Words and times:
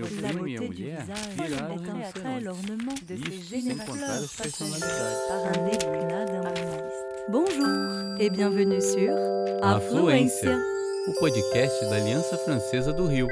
meu 0.00 0.08
primo 0.08 0.30
e 0.30 0.42
minha 0.42 0.62
mulher 0.62 1.04
viraram 1.36 1.76
de 1.76 3.14
Isso, 3.14 3.30
ces 3.30 3.48
sem 3.48 3.60
générations 3.60 4.00
contar 4.00 4.16
as 4.16 4.32
personalidades. 4.32 5.18
par 5.28 5.46
un 5.46 5.68
déclinat 5.68 6.24
d'un 6.24 6.40
humaniste. 6.40 7.04
Bonjour 7.28 8.18
et 8.18 8.30
bienvenue 8.30 8.80
sur 8.80 9.14
Afluência, 9.62 10.58
o 11.06 11.12
podcast 11.20 11.84
da 11.84 11.96
Aliança 11.96 12.38
Francesa 12.38 12.92
do 12.94 13.06
Rio. 13.06 13.28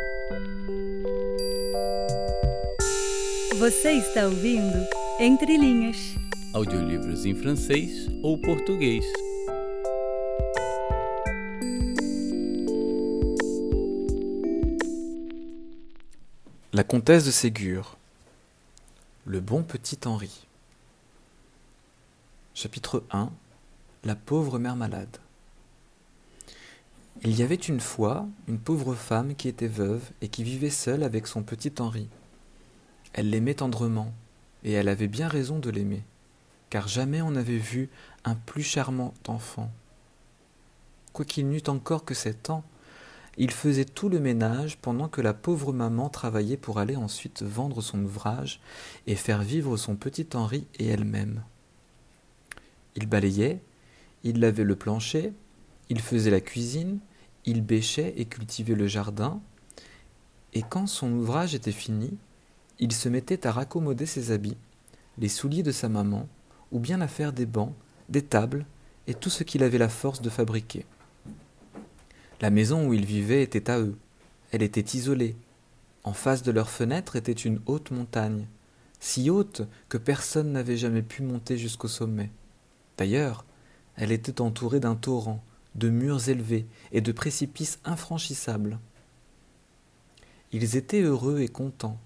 Você 3.58 3.92
está 3.92 4.26
ouvindo 4.26 4.86
Entre 5.18 5.56
Linhas. 5.56 5.96
Audiolivros 6.52 7.24
em 7.24 7.34
francês 7.34 8.08
ou 8.22 8.36
português. 8.36 9.04
La 16.78 16.84
comtesse 16.84 17.24
de 17.24 17.32
Ségur. 17.32 17.96
Le 19.26 19.40
bon 19.40 19.64
petit 19.64 19.98
Henri. 20.04 20.46
Chapitre 22.54 23.02
1 23.10 23.32
La 24.04 24.14
pauvre 24.14 24.60
mère 24.60 24.76
malade. 24.76 25.16
Il 27.22 27.36
y 27.36 27.42
avait 27.42 27.56
une 27.56 27.80
fois 27.80 28.28
une 28.46 28.60
pauvre 28.60 28.94
femme 28.94 29.34
qui 29.34 29.48
était 29.48 29.66
veuve 29.66 30.08
et 30.20 30.28
qui 30.28 30.44
vivait 30.44 30.70
seule 30.70 31.02
avec 31.02 31.26
son 31.26 31.42
petit 31.42 31.72
Henri. 31.80 32.08
Elle 33.12 33.30
l'aimait 33.30 33.54
tendrement, 33.54 34.12
et 34.62 34.70
elle 34.70 34.86
avait 34.86 35.08
bien 35.08 35.26
raison 35.26 35.58
de 35.58 35.70
l'aimer, 35.70 36.04
car 36.70 36.86
jamais 36.86 37.22
on 37.22 37.32
n'avait 37.32 37.58
vu 37.58 37.88
un 38.24 38.36
plus 38.36 38.62
charmant 38.62 39.14
enfant. 39.26 39.68
Quoiqu'il 41.12 41.48
n'eût 41.48 41.66
encore 41.66 42.04
que 42.04 42.14
sept 42.14 42.50
ans, 42.50 42.62
il 43.38 43.52
faisait 43.52 43.84
tout 43.84 44.08
le 44.08 44.18
ménage 44.18 44.78
pendant 44.78 45.08
que 45.08 45.20
la 45.20 45.32
pauvre 45.32 45.72
maman 45.72 46.08
travaillait 46.08 46.56
pour 46.56 46.80
aller 46.80 46.96
ensuite 46.96 47.42
vendre 47.42 47.80
son 47.80 48.02
ouvrage 48.02 48.60
et 49.06 49.14
faire 49.14 49.42
vivre 49.42 49.76
son 49.76 49.94
petit 49.94 50.26
Henri 50.34 50.66
et 50.78 50.88
elle-même. 50.88 51.44
Il 52.96 53.06
balayait, 53.06 53.60
il 54.24 54.40
lavait 54.40 54.64
le 54.64 54.74
plancher, 54.74 55.32
il 55.88 56.00
faisait 56.00 56.32
la 56.32 56.40
cuisine, 56.40 56.98
il 57.44 57.62
bêchait 57.62 58.12
et 58.16 58.24
cultivait 58.24 58.74
le 58.74 58.88
jardin, 58.88 59.40
et 60.52 60.62
quand 60.62 60.88
son 60.88 61.12
ouvrage 61.12 61.54
était 61.54 61.70
fini, 61.70 62.18
il 62.80 62.92
se 62.92 63.08
mettait 63.08 63.46
à 63.46 63.52
raccommoder 63.52 64.06
ses 64.06 64.32
habits, 64.32 64.56
les 65.16 65.28
souliers 65.28 65.62
de 65.62 65.72
sa 65.72 65.88
maman, 65.88 66.26
ou 66.72 66.80
bien 66.80 67.00
à 67.00 67.08
faire 67.08 67.32
des 67.32 67.46
bancs, 67.46 67.74
des 68.08 68.22
tables 68.22 68.66
et 69.06 69.14
tout 69.14 69.30
ce 69.30 69.44
qu'il 69.44 69.62
avait 69.62 69.78
la 69.78 69.88
force 69.88 70.22
de 70.22 70.30
fabriquer. 70.30 70.84
La 72.40 72.50
maison 72.50 72.86
où 72.86 72.94
ils 72.94 73.04
vivaient 73.04 73.42
était 73.42 73.70
à 73.70 73.78
eux. 73.80 73.96
Elle 74.52 74.62
était 74.62 74.96
isolée. 74.96 75.36
En 76.04 76.12
face 76.12 76.42
de 76.42 76.52
leur 76.52 76.70
fenêtre 76.70 77.16
était 77.16 77.32
une 77.32 77.60
haute 77.66 77.90
montagne, 77.90 78.46
si 79.00 79.28
haute 79.30 79.62
que 79.88 79.98
personne 79.98 80.52
n'avait 80.52 80.76
jamais 80.76 81.02
pu 81.02 81.22
monter 81.22 81.58
jusqu'au 81.58 81.88
sommet. 81.88 82.30
D'ailleurs, 82.96 83.44
elle 83.96 84.12
était 84.12 84.40
entourée 84.40 84.80
d'un 84.80 84.94
torrent, 84.94 85.42
de 85.74 85.90
murs 85.90 86.28
élevés 86.28 86.66
et 86.92 87.00
de 87.00 87.12
précipices 87.12 87.78
infranchissables. 87.84 88.78
Ils 90.52 90.76
étaient 90.76 91.02
heureux 91.02 91.40
et 91.40 91.48
contents. 91.48 91.98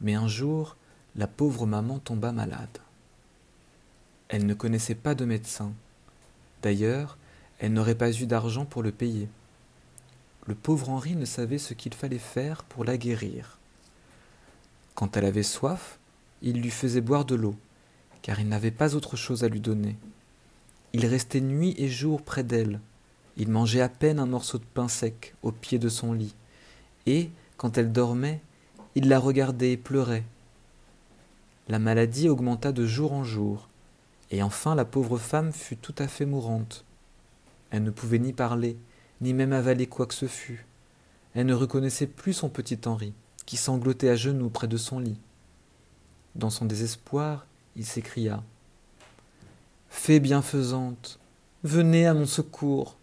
Mais 0.00 0.14
un 0.14 0.26
jour, 0.26 0.76
la 1.14 1.26
pauvre 1.26 1.66
maman 1.66 1.98
tomba 1.98 2.32
malade. 2.32 2.78
Elle 4.28 4.46
ne 4.46 4.54
connaissait 4.54 4.96
pas 4.96 5.14
de 5.14 5.24
médecin. 5.24 5.72
D'ailleurs, 6.62 7.16
elle 7.58 7.72
n'aurait 7.72 7.94
pas 7.94 8.12
eu 8.12 8.26
d'argent 8.26 8.64
pour 8.64 8.82
le 8.82 8.92
payer. 8.92 9.28
Le 10.46 10.54
pauvre 10.54 10.90
Henri 10.90 11.16
ne 11.16 11.24
savait 11.24 11.58
ce 11.58 11.74
qu'il 11.74 11.94
fallait 11.94 12.18
faire 12.18 12.64
pour 12.64 12.84
la 12.84 12.98
guérir. 12.98 13.58
Quand 14.94 15.16
elle 15.16 15.24
avait 15.24 15.42
soif, 15.42 15.98
il 16.42 16.60
lui 16.60 16.70
faisait 16.70 17.00
boire 17.00 17.24
de 17.24 17.34
l'eau, 17.34 17.56
car 18.22 18.40
il 18.40 18.48
n'avait 18.48 18.70
pas 18.70 18.94
autre 18.94 19.16
chose 19.16 19.44
à 19.44 19.48
lui 19.48 19.60
donner. 19.60 19.96
Il 20.92 21.06
restait 21.06 21.40
nuit 21.40 21.74
et 21.78 21.88
jour 21.88 22.22
près 22.22 22.44
d'elle. 22.44 22.80
Il 23.36 23.48
mangeait 23.48 23.80
à 23.80 23.88
peine 23.88 24.18
un 24.18 24.26
morceau 24.26 24.58
de 24.58 24.64
pain 24.64 24.88
sec 24.88 25.34
au 25.42 25.50
pied 25.50 25.78
de 25.78 25.88
son 25.88 26.12
lit, 26.12 26.34
et, 27.06 27.30
quand 27.56 27.78
elle 27.78 27.90
dormait, 27.90 28.40
il 28.94 29.08
la 29.08 29.18
regardait 29.18 29.72
et 29.72 29.76
pleurait. 29.76 30.24
La 31.68 31.78
maladie 31.78 32.28
augmenta 32.28 32.72
de 32.72 32.86
jour 32.86 33.12
en 33.12 33.24
jour, 33.24 33.68
et 34.30 34.42
enfin 34.42 34.74
la 34.74 34.84
pauvre 34.84 35.18
femme 35.18 35.52
fut 35.52 35.76
tout 35.76 35.94
à 35.98 36.06
fait 36.06 36.26
mourante. 36.26 36.84
Elle 37.74 37.82
ne 37.82 37.90
pouvait 37.90 38.20
ni 38.20 38.32
parler, 38.32 38.78
ni 39.20 39.34
même 39.34 39.52
avaler 39.52 39.88
quoi 39.88 40.06
que 40.06 40.14
ce 40.14 40.28
fût. 40.28 40.64
Elle 41.34 41.46
ne 41.46 41.54
reconnaissait 41.54 42.06
plus 42.06 42.32
son 42.32 42.48
petit 42.48 42.78
Henri, 42.86 43.12
qui 43.46 43.56
sanglotait 43.56 44.10
à 44.10 44.14
genoux 44.14 44.48
près 44.48 44.68
de 44.68 44.76
son 44.76 45.00
lit. 45.00 45.18
Dans 46.36 46.50
son 46.50 46.66
désespoir, 46.66 47.48
il 47.74 47.84
s'écria 47.84 48.44
Fée 49.88 50.20
bienfaisante, 50.20 51.18
venez 51.64 52.06
à 52.06 52.14
mon 52.14 52.26
secours, 52.26 52.96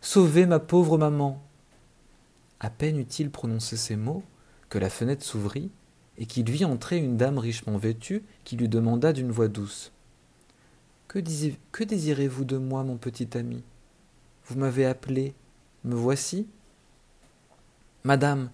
sauvez 0.00 0.46
ma 0.46 0.58
pauvre 0.58 0.96
maman. 0.96 1.42
À 2.60 2.70
peine 2.70 2.98
eut-il 2.98 3.30
prononcé 3.30 3.76
ces 3.76 3.96
mots 3.96 4.22
que 4.70 4.78
la 4.78 4.88
fenêtre 4.88 5.22
s'ouvrit 5.22 5.70
et 6.16 6.24
qu'il 6.24 6.50
vit 6.50 6.64
entrer 6.64 6.96
une 6.96 7.18
dame 7.18 7.36
richement 7.36 7.76
vêtue 7.76 8.24
qui 8.44 8.56
lui 8.56 8.70
demanda 8.70 9.12
d'une 9.12 9.32
voix 9.32 9.48
douce 9.48 9.92
Que, 11.08 11.18
désirez-vous 11.84 12.46
de 12.46 12.56
moi, 12.56 12.84
mon 12.84 12.96
petit 12.96 13.36
ami? 13.36 13.62
Vous 14.46 14.58
m'avez 14.58 14.84
appelé, 14.84 15.34
me 15.84 15.94
voici 15.94 16.46
Madame, 18.02 18.50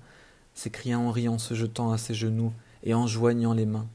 s'écria 0.55 0.99
Henri 0.99 1.29
en 1.29 1.39
se 1.39 1.55
jetant 1.55 1.91
à 1.91 1.99
ses 1.99 2.15
genoux 2.15 2.53
et 2.85 2.95
en 2.95 3.09
joignant 3.09 3.53
les 3.53 3.67
mains, 3.67 3.89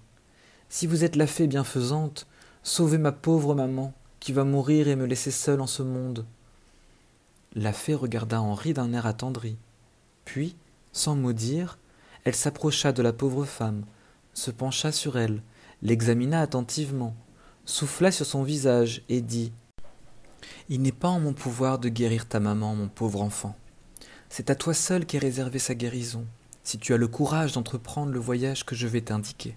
si 0.67 0.87
vous 0.87 1.05
êtes 1.05 1.15
la 1.15 1.25
fée 1.27 1.47
bienfaisante, 1.47 2.27
sauvez 2.63 2.97
ma 2.97 3.13
pauvre 3.13 3.55
maman, 3.55 3.93
qui 4.19 4.33
va 4.33 4.43
mourir 4.43 4.89
et 4.89 4.97
me 4.97 5.05
laisser 5.05 5.31
seule 5.31 5.61
en 5.61 5.67
ce 5.67 5.83
monde. 5.83 6.25
La 7.53 7.71
fée 7.71 7.93
regarda 7.93 8.41
Henri 8.41 8.73
d'un 8.73 8.91
air 8.91 9.05
attendri. 9.05 9.55
Puis, 10.25 10.57
sans 10.91 11.15
mot 11.15 11.31
dire, 11.31 11.77
elle 12.25 12.35
s'approcha 12.35 12.91
de 12.91 13.01
la 13.01 13.13
pauvre 13.13 13.45
femme, 13.45 13.85
se 14.33 14.51
pencha 14.51 14.91
sur 14.91 15.17
elle, 15.17 15.41
l'examina 15.81 16.41
attentivement, 16.41 17.15
souffla 17.63 18.11
sur 18.11 18.25
son 18.25 18.43
visage 18.43 19.03
et 19.07 19.21
dit 19.21 19.53
Il 20.69 20.81
n'est 20.81 20.91
pas 20.91 21.07
en 21.07 21.19
mon 21.19 21.33
pouvoir 21.33 21.79
de 21.79 21.89
guérir 21.89 22.27
ta 22.27 22.39
maman, 22.39 22.75
mon 22.75 22.87
pauvre 22.87 23.21
enfant. 23.21 23.55
C'est 24.29 24.49
à 24.49 24.55
toi 24.55 24.73
seul 24.73 25.05
qu'est 25.05 25.19
réservée 25.19 25.59
sa 25.59 25.75
guérison, 25.75 26.25
si 26.63 26.77
tu 26.77 26.93
as 26.93 26.97
le 26.97 27.07
courage 27.07 27.53
d'entreprendre 27.53 28.11
le 28.11 28.19
voyage 28.19 28.65
que 28.65 28.75
je 28.75 28.87
vais 28.87 29.01
t'indiquer. 29.01 29.55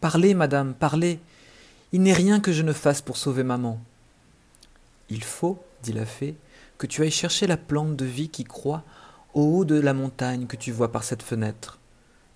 Parlez, 0.00 0.34
madame, 0.34 0.74
parlez. 0.74 1.18
Il 1.92 2.02
n'est 2.02 2.12
rien 2.12 2.40
que 2.40 2.52
je 2.52 2.62
ne 2.62 2.72
fasse 2.72 3.00
pour 3.00 3.16
sauver 3.16 3.42
maman. 3.42 3.80
Il 5.08 5.24
faut, 5.24 5.58
dit 5.82 5.92
la 5.92 6.04
fée, 6.04 6.36
que 6.78 6.86
tu 6.86 7.02
ailles 7.02 7.10
chercher 7.10 7.46
la 7.46 7.56
plante 7.56 7.96
de 7.96 8.04
vie 8.04 8.28
qui 8.28 8.44
croît 8.44 8.84
au 9.34 9.58
haut 9.58 9.64
de 9.64 9.78
la 9.78 9.94
montagne 9.94 10.46
que 10.46 10.56
tu 10.56 10.72
vois 10.72 10.92
par 10.92 11.04
cette 11.04 11.22
fenêtre. 11.22 11.78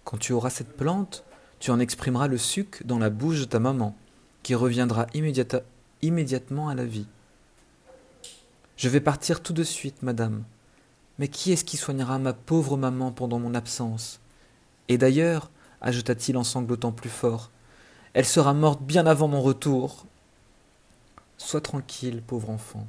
Quand 0.05 0.19
tu 0.19 0.33
auras 0.33 0.51
cette 0.51 0.77
plante, 0.77 1.25
tu 1.59 1.71
en 1.71 1.79
exprimeras 1.79 2.27
le 2.27 2.39
suc 2.39 2.85
dans 2.87 2.99
la 2.99 3.11
bouche 3.11 3.41
de 3.41 3.45
ta 3.45 3.59
maman, 3.59 3.95
qui 4.43 4.55
reviendra 4.55 5.07
immédiatement 6.03 6.69
à 6.69 6.75
la 6.75 6.85
vie. 6.85 7.07
Je 8.81 8.89
vais 8.89 9.03
partir 9.03 9.43
tout 9.43 9.53
de 9.53 9.63
suite, 9.63 10.03
madame. 10.03 10.43
Mais 11.19 11.29
qui 11.29 11.53
est-ce 11.53 11.67
qui 11.67 11.77
soignera 11.77 12.19
ma 12.19 12.33
pauvre 12.33 12.79
maman 12.79 13.13
pendant 13.13 13.39
mon 13.39 13.55
absence? 13.55 14.21
Et 14.89 14.97
d'ailleurs, 14.97 15.51
ajouta-t-il 15.83 16.35
en 16.39 16.45
sanglotant 16.45 16.91
plus 16.91 17.11
fort, 17.11 17.51
elle 18.15 18.25
sera 18.25 18.55
morte 18.55 18.81
bien 18.81 19.05
avant 19.05 19.29
mon 19.29 19.43
retour. 19.43 20.07
Sois 21.37 21.61
tranquille, 21.61 22.23
pauvre 22.27 22.49
enfant. 22.49 22.87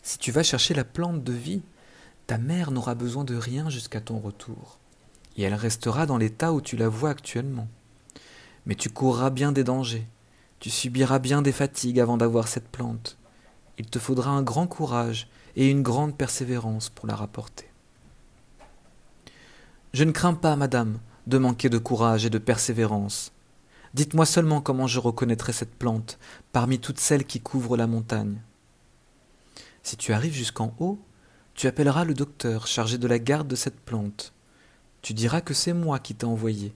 Si 0.00 0.16
tu 0.16 0.32
vas 0.32 0.42
chercher 0.42 0.72
la 0.72 0.84
plante 0.84 1.22
de 1.22 1.34
vie, 1.34 1.60
ta 2.26 2.38
mère 2.38 2.70
n'aura 2.70 2.94
besoin 2.94 3.24
de 3.24 3.36
rien 3.36 3.68
jusqu'à 3.68 4.00
ton 4.00 4.20
retour, 4.20 4.78
et 5.36 5.42
elle 5.42 5.52
restera 5.52 6.06
dans 6.06 6.16
l'état 6.16 6.54
où 6.54 6.62
tu 6.62 6.78
la 6.78 6.88
vois 6.88 7.10
actuellement. 7.10 7.68
Mais 8.64 8.74
tu 8.74 8.88
courras 8.88 9.28
bien 9.28 9.52
des 9.52 9.64
dangers, 9.64 10.06
tu 10.60 10.70
subiras 10.70 11.18
bien 11.18 11.42
des 11.42 11.52
fatigues 11.52 12.00
avant 12.00 12.16
d'avoir 12.16 12.48
cette 12.48 12.68
plante. 12.70 13.18
Il 13.80 13.86
te 13.86 13.98
faudra 13.98 14.32
un 14.32 14.42
grand 14.42 14.66
courage 14.66 15.26
et 15.56 15.70
une 15.70 15.82
grande 15.82 16.14
persévérance 16.14 16.90
pour 16.90 17.06
la 17.06 17.16
rapporter. 17.16 17.70
Je 19.94 20.04
ne 20.04 20.12
crains 20.12 20.34
pas, 20.34 20.54
madame, 20.54 20.98
de 21.26 21.38
manquer 21.38 21.70
de 21.70 21.78
courage 21.78 22.26
et 22.26 22.30
de 22.30 22.36
persévérance. 22.36 23.32
Dites-moi 23.94 24.26
seulement 24.26 24.60
comment 24.60 24.86
je 24.86 25.00
reconnaîtrai 25.00 25.54
cette 25.54 25.74
plante 25.74 26.18
parmi 26.52 26.78
toutes 26.78 27.00
celles 27.00 27.24
qui 27.24 27.40
couvrent 27.40 27.78
la 27.78 27.86
montagne. 27.86 28.42
Si 29.82 29.96
tu 29.96 30.12
arrives 30.12 30.34
jusqu'en 30.34 30.74
haut, 30.78 30.98
tu 31.54 31.66
appelleras 31.66 32.04
le 32.04 32.12
docteur 32.12 32.66
chargé 32.66 32.98
de 32.98 33.08
la 33.08 33.18
garde 33.18 33.48
de 33.48 33.56
cette 33.56 33.80
plante. 33.80 34.34
Tu 35.00 35.14
diras 35.14 35.40
que 35.40 35.54
c'est 35.54 35.72
moi 35.72 36.00
qui 36.00 36.14
t'ai 36.14 36.26
envoyé, 36.26 36.74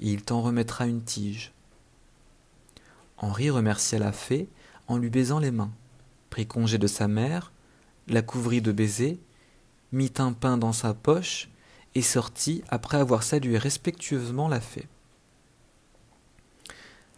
et 0.00 0.10
il 0.10 0.22
t'en 0.22 0.40
remettra 0.40 0.86
une 0.86 1.02
tige. 1.02 1.52
Henri 3.18 3.50
remercia 3.50 3.98
la 3.98 4.12
fée 4.12 4.48
en 4.88 4.96
lui 4.96 5.10
baisant 5.10 5.38
les 5.38 5.50
mains, 5.50 5.72
prit 6.30 6.46
congé 6.46 6.78
de 6.78 6.86
sa 6.86 7.08
mère, 7.08 7.52
la 8.08 8.22
couvrit 8.22 8.60
de 8.60 8.72
baisers, 8.72 9.18
mit 9.92 10.12
un 10.18 10.32
pain 10.32 10.58
dans 10.58 10.72
sa 10.72 10.94
poche 10.94 11.48
et 11.94 12.02
sortit 12.02 12.62
après 12.68 12.98
avoir 12.98 13.22
salué 13.22 13.58
respectueusement 13.58 14.48
la 14.48 14.60
fée. 14.60 14.88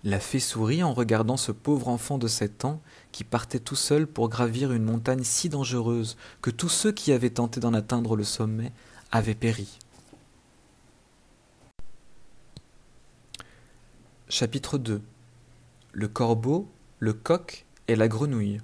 La 0.04 0.20
fée 0.20 0.38
sourit 0.38 0.84
en 0.84 0.92
regardant 0.92 1.36
ce 1.36 1.50
pauvre 1.50 1.88
enfant 1.88 2.18
de 2.18 2.28
sept 2.28 2.64
ans 2.64 2.80
qui 3.10 3.24
partait 3.24 3.58
tout 3.58 3.74
seul 3.74 4.06
pour 4.06 4.28
gravir 4.28 4.72
une 4.72 4.84
montagne 4.84 5.24
si 5.24 5.48
dangereuse 5.48 6.16
que 6.40 6.50
tous 6.50 6.68
ceux 6.68 6.92
qui 6.92 7.12
avaient 7.12 7.30
tenté 7.30 7.58
d'en 7.58 7.74
atteindre 7.74 8.14
le 8.14 8.22
sommet 8.22 8.72
avaient 9.10 9.34
péri. 9.34 9.78
Chapitre 14.28 14.78
2 14.78 15.02
Le 15.92 16.08
corbeau, 16.08 16.70
le 17.00 17.12
coq 17.12 17.66
et 17.88 17.96
la 17.96 18.06
grenouille. 18.06 18.60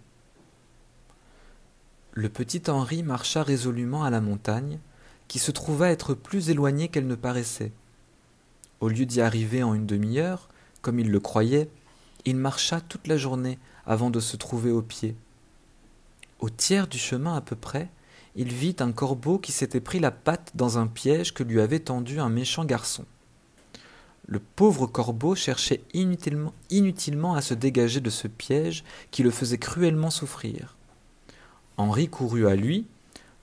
Le 2.17 2.29
petit 2.29 2.71
Henri 2.71 3.03
marcha 3.03 3.43
résolument 3.43 4.05
à 4.05 4.11
la 4.11 4.21
montagne, 4.21 4.79
qui 5.27 5.41
se 5.41 5.51
trouva 5.51 5.91
être 5.91 6.15
plus 6.15 6.49
éloignée 6.49 6.87
qu'elle 6.87 7.09
ne 7.09 7.17
paraissait. 7.17 7.73
Au 8.79 8.89
lieu 8.89 9.05
d'y 9.05 9.21
arriver 9.21 9.65
en 9.65 9.75
une 9.75 9.87
demi-heure, 9.87 10.49
comme 10.81 11.01
il 11.01 11.11
le 11.11 11.19
croyait, 11.19 11.69
il 12.25 12.37
marcha 12.37 12.81
toute 12.81 13.09
la 13.09 13.17
journée 13.17 13.59
avant 13.85 14.11
de 14.11 14.21
se 14.21 14.37
trouver 14.37 14.71
au 14.71 14.81
pied. 14.81 15.17
Au 16.39 16.51
tiers 16.51 16.87
du 16.87 16.99
chemin 16.99 17.35
à 17.35 17.41
peu 17.41 17.57
près, 17.57 17.91
il 18.37 18.53
vit 18.53 18.77
un 18.79 18.93
corbeau 18.93 19.41
qui 19.41 19.51
s'était 19.51 19.81
pris 19.81 19.99
la 19.99 20.13
patte 20.13 20.53
dans 20.55 20.79
un 20.79 20.87
piège 20.87 21.35
que 21.35 21.43
lui 21.43 21.61
avait 21.61 21.81
tendu 21.81 22.21
un 22.21 22.29
méchant 22.29 22.65
garçon. 22.65 23.07
Le 24.29 24.39
pauvre 24.39 24.87
corbeau 24.87 25.35
cherchait 25.35 25.83
inutilement, 25.95 26.55
inutilement 26.71 27.35
à 27.35 27.43
se 27.43 27.55
dégager 27.55 27.99
de 28.01 28.11
ce 28.11 28.29
piège 28.29 28.85
qui 29.11 29.25
le 29.25 29.33
faisait 29.33 29.59
cruellement 29.59 30.11
souffrir. 30.11 30.77
Henri 31.77 32.09
courut 32.09 32.47
à 32.47 32.55
lui, 32.55 32.87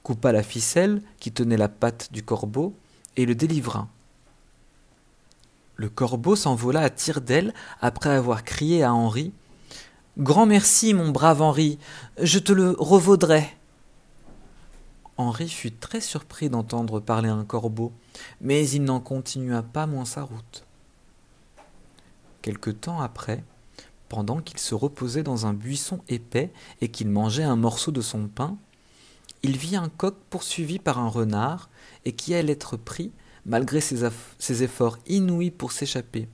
coupa 0.04 0.32
la 0.32 0.44
ficelle 0.44 1.02
qui 1.20 1.32
tenait 1.32 1.58
la 1.58 1.70
patte 1.70 2.12
du 2.12 2.24
corbeau 2.24 2.74
et 3.18 3.26
le 3.26 3.36
délivra. 3.36 3.88
Le 5.76 5.90
corbeau 5.90 6.36
s'envola 6.36 6.82
à 6.82 6.90
tire-d'aile 6.90 7.54
après 7.82 8.10
avoir 8.10 8.44
crié 8.44 8.84
à 8.84 8.94
Henri 8.94 9.34
Grand 10.18 10.46
merci, 10.46 10.94
mon 10.94 11.10
brave 11.10 11.42
Henri, 11.42 11.80
je 12.22 12.38
te 12.38 12.52
le 12.52 12.76
revaudrai. 12.78 13.50
Henri 15.16 15.48
fut 15.48 15.72
très 15.72 16.02
surpris 16.02 16.50
d'entendre 16.50 17.00
parler 17.00 17.30
un 17.30 17.46
corbeau, 17.46 17.94
mais 18.42 18.68
il 18.70 18.84
n'en 18.84 19.00
continua 19.00 19.64
pas 19.64 19.86
moins 19.88 20.06
sa 20.06 20.24
route. 20.24 20.66
Quelque 22.42 22.72
temps 22.72 23.00
après, 23.00 23.44
pendant 24.12 24.42
qu'il 24.42 24.60
se 24.60 24.76
reposait 24.76 25.24
dans 25.24 25.46
un 25.46 25.54
buisson 25.54 26.02
épais 26.10 26.52
et 26.82 26.90
qu'il 26.90 27.08
mangeait 27.08 27.46
un 27.46 27.56
morceau 27.56 27.92
de 27.92 28.02
son 28.02 28.28
pain, 28.28 28.58
il 29.42 29.56
vit 29.56 29.78
un 29.78 29.88
coq 29.88 30.16
poursuivi 30.30 30.80
par 30.80 31.00
un 31.00 31.08
renard 31.08 31.70
et 32.04 32.12
qui 32.12 32.36
allait 32.36 32.52
être 32.52 32.76
pris 32.76 33.14
malgré 33.46 33.80
ses, 33.80 34.64
efforts 34.64 34.98
inouïs 35.08 35.50
pour 35.50 35.72
s'échapper. 35.72 36.28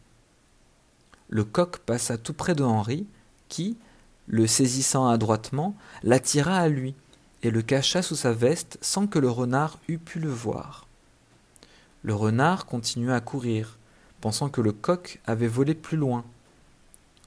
Le 1.30 1.44
coq 1.44 1.78
passa 1.78 2.18
tout 2.18 2.34
près 2.34 2.56
de 2.56 2.64
Henri, 2.64 3.06
qui, 3.48 3.78
le 4.26 4.48
saisissant 4.48 5.08
adroitement, 5.08 5.76
l'attira 6.02 6.58
à 6.58 6.70
lui 6.70 6.96
et 7.44 7.52
le 7.52 7.62
cacha 7.62 8.02
sous 8.02 8.16
sa 8.16 8.34
veste 8.34 8.80
sans 8.82 9.06
que 9.06 9.20
le 9.20 9.30
renard 9.30 9.78
eût 9.88 10.00
pu 10.00 10.20
le 10.20 10.32
voir. 10.32 10.88
Le 12.02 12.16
renard 12.16 12.66
continua 12.66 13.14
à 13.14 13.22
courir, 13.22 13.78
pensant 14.20 14.50
que 14.50 14.62
le 14.62 14.72
coq 14.72 15.22
avait 15.28 15.48
volé 15.48 15.76
plus 15.76 15.98
loin. 15.98 16.26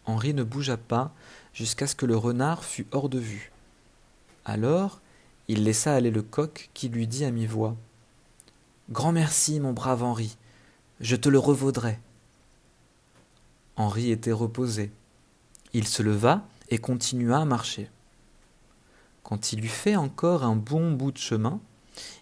Henri 0.06 0.35
ne 0.35 0.43
bougea 0.43 0.76
pas 0.76 1.12
jusqu'à 1.52 1.87
ce 1.87 1.94
que 1.94 2.06
le 2.06 2.17
renard 2.17 2.64
fût 2.64 2.87
hors 2.93 3.08
de 3.08 3.19
vue. 3.19 3.52
Alors, 4.44 5.00
il 5.49 5.64
laissa 5.64 5.94
aller 5.94 6.11
le 6.11 6.23
coq 6.23 6.70
qui 6.75 6.88
lui 6.88 7.06
dit 7.06 7.25
à 7.25 7.31
mi-voix 7.31 7.76
Grand 8.91 9.12
merci, 9.12 9.61
mon 9.61 9.73
brave 9.73 10.02
Henri, 10.02 10.37
je 11.00 11.17
te 11.17 11.29
le 11.29 11.38
revaudrai. 11.38 11.99
Henri 13.76 14.11
était 14.11 14.32
reposé. 14.32 14.91
Il 15.73 15.87
se 15.87 16.03
leva 16.03 16.46
et 16.69 16.79
continua 16.79 17.38
à 17.38 17.44
marcher. 17.44 17.88
Quand 19.23 19.53
il 19.53 19.64
eut 19.64 19.69
fait 19.69 19.96
encore 19.96 20.44
un 20.44 20.56
bon 20.56 20.93
bout 20.93 21.12
de 21.12 21.19
chemin, 21.19 21.61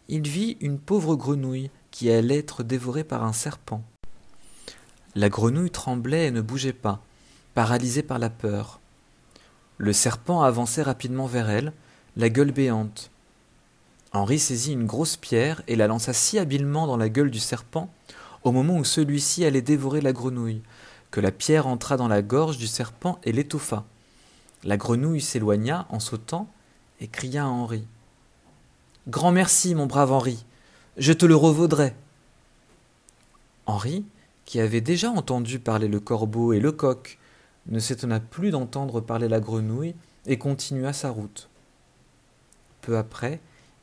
il 0.09 0.29
vit 0.29 0.57
une 0.61 0.79
pauvre 0.79 1.17
grenouille 1.17 1.71
qui 1.91 2.11
allait 2.11 2.39
être 2.39 2.63
dévorée 2.63 3.05
par 3.05 3.25
un 3.25 3.33
serpent. 3.33 3.83
La 5.15 5.29
grenouille 5.29 5.71
tremblait 5.71 6.27
et 6.27 6.31
ne 6.31 6.41
bougeait 6.41 6.73
pas, 6.73 7.03
paralysée 7.59 8.05
par 8.05 8.21
la 8.21 8.31
peur. 8.31 8.79
Le 9.79 9.93
serpent 9.93 10.43
avançait 10.43 10.85
rapidement 10.85 11.27
vers 11.27 11.51
elle, 11.51 11.73
la 12.17 12.29
gueule 12.29 12.53
béante. 12.53 13.11
Henri 14.13 14.39
saisit 14.39 14.75
une 14.75 14.87
grosse 14.87 15.17
pierre 15.17 15.63
et 15.67 15.75
la 15.75 15.89
lança 15.89 16.13
si 16.13 16.39
habilement 16.39 16.87
dans 16.87 16.97
la 16.97 17.09
gueule 17.09 17.33
du 17.33 17.41
serpent, 17.41 17.93
au 18.45 18.53
moment 18.53 18.77
où 18.77 18.85
celui-ci 18.85 19.45
allait 19.45 19.61
dévorer 19.61 20.01
la 20.01 20.13
grenouille, 20.13 20.63
que 21.11 21.21
la 21.21 21.33
pierre 21.33 21.67
entra 21.67 21.97
dans 21.97 22.07
la 22.07 22.23
gorge 22.23 22.59
du 22.59 22.69
serpent 22.69 23.19
et 23.25 23.33
l'étouffa. 23.33 23.85
La 24.63 24.77
grenouille 24.77 25.21
s'éloigna 25.21 25.89
en 25.89 25.99
sautant 25.99 26.47
et 27.01 27.09
cria 27.09 27.43
à 27.43 27.49
Henri. 27.49 27.89
Grand 29.09 29.33
merci, 29.33 29.75
mon 29.75 29.87
brave 29.87 30.13
Henri, 30.13 30.47
je 30.97 31.13
te 31.13 31.27
le 31.27 31.35
revaudrai. 31.35 31.93
Henri, 33.67 34.05
qui 34.45 34.61
avait 34.61 34.81
déjà 34.81 35.11
entendu 35.11 35.59
parler 35.59 35.89
le 35.89 35.99
corbeau 35.99 36.53
et 36.53 36.61
le 36.61 36.71
coq, 36.71 37.19
ne 37.69 37.79
s'étonna 37.79 38.21
plus 38.21 38.51
d'entendre 38.51 39.01
parler 39.01 39.29
la 39.29 39.41
grenouille 39.41 39.95
et 40.27 40.39
continua 40.39 40.93
sa 40.93 41.11
route. 41.11 41.49
Peu 42.81 42.97
après, 42.97 43.41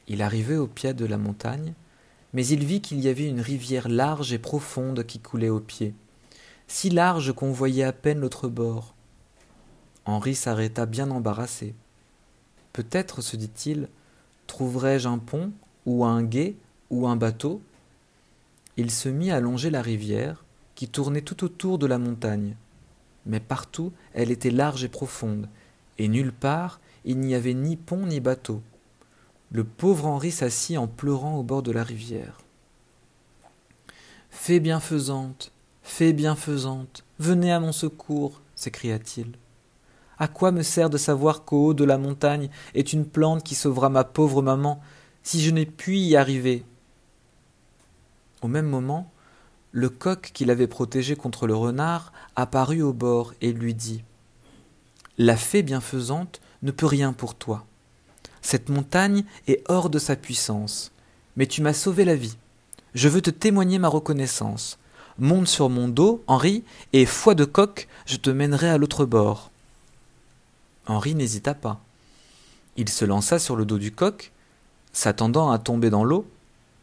il 0.08 0.22
arrivait 0.22 0.58
au 0.58 0.68
pied 0.68 0.94
de 0.94 1.06
la 1.06 1.18
montagne, 1.18 1.74
mais 2.34 2.46
il 2.48 2.66
vit 2.66 2.82
qu'il 2.82 3.00
y 3.00 3.08
avait 3.08 3.28
une 3.28 3.42
rivière 3.42 3.88
large 3.88 4.34
et 4.34 4.40
profonde 4.40 5.06
qui 5.06 5.20
coulait 5.20 5.50
au 5.50 5.60
pied, 5.60 5.94
si 6.68 6.90
large 6.90 7.34
qu'on 7.34 7.52
voyait 7.52 7.84
à 7.84 7.94
peine 7.94 8.20
l'autre 8.20 8.48
bord. 8.48 8.94
Henri 10.06 10.36
s'arrêta 10.36 10.86
bien 10.86 11.10
embarrassé. 11.10 11.74
Peut-être, 12.74 13.22
se 13.22 13.38
dit-il, 13.38 13.88
trouverai-je 14.48 15.08
un 15.08 15.18
pont, 15.18 15.52
ou 15.86 16.06
un 16.06 16.24
gué, 16.24 16.58
ou 16.90 17.08
un 17.08 17.16
bateau? 17.16 17.62
Il 18.78 18.92
se 18.92 19.10
mit 19.10 19.32
à 19.32 19.40
longer 19.40 19.70
la 19.70 19.82
rivière, 19.82 20.44
qui 20.76 20.88
tournait 20.88 21.22
tout 21.22 21.44
autour 21.44 21.80
de 21.80 21.86
la 21.86 21.98
montagne. 21.98 22.56
Mais 23.26 23.40
partout 23.40 23.92
elle 24.14 24.32
était 24.32 24.52
large 24.52 24.84
et 24.84 24.90
profonde, 24.90 25.50
et 25.98 26.08
nulle 26.08 26.34
part 26.34 26.80
il 27.06 27.20
n'y 27.20 27.36
avait 27.36 27.54
ni 27.54 27.76
pont 27.76 28.06
ni 28.06 28.20
bateau. 28.20 28.62
Le 29.52 29.64
pauvre 29.64 30.08
Henri 30.08 30.32
s'assit 30.32 30.78
en 30.78 30.88
pleurant 30.88 31.38
au 31.38 31.44
bord 31.44 31.62
de 31.62 31.72
la 31.72 31.84
rivière. 31.84 32.40
Fée 34.32 34.60
bienfaisante, 34.60 35.52
fée 35.82 36.14
bienfaisante, 36.14 37.06
venez 37.20 37.54
à 37.54 37.60
mon 37.60 37.72
secours, 37.72 38.42
s'écria-t-il. 38.56 39.38
À 40.18 40.28
quoi 40.28 40.52
me 40.52 40.64
sert 40.64 40.90
de 40.90 40.98
savoir 40.98 41.46
qu'au 41.46 41.68
haut 41.68 41.74
de 41.74 41.84
la 41.84 41.98
montagne 41.98 42.50
est 42.74 42.94
une 42.94 43.06
plante 43.06 43.44
qui 43.44 43.56
sauvera 43.56 43.90
ma 43.90 44.04
pauvre 44.04 44.42
maman 44.42 44.82
si 45.24 45.42
je 45.42 45.52
n'ai 45.52 45.66
pu 45.66 45.98
y 45.98 46.16
arriver? 46.16 46.64
Au 48.42 48.48
même 48.48 48.68
moment, 48.68 49.12
le 49.76 49.90
coq 49.90 50.32
qui 50.34 50.46
l'avait 50.46 50.68
protégé 50.68 51.18
contre 51.18 51.48
le 51.48 51.54
renard 51.54 52.14
apparut 52.38 52.82
au 52.82 52.94
bord 52.94 53.34
et 53.42 53.52
lui 53.52 53.74
dit 53.74 54.06
La 55.18 55.36
fée 55.36 55.64
bienfaisante 55.64 56.40
ne 56.64 56.72
peut 56.72 56.86
rien 56.86 57.12
pour 57.12 57.36
toi. 57.36 57.66
Cette 58.42 58.70
montagne 58.70 59.26
est 59.50 59.64
hors 59.68 59.90
de 59.90 60.00
sa 60.00 60.16
puissance. 60.16 60.94
Mais 61.36 61.46
tu 61.46 61.62
m'as 61.62 61.74
sauvé 61.74 62.06
la 62.06 62.16
vie. 62.16 62.38
Je 62.94 63.10
veux 63.10 63.22
te 63.22 63.30
témoigner 63.30 63.78
ma 63.78 63.90
reconnaissance. 63.90 64.80
Monte 65.20 65.50
sur 65.50 65.70
mon 65.70 65.90
dos, 65.90 66.24
Henri, 66.28 66.64
et 66.94 67.06
foi 67.06 67.36
de 67.36 67.44
coq, 67.44 67.90
je 68.06 68.16
te 68.16 68.30
mènerai 68.30 68.70
à 68.70 68.78
l'autre 68.78 69.04
bord. 69.04 69.52
Henri 70.88 71.16
n'hésita 71.16 71.54
pas. 71.54 71.82
Il 72.78 72.88
se 72.88 73.04
lança 73.04 73.40
sur 73.40 73.58
le 73.58 73.66
dos 73.66 73.78
du 73.78 73.92
coq, 73.92 74.32
s'attendant 74.94 75.52
à 75.52 75.60
tomber 75.60 75.90
dans 75.90 76.06
l'eau, 76.06 76.26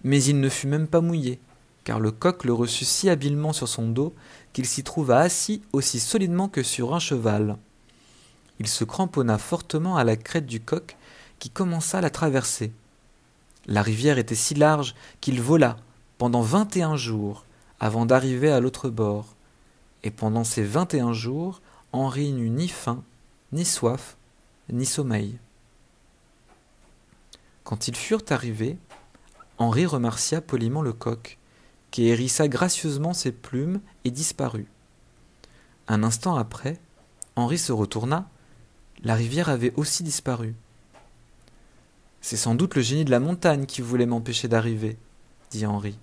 mais 0.04 0.22
il 0.22 0.40
ne 0.40 0.50
fut 0.50 0.66
même 0.66 0.88
pas 0.88 1.00
mouillé, 1.00 1.40
car 1.84 2.00
le 2.00 2.10
coq 2.10 2.44
le 2.44 2.52
reçut 2.52 2.84
si 2.84 3.08
habilement 3.08 3.52
sur 3.52 3.68
son 3.68 3.88
dos 3.88 4.14
qu'il 4.52 4.66
s'y 4.66 4.84
trouva 4.84 5.18
assis 5.20 5.62
aussi 5.72 6.00
solidement 6.00 6.48
que 6.48 6.62
sur 6.62 6.94
un 6.94 6.98
cheval. 6.98 7.56
Il 8.60 8.68
se 8.68 8.84
cramponna 8.84 9.38
fortement 9.38 9.96
à 9.96 10.04
la 10.04 10.16
crête 10.16 10.46
du 10.46 10.60
coq 10.60 10.96
qui 11.38 11.50
commença 11.50 12.00
la 12.00 12.10
traverser. 12.10 12.72
La 13.66 13.82
rivière 13.82 14.18
était 14.18 14.34
si 14.34 14.54
large 14.54 14.94
qu'il 15.20 15.40
vola 15.40 15.76
pendant 16.18 16.42
vingt 16.42 16.76
et 16.76 16.82
un 16.82 16.96
jours 16.96 17.44
avant 17.80 18.06
d'arriver 18.06 18.52
à 18.52 18.60
l'autre 18.60 18.90
bord, 18.90 19.34
et 20.04 20.12
pendant 20.12 20.44
ces 20.44 20.62
vingt 20.62 20.94
et 20.94 21.00
un 21.00 21.12
jours, 21.12 21.60
Henri 21.92 22.32
n'eut 22.32 22.50
ni 22.50 22.68
faim, 22.68 23.02
ni 23.50 23.64
soif, 23.64 24.16
ni 24.70 24.86
sommeil. 24.86 25.38
Quand 27.64 27.88
ils 27.88 27.96
furent 27.96 28.22
arrivés, 28.30 28.78
Henri 29.58 29.84
remercia 29.84 30.40
poliment 30.40 30.82
le 30.82 30.92
coq, 30.92 31.38
qui 31.92 32.08
hérissa 32.08 32.48
gracieusement 32.48 33.12
ses 33.12 33.30
plumes 33.30 33.80
et 34.04 34.10
disparut. 34.10 34.66
Un 35.86 36.02
instant 36.02 36.36
après, 36.36 36.80
Henri 37.36 37.58
se 37.58 37.70
retourna, 37.70 38.28
la 39.04 39.14
rivière 39.14 39.50
avait 39.50 39.74
aussi 39.76 40.02
disparu. 40.02 40.54
C'est 42.22 42.38
sans 42.38 42.54
doute 42.54 42.74
le 42.74 42.82
génie 42.82 43.04
de 43.04 43.10
la 43.10 43.20
montagne 43.20 43.66
qui 43.66 43.82
voulait 43.82 44.06
m'empêcher 44.06 44.48
d'arriver, 44.48 44.96
dit 45.50 45.66
Henri. 45.66 45.96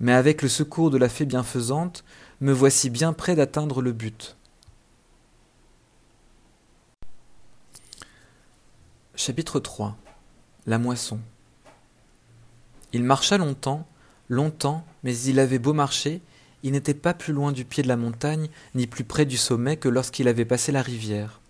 mais 0.00 0.12
avec 0.12 0.40
le 0.40 0.48
secours 0.48 0.90
de 0.90 0.96
la 0.96 1.10
fée 1.10 1.26
bienfaisante, 1.26 2.02
me 2.40 2.52
voici 2.52 2.88
bien 2.88 3.12
près 3.12 3.36
d'atteindre 3.36 3.82
le 3.82 3.92
but. 3.92 4.38
Chapitre 9.14 9.60
3 9.60 9.98
La 10.64 10.78
moisson 10.78 11.20
Il 12.94 13.02
marcha 13.04 13.36
longtemps, 13.36 13.86
longtemps, 14.30 14.86
mais 15.02 15.16
il 15.18 15.38
avait 15.38 15.58
beau 15.58 15.72
marcher, 15.72 16.20
il 16.62 16.72
n'était 16.72 16.94
pas 16.94 17.14
plus 17.14 17.32
loin 17.32 17.52
du 17.52 17.64
pied 17.64 17.82
de 17.82 17.88
la 17.88 17.96
montagne, 17.96 18.48
ni 18.74 18.86
plus 18.86 19.04
près 19.04 19.24
du 19.24 19.36
sommet 19.36 19.76
que 19.76 19.88
lorsqu'il 19.88 20.28
avait 20.28 20.44
passé 20.44 20.72
la 20.72 20.82
rivière. 20.82 21.40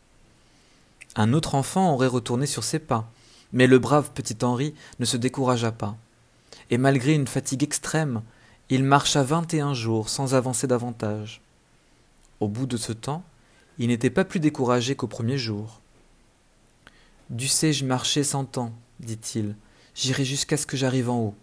Un 1.17 1.33
autre 1.33 1.57
enfant 1.57 1.93
aurait 1.93 2.07
retourné 2.07 2.47
sur 2.47 2.63
ses 2.63 2.79
pas, 2.79 3.11
mais 3.53 3.67
le 3.67 3.79
brave 3.79 4.11
petit 4.15 4.45
Henri 4.45 4.75
ne 5.01 5.05
se 5.05 5.17
découragea 5.17 5.73
pas. 5.73 5.97
Et 6.71 6.79
malgré 6.79 7.15
une 7.15 7.27
fatigue 7.27 7.65
extrême, 7.65 8.23
il 8.69 8.85
marcha 8.85 9.25
vingt 9.25 9.53
et 9.53 9.61
un 9.61 9.75
jours 9.75 10.09
sans 10.09 10.35
avancer 10.35 10.69
davantage. 10.69 11.41
Au 12.39 12.47
bout 12.47 12.67
de 12.67 12.77
ce 12.77 12.93
temps, 12.93 13.25
il 13.79 13.89
n'était 13.89 14.11
pas 14.11 14.25
plus 14.25 14.39
découragé 14.39 14.95
qu'au 14.95 15.09
premier 15.09 15.39
jour. 15.39 15.81
Dussé-je 17.31 17.85
marcher 17.85 18.23
cent 18.23 18.59
ans, 18.59 18.73
dit-il, 19.01 19.57
j'irai 19.95 20.25
jusqu'à 20.25 20.57
ce 20.57 20.67
que 20.67 20.77
j'arrive 20.77 21.11
en 21.11 21.19
haut. 21.19 21.35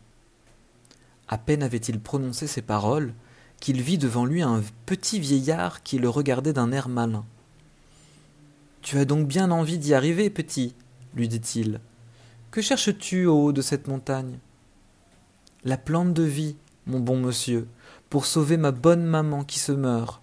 À 1.27 1.37
peine 1.37 1.63
avait-il 1.63 1.99
prononcé 1.99 2.47
ces 2.47 2.61
paroles 2.61 3.13
qu'il 3.59 3.81
vit 3.81 3.97
devant 3.97 4.25
lui 4.25 4.41
un 4.41 4.61
petit 4.85 5.19
vieillard 5.19 5.83
qui 5.83 5.97
le 5.97 6.09
regardait 6.09 6.53
d'un 6.53 6.71
air 6.71 6.89
malin. 6.89 7.25
Tu 8.81 8.97
as 8.97 9.05
donc 9.05 9.27
bien 9.27 9.51
envie 9.51 9.77
d'y 9.77 9.93
arriver, 9.93 10.29
petit, 10.29 10.73
lui 11.15 11.27
dit-il. 11.27 11.81
Que 12.51 12.61
cherches-tu 12.61 13.25
au 13.25 13.45
haut 13.45 13.51
de 13.51 13.61
cette 13.61 13.87
montagne 13.87 14.39
La 15.65 15.77
plante 15.77 16.13
de 16.13 16.23
vie, 16.23 16.55
mon 16.85 16.99
bon 16.99 17.17
monsieur, 17.17 17.67
pour 18.09 18.25
sauver 18.25 18.55
ma 18.55 18.71
bonne 18.71 19.03
maman 19.03 19.43
qui 19.43 19.59
se 19.59 19.73
meurt. 19.73 20.21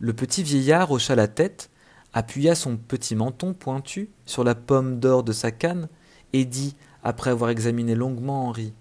Le 0.00 0.12
petit 0.12 0.42
vieillard 0.42 0.90
hocha 0.90 1.14
la 1.14 1.28
tête, 1.28 1.70
appuya 2.12 2.56
son 2.56 2.76
petit 2.76 3.14
menton 3.14 3.54
pointu 3.54 4.10
sur 4.26 4.42
la 4.42 4.56
pomme 4.56 4.98
d'or 4.98 5.22
de 5.22 5.32
sa 5.32 5.52
canne, 5.52 5.88
et 6.32 6.44
dit, 6.44 6.74
après 7.04 7.30
avoir 7.30 7.50
examiné 7.50 7.94
longuement 7.94 8.48
Henri. 8.48 8.72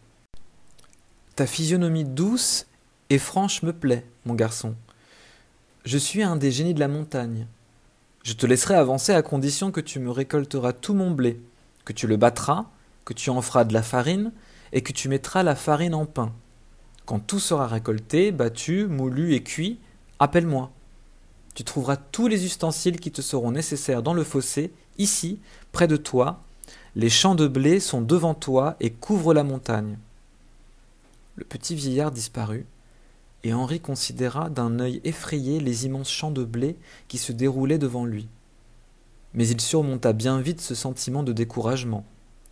Ta 1.36 1.48
physionomie 1.48 2.04
douce 2.04 2.66
et 3.10 3.18
franche 3.18 3.64
me 3.64 3.72
plaît, 3.72 4.06
mon 4.26 4.36
garçon. 4.36 4.76
Je 5.86 5.98
suis 5.98 6.24
un 6.24 6.36
des 6.36 6.52
génies 6.52 6.74
de 6.74 6.80
la 6.82 6.90
montagne. 6.90 7.48
Je 8.24 8.34
te 8.34 8.46
laisserai 8.46 8.76
avancer 8.76 9.14
à 9.14 9.22
condition 9.22 9.72
que 9.72 9.80
tu 9.80 10.00
me 10.00 10.12
récolteras 10.12 10.74
tout 10.74 10.94
mon 10.94 11.10
blé, 11.10 11.40
que 11.86 11.94
tu 11.94 12.06
le 12.06 12.18
battras, 12.18 12.66
que 13.06 13.14
tu 13.14 13.30
en 13.30 13.42
feras 13.42 13.64
de 13.64 13.74
la 13.74 13.82
farine, 13.82 14.34
et 14.74 14.82
que 14.82 14.92
tu 14.92 15.08
mettras 15.08 15.42
la 15.42 15.56
farine 15.56 15.96
en 15.96 16.06
pain. 16.06 16.34
Quand 17.06 17.20
tout 17.20 17.40
sera 17.40 17.66
récolté, 17.66 18.32
battu, 18.32 18.88
moulu 18.88 19.34
et 19.34 19.42
cuit, 19.42 19.80
appelle-moi. 20.20 20.72
Tu 21.56 21.64
trouveras 21.64 21.98
tous 21.98 22.28
les 22.28 22.46
ustensiles 22.46 23.00
qui 23.00 23.12
te 23.12 23.22
seront 23.22 23.52
nécessaires 23.52 24.04
dans 24.04 24.14
le 24.14 24.26
fossé, 24.26 24.74
ici, 24.98 25.40
près 25.72 25.88
de 25.88 25.98
toi. 25.98 26.42
Les 26.96 27.10
champs 27.10 27.36
de 27.36 27.48
blé 27.48 27.80
sont 27.80 28.02
devant 28.02 28.34
toi 28.34 28.76
et 28.82 28.92
couvrent 28.92 29.34
la 29.34 29.44
montagne. 29.44 29.98
Le 31.42 31.46
petit 31.46 31.74
vieillard 31.74 32.12
disparut, 32.12 32.68
et 33.44 33.52
Henri 33.52 33.80
considéra 33.80 34.52
d'un 34.52 34.80
œil 34.80 35.02
effrayé 35.04 35.60
les 35.60 35.88
immenses 35.88 36.12
champs 36.12 36.30
de 36.30 36.44
blé 36.44 36.78
qui 37.08 37.18
se 37.18 37.32
déroulaient 37.32 37.80
devant 37.80 38.06
lui. 38.06 38.30
Mais 39.34 39.48
il 39.48 39.60
surmonta 39.60 40.14
bien 40.14 40.40
vite 40.40 40.62
ce 40.62 40.76
sentiment 40.76 41.24
de 41.24 41.34
découragement, 41.34 42.06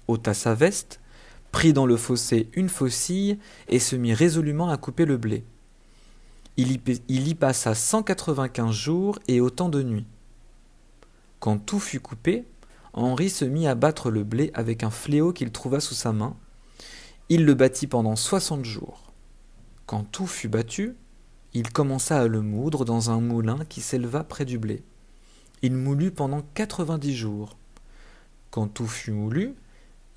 ôta 0.08 0.34
sa 0.34 0.56
veste, 0.56 1.02
prit 1.52 1.72
dans 1.72 1.86
le 1.86 1.98
fossé 1.98 2.50
une 2.54 2.68
faucille 2.68 3.38
et 3.68 3.78
se 3.78 3.96
mit 3.96 4.16
résolument 4.16 4.72
à 4.72 4.78
couper 4.78 5.06
le 5.06 5.18
blé. 5.18 5.44
Il 6.58 6.72
y, 6.72 6.82
il 7.10 7.28
y 7.28 7.36
passa 7.36 7.76
cent 7.76 8.02
quatre-vingt-quinze 8.02 8.74
jours 8.74 9.20
et 9.28 9.40
autant 9.40 9.70
de 9.70 9.84
nuits. 9.84 10.08
Quand 11.40 11.60
tout 11.60 11.80
fut 11.80 12.00
coupé, 12.00 12.44
Henri 12.94 13.30
se 13.30 13.46
mit 13.46 13.68
à 13.68 13.76
battre 13.76 14.10
le 14.10 14.24
blé 14.24 14.50
avec 14.56 14.82
un 14.82 14.90
fléau 14.90 15.32
qu'il 15.32 15.52
trouva 15.52 15.80
sous 15.80 15.94
sa 15.94 16.12
main. 16.12 16.36
Il 17.32 17.46
le 17.46 17.54
battit 17.54 17.86
pendant 17.86 18.16
soixante 18.16 18.66
jours. 18.66 19.14
Quand 19.86 20.04
tout 20.04 20.26
fut 20.26 20.48
battu, 20.48 20.96
il 21.54 21.72
commença 21.72 22.20
à 22.20 22.28
le 22.28 22.42
moudre 22.42 22.86
dans 22.86 23.12
un 23.12 23.22
moulin 23.22 23.66
qui 23.66 23.82
s'éleva 23.82 24.24
près 24.24 24.46
du 24.46 24.58
blé. 24.58 24.84
Il 25.62 25.76
moulut 25.76 26.10
pendant 26.10 26.42
quatre-vingt-dix 26.56 27.16
jours. 27.16 27.56
Quand 28.50 28.68
tout 28.68 28.88
fut 28.88 29.12
moulu, 29.12 29.54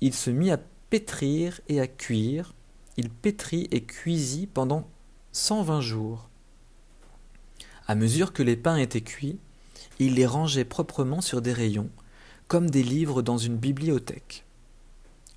il 0.01 0.15
se 0.15 0.31
mit 0.31 0.49
à 0.49 0.59
pétrir 0.89 1.61
et 1.67 1.79
à 1.79 1.85
cuire. 1.85 2.55
Il 2.97 3.11
pétrit 3.11 3.67
et 3.69 3.83
cuisit 3.83 4.47
pendant 4.47 4.89
cent 5.31 5.61
vingt 5.61 5.81
jours. 5.81 6.29
À 7.85 7.93
mesure 7.93 8.33
que 8.33 8.41
les 8.41 8.57
pains 8.57 8.77
étaient 8.77 9.01
cuits, 9.01 9.37
il 9.99 10.15
les 10.15 10.25
rangeait 10.25 10.65
proprement 10.65 11.21
sur 11.21 11.43
des 11.43 11.53
rayons, 11.53 11.89
comme 12.47 12.71
des 12.71 12.81
livres 12.83 13.21
dans 13.21 13.37
une 13.37 13.57
bibliothèque. 13.57 14.45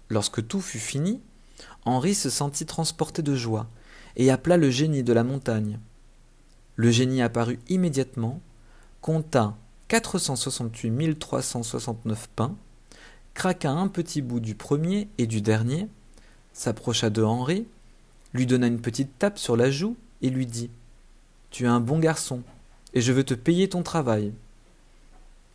Lorsque 0.08 0.46
tout 0.46 0.60
fut 0.62 0.78
fini, 0.78 1.20
Henri 1.86 2.14
se 2.14 2.30
sentit 2.30 2.66
transporté 2.66 3.22
de 3.22 3.34
joie 3.34 3.68
et 4.16 4.30
appela 4.30 4.56
le 4.56 4.70
génie 4.70 5.04
de 5.04 5.12
la 5.12 5.22
montagne. 5.22 5.78
Le 6.74 6.90
génie 6.90 7.22
apparut 7.22 7.60
immédiatement, 7.68 8.40
compta 9.00 9.56
468 9.88 11.18
369 11.18 12.28
pains, 12.34 12.56
craqua 13.34 13.70
un 13.70 13.86
petit 13.86 14.20
bout 14.20 14.40
du 14.40 14.56
premier 14.56 15.08
et 15.18 15.28
du 15.28 15.40
dernier, 15.40 15.88
s'approcha 16.52 17.08
de 17.08 17.22
Henri, 17.22 17.66
lui 18.34 18.46
donna 18.46 18.66
une 18.66 18.80
petite 18.80 19.16
tape 19.18 19.38
sur 19.38 19.56
la 19.56 19.70
joue 19.70 19.96
et 20.22 20.30
lui 20.30 20.46
dit 20.46 20.70
Tu 21.50 21.64
es 21.64 21.68
un 21.68 21.80
bon 21.80 22.00
garçon, 22.00 22.42
et 22.94 23.00
je 23.00 23.12
veux 23.12 23.24
te 23.24 23.34
payer 23.34 23.68
ton 23.68 23.84
travail. 23.84 24.32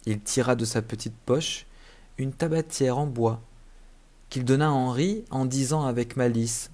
Il 0.06 0.22
tira 0.22 0.56
de 0.56 0.64
sa 0.64 0.82
petite 0.82 1.18
poche 1.26 1.66
une 2.18 2.32
tabatière 2.32 2.98
en 2.98 3.06
bois, 3.06 3.42
qu'il 4.32 4.46
donna 4.46 4.70
à 4.70 4.72
Henri 4.72 5.26
en 5.30 5.46
disant 5.46 5.86
avec 5.86 6.16
malice 6.16 6.72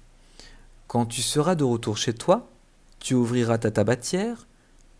quand 0.86 1.04
tu 1.04 1.20
seras 1.20 1.54
de 1.54 1.64
retour 1.64 1.98
chez 1.98 2.14
toi, 2.14 2.48
tu 2.98 3.12
ouvriras 3.12 3.58
ta 3.58 3.70
tabatière, 3.70 4.46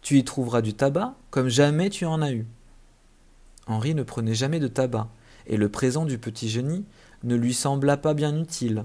tu 0.03 0.19
y 0.19 0.25
trouveras 0.25 0.61
du 0.61 0.75
tabac 0.75 1.15
comme 1.31 1.49
jamais 1.49 1.89
tu 1.89 2.05
en 2.05 2.21
as 2.21 2.33
eu. 2.33 2.47
Henri 3.67 3.95
ne 3.95 4.03
prenait 4.03 4.35
jamais 4.35 4.61
de 4.61 4.69
tabac, 4.69 5.09
et 5.47 5.57
le 5.57 5.71
présent 5.71 6.05
du 6.05 6.19
petit 6.19 6.51
génie 6.51 6.85
ne 7.23 7.37
lui 7.37 7.55
sembla 7.55 7.97
pas 7.97 8.13
bien 8.13 8.39
utile. 8.39 8.85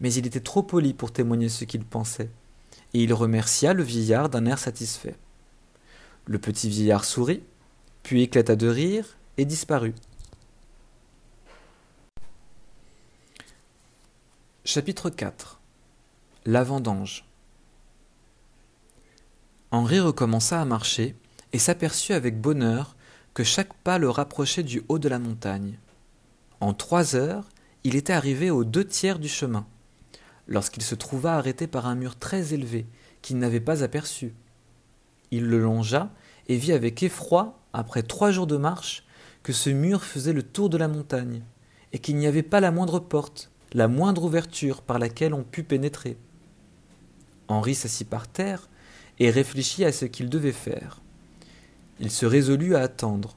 Mais 0.00 0.12
il 0.14 0.26
était 0.28 0.38
trop 0.38 0.62
poli 0.62 0.94
pour 0.94 1.12
témoigner 1.12 1.48
ce 1.48 1.64
qu'il 1.64 1.84
pensait, 1.84 2.30
et 2.94 3.02
il 3.02 3.12
remercia 3.12 3.72
le 3.72 3.82
vieillard 3.82 4.28
d'un 4.28 4.46
air 4.46 4.60
satisfait. 4.60 5.16
Le 6.26 6.38
petit 6.38 6.68
vieillard 6.68 7.04
sourit, 7.04 7.42
puis 8.04 8.22
éclata 8.22 8.54
de 8.54 8.68
rire 8.68 9.16
et 9.38 9.44
disparut. 9.44 9.94
Chapitre 14.70 15.08
4 15.08 15.62
la 16.44 16.62
vendange. 16.62 17.24
Henri 19.70 19.98
recommença 19.98 20.60
à 20.60 20.66
marcher 20.66 21.16
et 21.54 21.58
s'aperçut 21.58 22.12
avec 22.12 22.38
bonheur 22.38 22.94
que 23.32 23.44
chaque 23.44 23.72
pas 23.72 23.96
le 23.96 24.10
rapprochait 24.10 24.62
du 24.62 24.82
haut 24.90 24.98
de 24.98 25.08
la 25.08 25.18
montagne. 25.18 25.78
En 26.60 26.74
trois 26.74 27.16
heures, 27.16 27.48
il 27.82 27.96
était 27.96 28.12
arrivé 28.12 28.50
aux 28.50 28.64
deux 28.64 28.84
tiers 28.84 29.18
du 29.18 29.28
chemin, 29.30 29.66
lorsqu'il 30.46 30.82
se 30.82 30.94
trouva 30.94 31.38
arrêté 31.38 31.66
par 31.66 31.86
un 31.86 31.94
mur 31.94 32.18
très 32.18 32.52
élevé 32.52 32.86
qu'il 33.22 33.38
n'avait 33.38 33.60
pas 33.60 33.82
aperçu. 33.82 34.34
Il 35.30 35.46
le 35.46 35.60
longea 35.60 36.10
et 36.46 36.58
vit 36.58 36.74
avec 36.74 37.02
effroi, 37.02 37.58
après 37.72 38.02
trois 38.02 38.32
jours 38.32 38.46
de 38.46 38.58
marche, 38.58 39.06
que 39.42 39.54
ce 39.54 39.70
mur 39.70 40.04
faisait 40.04 40.34
le 40.34 40.42
tour 40.42 40.68
de 40.68 40.76
la 40.76 40.88
montagne, 40.88 41.42
et 41.94 42.00
qu'il 42.00 42.16
n'y 42.16 42.26
avait 42.26 42.42
pas 42.42 42.60
la 42.60 42.70
moindre 42.70 42.98
porte, 42.98 43.50
la 43.72 43.88
moindre 43.88 44.24
ouverture 44.24 44.82
par 44.82 44.98
laquelle 44.98 45.34
on 45.34 45.42
pût 45.42 45.62
pénétrer. 45.62 46.16
Henri 47.48 47.74
s'assit 47.74 48.08
par 48.08 48.28
terre 48.28 48.68
et 49.18 49.30
réfléchit 49.30 49.84
à 49.84 49.92
ce 49.92 50.04
qu'il 50.04 50.28
devait 50.28 50.52
faire. 50.52 51.00
Il 52.00 52.10
se 52.10 52.26
résolut 52.26 52.76
à 52.76 52.80
attendre. 52.80 53.36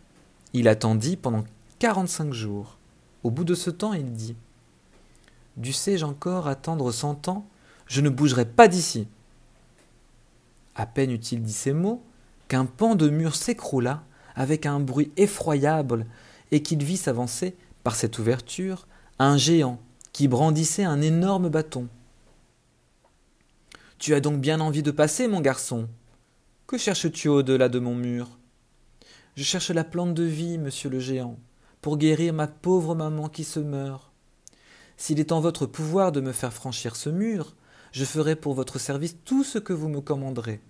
Il 0.54 0.68
attendit 0.68 1.18
pendant 1.18 1.44
quarante-cinq 1.80 2.34
jours. 2.34 2.78
Au 3.24 3.32
bout 3.32 3.44
de 3.44 3.56
ce 3.56 3.70
temps, 3.70 3.94
il 3.94 4.14
dit 4.14 4.36
Dussé-je 5.58 6.06
encore 6.06 6.48
attendre 6.48 6.92
cent 6.92 7.28
ans? 7.28 7.46
Je 7.88 8.02
ne 8.02 8.10
bougerai 8.10 8.46
pas 8.46 8.68
d'ici. 8.68 9.08
À 10.76 10.86
peine 10.86 11.12
eut-il 11.12 11.42
dit 11.44 11.54
ces 11.54 11.74
mots 11.74 12.04
qu'un 12.48 12.66
pan 12.66 12.96
de 12.96 13.10
mur 13.10 13.36
s'écroula 13.36 14.04
avec 14.36 14.66
un 14.66 14.80
bruit 14.80 15.12
effroyable 15.18 16.06
et 16.52 16.62
qu'il 16.62 16.84
vit 16.84 16.98
s'avancer, 16.98 17.56
par 17.84 17.96
cette 17.96 18.20
ouverture, 18.20 18.88
un 19.20 19.38
géant 19.38 19.80
qui 20.14 20.28
brandissait 20.28 20.84
un 20.84 21.02
énorme 21.02 21.50
bâton. 21.50 21.88
Tu 23.98 24.14
as 24.14 24.20
donc 24.20 24.42
bien 24.42 24.60
envie 24.60 24.84
de 24.84 24.92
passer, 24.92 25.28
mon 25.28 25.42
garçon? 25.42 25.88
Que 26.68 26.78
cherches-tu 26.78 27.28
au-delà 27.28 27.70
de 27.70 27.80
mon 27.80 27.96
mur? 27.96 28.40
Je 29.36 29.44
cherche 29.44 29.70
la 29.72 29.84
plante 29.84 30.14
de 30.14 30.24
vie, 30.24 30.58
monsieur 30.58 30.90
le 30.90 31.00
géant, 31.00 31.38
pour 31.82 31.98
guérir 31.98 32.34
ma 32.34 32.48
pauvre 32.48 32.96
maman 32.96 33.30
qui 33.30 33.44
se 33.44 33.60
meurt. 33.60 34.12
S'il 34.98 35.20
est 35.20 35.32
en 35.32 35.40
votre 35.40 35.66
pouvoir 35.66 36.12
de 36.12 36.22
me 36.22 36.32
faire 36.32 36.54
franchir 36.54 36.96
ce 36.96 37.10
mur, 37.10 37.56
je 37.92 38.06
ferai 38.06 38.36
pour 38.36 38.54
votre 38.54 38.80
service 38.80 39.18
tout 39.26 39.44
ce 39.44 39.60
que 39.60 39.74
vous 39.74 39.90
me 39.90 40.02
commanderez. 40.02 40.62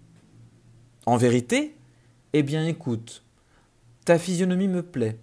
En 1.05 1.17
vérité? 1.17 1.75
Eh 2.33 2.43
bien 2.43 2.65
écoute, 2.65 3.24
ta 4.05 4.17
physionomie 4.17 4.67
me 4.67 4.83
plaît. 4.83 5.19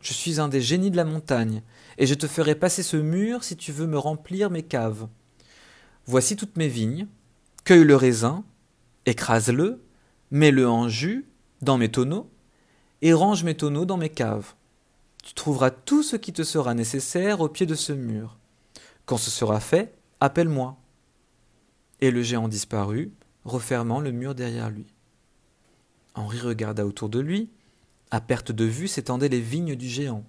Je 0.00 0.12
suis 0.12 0.40
un 0.40 0.48
des 0.48 0.62
génies 0.62 0.90
de 0.90 0.96
la 0.96 1.04
montagne, 1.04 1.62
et 1.98 2.06
je 2.06 2.14
te 2.14 2.26
ferai 2.26 2.54
passer 2.54 2.82
ce 2.82 2.96
mur 2.96 3.44
si 3.44 3.56
tu 3.56 3.72
veux 3.72 3.86
me 3.86 3.98
remplir 3.98 4.50
mes 4.50 4.62
caves. 4.62 5.08
Voici 6.06 6.36
toutes 6.36 6.56
mes 6.56 6.68
vignes, 6.68 7.06
cueille 7.64 7.84
le 7.84 7.96
raisin, 7.96 8.44
écrase-le, 9.06 9.82
mets-le 10.30 10.68
en 10.68 10.88
jus 10.88 11.28
dans 11.60 11.76
mes 11.76 11.90
tonneaux, 11.90 12.30
et 13.02 13.12
range 13.12 13.44
mes 13.44 13.56
tonneaux 13.56 13.84
dans 13.84 13.98
mes 13.98 14.08
caves. 14.08 14.54
Tu 15.22 15.34
trouveras 15.34 15.70
tout 15.70 16.02
ce 16.02 16.16
qui 16.16 16.32
te 16.32 16.42
sera 16.42 16.74
nécessaire 16.74 17.40
au 17.40 17.48
pied 17.48 17.66
de 17.66 17.74
ce 17.74 17.92
mur. 17.92 18.38
Quand 19.04 19.18
ce 19.18 19.30
sera 19.30 19.60
fait, 19.60 19.94
appelle-moi. 20.20 20.78
Et 22.00 22.10
le 22.10 22.22
géant 22.22 22.48
disparut, 22.48 23.12
refermant 23.44 24.00
le 24.00 24.12
mur 24.12 24.34
derrière 24.34 24.70
lui. 24.70 24.86
Henri 26.14 26.40
regarda 26.40 26.86
autour 26.86 27.08
de 27.08 27.20
lui. 27.20 27.50
À 28.10 28.20
perte 28.20 28.52
de 28.52 28.64
vue 28.64 28.88
s'étendaient 28.88 29.28
les 29.28 29.40
vignes 29.40 29.76
du 29.76 29.88
géant. 29.88 30.24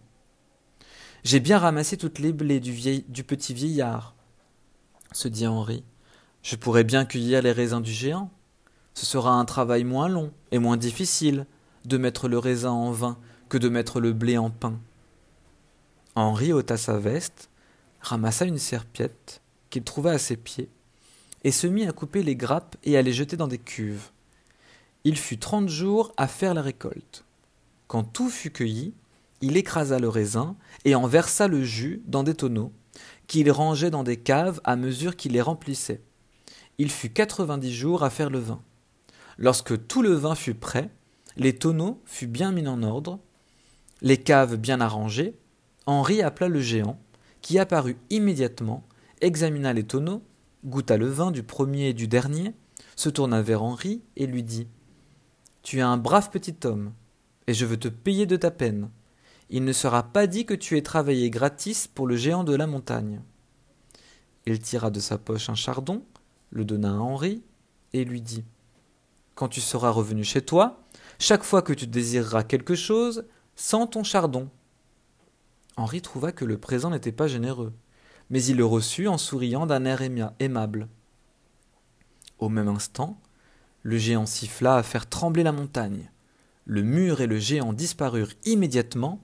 J'ai 1.23 1.39
bien 1.39 1.57
ramassé 1.57 1.97
toutes 1.97 2.19
les 2.19 2.33
blés 2.33 2.59
du, 2.59 3.23
petit 3.23 3.53
vieillard, 3.53 4.15
se 5.11 5.27
dit 5.27 5.47
Henri. 5.47 5.83
Je 6.43 6.55
pourrais 6.55 6.83
bien 6.83 7.05
cueillir 7.05 7.41
les 7.41 7.51
raisins 7.51 7.81
du 7.81 7.91
géant. 7.91 8.31
Ce 8.93 9.05
sera 9.05 9.33
un 9.33 9.45
travail 9.45 9.83
moins 9.83 10.09
long 10.09 10.31
et 10.51 10.59
moins 10.59 10.77
difficile 10.77 11.45
de 11.85 11.97
mettre 11.97 12.27
le 12.27 12.37
raisin 12.37 12.71
en 12.71 12.91
vin 12.91 13.17
que 13.49 13.57
de 13.57 13.69
mettre 13.69 13.99
le 13.99 14.13
blé 14.13 14.37
en 14.37 14.49
pain. 14.49 14.79
Henri 16.15 16.53
ôta 16.53 16.77
sa 16.77 16.97
veste, 16.97 17.49
ramassa 18.01 18.45
une 18.45 18.57
serpiette 18.57 19.41
qu'il 19.69 19.83
trouva 19.83 20.11
à 20.11 20.17
ses 20.17 20.37
pieds, 20.37 20.69
et 21.43 21.51
se 21.51 21.67
mit 21.67 21.87
à 21.87 21.91
couper 21.93 22.21
les 22.23 22.35
grappes 22.35 22.75
et 22.83 22.97
à 22.97 23.01
les 23.01 23.13
jeter 23.13 23.37
dans 23.37 23.47
des 23.47 23.57
cuves. 23.57 24.09
Il 25.03 25.17
fut 25.17 25.37
trente 25.37 25.69
jours 25.69 26.13
à 26.17 26.27
faire 26.27 26.53
la 26.53 26.61
récolte. 26.61 27.23
Quand 27.91 28.03
tout 28.03 28.29
fut 28.29 28.51
cueilli, 28.51 28.93
il 29.41 29.57
écrasa 29.57 29.99
le 29.99 30.07
raisin 30.07 30.55
et 30.85 30.95
en 30.95 31.07
versa 31.07 31.49
le 31.49 31.61
jus 31.61 32.01
dans 32.07 32.23
des 32.23 32.35
tonneaux, 32.35 32.71
qu'il 33.27 33.51
rangeait 33.51 33.89
dans 33.89 34.03
des 34.03 34.15
caves 34.15 34.61
à 34.63 34.77
mesure 34.77 35.17
qu'il 35.17 35.33
les 35.33 35.41
remplissait. 35.41 36.01
Il 36.77 36.89
fut 36.89 37.09
quatre-vingt-dix 37.09 37.73
jours 37.73 38.03
à 38.05 38.09
faire 38.09 38.29
le 38.29 38.39
vin. 38.39 38.61
Lorsque 39.37 39.87
tout 39.87 40.01
le 40.01 40.13
vin 40.13 40.35
fut 40.35 40.53
prêt, 40.53 40.89
les 41.35 41.53
tonneaux 41.53 41.99
furent 42.05 42.29
bien 42.29 42.53
mis 42.53 42.65
en 42.65 42.81
ordre, 42.81 43.19
les 44.01 44.15
caves 44.15 44.55
bien 44.55 44.79
arrangées, 44.79 45.35
Henri 45.85 46.21
appela 46.21 46.47
le 46.47 46.61
géant, 46.61 46.97
qui 47.41 47.59
apparut 47.59 47.97
immédiatement, 48.09 48.85
examina 49.19 49.73
les 49.73 49.83
tonneaux, 49.83 50.23
goûta 50.63 50.95
le 50.95 51.07
vin 51.07 51.29
du 51.29 51.43
premier 51.43 51.89
et 51.89 51.93
du 51.93 52.07
dernier, 52.07 52.53
se 52.95 53.09
tourna 53.09 53.41
vers 53.41 53.63
Henri 53.63 54.01
et 54.15 54.27
lui 54.27 54.43
dit 54.43 54.69
Tu 55.61 55.79
es 55.79 55.81
un 55.81 55.97
brave 55.97 56.29
petit 56.29 56.55
homme, 56.63 56.93
et 57.51 57.53
je 57.53 57.65
veux 57.65 57.75
te 57.75 57.89
payer 57.89 58.25
de 58.25 58.37
ta 58.37 58.49
peine. 58.49 58.89
Il 59.49 59.65
ne 59.65 59.73
sera 59.73 60.03
pas 60.03 60.25
dit 60.25 60.45
que 60.45 60.53
tu 60.53 60.77
aies 60.77 60.81
travaillé 60.81 61.29
gratis 61.29 61.85
pour 61.85 62.07
le 62.07 62.15
géant 62.15 62.45
de 62.45 62.55
la 62.55 62.65
montagne. 62.65 63.21
Il 64.45 64.57
tira 64.59 64.89
de 64.89 65.01
sa 65.01 65.17
poche 65.17 65.49
un 65.49 65.55
chardon, 65.55 66.01
le 66.49 66.63
donna 66.63 66.91
à 66.91 66.99
Henri, 66.99 67.43
et 67.91 68.05
lui 68.05 68.21
dit 68.21 68.45
Quand 69.35 69.49
tu 69.49 69.59
seras 69.59 69.89
revenu 69.89 70.23
chez 70.23 70.41
toi, 70.41 70.81
chaque 71.19 71.43
fois 71.43 71.61
que 71.61 71.73
tu 71.73 71.87
désireras 71.87 72.43
quelque 72.43 72.73
chose, 72.73 73.25
sens 73.57 73.89
ton 73.89 74.05
chardon. 74.05 74.49
Henri 75.75 76.01
trouva 76.01 76.31
que 76.31 76.45
le 76.45 76.57
présent 76.57 76.89
n'était 76.89 77.11
pas 77.11 77.27
généreux, 77.27 77.73
mais 78.29 78.41
il 78.45 78.55
le 78.55 78.65
reçut 78.65 79.09
en 79.09 79.17
souriant 79.17 79.65
d'un 79.65 79.83
air 79.83 80.01
aimable. 80.39 80.87
Au 82.39 82.47
même 82.47 82.69
instant, 82.69 83.19
le 83.83 83.97
géant 83.97 84.25
siffla 84.25 84.77
à 84.77 84.83
faire 84.83 85.09
trembler 85.09 85.43
la 85.43 85.51
montagne. 85.51 86.09
Le 86.65 86.83
mur 86.83 87.21
et 87.21 87.27
le 87.27 87.39
géant 87.39 87.73
disparurent 87.73 88.33
immédiatement, 88.45 89.19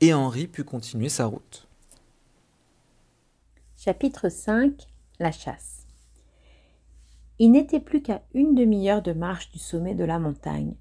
et 0.00 0.12
Henri 0.12 0.46
put 0.46 0.64
continuer 0.64 1.08
sa 1.08 1.26
route. 1.26 1.68
Chapitre 3.76 4.28
5 4.28 4.86
La 5.20 5.30
chasse. 5.30 5.86
Il 7.38 7.52
n'était 7.52 7.80
plus 7.80 8.02
qu'à 8.02 8.22
une 8.34 8.54
demi-heure 8.54 9.02
de 9.02 9.12
marche 9.12 9.50
du 9.50 9.58
sommet 9.58 9.94
de 9.94 10.04
la 10.04 10.18
montagne 10.18 10.74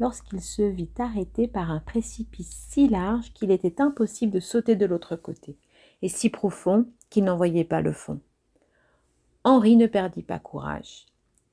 lorsqu'il 0.00 0.40
se 0.40 0.62
vit 0.62 0.90
arrêté 0.98 1.48
par 1.48 1.70
un 1.70 1.80
précipice 1.80 2.66
si 2.68 2.88
large 2.88 3.32
qu'il 3.32 3.50
était 3.50 3.80
impossible 3.80 4.32
de 4.32 4.40
sauter 4.40 4.76
de 4.76 4.86
l'autre 4.86 5.16
côté, 5.16 5.56
et 6.02 6.08
si 6.08 6.30
profond 6.30 6.86
qu'il 7.10 7.24
n'en 7.24 7.36
voyait 7.36 7.64
pas 7.64 7.80
le 7.80 7.92
fond. 7.92 8.20
Henri 9.44 9.76
ne 9.76 9.86
perdit 9.86 10.22
pas 10.22 10.38
courage. 10.38 11.06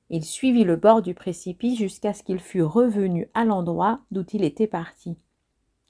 Il 0.08 0.24
suivit 0.24 0.64
le 0.64 0.76
bord 0.76 1.02
du 1.02 1.14
précipice 1.14 1.78
jusqu'à 1.78 2.12
ce 2.12 2.22
qu'il 2.22 2.38
fût 2.38 2.62
revenu 2.62 3.28
à 3.34 3.44
l'endroit 3.44 4.00
d'où 4.10 4.24
il 4.32 4.44
était 4.44 4.68
parti. 4.68 5.16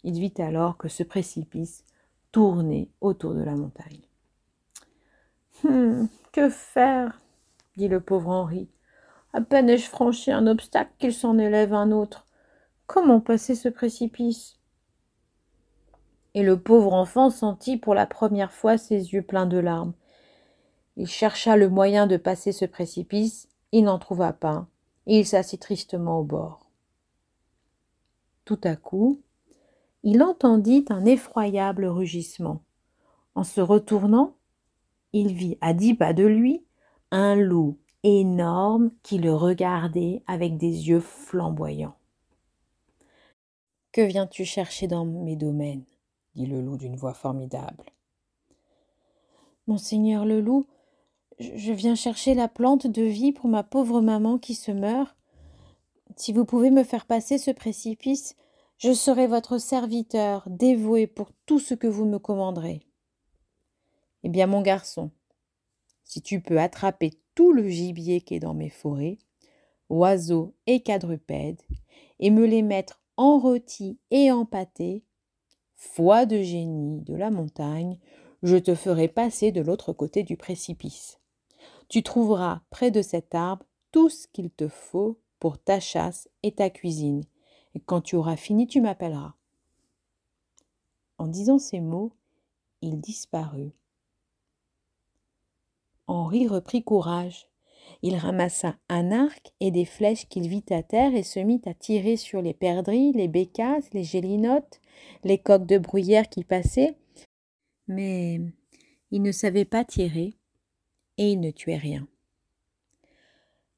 Il 0.04 0.18
vit 0.18 0.34
alors 0.38 0.76
que 0.76 0.88
ce 0.88 1.02
précipice 1.02 1.84
tournait 2.32 2.88
autour 3.00 3.34
de 3.34 3.42
la 3.42 3.54
montagne. 3.54 4.00
Hum, 5.64 6.08
que 6.32 6.48
faire? 6.48 7.20
dit 7.76 7.88
le 7.88 8.00
pauvre 8.00 8.30
Henri. 8.30 8.68
À 9.32 9.40
peine 9.42 9.68
ai-je 9.68 9.88
franchi 9.88 10.30
un 10.30 10.46
obstacle 10.46 10.92
qu'il 10.98 11.12
s'en 11.12 11.38
élève 11.38 11.74
un 11.74 11.90
autre. 11.90 12.26
Comment 12.86 13.20
passer 13.20 13.54
ce 13.54 13.68
précipice? 13.68 14.58
Et 16.34 16.42
le 16.42 16.58
pauvre 16.58 16.94
enfant 16.94 17.30
sentit 17.30 17.76
pour 17.76 17.94
la 17.94 18.06
première 18.06 18.52
fois 18.52 18.78
ses 18.78 19.12
yeux 19.12 19.22
pleins 19.22 19.46
de 19.46 19.58
larmes. 19.58 19.92
Il 20.96 21.06
chercha 21.06 21.56
le 21.56 21.68
moyen 21.68 22.06
de 22.06 22.16
passer 22.16 22.52
ce 22.52 22.64
précipice, 22.64 23.48
il 23.76 23.84
n'en 23.84 23.98
trouva 23.98 24.32
pas, 24.32 24.66
et 25.06 25.18
il 25.18 25.26
s'assit 25.26 25.60
tristement 25.60 26.20
au 26.20 26.24
bord. 26.24 26.70
Tout 28.46 28.58
à 28.64 28.74
coup, 28.74 29.20
il 30.02 30.22
entendit 30.22 30.86
un 30.88 31.04
effroyable 31.04 31.84
rugissement. 31.84 32.62
En 33.34 33.44
se 33.44 33.60
retournant, 33.60 34.34
il 35.12 35.34
vit 35.34 35.58
à 35.60 35.74
dix 35.74 35.92
pas 35.92 36.14
de 36.14 36.24
lui 36.24 36.64
un 37.10 37.34
loup 37.34 37.76
énorme 38.02 38.92
qui 39.02 39.18
le 39.18 39.34
regardait 39.34 40.22
avec 40.26 40.56
des 40.56 40.88
yeux 40.88 41.00
flamboyants. 41.00 41.98
Que 43.92 44.00
viens-tu 44.00 44.46
chercher 44.46 44.86
dans 44.86 45.04
mes 45.04 45.36
domaines? 45.36 45.84
dit 46.34 46.46
le 46.46 46.62
loup 46.62 46.78
d'une 46.78 46.96
voix 46.96 47.12
formidable. 47.12 47.92
Monseigneur 49.66 50.24
le 50.24 50.40
loup, 50.40 50.66
je 51.38 51.72
viens 51.72 51.94
chercher 51.94 52.34
la 52.34 52.48
plante 52.48 52.86
de 52.86 53.02
vie 53.02 53.32
pour 53.32 53.48
ma 53.48 53.62
pauvre 53.62 54.00
maman 54.00 54.38
qui 54.38 54.54
se 54.54 54.70
meurt. 54.70 55.16
Si 56.16 56.32
vous 56.32 56.44
pouvez 56.44 56.70
me 56.70 56.82
faire 56.82 57.04
passer 57.04 57.36
ce 57.36 57.50
précipice, 57.50 58.36
je 58.78 58.92
serai 58.92 59.26
votre 59.26 59.58
serviteur, 59.58 60.44
dévoué 60.48 61.06
pour 61.06 61.30
tout 61.44 61.58
ce 61.58 61.74
que 61.74 61.86
vous 61.86 62.04
me 62.04 62.18
commanderez. 62.18 62.82
Eh 64.22 64.28
bien, 64.28 64.46
mon 64.46 64.62
garçon, 64.62 65.10
si 66.04 66.22
tu 66.22 66.40
peux 66.40 66.58
attraper 66.58 67.12
tout 67.34 67.52
le 67.52 67.68
gibier 67.68 68.20
qui 68.20 68.34
est 68.34 68.40
dans 68.40 68.54
mes 68.54 68.70
forêts, 68.70 69.18
oiseaux 69.88 70.54
et 70.66 70.82
quadrupèdes, 70.82 71.62
et 72.18 72.30
me 72.30 72.46
les 72.46 72.62
mettre 72.62 73.02
en 73.16 73.38
rôti 73.38 73.98
et 74.10 74.30
en 74.32 74.46
pâté, 74.46 75.04
foi 75.74 76.24
de 76.24 76.40
génie 76.40 77.02
de 77.02 77.14
la 77.14 77.30
montagne, 77.30 77.98
je 78.42 78.56
te 78.56 78.74
ferai 78.74 79.08
passer 79.08 79.52
de 79.52 79.60
l'autre 79.60 79.92
côté 79.92 80.22
du 80.22 80.36
précipice. 80.36 81.18
Tu 81.88 82.02
trouveras 82.02 82.62
près 82.70 82.90
de 82.90 83.02
cet 83.02 83.34
arbre 83.34 83.64
tout 83.92 84.08
ce 84.08 84.26
qu'il 84.26 84.50
te 84.50 84.68
faut 84.68 85.18
pour 85.38 85.58
ta 85.58 85.80
chasse 85.80 86.28
et 86.42 86.52
ta 86.52 86.70
cuisine, 86.70 87.24
et 87.74 87.80
quand 87.80 88.00
tu 88.00 88.16
auras 88.16 88.36
fini, 88.36 88.66
tu 88.66 88.80
m'appelleras. 88.80 89.34
En 91.18 91.26
disant 91.26 91.58
ces 91.58 91.80
mots, 91.80 92.12
il 92.82 93.00
disparut. 93.00 93.72
Henri 96.06 96.46
reprit 96.46 96.82
courage. 96.82 97.48
Il 98.02 98.16
ramassa 98.16 98.76
un 98.88 99.12
arc 99.12 99.52
et 99.60 99.70
des 99.70 99.84
flèches 99.84 100.28
qu'il 100.28 100.48
vit 100.48 100.64
à 100.70 100.82
terre 100.82 101.14
et 101.14 101.22
se 101.22 101.38
mit 101.38 101.62
à 101.66 101.74
tirer 101.74 102.16
sur 102.16 102.42
les 102.42 102.54
perdrix, 102.54 103.12
les 103.12 103.28
bécasses, 103.28 103.92
les 103.92 104.04
gélinottes, 104.04 104.80
les 105.24 105.38
coques 105.38 105.66
de 105.66 105.78
bruyère 105.78 106.28
qui 106.28 106.44
passaient. 106.44 106.98
Mais 107.88 108.40
il 109.10 109.22
ne 109.22 109.32
savait 109.32 109.64
pas 109.64 109.84
tirer 109.84 110.36
et 111.18 111.32
il 111.32 111.40
ne 111.40 111.50
tuait 111.50 111.76
rien. 111.76 112.06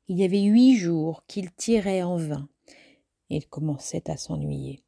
Il 0.08 0.18
y 0.18 0.24
avait 0.24 0.42
huit 0.42 0.76
jours 0.76 1.22
qu'il 1.26 1.52
tirait 1.52 2.02
en 2.02 2.16
vain. 2.16 2.48
Et 3.30 3.36
il 3.36 3.46
commençait 3.46 4.10
à 4.10 4.16
s'ennuyer. 4.16 4.82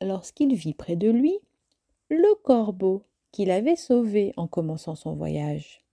Lorsqu'il 0.00 0.54
vit 0.54 0.74
près 0.74 0.96
de 0.96 1.10
lui 1.10 1.38
le 2.08 2.34
corbeau 2.42 3.02
qu'il 3.32 3.50
avait 3.50 3.76
sauvé 3.76 4.32
en 4.36 4.46
commençant 4.46 4.94
son 4.94 5.14
voyage. 5.14 5.84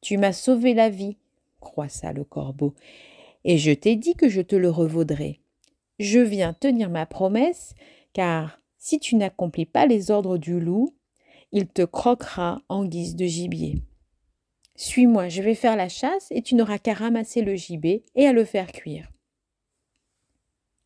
Tu 0.00 0.16
m'as 0.16 0.32
sauvé 0.32 0.74
la 0.74 0.90
vie, 0.90 1.16
croissa 1.60 2.12
le 2.12 2.24
corbeau, 2.24 2.74
et 3.44 3.58
je 3.58 3.72
t'ai 3.72 3.96
dit 3.96 4.14
que 4.14 4.28
je 4.28 4.40
te 4.40 4.56
le 4.56 4.70
revaudrais. 4.70 5.38
Je 5.98 6.18
viens 6.18 6.52
tenir 6.52 6.90
ma 6.90 7.06
promesse, 7.06 7.74
car 8.12 8.60
si 8.78 8.98
tu 8.98 9.16
n'accomplis 9.16 9.66
pas 9.66 9.86
les 9.86 10.10
ordres 10.10 10.38
du 10.38 10.58
loup, 10.58 10.94
il 11.52 11.66
te 11.66 11.82
croquera 11.82 12.60
en 12.68 12.84
guise 12.84 13.16
de 13.16 13.26
gibier. 13.26 13.82
Suis-moi, 14.76 15.28
je 15.28 15.42
vais 15.42 15.54
faire 15.54 15.76
la 15.76 15.88
chasse 15.88 16.28
et 16.30 16.42
tu 16.42 16.54
n'auras 16.54 16.78
qu'à 16.78 16.94
ramasser 16.94 17.42
le 17.42 17.56
gibet 17.56 18.04
et 18.14 18.26
à 18.26 18.32
le 18.32 18.44
faire 18.44 18.70
cuire. 18.70 19.10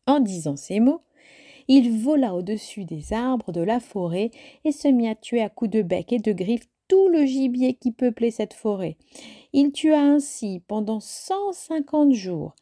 En 0.07 0.19
disant 0.19 0.55
ces 0.55 0.79
mots, 0.79 1.01
il 1.67 2.01
vola 2.01 2.33
au-dessus 2.33 2.85
des 2.85 3.13
arbres 3.13 3.51
de 3.51 3.61
la 3.61 3.79
forêt 3.79 4.31
et 4.65 4.71
se 4.71 4.87
mit 4.87 5.07
à 5.07 5.15
tuer 5.15 5.41
à 5.41 5.49
coups 5.49 5.71
de 5.71 5.81
bec 5.81 6.11
et 6.11 6.19
de 6.19 6.33
griffes 6.33 6.67
tout 6.87 7.07
le 7.07 7.25
gibier 7.25 7.75
qui 7.75 7.91
peuplait 7.91 8.31
cette 8.31 8.53
forêt. 8.53 8.97
Il 9.53 9.71
tua 9.71 10.01
ainsi 10.01 10.61
pendant 10.67 10.99
cent 10.99 11.53
cinquante 11.53 12.13
jours 12.13 12.55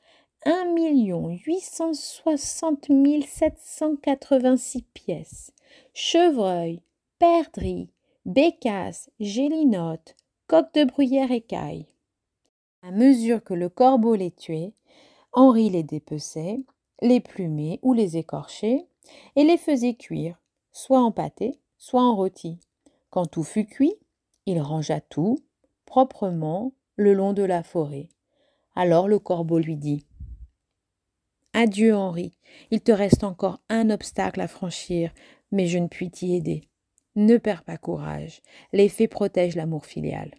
un 0.45 0.73
million 0.73 1.29
huit 1.29 1.61
cent 1.61 1.93
soixante 1.93 2.89
mille 2.89 3.25
sept 3.25 3.57
cent 3.57 3.95
quatre-vingt-six 3.95 4.83
pièces, 4.93 5.51
chevreuils, 5.93 6.81
perdrix, 7.21 7.87
bécasses, 8.25 9.11
gélinottes, 9.19 10.15
coques 10.47 10.73
de 10.73 10.85
bruyère 10.85 11.31
et 11.31 11.41
cailles. 11.41 11.85
À 12.81 12.89
mesure 12.89 13.43
que 13.43 13.53
le 13.53 13.69
corbeau 13.69 14.15
les 14.15 14.31
tuait, 14.31 14.73
Henri 15.31 15.69
les 15.69 15.83
dépeçait, 15.83 16.61
les 17.03 17.19
plumait 17.19 17.77
ou 17.83 17.93
les 17.93 18.17
écorchait, 18.17 18.87
et 19.35 19.43
les 19.43 19.57
faisait 19.57 19.93
cuire, 19.93 20.41
soit 20.71 20.99
en 20.99 21.11
pâté, 21.11 21.59
soit 21.77 22.01
en 22.01 22.15
rôti. 22.15 22.57
Quand 23.11 23.27
tout 23.27 23.43
fut 23.43 23.67
cuit, 23.67 23.93
il 24.47 24.59
rangea 24.59 24.99
tout, 24.99 25.37
proprement, 25.85 26.73
le 26.95 27.13
long 27.13 27.33
de 27.33 27.43
la 27.43 27.61
forêt. 27.61 28.09
Alors 28.73 29.07
le 29.07 29.19
corbeau 29.19 29.59
lui 29.59 29.75
dit 29.75 30.07
Adieu, 31.53 31.95
Henri, 31.95 32.35
il 32.71 32.81
te 32.81 32.91
reste 32.91 33.23
encore 33.23 33.59
un 33.69 33.91
obstacle 33.91 34.41
à 34.41 34.47
franchir, 34.47 35.13
mais 35.51 35.67
je 35.67 35.77
ne 35.77 35.87
puis 35.87 36.09
t'y 36.09 36.33
aider. 36.33 36.67
Ne 37.15 37.37
perds 37.37 37.63
pas 37.63 37.77
courage, 37.77 38.41
les 38.71 38.87
fées 38.87 39.09
protègent 39.09 39.55
l'amour 39.55 39.85
filial. 39.85 40.33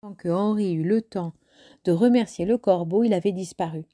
Quand 0.00 0.14
que 0.14 0.28
Henri 0.28 0.74
eut 0.74 0.84
le 0.84 1.02
temps 1.02 1.32
de 1.84 1.92
remercier 1.92 2.44
le 2.44 2.56
corbeau, 2.56 3.02
il 3.02 3.12
avait 3.12 3.32
disparu. 3.32 3.84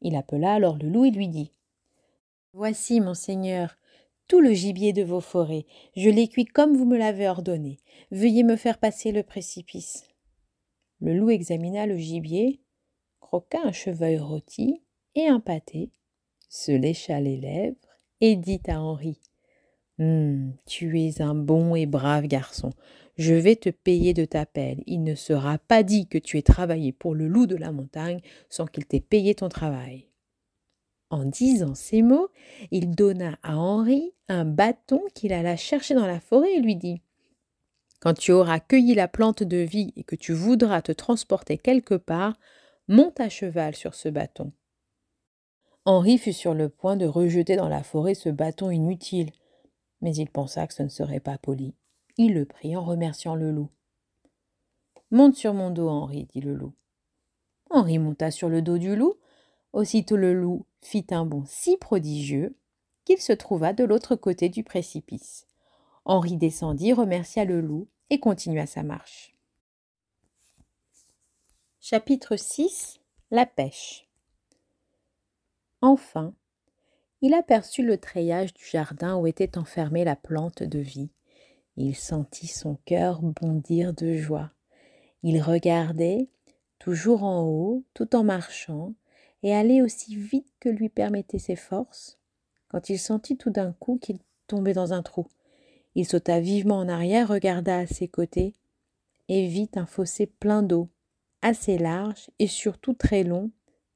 Il 0.00 0.14
appela 0.14 0.54
alors 0.54 0.76
le 0.76 0.88
loup 0.88 1.04
et 1.04 1.10
lui 1.10 1.28
dit 1.28 1.52
Voici, 2.52 3.00
monseigneur, 3.00 3.76
tout 4.28 4.40
le 4.40 4.52
gibier 4.52 4.92
de 4.92 5.02
vos 5.02 5.20
forêts. 5.20 5.66
Je 5.96 6.08
l'ai 6.08 6.28
cuit 6.28 6.44
comme 6.44 6.76
vous 6.76 6.84
me 6.84 6.96
l'avez 6.96 7.28
ordonné. 7.28 7.78
Veuillez 8.12 8.44
me 8.44 8.56
faire 8.56 8.78
passer 8.78 9.10
le 9.10 9.24
précipice. 9.24 10.04
Le 11.00 11.14
loup 11.14 11.30
examina 11.30 11.86
le 11.86 11.96
gibier, 11.96 12.60
croqua 13.20 13.60
un 13.64 13.72
cheveuil 13.72 14.18
rôti 14.18 14.82
et 15.16 15.26
un 15.26 15.40
pâté, 15.40 15.90
se 16.48 16.70
lécha 16.70 17.20
les 17.20 17.36
lèvres 17.36 17.76
et 18.20 18.36
dit 18.36 18.62
à 18.68 18.80
Henri 18.80 19.18
hum, 19.98 20.52
Tu 20.66 21.00
es 21.00 21.20
un 21.20 21.34
bon 21.34 21.74
et 21.74 21.86
brave 21.86 22.26
garçon. 22.26 22.70
Je 23.16 23.34
vais 23.34 23.56
te 23.56 23.70
payer 23.70 24.12
de 24.12 24.24
ta 24.24 24.44
peine. 24.44 24.82
Il 24.86 25.02
ne 25.02 25.14
sera 25.14 25.58
pas 25.58 25.82
dit 25.82 26.08
que 26.08 26.18
tu 26.18 26.38
aies 26.38 26.42
travaillé 26.42 26.92
pour 26.92 27.14
le 27.14 27.28
loup 27.28 27.46
de 27.46 27.56
la 27.56 27.72
montagne 27.72 28.20
sans 28.48 28.66
qu'il 28.66 28.86
t'ait 28.86 29.00
payé 29.00 29.34
ton 29.34 29.48
travail. 29.48 30.08
En 31.10 31.24
disant 31.24 31.74
ces 31.74 32.02
mots, 32.02 32.28
il 32.72 32.90
donna 32.90 33.38
à 33.42 33.56
Henri 33.56 34.12
un 34.28 34.44
bâton 34.44 35.00
qu'il 35.14 35.32
alla 35.32 35.56
chercher 35.56 35.94
dans 35.94 36.06
la 36.06 36.18
forêt 36.18 36.54
et 36.54 36.60
lui 36.60 36.74
dit 36.74 37.02
Quand 38.00 38.14
tu 38.14 38.32
auras 38.32 38.58
cueilli 38.58 38.94
la 38.94 39.06
plante 39.06 39.42
de 39.44 39.58
vie 39.58 39.92
et 39.96 40.02
que 40.02 40.16
tu 40.16 40.32
voudras 40.32 40.82
te 40.82 40.92
transporter 40.92 41.56
quelque 41.56 41.94
part, 41.94 42.36
monte 42.88 43.20
à 43.20 43.28
cheval 43.28 43.76
sur 43.76 43.94
ce 43.94 44.08
bâton. 44.08 44.52
Henri 45.84 46.18
fut 46.18 46.32
sur 46.32 46.54
le 46.54 46.68
point 46.68 46.96
de 46.96 47.06
rejeter 47.06 47.56
dans 47.56 47.68
la 47.68 47.82
forêt 47.82 48.14
ce 48.14 48.30
bâton 48.30 48.70
inutile, 48.70 49.30
mais 50.04 50.14
il 50.16 50.28
pensa 50.28 50.66
que 50.66 50.74
ce 50.74 50.82
ne 50.82 50.88
serait 50.88 51.18
pas 51.18 51.38
poli. 51.38 51.74
Il 52.18 52.34
le 52.34 52.44
prit 52.44 52.76
en 52.76 52.84
remerciant 52.84 53.34
le 53.34 53.50
loup. 53.50 53.70
Monte 55.10 55.34
sur 55.34 55.54
mon 55.54 55.70
dos, 55.70 55.88
Henri, 55.88 56.26
dit 56.26 56.42
le 56.42 56.54
loup. 56.54 56.74
Henri 57.70 57.98
monta 57.98 58.30
sur 58.30 58.50
le 58.50 58.60
dos 58.60 58.76
du 58.76 58.94
loup. 58.94 59.14
Aussitôt 59.72 60.16
le 60.16 60.34
loup 60.34 60.66
fit 60.82 61.06
un 61.10 61.24
bond 61.24 61.44
si 61.46 61.78
prodigieux 61.78 62.54
qu'il 63.06 63.18
se 63.18 63.32
trouva 63.32 63.72
de 63.72 63.82
l'autre 63.82 64.14
côté 64.14 64.50
du 64.50 64.62
précipice. 64.62 65.46
Henri 66.04 66.36
descendit, 66.36 66.92
remercia 66.92 67.46
le 67.46 67.62
loup 67.62 67.88
et 68.10 68.20
continua 68.20 68.66
sa 68.66 68.82
marche. 68.82 69.34
Chapitre 71.80 72.36
6 72.36 73.00
La 73.30 73.46
pêche 73.46 74.06
Enfin, 75.80 76.34
il 77.24 77.32
aperçut 77.32 77.82
le 77.82 77.96
treillage 77.96 78.52
du 78.52 78.66
jardin 78.66 79.16
où 79.16 79.26
était 79.26 79.56
enfermée 79.56 80.04
la 80.04 80.14
plante 80.14 80.62
de 80.62 80.78
vie. 80.78 81.08
Il 81.78 81.96
sentit 81.96 82.48
son 82.48 82.76
cœur 82.84 83.22
bondir 83.22 83.94
de 83.94 84.14
joie. 84.14 84.50
Il 85.22 85.40
regardait, 85.40 86.28
toujours 86.78 87.24
en 87.24 87.40
haut, 87.44 87.82
tout 87.94 88.14
en 88.14 88.24
marchant, 88.24 88.92
et 89.42 89.54
allait 89.54 89.80
aussi 89.80 90.14
vite 90.14 90.52
que 90.60 90.68
lui 90.68 90.90
permettaient 90.90 91.38
ses 91.38 91.56
forces, 91.56 92.18
quand 92.68 92.90
il 92.90 92.98
sentit 92.98 93.38
tout 93.38 93.48
d'un 93.48 93.72
coup 93.72 93.96
qu'il 93.96 94.18
tombait 94.46 94.74
dans 94.74 94.92
un 94.92 95.00
trou. 95.02 95.26
Il 95.94 96.06
sauta 96.06 96.40
vivement 96.40 96.76
en 96.76 96.90
arrière, 96.90 97.28
regarda 97.28 97.78
à 97.78 97.86
ses 97.86 98.06
côtés, 98.06 98.52
et 99.30 99.46
vit 99.46 99.70
un 99.76 99.86
fossé 99.86 100.26
plein 100.26 100.62
d'eau, 100.62 100.90
assez 101.40 101.78
large 101.78 102.28
et 102.38 102.48
surtout 102.48 102.92
très 102.92 103.24
long, 103.24 103.50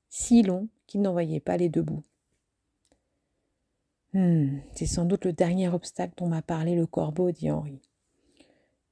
si 0.08 0.42
long 0.42 0.68
qu'il 0.86 1.02
n'en 1.02 1.12
voyait 1.12 1.40
pas 1.40 1.58
les 1.58 1.68
deux 1.68 1.82
bouts. 1.82 2.07
Hum, 4.18 4.60
c'est 4.72 4.86
sans 4.86 5.04
doute 5.04 5.26
le 5.26 5.32
dernier 5.32 5.68
obstacle 5.68 6.14
dont 6.16 6.26
m'a 6.26 6.42
parlé 6.42 6.74
le 6.74 6.86
corbeau, 6.86 7.30
dit 7.30 7.52
Henri. 7.52 7.80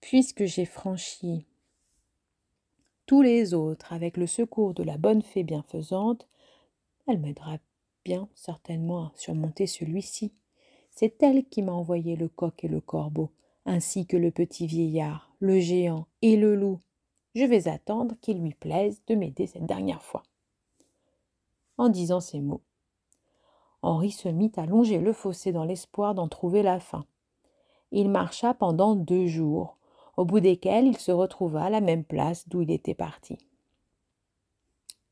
Puisque 0.01 0.45
j'ai 0.45 0.67
franchi 0.67 1.49
tous 3.07 3.23
les 3.23 3.53
autres 3.53 3.93
avec 3.93 4.17
le 4.19 4.29
secours 4.29 4.73
de 4.73 4.85
la 4.85 4.99
bonne 4.99 5.23
fée 5.23 5.43
bienfaisante, 5.43 6.29
elle 7.09 7.19
m'aidera 7.19 7.59
bien 8.05 8.29
certainement 8.37 9.07
à 9.07 9.13
surmonter 9.17 9.67
celui-ci. 9.67 10.33
C'est 10.93 11.21
elle 11.25 11.45
qui 11.45 11.61
m'a 11.61 11.73
envoyé 11.73 12.15
le 12.15 12.29
coq 12.29 12.63
et 12.63 12.69
le 12.69 12.81
corbeau, 12.81 13.33
ainsi 13.65 14.07
que 14.07 14.17
le 14.17 14.31
petit 14.31 14.69
vieillard, 14.69 15.35
le 15.41 15.59
géant 15.59 16.07
et 16.23 16.37
le 16.37 16.55
loup. 16.55 16.79
Je 17.35 17.43
vais 17.43 17.67
attendre 17.67 18.15
qu'il 18.21 18.41
lui 18.41 18.55
plaise 18.55 19.03
de 19.09 19.17
m'aider 19.17 19.49
cette 19.49 19.67
dernière 19.67 20.05
fois. 20.05 20.23
En 21.79 21.89
disant 21.89 22.21
ces 22.21 22.41
mots, 22.41 22.63
Henri 23.87 24.11
se 24.11 24.29
mit 24.29 24.53
à 24.57 24.67
longer 24.67 24.99
le 24.99 25.13
fossé 25.13 25.53
dans 25.53 25.65
l'espoir 25.65 26.15
d'en 26.15 26.29
trouver 26.29 26.63
la 26.63 26.81
fin. 26.81 27.05
Il 27.93 28.11
marcha 28.11 28.53
pendant 28.53 28.97
deux 28.97 29.27
jours, 29.27 29.77
au 30.17 30.25
bout 30.25 30.41
desquels 30.41 30.87
il 30.87 30.99
se 30.99 31.13
retrouva 31.13 31.65
à 31.65 31.71
la 31.71 31.81
même 31.81 32.05
place 32.05 32.49
d'où 32.49 32.63
il 32.63 32.71
était 32.71 32.95
parti. 32.95 33.39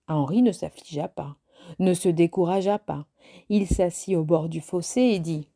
Henri 0.09 0.43
ne 0.43 0.53
s'affligea 0.53 1.09
pas 1.09 1.37
ne 1.79 1.95
se 1.95 2.09
découragea 2.09 2.79
pas. 2.79 3.07
Il 3.49 3.67
s'assit 3.67 4.17
au 4.17 4.25
bord 4.25 4.49
du 4.49 4.61
fossé 4.61 5.01
et 5.01 5.19
dit 5.19 5.49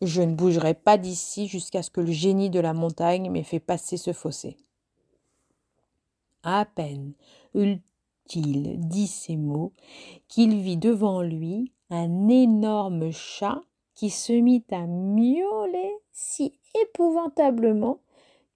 Je 0.00 0.22
ne 0.22 0.34
bougerai 0.34 0.74
pas 0.74 0.98
d'ici 0.98 1.46
jusqu'à 1.46 1.82
ce 1.82 1.90
que 1.90 2.00
le 2.00 2.12
génie 2.12 2.50
de 2.50 2.60
la 2.60 2.72
montagne 2.72 3.30
m'ait 3.30 3.42
fait 3.42 3.60
passer 3.60 3.96
ce 3.96 4.12
fossé. 4.12 4.56
À 6.42 6.64
peine 6.64 7.14
eut-il 7.54 8.78
dit 8.80 9.06
ces 9.06 9.36
mots 9.36 9.72
qu'il 10.28 10.60
vit 10.60 10.76
devant 10.76 11.22
lui 11.22 11.72
un 11.90 12.28
énorme 12.28 13.10
chat 13.10 13.62
qui 13.94 14.10
se 14.10 14.32
mit 14.32 14.64
à 14.70 14.86
miauler 14.86 15.92
si 16.12 16.58
épouvantablement 16.82 18.00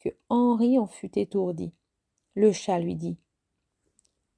que 0.00 0.10
Henri 0.28 0.78
en 0.78 0.86
fut 0.86 1.18
étourdi. 1.18 1.72
Le 2.34 2.52
chat 2.52 2.78
lui 2.78 2.94
dit 2.94 3.16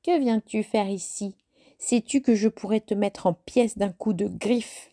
Que 0.03 0.19
viens-tu 0.19 0.63
faire 0.63 0.89
ici? 0.89 1.37
Sais-tu 1.79 2.23
que 2.23 2.35
je 2.35 2.49
pourrais 2.49 2.81
te 2.81 2.95
mettre 2.95 3.27
en 3.27 3.35
pièces 3.35 3.77
d'un 3.77 3.93
coup 3.93 4.13
de 4.13 4.27
griffe? 4.27 4.91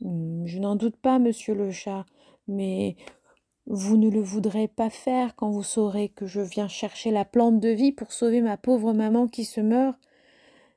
Hmm, 0.00 0.46
Je 0.46 0.58
n'en 0.58 0.76
doute 0.76 0.96
pas, 0.96 1.18
monsieur 1.18 1.54
le 1.54 1.70
chat, 1.70 2.04
mais 2.48 2.96
vous 3.66 3.96
ne 3.96 4.10
le 4.10 4.20
voudrez 4.20 4.66
pas 4.66 4.90
faire 4.90 5.36
quand 5.36 5.50
vous 5.50 5.62
saurez 5.62 6.08
que 6.08 6.26
je 6.26 6.40
viens 6.40 6.68
chercher 6.68 7.10
la 7.10 7.24
plante 7.24 7.60
de 7.60 7.68
vie 7.68 7.92
pour 7.92 8.12
sauver 8.12 8.40
ma 8.40 8.56
pauvre 8.56 8.92
maman 8.92 9.28
qui 9.28 9.44
se 9.44 9.60
meurt. 9.60 9.96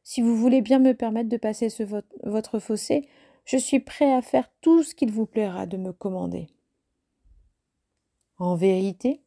Si 0.08 0.22
vous 0.22 0.38
voulez 0.38 0.62
bien 0.62 0.78
me 0.78 0.94
permettre 0.94 1.30
de 1.30 1.38
passer 1.38 1.68
ce 1.70 1.82
votre 2.24 2.60
fossé, 2.60 3.10
je 3.44 3.58
suis 3.58 3.80
prêt 3.80 4.14
à 4.14 4.22
faire 4.22 4.48
tout 4.62 4.84
ce 4.84 4.94
qu'il 4.94 5.12
vous 5.12 5.26
plaira 5.26 5.66
de 5.66 5.78
me 5.78 5.92
commander. 5.92 6.48
En 8.38 8.56
vérité, 8.56 9.24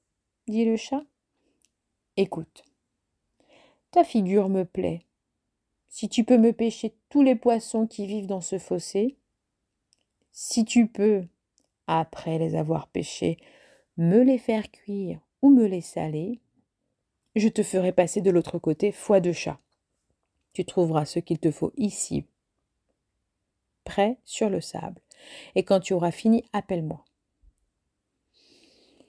dit 0.47 0.65
le 0.65 0.77
chat, 0.77 1.03
écoute, 2.17 2.63
ta 3.91 4.05
figure 4.05 4.49
me 4.49 4.65
plaît, 4.65 5.05
si 5.89 6.09
tu 6.09 6.23
peux 6.23 6.39
me 6.39 6.53
pêcher 6.53 6.95
tous 7.09 7.23
les 7.23 7.35
poissons 7.35 7.89
qui 7.89 8.07
vivent 8.07 8.29
dans 8.29 8.41
ce 8.41 8.61
fossé, 8.61 9.19
si 10.31 10.65
tu 10.65 10.87
peux, 10.87 11.27
après 11.89 12.39
les 12.39 12.55
avoir 12.55 12.87
pêchés, 12.87 13.37
me 13.97 14.23
les 14.23 14.39
faire 14.39 14.71
cuire 14.71 15.19
ou 15.43 15.51
me 15.51 15.67
les 15.67 15.81
saler, 15.81 16.41
je 17.35 17.49
te 17.49 17.65
ferai 17.65 17.91
passer 17.91 18.21
de 18.21 18.31
l'autre 18.31 18.61
côté 18.61 18.93
foi 18.93 19.19
de 19.19 19.33
chat. 19.33 19.59
Tu 20.53 20.65
trouveras 20.65 21.05
ce 21.05 21.19
qu'il 21.19 21.39
te 21.39 21.51
faut 21.51 21.73
ici, 21.77 22.27
prêt 23.85 24.19
sur 24.25 24.51
le 24.51 24.61
sable, 24.61 25.01
et 25.55 25.63
quand 25.63 25.81
tu 25.81 25.95
auras 25.95 26.11
fini, 26.11 26.45
appelle-moi. 26.53 27.05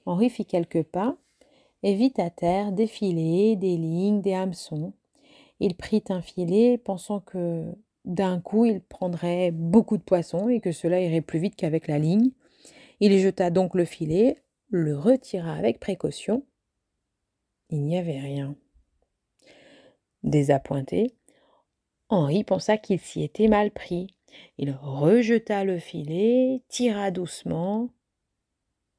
Henri 0.06 0.30
fit 0.30 0.46
quelques 0.46 0.84
pas, 0.84 1.18
et 1.84 1.96
vit 1.96 2.14
à 2.18 2.30
terre 2.30 2.72
des 2.72 2.88
filets, 2.88 3.56
des 3.56 3.78
lignes, 3.78 4.22
des 4.22 4.34
hameçons. 4.34 4.94
Il 5.60 5.76
prit 5.76 6.04
un 6.10 6.22
filet, 6.22 6.78
pensant 6.78 7.20
que 7.20 7.74
d'un 8.06 8.40
coup 8.40 8.66
il 8.66 8.82
prendrait 8.82 9.52
beaucoup 9.52 9.98
de 9.98 10.04
poissons 10.04 10.50
et 10.50 10.62
que 10.62 10.72
cela 10.72 11.02
irait 11.02 11.22
plus 11.22 11.40
vite 11.40 11.56
qu'avec 11.56 11.88
la 11.88 12.00
ligne. 12.00 12.32
Il 13.00 13.18
jeta 13.18 13.50
donc 13.50 13.76
le 13.76 13.86
filet, 13.86 14.38
le 14.70 14.98
retira 14.98 15.54
avec 15.54 15.80
précaution. 15.80 16.46
Il 17.70 17.84
n'y 17.86 17.98
avait 17.98 18.20
rien. 18.20 18.56
Désappointé, 20.24 21.16
Henri 22.10 22.44
pensa 22.44 22.78
qu'il 22.78 23.00
s'y 23.00 23.24
était 23.24 23.48
mal 23.48 23.72
pris. 23.72 24.16
Il 24.58 24.72
rejeta 24.72 25.64
le 25.64 25.80
filet, 25.80 26.62
tira 26.68 27.12
doucement. 27.12 27.90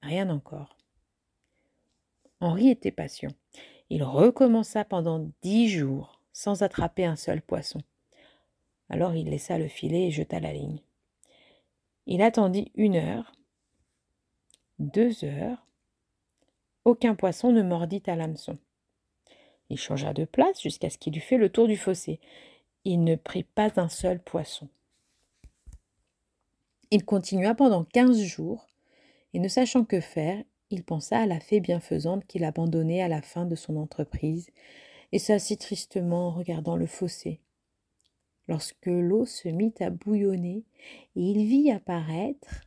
Rien 0.02 0.30
encore. 0.30 0.78
Henri 2.40 2.68
était 2.70 2.90
patient. 2.90 3.30
Il 3.90 4.02
recommença 4.02 4.84
pendant 4.84 5.28
dix 5.42 5.68
jours 5.68 6.20
sans 6.32 6.62
attraper 6.62 7.04
un 7.04 7.16
seul 7.16 7.42
poisson. 7.42 7.80
Alors 8.88 9.14
il 9.14 9.28
laissa 9.28 9.58
le 9.58 9.68
filet 9.68 10.06
et 10.06 10.10
jeta 10.10 10.40
la 10.40 10.52
ligne. 10.52 10.80
Il 12.06 12.22
attendit 12.22 12.72
une 12.74 12.96
heure, 12.96 13.32
deux 14.78 15.24
heures. 15.24 15.66
Aucun 16.84 17.14
poisson 17.14 17.52
ne 17.52 17.62
mordit 17.62 18.02
à 18.06 18.16
l'hameçon. 18.16 18.58
Il 19.68 19.78
changea 19.78 20.12
de 20.12 20.24
place 20.24 20.60
jusqu'à 20.62 20.90
ce 20.90 20.98
qu'il 20.98 21.16
eût 21.16 21.20
fait 21.20 21.36
le 21.36 21.50
tour 21.50 21.68
du 21.68 21.76
fossé. 21.76 22.20
Il 22.84 23.04
ne 23.04 23.14
prit 23.14 23.44
pas 23.44 23.70
un 23.76 23.88
seul 23.88 24.22
poisson. 24.22 24.68
Il 26.90 27.04
continua 27.04 27.54
pendant 27.54 27.84
quinze 27.84 28.22
jours, 28.22 28.66
et 29.34 29.38
ne 29.38 29.48
sachant 29.48 29.84
que 29.84 30.00
faire, 30.00 30.42
il 30.70 30.82
pensa 30.82 31.18
à 31.18 31.26
la 31.26 31.40
fée 31.40 31.60
bienfaisante 31.60 32.26
qu'il 32.26 32.44
abandonnait 32.44 33.02
à 33.02 33.08
la 33.08 33.22
fin 33.22 33.44
de 33.44 33.54
son 33.54 33.76
entreprise, 33.76 34.50
et 35.12 35.18
s'assit 35.18 35.60
tristement 35.60 36.28
en 36.28 36.30
regardant 36.30 36.76
le 36.76 36.86
fossé. 36.86 37.40
Lorsque 38.48 38.86
l'eau 38.86 39.26
se 39.26 39.48
mit 39.48 39.74
à 39.80 39.90
bouillonner, 39.90 40.64
et 41.16 41.22
il 41.22 41.46
vit 41.46 41.70
apparaître 41.70 42.62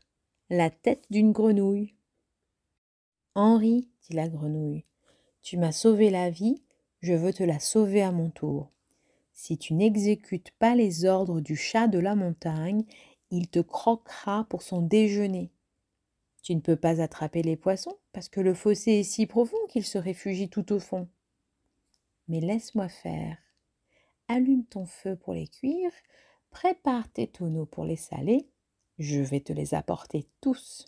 la 0.49 0.69
tête 0.69 1.05
d'une 1.09 1.31
grenouille. 1.31 1.95
Henri, 3.35 3.89
dit 4.03 4.13
la 4.13 4.29
grenouille, 4.29 4.85
tu 5.41 5.57
m'as 5.57 5.71
sauvé 5.71 6.09
la 6.09 6.29
vie, 6.29 6.61
je 7.01 7.13
veux 7.13 7.33
te 7.33 7.43
la 7.43 7.59
sauver 7.59 8.01
à 8.01 8.11
mon 8.11 8.29
tour. 8.29 8.71
Si 9.33 9.57
tu 9.57 9.73
n'exécutes 9.73 10.51
pas 10.51 10.75
les 10.75 11.05
ordres 11.05 11.41
du 11.41 11.55
chat 11.55 11.87
de 11.87 11.99
la 11.99 12.15
montagne, 12.15 12.85
il 13.31 13.49
te 13.49 13.59
croquera 13.59 14.45
pour 14.45 14.61
son 14.61 14.81
déjeuner. 14.81 15.51
Tu 16.43 16.55
ne 16.55 16.61
peux 16.61 16.75
pas 16.75 17.01
attraper 17.01 17.41
les 17.41 17.55
poissons, 17.55 17.97
parce 18.11 18.29
que 18.29 18.41
le 18.41 18.53
fossé 18.53 18.91
est 18.99 19.03
si 19.03 19.25
profond 19.25 19.57
qu'ils 19.69 19.85
se 19.85 19.97
réfugient 19.97 20.49
tout 20.49 20.71
au 20.71 20.79
fond. 20.79 21.09
Mais 22.27 22.41
laisse-moi 22.41 22.89
faire. 22.89 23.37
Allume 24.27 24.65
ton 24.65 24.85
feu 24.85 25.15
pour 25.15 25.33
les 25.33 25.47
cuire, 25.47 25.91
prépare 26.51 27.11
tes 27.11 27.27
tonneaux 27.27 27.65
pour 27.65 27.85
les 27.85 27.95
saler, 27.95 28.47
je 28.99 29.19
vais 29.19 29.41
te 29.41 29.51
les 29.51 29.73
apporter 29.73 30.27
tous. 30.41 30.85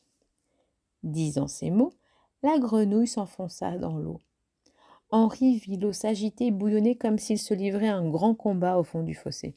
Disant 1.04 1.48
ces 1.48 1.72
mots, 1.72 1.94
la 2.44 2.60
grenouille 2.60 3.08
s'enfonça 3.08 3.78
dans 3.78 3.98
l'eau. 3.98 4.22
Henri 5.12 5.60
vit 5.60 5.78
l'eau 5.78 5.94
s'agiter 5.94 6.48
et 6.48 6.52
bouillonner 6.52 6.96
comme 6.96 7.18
s'il 7.18 7.40
se 7.40 7.54
livrait 7.54 7.88
à 7.88 7.96
un 7.96 8.10
grand 8.10 8.36
combat 8.36 8.78
au 8.78 8.84
fond 8.84 9.04
du 9.04 9.14
fossé. 9.14 9.56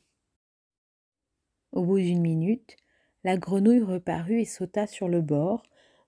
Au 1.72 1.82
bout 1.84 1.98
d'une 1.98 2.20
minute, 2.20 2.76
la 3.24 3.36
grenouille 3.36 3.82
reparut 3.82 4.40
et 4.40 4.44
sauta 4.44 4.86
sur 4.86 5.08
le 5.08 5.20
bord, 5.20 5.62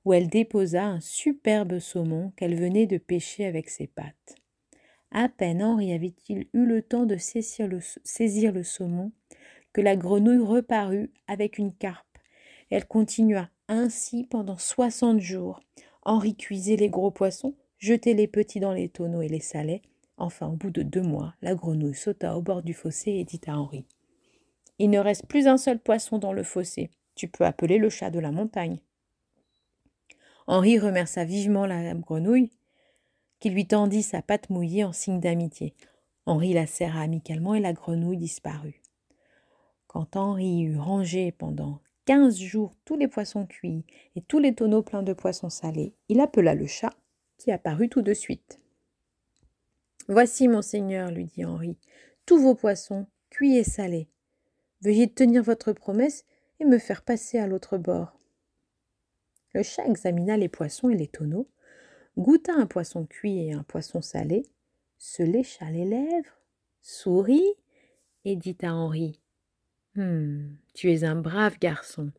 où 0.04 0.12
elle 0.12 0.28
déposa 0.28 0.84
un 0.84 1.00
superbe 1.00 1.78
saumon 1.78 2.32
qu'elle 2.36 2.54
venait 2.54 2.86
de 2.86 2.98
pêcher 2.98 3.44
avec 3.44 3.68
ses 3.68 3.86
pattes. 3.86 4.36
À 5.10 5.28
peine 5.28 5.62
Henri 5.62 5.92
avait-il 5.92 6.48
eu 6.52 6.64
le 6.64 6.82
temps 6.82 7.04
de 7.04 7.16
saisir 7.16 7.66
le, 7.66 7.80
saisir 8.04 8.52
le 8.52 8.62
saumon 8.62 9.12
que 9.72 9.80
la 9.80 9.96
grenouille 9.96 10.44
reparut 10.44 11.10
avec 11.26 11.58
une 11.58 11.74
carpe. 11.74 12.06
Elle 12.70 12.86
continua 12.86 13.50
ainsi 13.68 14.24
pendant 14.24 14.56
soixante 14.56 15.20
jours. 15.20 15.60
Henri 16.02 16.36
cuisait 16.36 16.76
les 16.76 16.88
gros 16.88 17.10
poissons, 17.10 17.56
jetait 17.80 18.14
les 18.14 18.28
petits 18.28 18.60
dans 18.60 18.72
les 18.72 18.88
tonneaux 18.88 19.22
et 19.22 19.28
les 19.28 19.40
salait. 19.40 19.82
Enfin, 20.16 20.46
au 20.46 20.52
bout 20.52 20.70
de 20.70 20.82
deux 20.82 21.02
mois, 21.02 21.34
la 21.42 21.54
grenouille 21.54 21.94
sauta 21.94 22.36
au 22.36 22.42
bord 22.42 22.62
du 22.62 22.74
fossé 22.74 23.10
et 23.12 23.24
dit 23.24 23.40
à 23.46 23.58
Henri 23.58 23.86
Il 24.78 24.90
ne 24.90 24.98
reste 24.98 25.26
plus 25.26 25.48
un 25.48 25.56
seul 25.56 25.80
poisson 25.80 26.18
dans 26.18 26.32
le 26.32 26.44
fossé. 26.44 26.90
Tu 27.16 27.26
peux 27.26 27.44
appeler 27.44 27.78
le 27.78 27.90
chat 27.90 28.10
de 28.10 28.20
la 28.20 28.30
montagne. 28.30 28.78
Henri 30.46 30.78
remercia 30.78 31.24
vivement 31.24 31.66
la 31.66 31.94
grenouille, 31.94 32.50
qui 33.40 33.50
lui 33.50 33.66
tendit 33.66 34.02
sa 34.02 34.20
patte 34.20 34.50
mouillée 34.50 34.84
en 34.84 34.92
signe 34.92 35.20
d'amitié. 35.20 35.74
Henri 36.26 36.52
la 36.52 36.66
serra 36.66 37.00
amicalement 37.00 37.54
et 37.54 37.60
la 37.60 37.72
grenouille 37.72 38.18
disparut. 38.18 38.82
Quand 39.86 40.16
Henri 40.16 40.62
eut 40.62 40.78
rangé 40.78 41.32
pendant 41.32 41.80
quinze 42.04 42.38
jours 42.38 42.74
tous 42.84 42.96
les 42.96 43.08
poissons 43.08 43.46
cuits 43.46 43.84
et 44.16 44.20
tous 44.20 44.38
les 44.38 44.54
tonneaux 44.54 44.82
pleins 44.82 45.02
de 45.02 45.12
poissons 45.12 45.50
salés, 45.50 45.94
il 46.08 46.20
appela 46.20 46.54
le 46.54 46.66
chat, 46.66 46.92
qui 47.40 47.50
apparut 47.50 47.88
tout 47.88 48.02
de 48.02 48.12
suite. 48.12 48.60
Voici, 50.08 50.46
monseigneur, 50.46 51.10
lui 51.10 51.24
dit 51.24 51.44
Henri, 51.44 51.78
tous 52.26 52.38
vos 52.38 52.54
poissons, 52.54 53.06
cuits 53.30 53.56
et 53.56 53.64
salés. 53.64 54.08
Veuillez 54.82 55.10
tenir 55.10 55.42
votre 55.42 55.72
promesse 55.72 56.26
et 56.60 56.66
me 56.66 56.78
faire 56.78 57.02
passer 57.02 57.38
à 57.38 57.46
l'autre 57.46 57.78
bord. 57.78 58.18
Le 59.54 59.62
chat 59.62 59.86
examina 59.86 60.36
les 60.36 60.48
poissons 60.48 60.90
et 60.90 60.96
les 60.96 61.08
tonneaux, 61.08 61.48
goûta 62.18 62.52
un 62.52 62.66
poisson 62.66 63.06
cuit 63.06 63.46
et 63.46 63.52
un 63.52 63.62
poisson 63.62 64.02
salé, 64.02 64.42
se 64.98 65.22
lécha 65.22 65.70
les 65.70 65.86
lèvres, 65.86 66.38
sourit 66.82 67.54
et 68.24 68.36
dit 68.36 68.56
à 68.62 68.74
Henri 68.74 69.18
Hum, 69.96 70.56
tu 70.74 70.90
es 70.90 71.04
un 71.04 71.16
brave 71.16 71.58
garçon. 71.58 72.12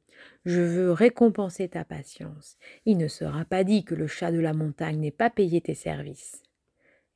Je 0.46 0.62
veux 0.62 0.92
récompenser 0.92 1.70
ta 1.70 1.84
patience. 1.84 2.58
Il 2.86 2.98
ne 2.98 3.08
sera 3.08 3.46
pas 3.46 3.64
dit 3.64 3.84
que 3.84 3.96
le 3.96 4.08
chat 4.08 4.32
de 4.32 4.40
la 4.40 4.54
montagne 4.54 5.00
n'ait 5.00 5.12
pas 5.12 5.30
payé 5.30 5.62
tes 5.62 5.76
services. 5.76 6.44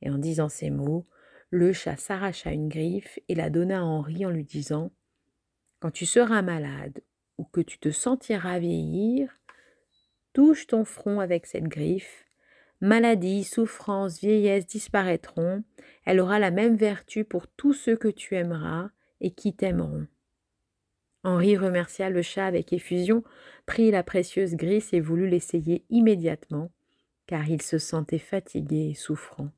Et 0.02 0.10
en 0.10 0.18
disant 0.18 0.48
ces 0.48 0.70
mots, 0.70 1.06
le 1.50 1.72
chat 1.72 1.96
s'arracha 1.96 2.52
une 2.52 2.68
griffe 2.68 3.18
et 3.28 3.34
la 3.34 3.50
donna 3.50 3.78
à 3.78 3.82
Henri 3.82 4.26
en 4.26 4.30
lui 4.30 4.44
disant 4.44 4.92
Quand 5.80 5.90
tu 5.90 6.06
seras 6.06 6.42
malade 6.42 7.00
ou 7.38 7.44
que 7.44 7.60
tu 7.60 7.78
te 7.78 7.90
sentiras 7.90 8.58
vieillir, 8.58 9.38
touche 10.32 10.66
ton 10.66 10.84
front 10.84 11.20
avec 11.20 11.46
cette 11.46 11.68
griffe. 11.68 12.24
Maladie, 12.80 13.44
souffrance, 13.44 14.20
vieillesse 14.20 14.66
disparaîtront. 14.66 15.64
Elle 16.04 16.20
aura 16.20 16.38
la 16.38 16.50
même 16.50 16.76
vertu 16.76 17.24
pour 17.24 17.48
tous 17.48 17.72
ceux 17.72 17.96
que 17.96 18.08
tu 18.08 18.34
aimeras 18.34 18.90
et 19.20 19.30
qui 19.30 19.54
t'aimeront. 19.54 20.06
Henri 21.26 21.56
remercia 21.56 22.08
le 22.08 22.22
chat 22.22 22.46
avec 22.46 22.72
effusion, 22.72 23.24
prit 23.66 23.90
la 23.90 24.04
précieuse 24.04 24.54
griffe 24.54 24.94
et 24.94 25.00
voulut 25.00 25.28
l'essayer 25.28 25.84
immédiatement, 25.90 26.70
car 27.26 27.50
il 27.50 27.60
se 27.60 27.78
sentait 27.78 28.20
fatigué 28.20 28.90
et 28.90 28.94
souffrant. 28.94 29.50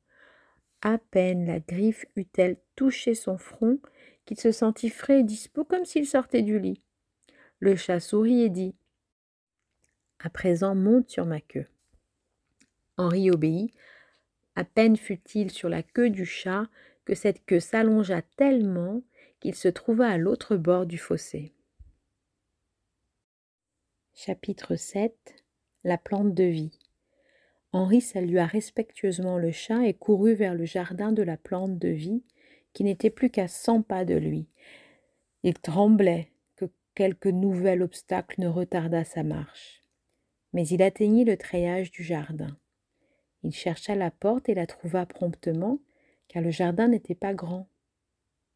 À 0.80 0.96
peine 0.96 1.44
la 1.44 1.60
griffe 1.60 2.06
eut-elle 2.16 2.56
touché 2.74 3.14
son 3.14 3.36
front 3.36 3.78
qu'il 4.24 4.40
se 4.40 4.50
sentit 4.50 4.88
frais 4.88 5.20
et 5.20 5.24
dispos 5.24 5.66
comme 5.66 5.84
s'il 5.84 6.06
sortait 6.06 6.40
du 6.40 6.58
lit. 6.58 6.80
Le 7.58 7.76
chat 7.76 8.00
sourit 8.00 8.40
et 8.40 8.48
dit 8.48 8.74
à 10.20 10.30
présent 10.30 10.74
monte 10.74 11.10
sur 11.10 11.26
ma 11.26 11.42
queue. 11.42 11.66
Henri 12.96 13.30
obéit. 13.30 13.74
À 14.56 14.64
peine 14.64 14.96
fut-il 14.96 15.50
sur 15.50 15.68
la 15.68 15.82
queue 15.82 16.08
du 16.08 16.24
chat 16.24 16.64
que 17.04 17.14
cette 17.14 17.44
queue 17.44 17.60
s'allongea 17.60 18.22
tellement 18.22 19.02
qu'il 19.38 19.54
se 19.54 19.68
trouva 19.68 20.08
à 20.08 20.16
l'autre 20.16 20.56
bord 20.56 20.86
du 20.86 20.96
fossé. 20.96 21.52
Chapitre 24.20 24.74
7 24.74 25.14
La 25.84 25.96
plante 25.96 26.34
de 26.34 26.42
vie 26.42 26.76
Henri 27.70 28.00
salua 28.00 28.46
respectueusement 28.46 29.38
le 29.38 29.52
chat 29.52 29.86
et 29.86 29.94
courut 29.94 30.34
vers 30.34 30.56
le 30.56 30.64
jardin 30.64 31.12
de 31.12 31.22
la 31.22 31.36
plante 31.36 31.78
de 31.78 31.90
vie, 31.90 32.24
qui 32.72 32.82
n'était 32.82 33.10
plus 33.10 33.30
qu'à 33.30 33.46
cent 33.46 33.80
pas 33.80 34.04
de 34.04 34.16
lui. 34.16 34.48
Il 35.44 35.54
tremblait 35.54 36.32
que 36.56 36.64
quelque 36.96 37.28
nouvel 37.28 37.80
obstacle 37.80 38.40
ne 38.40 38.48
retardât 38.48 39.04
sa 39.04 39.22
marche 39.22 39.84
mais 40.52 40.66
il 40.66 40.82
atteignit 40.82 41.24
le 41.24 41.36
treillage 41.36 41.92
du 41.92 42.02
jardin. 42.02 42.58
Il 43.44 43.52
chercha 43.52 43.94
la 43.94 44.10
porte 44.10 44.48
et 44.48 44.54
la 44.54 44.66
trouva 44.66 45.06
promptement, 45.06 45.78
car 46.26 46.42
le 46.42 46.50
jardin 46.50 46.88
n'était 46.88 47.14
pas 47.14 47.34
grand. 47.34 47.68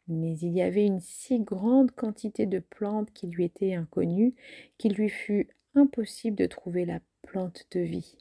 Mais 0.08 0.36
il 0.38 0.52
y 0.52 0.62
avait 0.62 0.86
une 0.86 1.00
si 1.00 1.40
grande 1.40 1.92
quantité 1.92 2.46
de 2.46 2.58
plantes 2.58 3.12
qui 3.12 3.26
lui 3.28 3.44
étaient 3.44 3.74
inconnues 3.74 4.34
qu'il 4.78 4.94
lui 4.94 5.08
fut 5.08 5.48
impossible 5.74 6.36
de 6.36 6.46
trouver 6.46 6.84
la 6.84 7.00
plante 7.22 7.66
de 7.70 7.80
vie. 7.80 8.16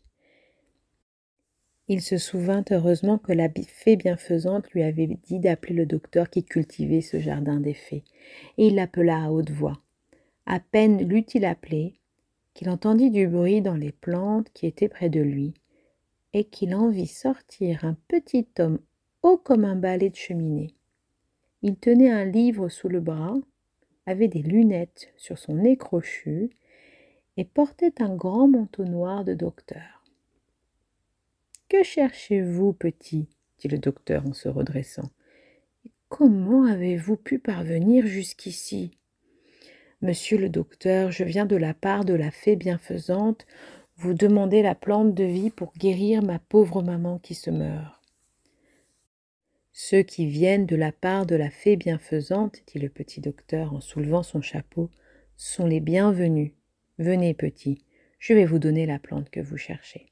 Il 1.87 2.01
se 2.01 2.17
souvint 2.17 2.63
heureusement 2.71 3.17
que 3.17 3.33
la 3.33 3.49
fée 3.67 3.97
bienfaisante 3.97 4.69
lui 4.71 4.83
avait 4.83 5.07
dit 5.07 5.39
d'appeler 5.39 5.73
le 5.73 5.85
docteur 5.85 6.29
qui 6.29 6.45
cultivait 6.45 7.01
ce 7.01 7.19
jardin 7.19 7.59
des 7.59 7.73
fées, 7.73 8.05
et 8.57 8.67
il 8.67 8.75
l'appela 8.75 9.25
à 9.25 9.29
haute 9.29 9.49
voix. 9.49 9.81
À 10.45 10.59
peine 10.59 11.05
l'eut-il 11.07 11.43
appelé 11.43 11.95
qu'il 12.53 12.69
entendit 12.69 13.11
du 13.11 13.27
bruit 13.27 13.61
dans 13.61 13.75
les 13.75 13.91
plantes 13.91 14.49
qui 14.53 14.67
étaient 14.67 14.89
près 14.89 15.09
de 15.09 15.21
lui. 15.21 15.53
et 16.33 16.45
qu'il 16.45 16.73
en 16.75 16.89
vit 16.89 17.07
sortir 17.07 17.83
un 17.83 17.97
petit 18.07 18.47
homme 18.57 18.79
haut 19.21 19.37
comme 19.37 19.65
un 19.65 19.75
balai 19.75 20.09
de 20.09 20.15
cheminée. 20.15 20.73
Il 21.63 21.77
tenait 21.77 22.09
un 22.09 22.25
livre 22.25 22.69
sous 22.69 22.89
le 22.89 22.99
bras, 22.99 23.35
avait 24.05 24.27
des 24.27 24.41
lunettes 24.41 25.13
sur 25.17 25.37
son 25.37 25.55
nez 25.55 25.77
crochu 25.77 26.49
et 27.37 27.45
portait 27.45 28.01
un 28.01 28.15
grand 28.15 28.47
manteau 28.47 28.83
noir 28.85 29.23
de 29.23 29.33
docteur. 29.33 30.03
Que 31.69 31.83
cherchez-vous, 31.83 32.73
petit? 32.73 33.27
dit 33.59 33.67
le 33.67 33.77
docteur 33.77 34.25
en 34.27 34.33
se 34.33 34.49
redressant. 34.49 35.09
Comment 36.09 36.65
avez-vous 36.65 37.15
pu 37.15 37.39
parvenir 37.39 38.05
jusqu'ici 38.05 38.97
Monsieur 40.01 40.37
le 40.37 40.49
docteur, 40.49 41.11
je 41.11 41.23
viens 41.23 41.45
de 41.45 41.55
la 41.55 41.75
part 41.75 42.03
de 42.05 42.15
la 42.15 42.31
fée 42.31 42.55
bienfaisante 42.55 43.45
vous 43.97 44.13
demander 44.15 44.63
la 44.63 44.73
plante 44.73 45.13
de 45.13 45.23
vie 45.23 45.51
pour 45.51 45.73
guérir 45.77 46.23
ma 46.23 46.39
pauvre 46.39 46.81
maman 46.81 47.19
qui 47.19 47.35
se 47.35 47.51
meurt. 47.51 48.00
Ceux 49.83 50.03
qui 50.03 50.27
viennent 50.27 50.67
de 50.67 50.75
la 50.75 50.91
part 50.91 51.25
de 51.25 51.35
la 51.35 51.49
fée 51.49 51.75
bienfaisante, 51.75 52.61
dit 52.67 52.77
le 52.77 52.87
petit 52.87 53.19
docteur 53.19 53.73
en 53.73 53.81
soulevant 53.81 54.21
son 54.21 54.39
chapeau, 54.39 54.91
sont 55.37 55.65
les 55.65 55.79
bienvenus. 55.79 56.51
Venez, 56.99 57.33
petit, 57.33 57.83
je 58.19 58.35
vais 58.35 58.45
vous 58.45 58.59
donner 58.59 58.85
la 58.85 58.99
plante 58.99 59.31
que 59.31 59.39
vous 59.39 59.57
cherchez. 59.57 60.11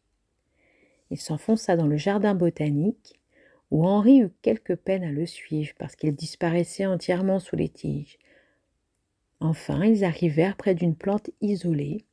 Il 1.12 1.20
s'enfonça 1.20 1.76
dans 1.76 1.86
le 1.86 1.98
jardin 1.98 2.34
botanique, 2.34 3.20
où 3.70 3.86
Henri 3.86 4.22
eut 4.22 4.32
quelque 4.42 4.74
peine 4.74 5.04
à 5.04 5.12
le 5.12 5.28
suivre 5.28 5.76
parce 5.78 5.96
qu'il 5.96 6.16
disparaissait 6.16 6.88
entièrement 6.88 7.40
sous 7.40 7.56
les 7.56 7.70
tiges. 7.70 8.18
Enfin, 9.40 9.86
ils 9.86 10.04
arrivèrent 10.04 10.58
près 10.58 10.74
d'une 10.74 10.96
plante 10.96 11.30
isolée. 11.42 12.06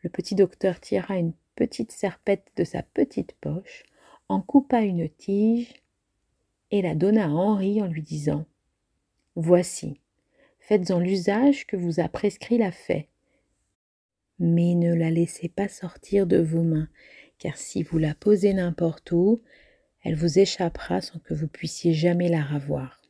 Le 0.00 0.08
petit 0.08 0.36
docteur 0.36 0.80
tira 0.80 1.18
une 1.18 1.34
petite 1.54 1.92
serpette 1.92 2.50
de 2.56 2.64
sa 2.64 2.82
petite 2.82 3.34
poche, 3.42 3.82
en 4.30 4.40
coupa 4.40 4.80
une 4.80 5.10
tige 5.10 5.83
et 6.70 6.82
la 6.82 6.94
donna 6.94 7.26
à 7.26 7.28
Henri 7.28 7.80
en 7.82 7.86
lui 7.86 8.02
disant 8.02 8.46
Voici, 9.36 10.00
faites-en 10.60 10.98
l'usage 10.98 11.66
que 11.66 11.76
vous 11.76 12.00
a 12.00 12.08
prescrit 12.08 12.58
la 12.58 12.72
fée. 12.72 13.08
Mais 14.38 14.74
ne 14.74 14.94
la 14.94 15.10
laissez 15.10 15.48
pas 15.48 15.68
sortir 15.68 16.26
de 16.26 16.38
vos 16.38 16.62
mains, 16.62 16.88
car 17.38 17.56
si 17.56 17.82
vous 17.82 17.98
la 17.98 18.14
posez 18.14 18.54
n'importe 18.54 19.12
où, 19.12 19.42
elle 20.02 20.16
vous 20.16 20.38
échappera 20.38 21.00
sans 21.00 21.18
que 21.18 21.34
vous 21.34 21.48
puissiez 21.48 21.92
jamais 21.92 22.28
la 22.28 22.42
ravoir. 22.42 23.00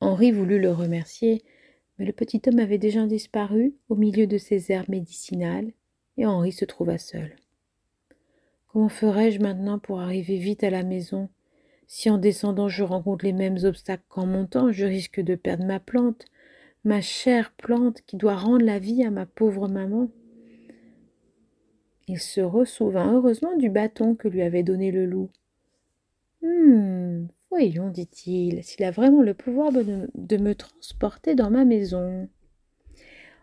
Henri 0.00 0.32
voulut 0.32 0.60
le 0.60 0.70
remercier, 0.70 1.42
mais 1.98 2.04
le 2.04 2.12
petit 2.12 2.40
homme 2.46 2.58
avait 2.58 2.78
déjà 2.78 3.06
disparu 3.06 3.74
au 3.88 3.96
milieu 3.96 4.26
de 4.26 4.38
ses 4.38 4.70
herbes 4.70 4.88
médicinales, 4.88 5.72
et 6.16 6.26
Henri 6.26 6.52
se 6.52 6.64
trouva 6.64 6.98
seul. 6.98 7.36
Comment 8.68 8.88
ferais-je 8.88 9.40
maintenant 9.40 9.78
pour 9.78 10.00
arriver 10.00 10.38
vite 10.38 10.64
à 10.64 10.70
la 10.70 10.82
maison? 10.82 11.28
Si 11.86 12.10
en 12.10 12.18
descendant 12.18 12.68
je 12.68 12.82
rencontre 12.82 13.24
les 13.24 13.32
mêmes 13.32 13.58
obstacles 13.64 14.04
qu'en 14.08 14.26
montant, 14.26 14.72
je 14.72 14.84
risque 14.86 15.20
de 15.20 15.34
perdre 15.34 15.64
ma 15.64 15.80
plante, 15.80 16.24
ma 16.84 17.00
chère 17.00 17.52
plante 17.52 18.02
qui 18.06 18.16
doit 18.16 18.36
rendre 18.36 18.64
la 18.64 18.78
vie 18.78 19.04
à 19.04 19.10
ma 19.10 19.26
pauvre 19.26 19.68
maman. 19.68 20.10
Il 22.08 22.18
se 22.18 22.40
ressouvint 22.40 23.12
heureusement 23.14 23.56
du 23.56 23.70
bâton 23.70 24.14
que 24.14 24.28
lui 24.28 24.42
avait 24.42 24.62
donné 24.62 24.90
le 24.90 25.06
loup. 25.06 25.30
Hum, 26.42 27.28
Voyons, 27.56 27.88
dit-il, 27.88 28.64
s'il 28.64 28.84
a 28.84 28.90
vraiment 28.90 29.22
le 29.22 29.32
pouvoir 29.32 29.70
de 29.70 30.36
me 30.36 30.54
transporter 30.56 31.36
dans 31.36 31.50
ma 31.50 31.64
maison. 31.64 32.28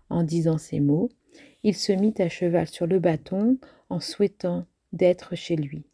En 0.10 0.24
disant 0.24 0.58
ces 0.58 0.82
mots, 0.82 1.08
il 1.64 1.74
se 1.74 1.94
mit 1.94 2.14
à 2.20 2.28
cheval 2.28 2.68
sur 2.68 2.88
le 2.88 3.00
bâton 3.00 3.58
en 3.90 4.02
souhaitant 4.02 4.66
d'être 4.92 5.36
chez 5.36 5.56
lui. 5.56 5.86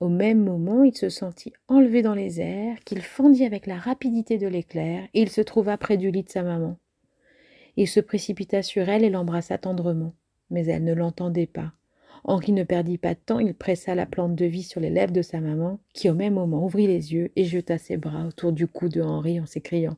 Au 0.00 0.08
même 0.08 0.42
moment, 0.42 0.82
il 0.82 0.96
se 0.96 1.10
sentit 1.10 1.52
enlevé 1.68 2.00
dans 2.00 2.14
les 2.14 2.40
airs, 2.40 2.80
qu'il 2.84 3.02
fendit 3.02 3.44
avec 3.44 3.66
la 3.66 3.76
rapidité 3.76 4.38
de 4.38 4.48
l'éclair, 4.48 5.06
et 5.12 5.20
il 5.20 5.28
se 5.28 5.42
trouva 5.42 5.76
près 5.76 5.98
du 5.98 6.10
lit 6.10 6.22
de 6.22 6.30
sa 6.30 6.42
maman. 6.42 6.78
Il 7.76 7.86
se 7.86 8.00
précipita 8.00 8.62
sur 8.62 8.88
elle 8.88 9.04
et 9.04 9.10
l'embrassa 9.10 9.58
tendrement, 9.58 10.14
mais 10.48 10.64
elle 10.64 10.84
ne 10.84 10.94
l'entendait 10.94 11.46
pas. 11.46 11.72
Henri 12.24 12.52
ne 12.52 12.64
perdit 12.64 12.98
pas 12.98 13.14
de 13.14 13.20
temps, 13.20 13.40
il 13.40 13.54
pressa 13.54 13.94
la 13.94 14.06
plante 14.06 14.34
de 14.34 14.44
vie 14.46 14.62
sur 14.62 14.80
les 14.80 14.90
lèvres 14.90 15.12
de 15.12 15.22
sa 15.22 15.40
maman, 15.40 15.80
qui 15.92 16.08
au 16.08 16.14
même 16.14 16.34
moment 16.34 16.64
ouvrit 16.64 16.86
les 16.86 17.12
yeux 17.12 17.30
et 17.36 17.44
jeta 17.44 17.76
ses 17.76 17.98
bras 17.98 18.26
autour 18.26 18.52
du 18.52 18.66
cou 18.66 18.88
de 18.88 19.02
Henri 19.02 19.38
en 19.38 19.46
s'écriant 19.46 19.96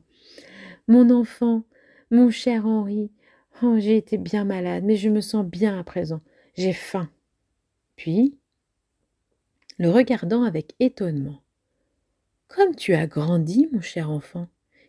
Mon 0.87 1.09
enfant, 1.11 1.63
mon 2.11 2.29
cher 2.29 2.65
Henri, 2.65 3.09
oh, 3.61 3.75
j'ai 3.77 3.97
été 3.97 4.17
bien 4.17 4.43
malade, 4.43 4.83
mais 4.85 4.97
je 4.97 5.09
me 5.09 5.21
sens 5.21 5.45
bien 5.45 5.79
à 5.79 5.83
présent. 5.83 6.21
J'ai 6.55 6.73
faim. 6.73 7.09
Puis, 7.95 8.37
le 9.77 9.89
regardant 9.89 10.43
avec 10.43 10.75
étonnement. 10.79 11.41
Comme 12.47 12.75
tu 12.75 12.93
as 12.93 13.07
grandi, 13.07 13.67
mon 13.71 13.81
cher 13.81 14.11
enfant. 14.11 14.47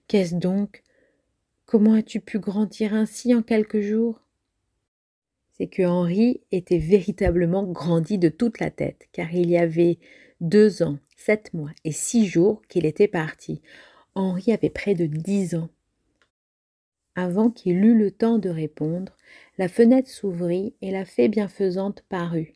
Qu'est-ce 0.09 0.35
donc 0.35 0.83
Comment 1.67 1.95
as-tu 1.95 2.21
pu 2.21 2.39
grandir 2.39 2.93
ainsi 2.93 3.35
en 3.35 3.43
quelques 3.43 3.81
jours? 3.81 4.21
C'est 5.53 5.67
que 5.67 5.83
Henri 5.83 6.43
était 6.53 6.79
véritablement 6.79 7.65
grandi 7.65 8.19
de 8.19 8.29
toute 8.29 8.61
la 8.61 8.71
tête, 8.71 9.09
car 9.13 9.33
il 9.33 9.49
y 9.51 9.57
avait 9.57 9.99
deux 10.41 10.83
ans, 10.83 10.99
sept 11.17 11.55
mois 11.55 11.71
et 11.85 11.93
six 11.93 12.27
jours 12.27 12.61
qu'il 12.69 12.85
était 12.85 13.09
parti. 13.09 13.63
Henri 14.15 14.53
avait 14.53 14.71
près 14.71 14.95
de 14.95 15.07
dix 15.07 15.55
ans. 15.55 15.71
Avant 17.17 17.51
qu'il 17.51 17.85
eût 17.85 17.97
le 17.97 18.11
temps 18.11 18.39
de 18.39 18.51
répondre, 18.51 19.17
la 19.57 19.69
fenêtre 19.69 20.09
s'ouvrit 20.09 20.75
et 20.83 20.91
la 20.91 21.05
fée 21.05 21.29
bienfaisante 21.29 22.05
parut. 22.09 22.53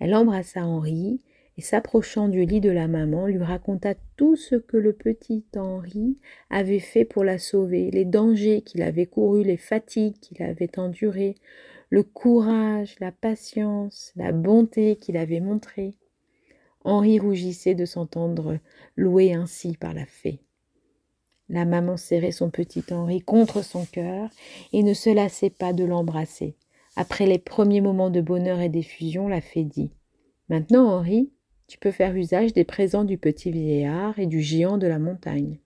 Elle 0.00 0.14
embrassa 0.14 0.64
Henri 0.64 1.20
et 1.56 1.62
s'approchant 1.62 2.28
du 2.28 2.46
lit 2.46 2.60
de 2.60 2.70
la 2.70 2.88
maman, 2.88 3.26
lui 3.26 3.42
raconta 3.42 3.94
tout 4.16 4.34
ce 4.34 4.56
que 4.56 4.78
le 4.78 4.94
petit 4.94 5.44
Henri 5.54 6.16
avait 6.48 6.78
fait 6.78 7.04
pour 7.04 7.22
la 7.22 7.38
sauver, 7.38 7.90
les 7.90 8.06
dangers 8.06 8.62
qu'il 8.62 8.82
avait 8.82 9.06
courus, 9.06 9.44
les 9.44 9.58
fatigues 9.58 10.18
qu'il 10.20 10.42
avait 10.42 10.78
endurées, 10.78 11.36
le 11.90 12.02
courage, 12.02 12.96
la 13.00 13.12
patience, 13.12 14.12
la 14.16 14.32
bonté 14.32 14.96
qu'il 14.96 15.18
avait 15.18 15.40
montrée. 15.40 15.96
Henri 16.82 17.18
rougissait 17.18 17.74
de 17.74 17.84
s'entendre 17.84 18.58
louer 18.96 19.34
ainsi 19.34 19.76
par 19.76 19.92
la 19.92 20.06
fée. 20.06 20.40
La 21.50 21.64
maman 21.66 21.96
serrait 21.96 22.32
son 22.32 22.48
petit 22.48 22.84
Henri 22.90 23.20
contre 23.20 23.62
son 23.62 23.84
cœur 23.84 24.30
et 24.72 24.82
ne 24.82 24.94
se 24.94 25.10
lassait 25.10 25.50
pas 25.50 25.72
de 25.72 25.84
l'embrasser. 25.84 26.54
Après 27.00 27.24
les 27.24 27.38
premiers 27.38 27.80
moments 27.80 28.10
de 28.10 28.20
bonheur 28.20 28.60
et 28.60 28.68
d'effusion, 28.68 29.26
la 29.26 29.40
fée 29.40 29.64
dit 29.64 29.90
Maintenant, 30.50 30.86
Henri, 30.86 31.32
tu 31.66 31.78
peux 31.78 31.92
faire 31.92 32.14
usage 32.14 32.52
des 32.52 32.64
présents 32.64 33.04
du 33.04 33.16
petit 33.16 33.50
vieillard 33.50 34.18
et 34.18 34.26
du 34.26 34.42
géant 34.42 34.76
de 34.76 34.86
la 34.86 34.98
montagne. 34.98 35.60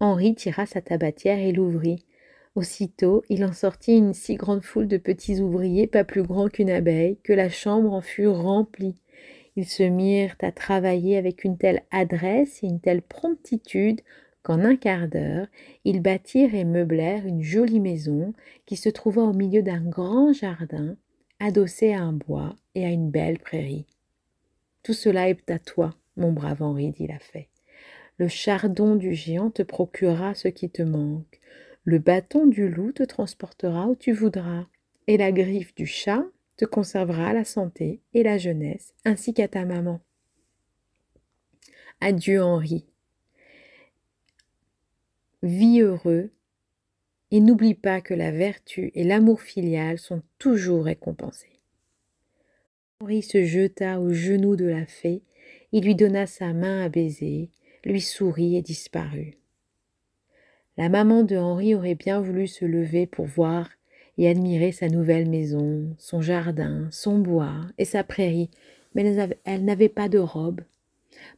Henri 0.00 0.34
tira 0.34 0.64
sa 0.64 0.80
tabatière 0.80 1.38
et 1.38 1.52
l'ouvrit. 1.52 2.06
Aussitôt, 2.54 3.22
il 3.28 3.44
en 3.44 3.52
sortit 3.52 3.98
une 3.98 4.14
si 4.14 4.36
grande 4.36 4.64
foule 4.64 4.88
de 4.88 4.96
petits 4.96 5.42
ouvriers, 5.42 5.88
pas 5.88 6.04
plus 6.04 6.22
grands 6.22 6.48
qu'une 6.48 6.70
abeille, 6.70 7.18
que 7.22 7.34
la 7.34 7.50
chambre 7.50 7.92
en 7.92 8.00
fut 8.00 8.26
remplie. 8.26 9.02
Ils 9.56 9.68
se 9.68 9.82
mirent 9.82 10.36
à 10.40 10.52
travailler 10.52 11.18
avec 11.18 11.44
une 11.44 11.58
telle 11.58 11.82
adresse 11.90 12.62
et 12.62 12.66
une 12.66 12.80
telle 12.80 13.02
promptitude 13.02 14.00
qu'en 14.44 14.60
un 14.60 14.76
quart 14.76 15.08
d'heure, 15.08 15.48
ils 15.84 16.00
bâtirent 16.00 16.54
et 16.54 16.64
meublèrent 16.64 17.26
une 17.26 17.42
jolie 17.42 17.80
maison 17.80 18.34
qui 18.66 18.76
se 18.76 18.90
trouva 18.90 19.22
au 19.22 19.32
milieu 19.32 19.62
d'un 19.62 19.80
grand 19.80 20.32
jardin, 20.32 20.96
adossé 21.40 21.92
à 21.92 22.02
un 22.02 22.12
bois 22.12 22.54
et 22.76 22.84
à 22.84 22.90
une 22.90 23.10
belle 23.10 23.38
prairie. 23.38 23.86
Tout 24.84 24.92
cela 24.92 25.30
est 25.30 25.50
à 25.50 25.58
toi, 25.58 25.96
mon 26.16 26.30
brave 26.30 26.62
Henri, 26.62 26.90
dit 26.90 27.06
la 27.06 27.18
fée. 27.18 27.48
Le 28.18 28.28
chardon 28.28 28.96
du 28.96 29.14
géant 29.14 29.50
te 29.50 29.62
procurera 29.62 30.34
ce 30.34 30.48
qui 30.48 30.70
te 30.70 30.82
manque. 30.82 31.40
Le 31.84 31.98
bâton 31.98 32.46
du 32.46 32.68
loup 32.68 32.92
te 32.92 33.02
transportera 33.02 33.88
où 33.88 33.96
tu 33.96 34.12
voudras, 34.12 34.66
et 35.06 35.16
la 35.16 35.32
griffe 35.32 35.74
du 35.74 35.86
chat 35.86 36.24
te 36.58 36.66
conservera 36.66 37.32
la 37.32 37.44
santé 37.44 38.02
et 38.12 38.22
la 38.22 38.36
jeunesse, 38.36 38.94
ainsi 39.04 39.32
qu'à 39.32 39.48
ta 39.48 39.64
maman. 39.64 40.00
Adieu 42.00 42.42
Henri. 42.42 42.86
Vis 45.44 45.82
heureux, 45.82 46.30
et 47.30 47.38
n'oublie 47.38 47.74
pas 47.74 48.00
que 48.00 48.14
la 48.14 48.30
vertu 48.30 48.90
et 48.94 49.04
l'amour 49.04 49.42
filial 49.42 49.98
sont 49.98 50.22
toujours 50.38 50.86
récompensés. 50.86 51.60
Henri 52.98 53.20
se 53.20 53.44
jeta 53.44 54.00
aux 54.00 54.14
genoux 54.14 54.56
de 54.56 54.64
la 54.64 54.86
fée, 54.86 55.20
il 55.72 55.84
lui 55.84 55.94
donna 55.94 56.26
sa 56.26 56.54
main 56.54 56.82
à 56.82 56.88
baiser, 56.88 57.50
lui 57.84 58.00
sourit 58.00 58.56
et 58.56 58.62
disparut. 58.62 59.36
La 60.78 60.88
maman 60.88 61.24
de 61.24 61.36
Henri 61.36 61.74
aurait 61.74 61.94
bien 61.94 62.22
voulu 62.22 62.46
se 62.46 62.64
lever 62.64 63.06
pour 63.06 63.26
voir 63.26 63.68
et 64.16 64.30
admirer 64.30 64.72
sa 64.72 64.88
nouvelle 64.88 65.28
maison, 65.28 65.94
son 65.98 66.22
jardin, 66.22 66.88
son 66.90 67.18
bois 67.18 67.66
et 67.76 67.84
sa 67.84 68.02
prairie, 68.02 68.48
mais 68.94 69.14
elle 69.44 69.66
n'avait 69.66 69.90
pas 69.90 70.08
de 70.08 70.18
robe. 70.18 70.62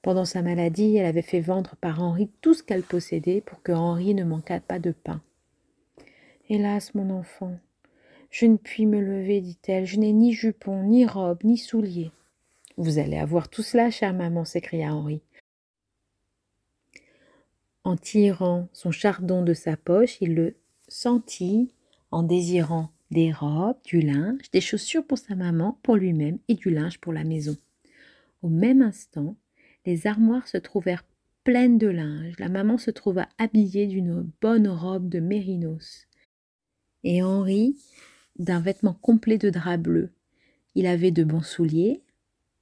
Pendant 0.02 0.24
sa 0.24 0.42
maladie, 0.42 0.96
elle 0.96 1.06
avait 1.06 1.22
fait 1.22 1.40
vendre 1.40 1.76
par 1.80 2.02
Henri 2.02 2.30
tout 2.40 2.54
ce 2.54 2.62
qu'elle 2.62 2.82
possédait 2.82 3.40
pour 3.40 3.62
que 3.62 3.72
Henri 3.72 4.14
ne 4.14 4.24
manquât 4.24 4.60
pas 4.60 4.78
de 4.78 4.92
pain. 4.92 5.22
Hélas, 6.48 6.94
mon 6.94 7.10
enfant, 7.10 7.58
Je 8.30 8.46
ne 8.46 8.56
puis 8.56 8.86
me 8.86 9.00
lever, 9.00 9.40
dit-elle. 9.40 9.86
Je 9.86 9.98
n'ai 9.98 10.12
ni 10.12 10.32
jupon, 10.32 10.82
ni 10.82 11.06
robe, 11.06 11.42
ni 11.44 11.56
souliers. 11.58 12.10
Vous 12.76 12.98
allez 12.98 13.16
avoir 13.16 13.48
tout 13.48 13.62
cela, 13.62 13.90
chère 13.90 14.14
maman, 14.14 14.44
s'écria 14.44 14.94
Henri. 14.94 15.22
En 17.84 17.96
tirant 17.96 18.68
son 18.72 18.90
chardon 18.90 19.42
de 19.42 19.54
sa 19.54 19.76
poche, 19.76 20.18
il 20.20 20.34
le 20.34 20.56
sentit 20.88 21.70
en 22.10 22.22
désirant 22.22 22.90
des 23.10 23.32
robes, 23.32 23.78
du 23.84 24.00
linge, 24.00 24.50
des 24.52 24.60
chaussures 24.60 25.06
pour 25.06 25.18
sa 25.18 25.34
maman, 25.34 25.78
pour 25.82 25.96
lui-même 25.96 26.38
et 26.48 26.54
du 26.54 26.70
linge 26.70 26.98
pour 26.98 27.12
la 27.12 27.24
maison. 27.24 27.56
Au 28.42 28.48
même 28.48 28.82
instant, 28.82 29.36
les 29.87 30.07
armoires 30.07 30.49
se 30.49 30.59
trouvèrent 30.59 31.05
pleines 31.45 31.78
de 31.78 31.87
linge. 31.87 32.34
La 32.39 32.49
maman 32.49 32.76
se 32.76 32.91
trouva 32.91 33.28
habillée 33.39 33.87
d'une 33.87 34.28
bonne 34.43 34.68
robe 34.68 35.09
de 35.09 35.20
mérinos. 35.20 36.07
Et 37.05 37.22
Henri 37.22 37.76
d'un 38.39 38.61
vêtement 38.61 38.95
complet 38.95 39.39
de 39.39 39.51
drap 39.51 39.78
bleu. 39.78 40.11
Il 40.74 40.87
avait 40.87 41.11
de 41.11 41.24
bons 41.24 41.43
souliers, 41.43 42.03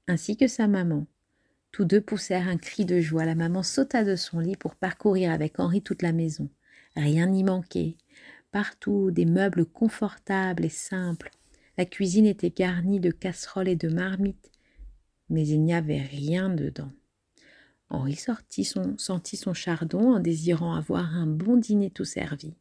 ainsi 0.06 0.36
que 0.36 0.46
sa 0.46 0.68
maman. 0.68 1.06
Tous 1.72 1.84
deux 1.84 2.00
poussèrent 2.00 2.48
un 2.48 2.56
cri 2.56 2.84
de 2.84 3.00
joie. 3.00 3.24
La 3.24 3.34
maman 3.34 3.62
sauta 3.62 4.04
de 4.04 4.14
son 4.14 4.38
lit 4.38 4.56
pour 4.56 4.76
parcourir 4.76 5.32
avec 5.32 5.58
Henri 5.58 5.82
toute 5.82 6.02
la 6.02 6.12
maison. 6.12 6.48
Rien 6.94 7.26
n'y 7.26 7.42
manquait. 7.42 7.96
Partout, 8.52 9.10
des 9.10 9.24
meubles 9.24 9.66
confortables 9.66 10.64
et 10.64 10.68
simples. 10.68 11.30
La 11.76 11.84
cuisine 11.84 12.26
était 12.26 12.50
garnie 12.50 13.00
de 13.00 13.10
casseroles 13.10 13.68
et 13.68 13.74
de 13.74 13.88
marmites, 13.88 14.52
mais 15.28 15.48
il 15.48 15.62
n'y 15.62 15.74
avait 15.74 16.02
rien 16.02 16.48
dedans. 16.48 16.92
Henri 17.90 18.16
sortit 18.16 18.64
son, 18.64 18.96
sentit 18.98 19.36
son 19.36 19.54
chardon 19.54 20.14
en 20.14 20.20
désirant 20.20 20.74
avoir 20.74 21.14
un 21.14 21.26
bon 21.26 21.56
dîner 21.56 21.90
tout 21.90 22.04
servi. 22.04 22.54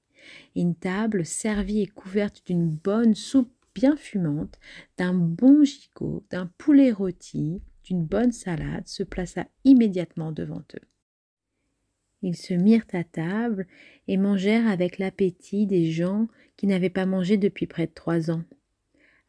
Une 0.55 0.76
table 0.76 1.26
servie 1.26 1.82
et 1.82 1.88
couverte 1.88 2.43
d'une 2.45 2.69
bonne 2.69 3.15
soupe 3.15 3.51
bien 3.74 3.95
fumante, 3.95 4.59
d'un 4.97 5.13
bon 5.13 5.63
gigot, 5.63 6.24
d'un 6.30 6.49
poulet 6.57 6.91
rôti, 6.91 7.61
d'une 7.84 8.05
bonne 8.05 8.32
salade 8.32 8.88
se 8.88 9.03
plaça 9.03 9.45
immédiatement 9.63 10.32
devant 10.32 10.63
eux. 10.76 10.88
Ils 12.21 12.38
se 12.38 12.53
mirent 12.53 12.86
à 12.93 13.03
table 13.03 13.67
et 14.07 14.17
mangèrent 14.17 14.67
avec 14.67 14.97
l'appétit 14.97 15.67
des 15.67 15.91
gens 15.91 16.28
qui 16.55 16.67
n'avaient 16.67 16.89
pas 16.89 17.05
mangé 17.05 17.38
depuis 17.38 17.67
près 17.67 17.88
de 17.88 17.91
trois 17.93 18.32
ans. 18.32 18.43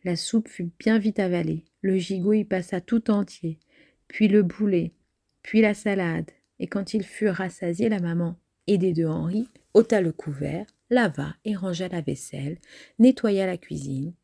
La 0.04 0.16
soupe 0.16 0.48
fut 0.48 0.70
bien 0.78 0.98
vite 0.98 1.18
avalée, 1.18 1.64
le 1.80 1.96
gigot 1.96 2.34
y 2.34 2.44
passa 2.44 2.80
tout 2.80 3.10
entier, 3.10 3.58
puis 4.06 4.28
le 4.28 4.42
boulet, 4.42 4.92
puis 5.44 5.60
la 5.60 5.74
salade, 5.74 6.30
et 6.58 6.66
quand 6.66 6.94
ils 6.94 7.04
furent 7.04 7.34
rassasiés, 7.34 7.90
la 7.90 8.00
maman, 8.00 8.36
aidée 8.66 8.94
de 8.94 9.04
Henri, 9.04 9.46
ôta 9.74 10.00
le 10.00 10.10
couvert, 10.10 10.66
lava 10.88 11.36
et 11.44 11.54
rangea 11.54 11.86
la 11.88 12.00
vaisselle, 12.00 12.58
nettoya 12.98 13.46
la 13.46 13.58
cuisine, 13.58 14.14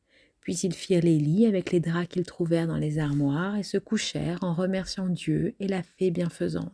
puis 0.41 0.55
ils 0.55 0.73
firent 0.73 1.05
les 1.05 1.19
lits 1.19 1.45
avec 1.45 1.73
les 1.73 1.81
draps 1.81 2.09
qu'ils 2.09 2.25
trouvèrent 2.25 2.67
dans 2.67 2.79
les 2.79 2.99
armoires 2.99 3.57
et 3.57 3.63
se 3.63 3.77
couchèrent 3.77 4.43
en 4.43 4.55
remerciant 4.55 5.09
Dieu 5.09 5.55
et 5.61 5.69
la 5.69 5.83
fée 5.83 6.11
bienfaisante. 6.11 6.73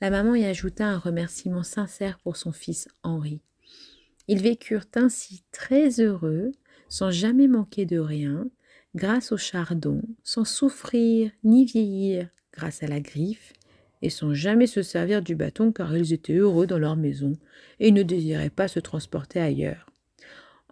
La 0.00 0.10
maman 0.10 0.36
y 0.36 0.44
ajouta 0.44 0.86
un 0.86 0.98
remerciement 0.98 1.64
sincère 1.64 2.20
pour 2.20 2.36
son 2.36 2.52
fils 2.52 2.88
Henri. 3.02 3.40
Ils 4.28 4.40
vécurent 4.40 4.86
ainsi 4.94 5.42
très 5.50 6.00
heureux, 6.00 6.52
sans 6.88 7.10
jamais 7.10 7.48
manquer 7.48 7.84
de 7.84 7.98
rien, 7.98 8.48
grâce 8.94 9.32
au 9.32 9.36
chardon, 9.36 10.02
sans 10.22 10.44
souffrir 10.44 11.32
ni 11.42 11.64
vieillir 11.64 12.28
grâce 12.52 12.82
à 12.82 12.86
la 12.86 13.00
griffe, 13.00 13.52
et 14.02 14.10
sans 14.10 14.32
jamais 14.32 14.66
se 14.66 14.82
servir 14.82 15.22
du 15.22 15.34
bâton 15.34 15.72
car 15.72 15.96
ils 15.96 16.12
étaient 16.12 16.34
heureux 16.34 16.66
dans 16.66 16.78
leur 16.78 16.96
maison 16.96 17.32
et 17.80 17.92
ne 17.92 18.02
désiraient 18.02 18.50
pas 18.50 18.68
se 18.68 18.80
transporter 18.80 19.40
ailleurs. 19.40 19.86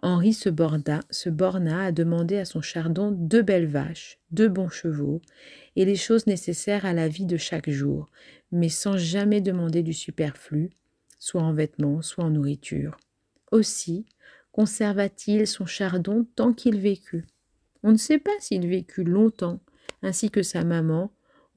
Henri 0.01 0.33
se, 0.33 0.49
se 1.09 1.29
borna 1.29 1.85
à 1.85 1.91
demander 1.91 2.37
à 2.37 2.45
son 2.45 2.61
chardon 2.61 3.11
deux 3.11 3.41
belles 3.41 3.67
vaches, 3.67 4.17
deux 4.31 4.47
bons 4.47 4.69
chevaux, 4.69 5.21
et 5.75 5.85
les 5.85 5.95
choses 5.95 6.25
nécessaires 6.25 6.85
à 6.85 6.93
la 6.93 7.07
vie 7.07 7.25
de 7.25 7.37
chaque 7.37 7.69
jour, 7.69 8.09
mais 8.51 8.69
sans 8.69 8.97
jamais 8.97 9.41
demander 9.41 9.83
du 9.83 9.93
superflu, 9.93 10.69
soit 11.19 11.41
en 11.41 11.53
vêtements, 11.53 12.01
soit 12.01 12.23
en 12.23 12.29
nourriture. 12.29 12.97
Aussi 13.51 14.05
conserva-t-il 14.51 15.45
son 15.47 15.65
chardon 15.65 16.25
tant 16.35 16.53
qu'il 16.53 16.79
vécut. 16.79 17.25
On 17.83 17.91
ne 17.91 17.97
sait 17.97 18.19
pas 18.19 18.31
s'il 18.39 18.67
vécut 18.67 19.03
longtemps, 19.03 19.59
ainsi 20.01 20.31
que 20.31 20.43
sa 20.43 20.63
maman. 20.63 21.11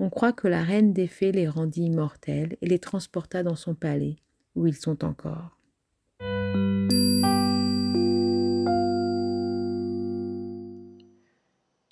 On 0.04 0.10
croit 0.10 0.32
que 0.32 0.48
la 0.48 0.64
reine 0.64 0.92
des 0.92 1.06
fées 1.06 1.30
les 1.30 1.46
rendit 1.46 1.84
immortels 1.84 2.56
et 2.60 2.66
les 2.66 2.80
transporta 2.80 3.44
dans 3.44 3.54
son 3.54 3.76
palais, 3.76 4.16
où 4.56 4.66
ils 4.66 4.74
sont 4.74 5.04
encore. 5.04 5.56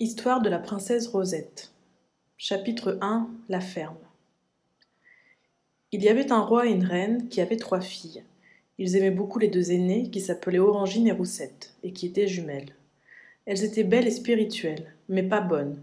Histoire 0.01 0.41
de 0.41 0.49
la 0.49 0.59
princesse 0.59 1.07
Rosette. 1.07 1.71
Chapitre 2.35 2.97
1 2.99 3.29
La 3.47 3.61
ferme. 3.61 3.95
Il 5.93 6.03
y 6.03 6.09
avait 6.09 6.33
un 6.33 6.41
roi 6.41 6.67
et 6.67 6.71
une 6.71 6.83
reine 6.83 7.29
qui 7.29 7.39
avaient 7.39 7.55
trois 7.55 7.79
filles. 7.79 8.25
Ils 8.77 8.97
aimaient 8.97 9.09
beaucoup 9.09 9.39
les 9.39 9.47
deux 9.47 9.71
aînées 9.71 10.09
qui 10.09 10.19
s'appelaient 10.19 10.59
Orangine 10.59 11.07
et 11.07 11.13
Roussette 11.13 11.75
et 11.81 11.93
qui 11.93 12.07
étaient 12.07 12.27
jumelles. 12.27 12.75
Elles 13.45 13.63
étaient 13.63 13.85
belles 13.85 14.07
et 14.07 14.11
spirituelles, 14.11 14.95
mais 15.07 15.23
pas 15.23 15.39
bonnes. 15.39 15.81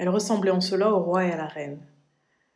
Elles 0.00 0.08
ressemblaient 0.08 0.50
en 0.50 0.62
cela 0.62 0.90
au 0.90 0.98
roi 0.98 1.26
et 1.26 1.30
à 1.30 1.36
la 1.36 1.46
reine. 1.46 1.78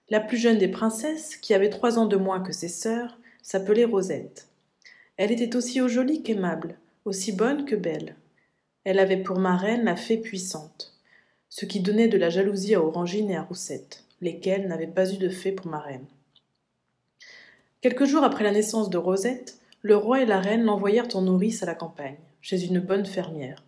La 0.08 0.20
plus 0.20 0.38
jeune 0.38 0.56
des 0.56 0.68
princesses, 0.68 1.36
qui 1.36 1.52
avait 1.52 1.68
trois 1.68 1.98
ans 1.98 2.06
de 2.06 2.16
moins 2.16 2.40
que 2.40 2.52
ses 2.52 2.68
sœurs, 2.68 3.18
s'appelait 3.42 3.84
Rosette. 3.84 4.48
Elle 5.18 5.30
était 5.30 5.54
aussi 5.54 5.86
jolie 5.86 6.22
qu'aimable, 6.22 6.76
aussi 7.04 7.32
bonne 7.32 7.66
que 7.66 7.76
belle. 7.76 8.16
Elle 8.84 8.98
avait 8.98 9.22
pour 9.22 9.38
marraine 9.38 9.84
la 9.84 9.94
fée 9.94 10.16
puissante 10.16 10.94
ce 11.54 11.66
qui 11.66 11.78
donnait 11.78 12.08
de 12.08 12.18
la 12.18 12.30
jalousie 12.30 12.74
à 12.74 12.82
Orangine 12.82 13.30
et 13.30 13.36
à 13.36 13.42
Roussette, 13.42 14.02
lesquelles 14.20 14.66
n'avaient 14.66 14.88
pas 14.88 15.12
eu 15.12 15.18
de 15.18 15.28
fée 15.28 15.52
pour 15.52 15.68
marraine. 15.68 16.04
Quelques 17.80 18.06
jours 18.06 18.24
après 18.24 18.42
la 18.42 18.50
naissance 18.50 18.90
de 18.90 18.98
Rosette, 18.98 19.60
le 19.80 19.96
roi 19.96 20.20
et 20.20 20.26
la 20.26 20.40
reine 20.40 20.64
l'envoyèrent 20.64 21.14
en 21.14 21.22
nourrice 21.22 21.62
à 21.62 21.66
la 21.66 21.76
campagne, 21.76 22.16
chez 22.40 22.64
une 22.64 22.80
bonne 22.80 23.06
fermière. 23.06 23.62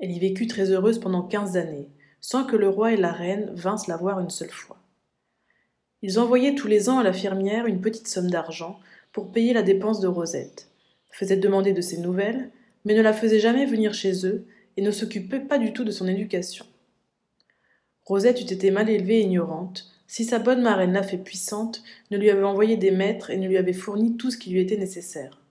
Elle 0.00 0.10
y 0.10 0.18
vécut 0.18 0.48
très 0.48 0.72
heureuse 0.72 0.98
pendant 0.98 1.22
quinze 1.22 1.56
années, 1.56 1.88
sans 2.24 2.46
que 2.46 2.56
le 2.56 2.70
roi 2.70 2.94
et 2.94 2.96
la 2.96 3.12
reine 3.12 3.50
vinssent 3.52 3.86
la 3.86 3.98
voir 3.98 4.18
une 4.18 4.30
seule 4.30 4.50
fois. 4.50 4.78
Ils 6.00 6.18
envoyaient 6.18 6.54
tous 6.54 6.68
les 6.68 6.88
ans 6.88 6.98
à 6.98 7.02
la 7.02 7.12
fermière 7.12 7.66
une 7.66 7.82
petite 7.82 8.08
somme 8.08 8.30
d'argent 8.30 8.80
pour 9.12 9.30
payer 9.30 9.52
la 9.52 9.62
dépense 9.62 10.00
de 10.00 10.08
Rosette, 10.08 10.70
faisaient 11.10 11.36
demander 11.36 11.74
de 11.74 11.82
ses 11.82 11.98
nouvelles, 11.98 12.48
mais 12.86 12.94
ne 12.94 13.02
la 13.02 13.12
faisaient 13.12 13.40
jamais 13.40 13.66
venir 13.66 13.92
chez 13.92 14.24
eux 14.26 14.46
et 14.78 14.80
ne 14.80 14.90
s'occupaient 14.90 15.38
pas 15.38 15.58
du 15.58 15.74
tout 15.74 15.84
de 15.84 15.90
son 15.90 16.08
éducation. 16.08 16.64
Rosette 18.06 18.40
eût 18.40 18.54
été 18.54 18.70
mal 18.70 18.88
élevée 18.88 19.18
et 19.18 19.24
ignorante, 19.24 19.92
si 20.06 20.24
sa 20.24 20.38
bonne 20.38 20.62
marraine 20.62 20.94
la 20.94 21.02
fée 21.02 21.18
puissante 21.18 21.82
ne 22.10 22.16
lui 22.16 22.30
avait 22.30 22.42
envoyé 22.42 22.78
des 22.78 22.90
maîtres 22.90 23.28
et 23.28 23.36
ne 23.36 23.46
lui 23.46 23.58
avait 23.58 23.74
fourni 23.74 24.16
tout 24.16 24.30
ce 24.30 24.38
qui 24.38 24.48
lui 24.48 24.60
était 24.60 24.78
nécessaire. 24.78 25.42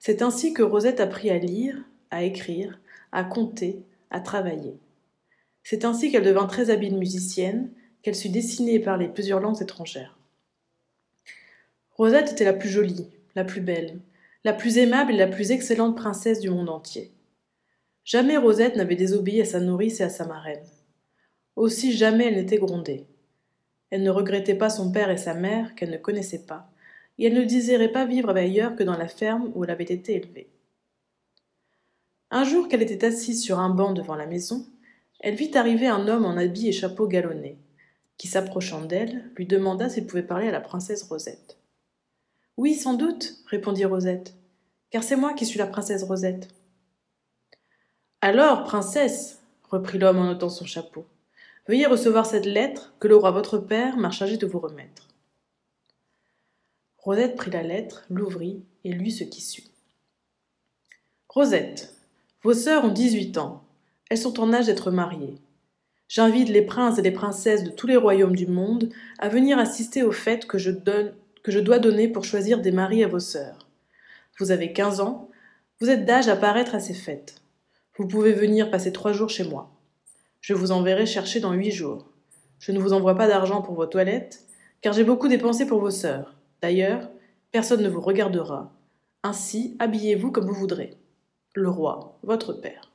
C'est 0.00 0.20
ainsi 0.20 0.52
que 0.52 0.62
Rosette 0.62 1.00
apprit 1.00 1.30
à 1.30 1.38
lire, 1.38 1.82
à 2.10 2.24
écrire, 2.24 2.78
à 3.10 3.24
compter, 3.24 3.80
à 4.10 4.20
travailler. 4.20 4.78
C'est 5.68 5.84
ainsi 5.84 6.12
qu'elle 6.12 6.22
devint 6.22 6.46
très 6.46 6.70
habile 6.70 6.96
musicienne, 6.96 7.72
qu'elle 8.00 8.14
sut 8.14 8.28
dessiner 8.28 8.74
et 8.74 8.78
parler 8.78 9.08
plusieurs 9.08 9.40
langues 9.40 9.60
étrangères. 9.60 10.16
Rosette 11.90 12.30
était 12.30 12.44
la 12.44 12.52
plus 12.52 12.68
jolie, 12.68 13.10
la 13.34 13.42
plus 13.42 13.60
belle, 13.60 13.98
la 14.44 14.52
plus 14.52 14.78
aimable 14.78 15.14
et 15.14 15.16
la 15.16 15.26
plus 15.26 15.50
excellente 15.50 15.96
princesse 15.96 16.38
du 16.38 16.50
monde 16.50 16.68
entier. 16.68 17.10
Jamais 18.04 18.36
Rosette 18.36 18.76
n'avait 18.76 18.94
désobéi 18.94 19.40
à 19.40 19.44
sa 19.44 19.58
nourrice 19.58 19.98
et 19.98 20.04
à 20.04 20.08
sa 20.08 20.24
marraine. 20.24 20.64
Aussi 21.56 21.90
jamais 21.92 22.26
elle 22.26 22.36
n'était 22.36 22.58
grondée. 22.58 23.04
Elle 23.90 24.04
ne 24.04 24.10
regrettait 24.10 24.54
pas 24.54 24.70
son 24.70 24.92
père 24.92 25.10
et 25.10 25.18
sa 25.18 25.34
mère, 25.34 25.74
qu'elle 25.74 25.90
ne 25.90 25.96
connaissait 25.96 26.46
pas, 26.46 26.70
et 27.18 27.26
elle 27.26 27.34
ne 27.34 27.42
désirait 27.42 27.90
pas 27.90 28.06
vivre 28.06 28.30
ailleurs 28.30 28.76
que 28.76 28.84
dans 28.84 28.96
la 28.96 29.08
ferme 29.08 29.50
où 29.56 29.64
elle 29.64 29.70
avait 29.70 29.82
été 29.82 30.14
élevée. 30.14 30.48
Un 32.30 32.44
jour 32.44 32.68
qu'elle 32.68 32.82
était 32.82 33.04
assise 33.04 33.42
sur 33.42 33.58
un 33.58 33.70
banc 33.70 33.94
devant 33.94 34.14
la 34.14 34.26
maison, 34.26 34.64
elle 35.20 35.34
vit 35.34 35.56
arriver 35.56 35.86
un 35.86 36.08
homme 36.08 36.24
en 36.24 36.36
habit 36.36 36.68
et 36.68 36.72
chapeau 36.72 37.06
galonné, 37.06 37.58
qui, 38.18 38.28
s'approchant 38.28 38.82
d'elle, 38.82 39.30
lui 39.36 39.46
demanda 39.46 39.88
s'il 39.88 40.06
pouvait 40.06 40.22
parler 40.22 40.48
à 40.48 40.52
la 40.52 40.60
princesse 40.60 41.02
Rosette. 41.02 41.58
Oui, 42.56 42.74
sans 42.74 42.94
doute, 42.94 43.34
répondit 43.46 43.84
Rosette, 43.84 44.34
car 44.90 45.02
c'est 45.02 45.16
moi 45.16 45.34
qui 45.34 45.46
suis 45.46 45.58
la 45.58 45.66
princesse 45.66 46.04
Rosette. 46.04 46.48
Alors, 48.20 48.64
princesse, 48.64 49.42
reprit 49.64 49.98
l'homme 49.98 50.18
en 50.18 50.30
ôtant 50.30 50.48
son 50.48 50.64
chapeau, 50.64 51.06
Veuillez 51.68 51.86
recevoir 51.86 52.26
cette 52.26 52.46
lettre 52.46 52.94
que 53.00 53.08
le 53.08 53.16
roi 53.16 53.32
votre 53.32 53.58
père 53.58 53.96
m'a 53.96 54.12
chargé 54.12 54.36
de 54.36 54.46
vous 54.46 54.60
remettre. 54.60 55.08
Rosette 56.98 57.36
prit 57.36 57.50
la 57.50 57.62
lettre, 57.62 58.04
l'ouvrit 58.08 58.64
et 58.84 58.92
lut 58.92 59.10
ce 59.10 59.24
qui 59.24 59.40
suit. 59.40 59.70
Rosette, 61.28 61.94
vos 62.42 62.54
sœurs 62.54 62.84
ont 62.84 62.92
dix-huit 62.92 63.36
ans. 63.38 63.65
Elles 64.08 64.18
sont 64.18 64.40
en 64.40 64.52
âge 64.52 64.66
d'être 64.66 64.90
mariées. 64.90 65.34
J'invite 66.08 66.48
les 66.48 66.62
princes 66.62 66.98
et 66.98 67.02
les 67.02 67.10
princesses 67.10 67.64
de 67.64 67.70
tous 67.70 67.88
les 67.88 67.96
royaumes 67.96 68.36
du 68.36 68.46
monde 68.46 68.90
à 69.18 69.28
venir 69.28 69.58
assister 69.58 70.04
aux 70.04 70.12
fêtes 70.12 70.46
que 70.46 70.58
je, 70.58 70.70
dois 70.70 71.78
donner 71.80 72.06
pour 72.06 72.24
choisir 72.24 72.60
des 72.60 72.70
maris 72.70 73.02
à 73.02 73.08
vos 73.08 73.18
sœurs. 73.18 73.66
Vous 74.38 74.52
avez 74.52 74.72
quinze 74.72 75.00
ans, 75.00 75.28
vous 75.80 75.90
êtes 75.90 76.04
d'âge 76.04 76.28
à 76.28 76.36
paraître 76.36 76.76
à 76.76 76.80
ces 76.80 76.94
fêtes. 76.94 77.42
Vous 77.96 78.06
pouvez 78.06 78.32
venir 78.32 78.70
passer 78.70 78.92
trois 78.92 79.12
jours 79.12 79.30
chez 79.30 79.44
moi. 79.44 79.72
Je 80.40 80.54
vous 80.54 80.70
enverrai 80.70 81.06
chercher 81.06 81.40
dans 81.40 81.52
huit 81.52 81.72
jours. 81.72 82.06
Je 82.60 82.70
ne 82.70 82.78
vous 82.78 82.92
envoie 82.92 83.16
pas 83.16 83.26
d'argent 83.26 83.60
pour 83.60 83.74
vos 83.74 83.86
toilettes, 83.86 84.44
car 84.82 84.92
j'ai 84.92 85.04
beaucoup 85.04 85.28
dépensé 85.28 85.66
pour 85.66 85.80
vos 85.80 85.90
sœurs. 85.90 86.36
D'ailleurs, 86.62 87.10
personne 87.50 87.82
ne 87.82 87.88
vous 87.88 88.00
regardera. 88.00 88.72
Ainsi, 89.24 89.76
habillez-vous 89.80 90.30
comme 90.30 90.46
vous 90.46 90.54
voudrez. 90.54 90.96
Le 91.54 91.68
roi, 91.68 92.18
votre 92.22 92.52
père. 92.52 92.92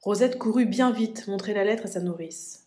Rosette 0.00 0.38
courut 0.38 0.66
bien 0.66 0.90
vite 0.90 1.26
montrer 1.26 1.54
la 1.54 1.64
lettre 1.64 1.84
à 1.84 1.88
sa 1.88 2.00
nourrice. 2.00 2.66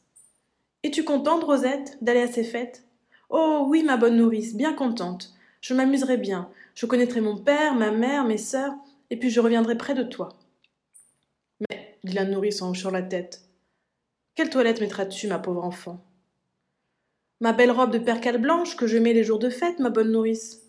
Es-tu 0.84 1.03
contente, 1.03 1.43
Rosette, 1.43 1.97
d'aller 2.01 2.21
à 2.21 2.27
ces 2.27 2.43
fêtes? 2.43 2.84
Oh 3.29 3.65
oui, 3.67 3.84
ma 3.84 3.97
bonne 3.97 4.17
nourrice, 4.17 4.55
bien 4.55 4.73
contente. 4.73 5.34
Je 5.61 5.73
m'amuserai 5.73 6.17
bien. 6.17 6.49
Je 6.75 6.86
connaîtrai 6.86 7.21
mon 7.21 7.38
père, 7.38 7.75
ma 7.75 7.91
mère, 7.91 8.25
mes 8.25 8.38
sœurs, 8.38 8.73
et 9.09 9.17
puis 9.17 9.29
je 9.29 9.39
reviendrai 9.39 9.77
près 9.77 9.93
de 9.93 10.03
toi. 10.03 10.29
Mais, 11.69 11.97
dit 12.03 12.13
la 12.13 12.25
nourrice 12.25 12.61
en 12.61 12.71
hochant 12.71 12.91
la 12.91 13.01
tête, 13.01 13.41
quelle 14.36 14.49
toilette 14.49 14.82
mettras-tu, 14.82 15.27
ma 15.27 15.39
pauvre 15.39 15.63
enfant 15.63 16.03
Ma 17.41 17.53
belle 17.53 17.71
robe 17.71 17.91
de 17.91 17.99
percale 17.99 18.39
blanche 18.39 18.75
que 18.75 18.88
je 18.88 18.97
mets 18.97 19.13
les 19.13 19.23
jours 19.23 19.39
de 19.39 19.49
fête, 19.49 19.79
ma 19.79 19.89
bonne 19.89 20.11
nourrice. 20.11 20.61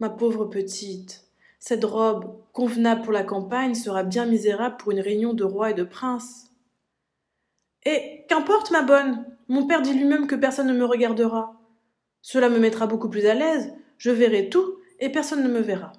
Ma 0.00 0.10
pauvre 0.10 0.46
petite, 0.46 1.27
cette 1.58 1.84
robe, 1.84 2.36
convenable 2.52 3.02
pour 3.02 3.12
la 3.12 3.24
campagne, 3.24 3.74
sera 3.74 4.02
bien 4.02 4.26
misérable 4.26 4.76
pour 4.76 4.92
une 4.92 5.00
réunion 5.00 5.34
de 5.34 5.44
rois 5.44 5.70
et 5.70 5.74
de 5.74 5.84
princes. 5.84 6.52
Et 7.84 8.24
qu'importe, 8.28 8.70
ma 8.70 8.82
bonne, 8.82 9.26
mon 9.48 9.66
père 9.66 9.82
dit 9.82 9.94
lui-même 9.94 10.26
que 10.26 10.34
personne 10.34 10.68
ne 10.68 10.78
me 10.78 10.84
regardera. 10.84 11.60
Cela 12.22 12.48
me 12.48 12.58
mettra 12.58 12.86
beaucoup 12.86 13.08
plus 13.08 13.26
à 13.26 13.34
l'aise, 13.34 13.72
je 13.96 14.10
verrai 14.10 14.48
tout, 14.48 14.78
et 15.00 15.10
personne 15.10 15.42
ne 15.42 15.48
me 15.48 15.60
verra. 15.60 15.92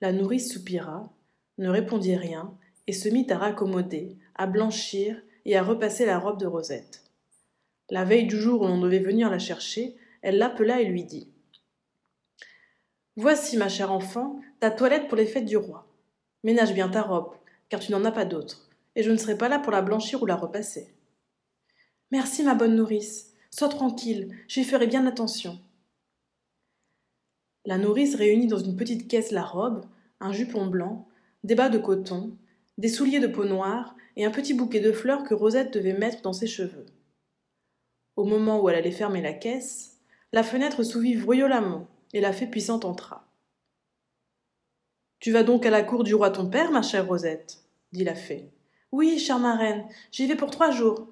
La 0.00 0.12
nourrice 0.12 0.52
soupira, 0.52 1.12
ne 1.58 1.68
répondit 1.68 2.16
rien, 2.16 2.52
et 2.86 2.92
se 2.92 3.08
mit 3.08 3.26
à 3.30 3.38
raccommoder, 3.38 4.16
à 4.34 4.46
blanchir 4.46 5.20
et 5.44 5.56
à 5.56 5.62
repasser 5.62 6.06
la 6.06 6.18
robe 6.18 6.38
de 6.38 6.46
Rosette. 6.46 7.04
La 7.90 8.04
veille 8.04 8.26
du 8.26 8.36
jour 8.36 8.62
où 8.62 8.66
l'on 8.66 8.80
devait 8.80 8.98
venir 8.98 9.30
la 9.30 9.38
chercher, 9.38 9.96
elle 10.22 10.38
l'appela 10.38 10.80
et 10.80 10.84
lui 10.84 11.04
dit 11.04 11.28
Voici, 13.16 13.56
ma 13.56 13.70
chère 13.70 13.92
enfant, 13.92 14.40
ta 14.60 14.70
toilette 14.70 15.08
pour 15.08 15.16
les 15.16 15.26
fêtes 15.26 15.46
du 15.46 15.56
roi. 15.56 15.86
Ménage 16.44 16.74
bien 16.74 16.90
ta 16.90 17.00
robe, 17.00 17.32
car 17.70 17.80
tu 17.80 17.90
n'en 17.90 18.04
as 18.04 18.12
pas 18.12 18.26
d'autre, 18.26 18.68
et 18.94 19.02
je 19.02 19.10
ne 19.10 19.16
serai 19.16 19.38
pas 19.38 19.48
là 19.48 19.58
pour 19.58 19.72
la 19.72 19.80
blanchir 19.80 20.22
ou 20.22 20.26
la 20.26 20.36
repasser. 20.36 20.94
Merci, 22.10 22.42
ma 22.42 22.54
bonne 22.54 22.76
nourrice. 22.76 23.32
Sois 23.50 23.70
tranquille, 23.70 24.36
j'y 24.48 24.64
ferai 24.64 24.86
bien 24.86 25.06
attention. 25.06 25.58
La 27.64 27.78
nourrice 27.78 28.14
réunit 28.14 28.48
dans 28.48 28.58
une 28.58 28.76
petite 28.76 29.08
caisse 29.08 29.30
la 29.30 29.42
robe, 29.42 29.86
un 30.20 30.32
jupon 30.32 30.66
blanc, 30.66 31.08
des 31.42 31.54
bas 31.54 31.70
de 31.70 31.78
coton, 31.78 32.36
des 32.76 32.88
souliers 32.88 33.18
de 33.18 33.26
peau 33.26 33.44
noire 33.44 33.96
et 34.16 34.26
un 34.26 34.30
petit 34.30 34.52
bouquet 34.52 34.80
de 34.80 34.92
fleurs 34.92 35.24
que 35.24 35.34
Rosette 35.34 35.72
devait 35.72 35.96
mettre 35.96 36.20
dans 36.20 36.34
ses 36.34 36.46
cheveux. 36.46 36.86
Au 38.14 38.24
moment 38.24 38.60
où 38.60 38.68
elle 38.68 38.76
allait 38.76 38.90
fermer 38.90 39.22
la 39.22 39.32
caisse, 39.32 39.98
la 40.32 40.42
fenêtre 40.42 40.82
s'ouvrit 40.82 41.14
et 42.16 42.20
la 42.20 42.32
fée 42.32 42.46
puissante 42.46 42.86
entra. 42.86 43.28
Tu 45.18 45.32
vas 45.32 45.42
donc 45.42 45.66
à 45.66 45.70
la 45.70 45.82
cour 45.82 46.02
du 46.02 46.14
roi 46.14 46.30
ton 46.30 46.48
père, 46.48 46.70
ma 46.70 46.80
chère 46.80 47.06
Rosette 47.06 47.58
dit 47.92 48.04
la 48.04 48.14
fée. 48.14 48.48
Oui, 48.90 49.18
chère 49.18 49.38
marraine, 49.38 49.86
j'y 50.12 50.26
vais 50.26 50.34
pour 50.34 50.50
trois 50.50 50.70
jours. 50.70 51.08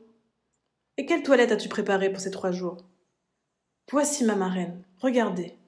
Et 0.97 1.05
quelle 1.05 1.23
toilette 1.23 1.53
as-tu 1.53 1.69
préparée 1.69 2.11
pour 2.11 2.23
ces 2.23 2.31
trois 2.31 2.53
jours? 2.53 2.79
Voici 3.91 4.25
ma 4.25 4.35
marraine, 4.35 4.83
regardez. 4.99 5.59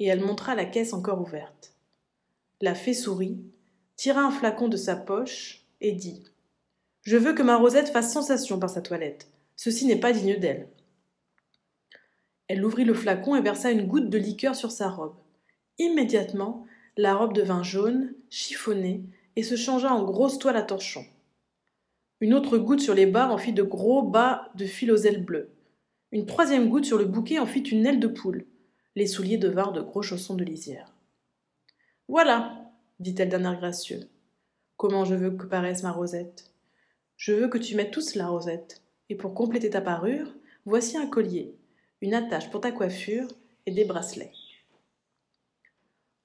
Et 0.00 0.06
elle 0.06 0.24
montra 0.24 0.56
la 0.56 0.64
caisse 0.64 0.92
encore 0.92 1.20
ouverte. 1.20 1.76
La 2.60 2.74
fée 2.74 2.94
sourit, 2.94 3.38
tira 3.94 4.22
un 4.22 4.32
flacon 4.32 4.66
de 4.66 4.76
sa 4.76 4.96
poche 4.96 5.64
et 5.80 5.92
dit 5.92 6.24
Je 7.02 7.16
veux 7.16 7.32
que 7.32 7.44
ma 7.44 7.58
Rosette 7.58 7.90
fasse 7.90 8.12
sensation 8.12 8.58
par 8.58 8.70
sa 8.70 8.80
toilette. 8.80 9.28
Ceci 9.54 9.86
n'est 9.86 10.00
pas 10.00 10.12
digne 10.12 10.36
d'elle. 10.40 10.68
Elle 12.48 12.64
ouvrit 12.64 12.84
le 12.84 12.94
flacon 12.94 13.34
et 13.34 13.42
versa 13.42 13.70
une 13.70 13.86
goutte 13.86 14.08
de 14.08 14.18
liqueur 14.18 14.54
sur 14.54 14.70
sa 14.70 14.88
robe. 14.88 15.16
Immédiatement, 15.78 16.66
la 16.96 17.14
robe 17.14 17.34
devint 17.34 17.62
jaune, 17.62 18.14
chiffonnée, 18.30 19.04
et 19.36 19.42
se 19.42 19.56
changea 19.56 19.92
en 19.92 20.04
grosse 20.04 20.38
toile 20.38 20.56
à 20.56 20.62
torchons. 20.62 21.04
Une 22.20 22.32
autre 22.32 22.56
goutte 22.56 22.80
sur 22.80 22.94
les 22.94 23.06
bas 23.06 23.28
en 23.28 23.36
fit 23.36 23.52
de 23.52 23.62
gros 23.62 24.02
bas 24.02 24.50
de 24.54 24.64
fil 24.64 24.90
aux 24.90 24.96
ailes 24.96 25.22
bleues. 25.22 25.50
Une 26.12 26.24
troisième 26.24 26.70
goutte 26.70 26.86
sur 26.86 26.96
le 26.96 27.04
bouquet 27.04 27.38
en 27.38 27.46
fit 27.46 27.60
une 27.60 27.84
aile 27.84 28.00
de 28.00 28.06
poule. 28.06 28.46
Les 28.94 29.06
souliers 29.06 29.36
devinrent 29.36 29.72
de 29.72 29.82
gros 29.82 30.00
chaussons 30.00 30.34
de 30.34 30.44
lisière. 30.44 30.94
Voilà, 32.08 32.70
dit-elle 33.00 33.28
d'un 33.28 33.44
air 33.44 33.58
gracieux. 33.58 34.08
Comment 34.78 35.04
je 35.04 35.14
veux 35.14 35.30
que 35.30 35.44
paraisse 35.44 35.82
ma 35.82 35.92
Rosette? 35.92 36.52
Je 37.16 37.32
veux 37.32 37.48
que 37.48 37.58
tu 37.58 37.74
mettes 37.74 37.90
tout 37.90 38.00
cela, 38.00 38.28
Rosette. 38.28 38.80
Et 39.10 39.14
pour 39.14 39.34
compléter 39.34 39.68
ta 39.68 39.82
parure, 39.82 40.34
voici 40.64 40.96
un 40.96 41.06
collier, 41.06 41.54
une 42.00 42.14
attache 42.14 42.50
pour 42.50 42.60
ta 42.60 42.72
coiffure 42.72 43.28
et 43.66 43.72
des 43.72 43.84
bracelets. 43.84 44.32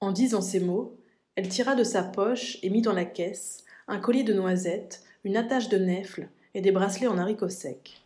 En 0.00 0.12
disant 0.12 0.42
ces 0.42 0.60
mots, 0.60 0.98
elle 1.34 1.48
tira 1.48 1.74
de 1.74 1.84
sa 1.84 2.02
poche 2.02 2.58
et 2.62 2.70
mit 2.70 2.82
dans 2.82 2.92
la 2.92 3.04
caisse 3.04 3.64
un 3.88 3.98
collier 3.98 4.24
de 4.24 4.34
noisettes, 4.34 5.04
une 5.24 5.36
attache 5.36 5.68
de 5.68 5.78
nèfles 5.78 6.28
et 6.54 6.60
des 6.60 6.72
bracelets 6.72 7.06
en 7.06 7.18
haricots 7.18 7.48
secs. 7.48 8.02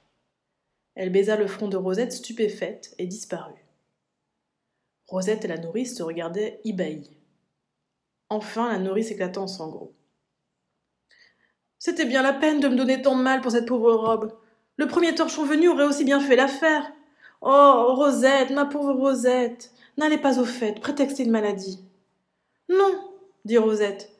Elle 0.94 1.10
baisa 1.10 1.36
le 1.36 1.46
front 1.46 1.68
de 1.68 1.76
Rosette 1.76 2.12
stupéfaite 2.12 2.94
et 2.98 3.06
disparut. 3.06 3.64
Rosette 5.08 5.44
et 5.44 5.48
la 5.48 5.58
nourrice 5.58 5.96
se 5.96 6.02
regardaient 6.02 6.60
ébahis. 6.64 7.16
Enfin, 8.28 8.72
la 8.72 8.78
nourrice 8.78 9.10
éclata 9.10 9.40
en 9.40 9.46
sanglots. 9.46 9.92
C'était 11.78 12.06
bien 12.06 12.22
la 12.22 12.32
peine 12.32 12.60
de 12.60 12.68
me 12.68 12.76
donner 12.76 13.02
tant 13.02 13.16
de 13.16 13.22
mal 13.22 13.40
pour 13.40 13.52
cette 13.52 13.66
pauvre 13.66 13.92
robe. 13.92 14.32
Le 14.76 14.86
premier 14.86 15.14
torchon 15.14 15.44
venu 15.44 15.68
aurait 15.68 15.84
aussi 15.84 16.04
bien 16.04 16.20
fait 16.20 16.36
l'affaire. 16.36 16.90
Oh, 17.42 17.94
Rosette, 17.96 18.50
ma 18.50 18.64
pauvre 18.64 18.92
Rosette, 18.94 19.72
n'allez 19.96 20.18
pas 20.18 20.38
au 20.38 20.44
fait, 20.44 20.80
prétextez 20.80 21.24
une 21.24 21.30
maladie. 21.30 21.84
Non, 22.68 23.12
dit 23.44 23.58
Rosette, 23.58 24.10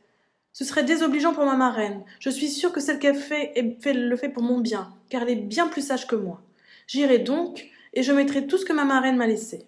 ce 0.52 0.64
serait 0.64 0.84
désobligeant 0.84 1.34
pour 1.34 1.44
ma 1.44 1.56
marraine. 1.56 2.04
Je 2.18 2.30
suis 2.30 2.48
sûre 2.48 2.72
que 2.72 2.80
celle 2.80 2.98
qu'elle 2.98 3.16
fait, 3.16 3.76
fait 3.80 3.92
le 3.92 4.16
fait 4.16 4.28
pour 4.28 4.42
mon 4.42 4.60
bien, 4.60 4.94
car 5.08 5.22
elle 5.22 5.30
est 5.30 5.36
bien 5.36 5.68
plus 5.68 5.86
sage 5.86 6.06
que 6.06 6.16
moi. 6.16 6.40
J'irai 6.86 7.18
donc, 7.18 7.68
et 7.94 8.02
je 8.02 8.12
mettrai 8.12 8.46
tout 8.46 8.58
ce 8.58 8.64
que 8.64 8.72
ma 8.72 8.84
marraine 8.84 9.16
m'a 9.16 9.26
laissé. 9.26 9.66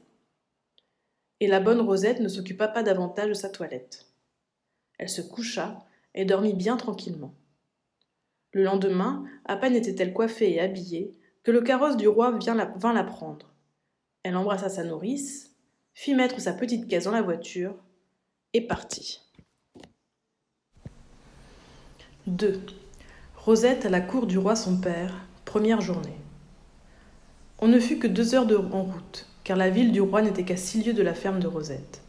Et 1.41 1.47
la 1.47 1.61
bonne 1.61 1.81
Rosette 1.81 2.21
ne 2.21 2.29
s'occupa 2.29 2.69
pas 2.69 2.83
davantage 2.83 3.29
de 3.29 3.35
sa 3.35 3.49
toilette. 3.49 4.07
Elle 4.99 5.09
se 5.09 5.23
coucha 5.23 5.85
et 6.15 6.25
dormit 6.25 6.55
bien 6.55 6.77
tranquillement. 6.77 7.35
Le 8.53 8.63
lendemain, 8.63 9.25
à 9.45 9.57
peine 9.57 9.77
était-elle 9.77 10.13
coiffée 10.13 10.55
et 10.55 10.61
habillée, 10.61 11.13
que 11.43 11.51
le 11.51 11.61
carrosse 11.61 11.97
du 11.97 12.09
roi 12.09 12.39
vint 12.77 12.93
la 12.93 13.05
prendre. 13.05 13.55
Elle 14.23 14.37
embrassa 14.37 14.69
sa 14.69 14.85
nourrice, 14.85 15.57
fit 15.95 16.15
mettre 16.15 16.41
sa 16.41 16.53
petite 16.53 16.89
caisse 16.89 17.05
dans 17.05 17.13
la 17.13 17.23
voiture 17.23 17.75
et 18.53 18.61
partit. 18.61 19.21
2. 22.27 22.61
Rosette 23.37 23.87
à 23.87 23.89
la 23.89 24.01
cour 24.01 24.27
du 24.27 24.37
roi 24.37 24.55
son 24.55 24.79
père, 24.79 25.25
première 25.45 25.81
journée. 25.81 26.19
On 27.59 27.69
ne 27.69 27.81
fut 27.81 27.99
que 27.99 28.07
deux 28.07 28.35
heures 28.35 28.47
en 28.75 28.83
route, 28.83 29.27
car 29.45 29.57
la 29.57 29.71
ville 29.71 29.93
du 29.93 30.01
roi 30.01 30.23
n'était 30.23 30.45
qu'à 30.45 30.57
six 30.57 30.85
lieues 30.85 30.93
de 30.93 31.03
la 31.03 31.15
ferme 31.15 31.41
de 31.41 31.47
Rosette. 31.47 32.03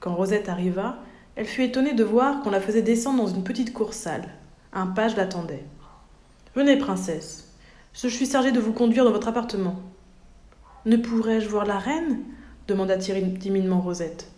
Quand 0.00 0.14
Rosette 0.14 0.48
arriva, 0.48 0.98
elle 1.36 1.46
fut 1.46 1.62
étonnée 1.62 1.94
de 1.94 2.04
voir 2.04 2.42
qu'on 2.42 2.50
la 2.50 2.60
faisait 2.60 2.82
descendre 2.82 3.22
dans 3.22 3.32
une 3.32 3.44
petite 3.44 3.72
cour 3.72 3.94
sale. 3.94 4.28
Un 4.72 4.88
page 4.88 5.16
l'attendait. 5.16 5.64
Venez, 6.54 6.76
princesse, 6.76 7.47
je 8.06 8.14
suis 8.14 8.30
chargé 8.30 8.52
de 8.52 8.60
vous 8.60 8.72
conduire 8.72 9.04
dans 9.04 9.10
votre 9.10 9.26
appartement. 9.26 9.74
Ne 10.86 10.96
pourrais-je 10.96 11.48
voir 11.48 11.66
la 11.66 11.78
reine? 11.78 12.20
demanda 12.68 12.96
timidement 12.96 13.80
Rosette. 13.80 14.30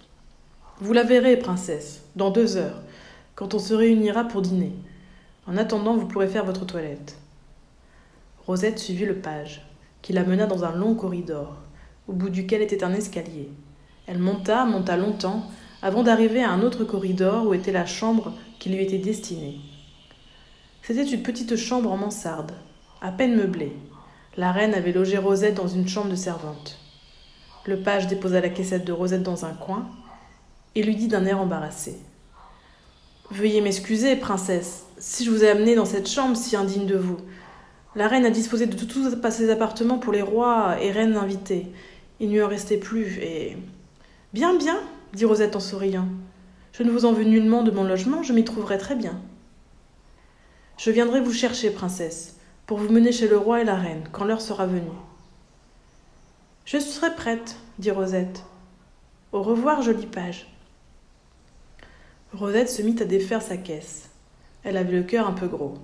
Vous 0.79 0.95
la 0.95 1.03
verrez, 1.03 1.37
princesse, 1.37 2.05
dans 2.17 2.31
deux 2.31 2.57
heures, 2.57 2.81
quand 3.35 3.53
on 3.53 3.59
se 3.59 3.75
réunira 3.75 4.25
pour 4.25 4.41
dîner. 4.41 4.73
En 5.47 5.59
attendant, 5.59 5.97
vous 5.97 6.07
pourrez 6.07 6.29
faire 6.29 6.47
votre 6.47 6.65
toilette. 6.65 7.19
Rosette 8.47 8.79
suivit 8.79 9.05
le 9.05 9.17
page, 9.17 9.67
qui 10.01 10.15
la 10.15 10.25
mena 10.25 10.47
dans 10.47 10.65
un 10.65 10.75
long 10.75 10.95
corridor, 10.95 11.57
au 12.09 12.13
bout 12.15 12.31
duquel 12.31 12.63
était 12.63 12.83
un 12.83 12.95
escalier. 12.95 13.51
Elle 14.07 14.21
monta, 14.21 14.65
monta 14.65 14.97
longtemps, 14.97 15.45
avant 15.83 16.03
d'arriver 16.03 16.43
à 16.43 16.51
un 16.51 16.63
autre 16.63 16.85
corridor 16.85 17.47
où 17.47 17.53
était 17.53 17.73
la 17.73 17.85
chambre 17.85 18.33
qui 18.59 18.71
lui 18.71 18.83
était 18.83 18.99
destinée. 18.99 19.59
C'était 20.83 21.05
une 21.05 21.23
petite 21.23 21.57
chambre 21.57 21.93
en 21.93 21.99
mansarde, 21.99 22.53
à 23.01 23.13
peine 23.13 23.37
meublée. 23.37 23.73
La 24.37 24.53
reine 24.53 24.75
avait 24.75 24.93
logé 24.93 25.19
Rosette 25.19 25.55
dans 25.55 25.69
une 25.69 25.89
chambre 25.89 26.11
de 26.11 26.17
servante. 26.17 26.79
Le 27.67 27.81
page 27.81 28.07
déposa 28.07 28.41
la 28.41 28.49
caissette 28.49 28.85
de 28.85 28.93
Rosette 28.93 29.23
dans 29.23 29.45
un 29.45 29.53
coin 29.53 29.89
et 30.75 30.83
lui 30.83 30.97
dit 30.97 31.09
d'un 31.09 31.27
air 31.27 31.41
embarrassé 31.41 31.99
Veuillez 33.31 33.61
m'excuser, 33.61 34.17
princesse, 34.17 34.87
si 34.99 35.25
je 35.25 35.31
vous 35.31 35.45
ai 35.45 35.51
amenée 35.51 35.77
dans 35.77 35.85
cette 35.85 36.09
chambre 36.09 36.37
si 36.37 36.57
indigne 36.57 36.87
de 36.87 36.97
vous. 36.97 37.19
La 37.95 38.09
reine 38.09 38.25
a 38.25 38.31
disposé 38.31 38.67
de 38.67 38.77
tous 38.77 39.17
ses 39.31 39.51
appartements 39.51 39.99
pour 39.99 40.13
les 40.13 40.23
rois 40.23 40.77
et 40.81 40.91
reines 40.91 41.17
invités. 41.17 41.67
Il 42.19 42.29
n'y 42.29 42.43
en 42.43 42.49
restait 42.49 42.77
plus, 42.77 43.19
et. 43.21 43.57
Bien, 44.33 44.57
bien, 44.57 44.81
dit 45.13 45.25
Rosette 45.25 45.57
en 45.57 45.61
souriant. 45.61 46.09
Je 46.73 46.83
ne 46.83 46.91
vous 46.91 47.05
en 47.05 47.13
veux 47.13 47.25
nullement 47.25 47.63
de 47.63 47.71
mon 47.71 47.85
logement, 47.85 48.23
je 48.23 48.33
m'y 48.33 48.45
trouverai 48.45 48.79
très 48.79 48.97
bien. 48.97 49.21
Je 50.77 50.91
viendrai 50.91 51.21
vous 51.21 51.33
chercher, 51.33 51.71
princesse, 51.71 52.40
pour 52.71 52.79
vous 52.79 52.93
mener 52.93 53.11
chez 53.11 53.27
le 53.27 53.37
roi 53.37 53.61
et 53.61 53.65
la 53.65 53.75
reine, 53.75 54.05
quand 54.13 54.25
l'heure 54.25 54.41
sera 54.41 54.65
venue. 54.65 54.93
Je 56.65 56.79
serai 56.79 57.13
prête, 57.17 57.57
dit 57.81 57.91
Rosette. 57.91 58.45
Au 59.33 59.43
revoir, 59.43 59.83
jolie 59.83 60.07
page. 60.07 60.47
Rosette 62.33 62.71
se 62.71 62.83
mit 62.83 62.95
à 63.01 63.05
défaire 63.05 63.43
sa 63.43 63.57
caisse. 63.57 64.11
Elle 64.63 64.77
avait 64.77 64.93
le 64.97 65.03
cœur 65.03 65.27
un 65.27 65.33
peu 65.33 65.49
gros. 65.49 65.79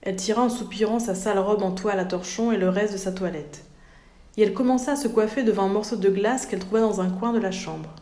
Elle 0.00 0.16
tira 0.16 0.40
en 0.40 0.48
soupirant 0.48 1.00
sa 1.00 1.14
sale 1.14 1.38
robe 1.38 1.62
en 1.62 1.72
toile 1.72 2.00
à 2.00 2.06
torchon 2.06 2.50
et 2.50 2.56
le 2.56 2.70
reste 2.70 2.94
de 2.94 2.98
sa 2.98 3.12
toilette. 3.12 3.66
Et 4.38 4.42
elle 4.42 4.54
commença 4.54 4.92
à 4.92 4.96
se 4.96 5.06
coiffer 5.06 5.42
devant 5.42 5.64
un 5.64 5.68
morceau 5.68 5.96
de 5.96 6.08
glace 6.08 6.46
qu'elle 6.46 6.60
trouva 6.60 6.80
dans 6.80 7.02
un 7.02 7.10
coin 7.10 7.34
de 7.34 7.40
la 7.40 7.52
chambre. 7.52 7.94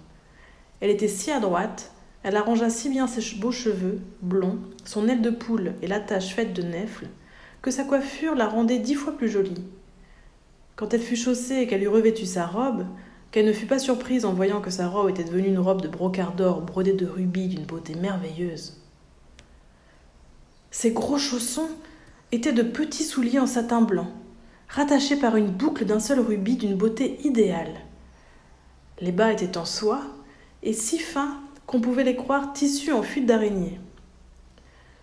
Elle 0.81 0.91
était 0.91 1.09
si 1.09 1.33
adroite, 1.33 1.91
elle 2.23 2.37
arrangea 2.37 2.71
si 2.71 2.91
bien 2.91 3.09
ses 3.09 3.35
beaux 3.39 3.51
cheveux, 3.51 3.99
blonds, 4.23 4.61
son 4.85 5.09
aile 5.09 5.21
de 5.21 5.31
poule 5.31 5.73
et 5.83 5.89
l'attache 5.89 6.33
faite 6.33 6.53
de 6.53 6.63
nèfles, 6.63 7.09
que 7.63 7.71
sa 7.71 7.85
coiffure 7.85 8.35
la 8.35 8.49
rendait 8.49 8.79
dix 8.79 8.95
fois 8.95 9.17
plus 9.17 9.29
jolie. 9.29 9.65
Quand 10.77 10.95
elle 10.95 11.03
fut 11.03 11.17
chaussée 11.17 11.57
et 11.57 11.67
qu'elle 11.67 11.83
eut 11.83 11.89
revêtu 11.89 12.25
sa 12.25 12.47
robe, 12.47 12.87
qu'elle 13.31 13.47
ne 13.47 13.53
fut 13.53 13.67
pas 13.67 13.79
surprise 13.79 14.25
en 14.25 14.33
voyant 14.33 14.61
que 14.61 14.71
sa 14.71 14.89
robe 14.89 15.11
était 15.11 15.25
devenue 15.25 15.49
une 15.49 15.59
robe 15.59 15.83
de 15.83 15.89
brocart 15.89 16.33
d'or 16.33 16.63
brodée 16.63 16.93
de 16.93 17.07
rubis 17.07 17.49
d'une 17.49 17.65
beauté 17.65 17.95
merveilleuse. 17.95 18.81
Ses 20.71 20.93
gros 20.93 21.19
chaussons 21.19 21.69
étaient 22.33 22.53
de 22.53 22.63
petits 22.63 23.05
souliers 23.05 23.39
en 23.39 23.47
satin 23.47 23.81
blanc, 23.81 24.09
rattachés 24.69 25.17
par 25.17 25.37
une 25.37 25.51
boucle 25.51 25.85
d'un 25.85 26.01
seul 26.01 26.21
rubis 26.21 26.57
d'une 26.57 26.77
beauté 26.77 27.19
idéale. 27.25 27.75
Les 29.01 29.13
bas 29.13 29.33
étaient 29.33 29.57
en 29.57 29.65
soie 29.65 30.03
et 30.63 30.73
si 30.73 30.99
fins 30.99 31.41
qu'on 31.67 31.81
pouvait 31.81 32.05
les 32.05 32.17
croire 32.17 32.53
tissus 32.53 32.93
en 32.93 33.03
fuite 33.03 33.27
d'araignée. 33.27 33.81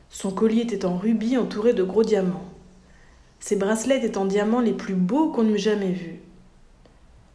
Son 0.10 0.32
collier 0.32 0.62
était 0.62 0.86
en 0.86 0.98
rubis 0.98 1.38
entouré 1.38 1.74
de 1.74 1.84
gros 1.84 2.04
diamants. 2.04 2.50
Ses 3.40 3.56
bracelets 3.56 3.98
étaient 3.98 4.18
en 4.18 4.26
diamants 4.26 4.62
les 4.62 4.74
plus 4.74 4.96
beaux 4.96 5.32
qu'on 5.32 5.48
eût 5.48 5.58
jamais 5.58 5.92
vus. 5.92 6.20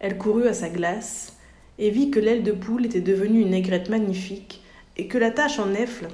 Elle 0.01 0.19
courut 0.19 0.49
à 0.49 0.55
sa 0.55 0.69
glace 0.69 1.37
et 1.79 1.91
vit 1.91 2.11
que 2.11 2.21
l'aile 2.21 2.43
de 2.43 2.53
poule 2.53 2.87
était 2.87 3.01
devenue 3.01 3.41
une 3.41 3.55
aigrette 3.55 3.91
magnifique 3.91 4.63
et 4.97 5.07
que 5.07 5.19
la 5.19 5.31
tache 5.31 5.59
en 5.59 5.67
nèfle 5.67 6.09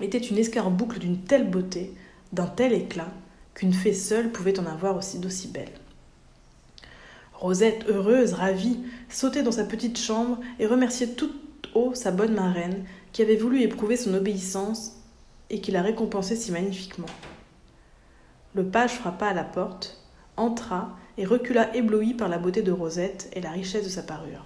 était 0.00 0.18
une 0.18 0.38
escarboucle 0.38 0.98
d'une 0.98 1.18
telle 1.18 1.48
beauté, 1.48 1.92
d'un 2.32 2.46
tel 2.46 2.72
éclat, 2.72 3.12
qu'une 3.54 3.72
fée 3.72 3.94
seule 3.94 4.30
pouvait 4.30 4.58
en 4.58 4.66
avoir 4.66 4.96
aussi 4.96 5.18
d'aussi 5.18 5.48
belle. 5.48 5.72
Rosette, 7.34 7.84
heureuse, 7.88 8.34
ravie, 8.34 8.78
sautait 9.08 9.42
dans 9.42 9.52
sa 9.52 9.64
petite 9.64 9.98
chambre 9.98 10.38
et 10.58 10.66
remerciait 10.66 11.08
tout 11.08 11.32
haut 11.74 11.94
sa 11.94 12.10
bonne 12.10 12.34
marraine 12.34 12.84
qui 13.12 13.22
avait 13.22 13.36
voulu 13.36 13.62
éprouver 13.62 13.96
son 13.96 14.14
obéissance 14.14 15.01
et 15.52 15.60
qui 15.60 15.70
la 15.70 15.82
récompensait 15.82 16.34
si 16.34 16.50
magnifiquement. 16.50 17.06
Le 18.54 18.64
page 18.64 18.94
frappa 18.94 19.26
à 19.26 19.34
la 19.34 19.44
porte, 19.44 20.02
entra 20.36 20.96
et 21.18 21.24
recula 21.24 21.74
ébloui 21.76 22.14
par 22.14 22.28
la 22.28 22.38
beauté 22.38 22.62
de 22.62 22.72
Rosette 22.72 23.30
et 23.34 23.40
la 23.40 23.50
richesse 23.50 23.84
de 23.84 23.90
sa 23.90 24.02
parure. 24.02 24.44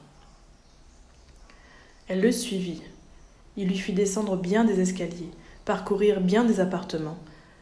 Elle 2.09 2.21
le 2.21 2.33
suivit. 2.33 2.83
Il 3.57 3.69
lui 3.69 3.79
fit 3.79 3.93
descendre 3.93 4.37
bien 4.37 4.65
des 4.65 4.81
escaliers, 4.81 5.31
parcourir 5.65 6.21
bien 6.21 6.45
des 6.45 6.61
appartements, 6.61 7.19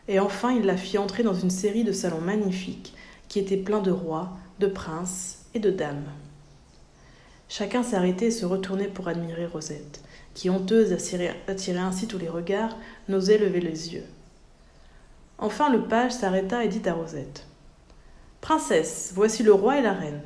et 0.08 0.18
enfin 0.18 0.52
il 0.52 0.64
la 0.64 0.76
fit 0.76 0.98
entrer 0.98 1.22
dans 1.22 1.34
une 1.34 1.50
série 1.50 1.84
de 1.84 1.92
salons 1.92 2.20
magnifiques 2.20 2.94
qui 3.28 3.38
étaient 3.38 3.56
pleins 3.56 3.80
de 3.80 3.90
rois, 3.90 4.36
de 4.58 4.66
princes 4.66 5.46
et 5.54 5.60
de 5.60 5.70
dames. 5.70 6.10
Chacun 7.48 7.82
s'arrêtait 7.82 8.26
et 8.26 8.30
se 8.30 8.44
retournait 8.44 8.88
pour 8.88 9.08
admirer 9.08 9.46
Rosette, 9.46 10.02
qui, 10.34 10.50
honteuse 10.50 10.90
d'attirer 10.90 11.78
ainsi 11.78 12.06
tous 12.06 12.18
les 12.18 12.28
regards, 12.28 12.76
n'osait 13.08 13.38
lever 13.38 13.60
les 13.60 13.94
yeux. 13.94 14.04
Enfin 15.38 15.70
le 15.70 15.82
page 15.82 16.12
s'arrêta 16.12 16.64
et 16.64 16.68
dit 16.68 16.88
à 16.88 16.94
Rosette 16.94 17.46
Princesse, 18.40 19.12
voici 19.14 19.42
le 19.42 19.52
roi 19.52 19.78
et 19.78 19.82
la 19.82 19.92
reine. 19.92 20.20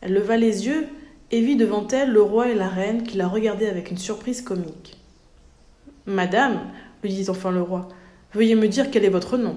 Elle 0.00 0.14
leva 0.14 0.36
les 0.36 0.66
yeux 0.66 0.88
et 1.30 1.40
vit 1.40 1.56
devant 1.56 1.86
elle 1.88 2.10
le 2.10 2.22
roi 2.22 2.48
et 2.48 2.54
la 2.54 2.68
reine 2.68 3.04
qui 3.04 3.16
la 3.16 3.28
regardaient 3.28 3.68
avec 3.68 3.90
une 3.90 3.98
surprise 3.98 4.42
comique. 4.42 4.98
Madame, 6.06 6.60
lui 7.02 7.12
dit 7.12 7.30
enfin 7.30 7.50
le 7.50 7.62
roi, 7.62 7.88
veuillez 8.34 8.54
me 8.54 8.68
dire 8.68 8.90
quel 8.90 9.04
est 9.04 9.10
votre 9.10 9.36
nom. 9.36 9.56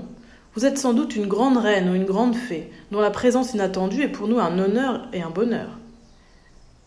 Vous 0.53 0.65
êtes 0.65 0.77
sans 0.77 0.93
doute 0.93 1.15
une 1.15 1.27
grande 1.27 1.57
reine 1.57 1.89
ou 1.89 1.95
une 1.95 2.05
grande 2.05 2.35
fée, 2.35 2.71
dont 2.91 3.01
la 3.01 3.11
présence 3.11 3.53
inattendue 3.53 4.03
est 4.03 4.09
pour 4.09 4.27
nous 4.27 4.39
un 4.39 4.57
honneur 4.57 5.07
et 5.11 5.21
un 5.21 5.29
bonheur. 5.29 5.79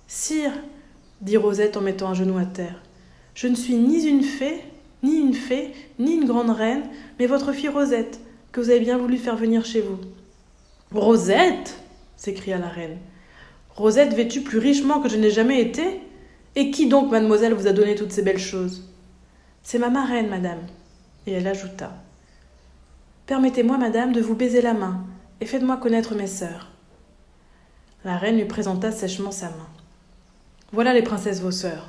Sire, 0.06 0.52
dit 1.20 1.36
Rosette 1.36 1.76
en 1.76 1.80
mettant 1.80 2.08
un 2.08 2.14
genou 2.14 2.38
à 2.38 2.44
terre, 2.44 2.82
je 3.34 3.46
ne 3.46 3.54
suis 3.54 3.76
ni 3.76 4.04
une 4.06 4.22
fée, 4.22 4.62
ni 5.02 5.16
une 5.16 5.34
fée, 5.34 5.72
ni 5.98 6.14
une 6.14 6.26
grande 6.26 6.50
reine, 6.50 6.82
mais 7.18 7.26
votre 7.26 7.52
fille 7.52 7.68
Rosette, 7.68 8.20
que 8.52 8.60
vous 8.60 8.70
avez 8.70 8.80
bien 8.80 8.98
voulu 8.98 9.16
faire 9.16 9.36
venir 9.36 9.64
chez 9.64 9.80
vous. 9.80 9.98
Rosette 10.92 11.78
s'écria 12.16 12.58
la 12.58 12.68
reine. 12.68 12.98
Rosette 13.70 14.14
vêtue 14.14 14.40
plus 14.40 14.58
richement 14.58 15.00
que 15.00 15.08
je 15.08 15.16
n'ai 15.16 15.30
jamais 15.30 15.60
été? 15.60 16.00
Et 16.56 16.72
qui 16.72 16.88
donc, 16.88 17.12
mademoiselle, 17.12 17.54
vous 17.54 17.68
a 17.68 17.72
donné 17.72 17.94
toutes 17.94 18.10
ces 18.10 18.22
belles 18.22 18.38
choses? 18.38 18.88
C'est 19.62 19.78
ma 19.78 19.90
marraine, 19.90 20.28
madame. 20.28 20.66
Et 21.26 21.32
elle 21.32 21.46
ajouta 21.46 21.92
Permettez-moi, 23.26 23.78
madame, 23.78 24.12
de 24.12 24.20
vous 24.20 24.34
baiser 24.34 24.62
la 24.62 24.74
main, 24.74 25.04
et 25.40 25.46
faites-moi 25.46 25.76
connaître 25.76 26.16
mes 26.16 26.26
sœurs. 26.26 26.72
La 28.04 28.16
reine 28.16 28.36
lui 28.36 28.46
présenta 28.46 28.90
sèchement 28.90 29.30
sa 29.30 29.50
main. 29.50 29.68
Voilà 30.70 30.92
les 30.92 31.02
princesses 31.02 31.40
vos 31.40 31.50
sœurs, 31.50 31.88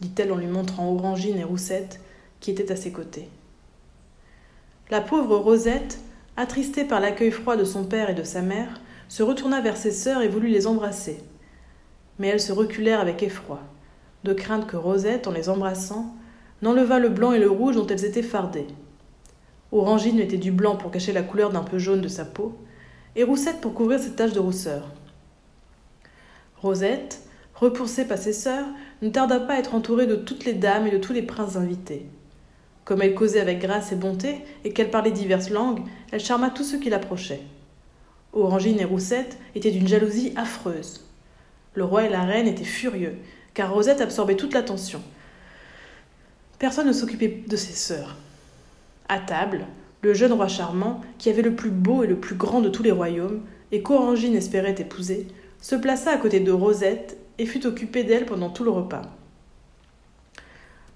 dit-elle 0.00 0.32
en 0.32 0.36
lui 0.36 0.46
montrant 0.46 0.90
Orangine 0.90 1.36
et 1.36 1.44
Roussette, 1.44 2.00
qui 2.40 2.50
étaient 2.50 2.72
à 2.72 2.76
ses 2.76 2.90
côtés. 2.90 3.28
La 4.90 5.02
pauvre 5.02 5.36
Rosette, 5.36 5.98
attristée 6.38 6.84
par 6.84 7.00
l'accueil 7.00 7.30
froid 7.30 7.56
de 7.56 7.64
son 7.64 7.84
père 7.84 8.08
et 8.08 8.14
de 8.14 8.22
sa 8.22 8.40
mère, 8.40 8.80
se 9.08 9.22
retourna 9.22 9.60
vers 9.60 9.76
ses 9.76 9.92
sœurs 9.92 10.22
et 10.22 10.28
voulut 10.28 10.48
les 10.48 10.66
embrasser. 10.66 11.22
Mais 12.18 12.28
elles 12.28 12.40
se 12.40 12.52
reculèrent 12.52 13.00
avec 13.00 13.22
effroi, 13.22 13.60
de 14.24 14.32
crainte 14.32 14.66
que 14.66 14.78
Rosette, 14.78 15.26
en 15.26 15.32
les 15.32 15.50
embrassant, 15.50 16.14
n'enlevât 16.62 17.00
le 17.00 17.10
blanc 17.10 17.32
et 17.32 17.38
le 17.38 17.50
rouge 17.50 17.76
dont 17.76 17.86
elles 17.86 18.06
étaient 18.06 18.22
fardées. 18.22 18.68
Orangine 19.70 20.16
mettait 20.16 20.38
du 20.38 20.50
blanc 20.50 20.76
pour 20.76 20.90
cacher 20.90 21.12
la 21.12 21.22
couleur 21.22 21.50
d'un 21.50 21.62
peu 21.62 21.78
jaune 21.78 22.00
de 22.00 22.08
sa 22.08 22.24
peau, 22.24 22.56
et 23.16 23.22
Roussette 23.22 23.60
pour 23.60 23.74
couvrir 23.74 24.00
ses 24.00 24.12
taches 24.12 24.32
de 24.32 24.40
rousseur. 24.40 24.88
Rosette, 26.62 27.20
repoussée 27.64 28.04
par 28.04 28.18
ses 28.18 28.32
sœurs, 28.32 28.66
ne 29.00 29.08
tarda 29.08 29.40
pas 29.40 29.54
à 29.54 29.58
être 29.58 29.74
entourée 29.74 30.06
de 30.06 30.16
toutes 30.16 30.44
les 30.44 30.52
dames 30.52 30.86
et 30.86 30.90
de 30.90 30.98
tous 30.98 31.12
les 31.12 31.22
princes 31.22 31.56
invités. 31.56 32.06
Comme 32.84 33.00
elle 33.00 33.14
causait 33.14 33.40
avec 33.40 33.60
grâce 33.60 33.90
et 33.90 33.96
bonté, 33.96 34.42
et 34.64 34.72
qu'elle 34.72 34.90
parlait 34.90 35.10
diverses 35.10 35.50
langues, 35.50 35.80
elle 36.12 36.20
charma 36.20 36.50
tous 36.50 36.64
ceux 36.64 36.78
qui 36.78 36.90
l'approchaient. 36.90 37.40
Orangine 38.34 38.80
et 38.80 38.84
Roussette 38.84 39.38
étaient 39.54 39.70
d'une 39.70 39.88
jalousie 39.88 40.34
affreuse. 40.36 41.06
Le 41.74 41.84
roi 41.84 42.04
et 42.04 42.10
la 42.10 42.22
reine 42.22 42.46
étaient 42.46 42.64
furieux, 42.64 43.14
car 43.54 43.72
Rosette 43.72 44.02
absorbait 44.02 44.36
toute 44.36 44.52
l'attention. 44.52 45.00
Personne 46.58 46.88
ne 46.88 46.92
s'occupait 46.92 47.44
de 47.46 47.56
ses 47.56 47.72
sœurs. 47.72 48.16
À 49.08 49.18
table, 49.18 49.66
le 50.02 50.12
jeune 50.12 50.32
roi 50.32 50.48
charmant, 50.48 51.00
qui 51.16 51.30
avait 51.30 51.42
le 51.42 51.54
plus 51.54 51.70
beau 51.70 52.04
et 52.04 52.06
le 52.06 52.16
plus 52.16 52.34
grand 52.34 52.60
de 52.60 52.68
tous 52.68 52.82
les 52.82 52.92
royaumes, 52.92 53.40
et 53.72 53.82
qu'Orangine 53.82 54.34
espérait 54.34 54.74
épouser, 54.78 55.28
se 55.62 55.74
plaça 55.76 56.10
à 56.10 56.18
côté 56.18 56.40
de 56.40 56.52
Rosette 56.52 57.16
et 57.38 57.46
fut 57.46 57.66
occupé 57.66 58.04
d'elle 58.04 58.26
pendant 58.26 58.50
tout 58.50 58.64
le 58.64 58.70
repas. 58.70 59.02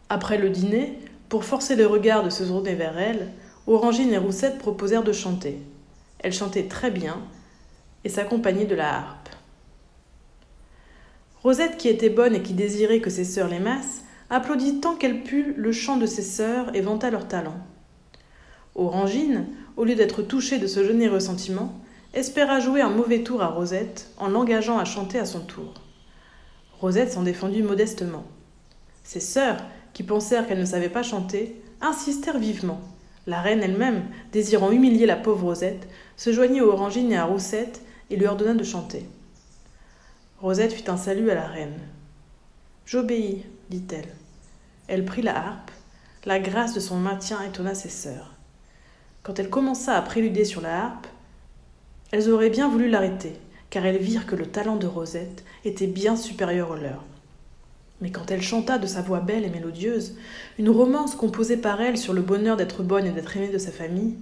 Après 0.09 0.39
le 0.39 0.51
dîner, 0.51 0.99
pour 1.29 1.45
forcer 1.45 1.77
les 1.77 1.85
regards 1.85 2.25
de 2.25 2.31
se 2.31 2.45
tourner 2.45 2.75
vers 2.75 2.99
elle, 2.99 3.33
Orangine 3.67 4.13
et 4.13 4.19
Roussette 4.19 4.59
proposèrent 4.59 5.05
de 5.05 5.13
chanter. 5.13 5.59
Elle 6.21 6.33
chantait 6.33 6.69
très 6.69 6.91
bien 6.91 7.21
et 8.05 8.09
s'accompagnait 8.09 8.65
de 8.65 8.75
la 8.75 8.97
harpe. 8.97 9.29
Rosette, 11.43 11.77
qui 11.77 11.89
était 11.89 12.09
bonne 12.09 12.35
et 12.35 12.43
qui 12.43 12.55
désirait 12.55 13.01
que 13.01 13.11
ses 13.11 13.25
sœurs 13.25 13.49
l'aimassent, 13.49 14.03
applaudit 14.31 14.81
tant 14.81 14.97
qu'elle 14.97 15.23
put 15.23 15.55
le 15.57 15.73
chant 15.73 15.97
de 15.97 16.07
ses 16.07 16.23
sœurs 16.23 16.75
et 16.75 16.81
vanta 16.81 17.11
leur 17.11 17.29
talent. 17.29 17.59
Orangine, 18.75 19.47
au 19.77 19.85
lieu 19.85 19.95
d'être 19.95 20.23
touchée 20.23 20.59
de 20.59 20.67
ce 20.67 20.85
généreux 20.85 21.21
sentiment, 21.21 21.79
espéra 22.15 22.61
jouer 22.61 22.81
un 22.81 22.91
mauvais 22.91 23.23
tour 23.23 23.43
à 23.43 23.49
Rosette 23.49 24.09
en 24.17 24.29
l'engageant 24.29 24.79
à 24.79 24.85
chanter 24.85 25.19
à 25.19 25.27
son 25.27 25.41
tour. 25.41 25.75
Rosette 26.81 27.13
s'en 27.13 27.23
défendit 27.23 27.63
modestement. 27.63 28.25
Ses 29.03 29.21
sœurs, 29.21 29.59
qui 29.95 30.03
pensèrent 30.03 30.47
qu'elle 30.47 30.61
ne 30.61 30.65
savait 30.65 30.89
pas 30.89 31.03
chanter, 31.03 31.61
insistèrent 31.81 32.39
vivement. 32.39 32.81
La 33.27 33.41
reine 33.41 33.63
elle-même, 33.63 34.05
désirant 34.33 34.71
humilier 34.71 35.07
la 35.07 35.17
pauvre 35.17 35.45
Rosette, 35.49 35.89
se 36.17 36.33
joignit 36.33 36.61
à 36.61 36.67
Orangine 36.67 37.13
et 37.13 37.17
à 37.17 37.25
Roussette 37.25 37.83
et 38.11 38.17
lui 38.17 38.27
ordonna 38.27 38.55
de 38.55 38.65
chanter. 38.65 39.07
Rosette 40.41 40.73
fit 40.73 40.89
un 40.89 40.97
salut 40.97 41.31
à 41.31 41.35
la 41.35 41.47
reine. 41.47 41.79
J'obéis, 42.87 43.45
dit-elle. 43.71 44.09
Elle 44.87 45.05
prit 45.05 45.23
la 45.23 45.37
harpe. 45.37 45.71
La 46.25 46.39
grâce 46.39 46.75
de 46.75 46.81
son 46.81 46.97
maintien 46.97 47.43
étonna 47.43 47.75
ses 47.75 47.89
sœurs. 47.89 48.35
Quand 49.23 49.39
elle 49.39 49.51
commença 49.51 49.95
à 49.97 50.03
préluder 50.03 50.45
sur 50.45 50.61
la 50.61 50.85
harpe, 50.85 51.07
elles 52.13 52.31
auraient 52.31 52.51
bien 52.51 52.69
voulu 52.69 52.89
l'arrêter, 52.89 53.35
car 53.71 53.85
elles 53.85 54.03
virent 54.03 54.27
que 54.27 54.37
le 54.37 54.47
talent 54.47 54.77
de 54.77 54.87
Rosette 54.87 55.45
était 55.65 55.87
bien 55.87 56.17
supérieur 56.17 56.71
au 56.71 56.77
leur. 56.77 57.05
Mais 58.01 58.11
quand 58.11 58.31
elle 58.31 58.43
chanta 58.43 58.79
de 58.79 58.87
sa 58.87 59.03
voix 59.03 59.21
belle 59.21 59.45
et 59.45 59.51
mélodieuse, 59.51 60.15
une 60.59 60.71
romance 60.71 61.15
composée 61.15 61.57
par 61.57 61.81
elle 61.81 61.99
sur 61.99 62.13
le 62.13 62.23
bonheur 62.23 62.57
d'être 62.57 62.83
bonne 62.83 63.07
et 63.07 63.11
d'être 63.11 63.37
aimée 63.37 63.49
de 63.49 63.59
sa 63.59 63.73
famille, 63.73 64.15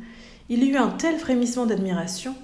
il 0.48 0.64
y 0.64 0.68
eut 0.68 0.76
un 0.76 0.90
tel 0.90 1.18
frémissement 1.18 1.66
d'admiration, 1.66 2.34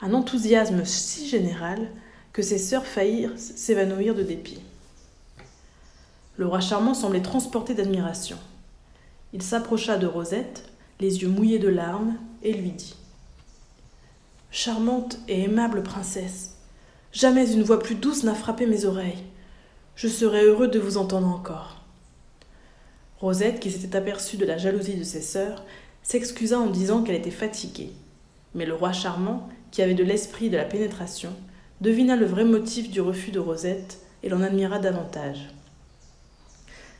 un 0.00 0.12
enthousiasme 0.12 0.84
si 0.84 1.28
général, 1.28 1.88
que 2.32 2.42
ses 2.42 2.58
sœurs 2.58 2.86
faillirent 2.86 3.38
s'évanouir 3.38 4.14
de 4.14 4.22
dépit. 4.22 4.60
Le 6.36 6.46
roi 6.46 6.60
charmant 6.60 6.94
semblait 6.94 7.22
transporté 7.22 7.74
d'admiration. 7.74 8.38
Il 9.32 9.42
s'approcha 9.42 9.98
de 9.98 10.06
Rosette, 10.06 10.64
les 10.98 11.22
yeux 11.22 11.28
mouillés 11.28 11.58
de 11.58 11.68
larmes, 11.68 12.16
et 12.42 12.52
lui 12.52 12.70
dit 12.70 12.96
Charmante 14.54 15.16
et 15.28 15.44
aimable 15.44 15.82
princesse, 15.82 16.58
jamais 17.10 17.50
une 17.50 17.62
voix 17.62 17.78
plus 17.78 17.94
douce 17.94 18.22
n'a 18.22 18.34
frappé 18.34 18.66
mes 18.66 18.84
oreilles. 18.84 19.24
Je 19.96 20.08
serais 20.08 20.44
heureux 20.44 20.68
de 20.68 20.78
vous 20.78 20.98
entendre 20.98 21.26
encore. 21.26 21.80
Rosette, 23.18 23.60
qui 23.60 23.70
s'était 23.70 23.96
aperçue 23.96 24.36
de 24.36 24.44
la 24.44 24.58
jalousie 24.58 24.96
de 24.96 25.04
ses 25.04 25.22
sœurs, 25.22 25.64
s'excusa 26.02 26.58
en 26.58 26.66
disant 26.66 27.02
qu'elle 27.02 27.14
était 27.14 27.30
fatiguée. 27.30 27.92
Mais 28.54 28.66
le 28.66 28.74
roi 28.74 28.92
charmant, 28.92 29.48
qui 29.70 29.80
avait 29.80 29.94
de 29.94 30.04
l'esprit 30.04 30.46
et 30.46 30.50
de 30.50 30.58
la 30.58 30.66
pénétration, 30.66 31.32
devina 31.80 32.14
le 32.14 32.26
vrai 32.26 32.44
motif 32.44 32.90
du 32.90 33.00
refus 33.00 33.30
de 33.30 33.40
Rosette 33.40 34.00
et 34.22 34.28
l'en 34.28 34.42
admira 34.42 34.78
davantage. 34.78 35.48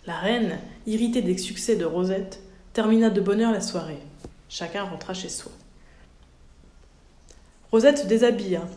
La 0.07 0.17
reine, 0.17 0.59
irritée 0.87 1.21
des 1.21 1.37
succès 1.37 1.77
de 1.77 1.85
Rosette, 1.85 2.41
termina 2.73 3.11
de 3.11 3.21
bonne 3.21 3.43
heure 3.43 3.53
la 3.53 3.61
soirée. 3.61 4.01
Chacun 4.49 4.85
rentra 4.85 5.13
chez 5.13 5.29
soi. 5.29 5.53
Rosette 7.73 8.01
se 8.01 8.07
déshabilla. 8.07 8.69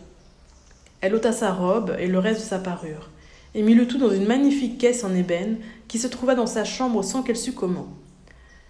Elle 1.02 1.16
ôta 1.16 1.34
sa 1.34 1.52
robe 1.52 1.98
et 2.00 2.08
le 2.08 2.18
reste 2.18 2.40
de 2.40 2.46
sa 2.46 2.60
parure, 2.60 3.10
et 3.54 3.62
mit 3.62 3.76
le 3.76 3.88
tout 3.88 3.98
dans 3.98 4.10
une 4.10 4.26
magnifique 4.26 4.78
caisse 4.78 5.04
en 5.04 5.14
ébène 5.14 5.58
qui 5.90 6.00
se 6.00 6.08
trouva 6.08 6.34
dans 6.34 6.48
sa 6.48 6.64
chambre 6.64 7.04
sans 7.04 7.22
qu'elle 7.22 7.36
sût 7.36 7.52
comment. 7.52 7.90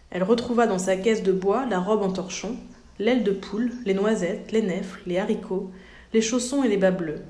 Elle 0.10 0.24
retrouva 0.24 0.66
dans 0.66 0.80
sa 0.80 0.98
caisse 0.98 1.22
de 1.22 1.32
bois 1.32 1.68
la 1.70 1.80
robe 1.80 2.02
en 2.02 2.12
torchon, 2.12 2.56
l'aile 2.98 3.24
de 3.24 3.30
poule, 3.30 3.72
les 3.86 3.94
noisettes, 3.94 4.52
les 4.52 4.64
nèfles, 4.64 5.04
les 5.06 5.20
haricots, 5.20 5.70
les 6.12 6.22
chaussons 6.24 6.64
et 6.64 6.70
les 6.70 6.78
bas 6.78 6.90
bleus. 6.90 7.22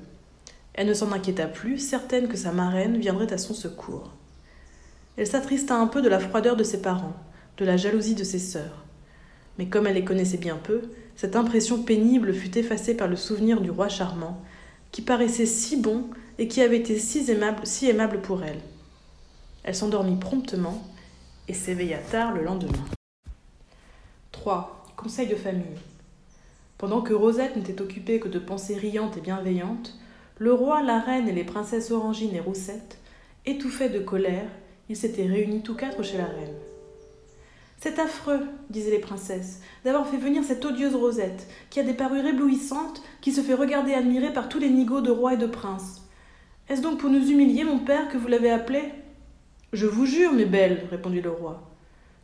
Elle 0.72 0.86
ne 0.86 0.94
s'en 0.94 1.12
inquiéta 1.12 1.48
plus, 1.48 1.76
certaine 1.76 2.28
que 2.28 2.38
sa 2.38 2.50
marraine 2.50 2.96
viendrait 2.96 3.30
à 3.30 3.36
son 3.36 3.52
secours. 3.52 4.10
Elle 5.18 5.26
s'attrista 5.26 5.76
un 5.76 5.86
peu 5.86 6.00
de 6.00 6.08
la 6.08 6.18
froideur 6.18 6.56
de 6.56 6.64
ses 6.64 6.80
parents, 6.80 7.16
de 7.58 7.66
la 7.66 7.76
jalousie 7.76 8.14
de 8.14 8.24
ses 8.24 8.38
sœurs. 8.38 8.86
Mais 9.58 9.66
comme 9.66 9.86
elle 9.86 9.96
les 9.96 10.04
connaissait 10.04 10.38
bien 10.38 10.56
peu, 10.56 10.80
cette 11.16 11.34
impression 11.34 11.82
pénible 11.82 12.34
fut 12.34 12.58
effacée 12.58 12.94
par 12.94 13.08
le 13.08 13.16
souvenir 13.16 13.60
du 13.60 13.70
roi 13.70 13.88
charmant, 13.88 14.40
qui 14.92 15.02
paraissait 15.02 15.46
si 15.46 15.76
bon 15.76 16.04
et 16.38 16.46
qui 16.46 16.60
avait 16.60 16.76
été 16.76 16.98
si 16.98 17.30
aimable, 17.30 18.20
pour 18.20 18.44
elle. 18.44 18.60
Elle 19.64 19.74
s'endormit 19.74 20.16
promptement 20.16 20.86
et 21.48 21.54
s'éveilla 21.54 21.98
tard 21.98 22.34
le 22.34 22.42
lendemain. 22.42 22.84
3. 24.32 24.84
Conseil 24.96 25.26
de 25.26 25.34
famille. 25.34 25.64
Pendant 26.78 27.00
que 27.00 27.14
Rosette 27.14 27.56
n'était 27.56 27.80
occupée 27.80 28.20
que 28.20 28.28
de 28.28 28.38
pensées 28.38 28.76
riantes 28.76 29.16
et 29.16 29.22
bienveillantes, 29.22 29.98
le 30.38 30.52
roi, 30.52 30.82
la 30.82 31.00
reine 31.00 31.28
et 31.28 31.32
les 31.32 31.44
princesses 31.44 31.90
Orangine 31.90 32.34
et 32.34 32.40
Roussette, 32.40 32.98
étouffés 33.46 33.88
de 33.88 34.00
colère, 34.00 34.50
ils 34.90 34.96
s'étaient 34.96 35.26
réunis 35.26 35.62
tous 35.62 35.74
quatre 35.74 36.02
chez 36.02 36.18
la 36.18 36.26
reine. 36.26 36.54
C'est 37.78 37.98
affreux, 37.98 38.40
disaient 38.70 38.90
les 38.90 38.98
princesses, 38.98 39.60
d'avoir 39.84 40.08
fait 40.08 40.16
venir 40.16 40.42
cette 40.42 40.64
odieuse 40.64 40.94
Rosette, 40.94 41.46
qui 41.70 41.78
a 41.78 41.82
des 41.82 41.92
parures 41.92 42.26
éblouissantes, 42.26 43.02
qui 43.20 43.32
se 43.32 43.42
fait 43.42 43.54
regarder 43.54 43.92
et 43.92 43.96
admirer 43.96 44.32
par 44.32 44.48
tous 44.48 44.58
les 44.58 44.70
nigauds 44.70 45.02
de 45.02 45.10
rois 45.10 45.34
et 45.34 45.38
de 45.38 45.46
princes. 45.46 46.02
Est-ce 46.68 46.82
donc 46.82 46.98
pour 46.98 47.10
nous 47.10 47.30
humilier, 47.30 47.64
mon 47.64 47.78
père, 47.78 48.08
que 48.08 48.16
vous 48.16 48.28
l'avez 48.28 48.50
appelée? 48.50 48.92
Je 49.72 49.86
vous 49.86 50.06
jure, 50.06 50.32
mes 50.32 50.46
belles, 50.46 50.86
répondit 50.90 51.20
le 51.20 51.30
roi, 51.30 51.70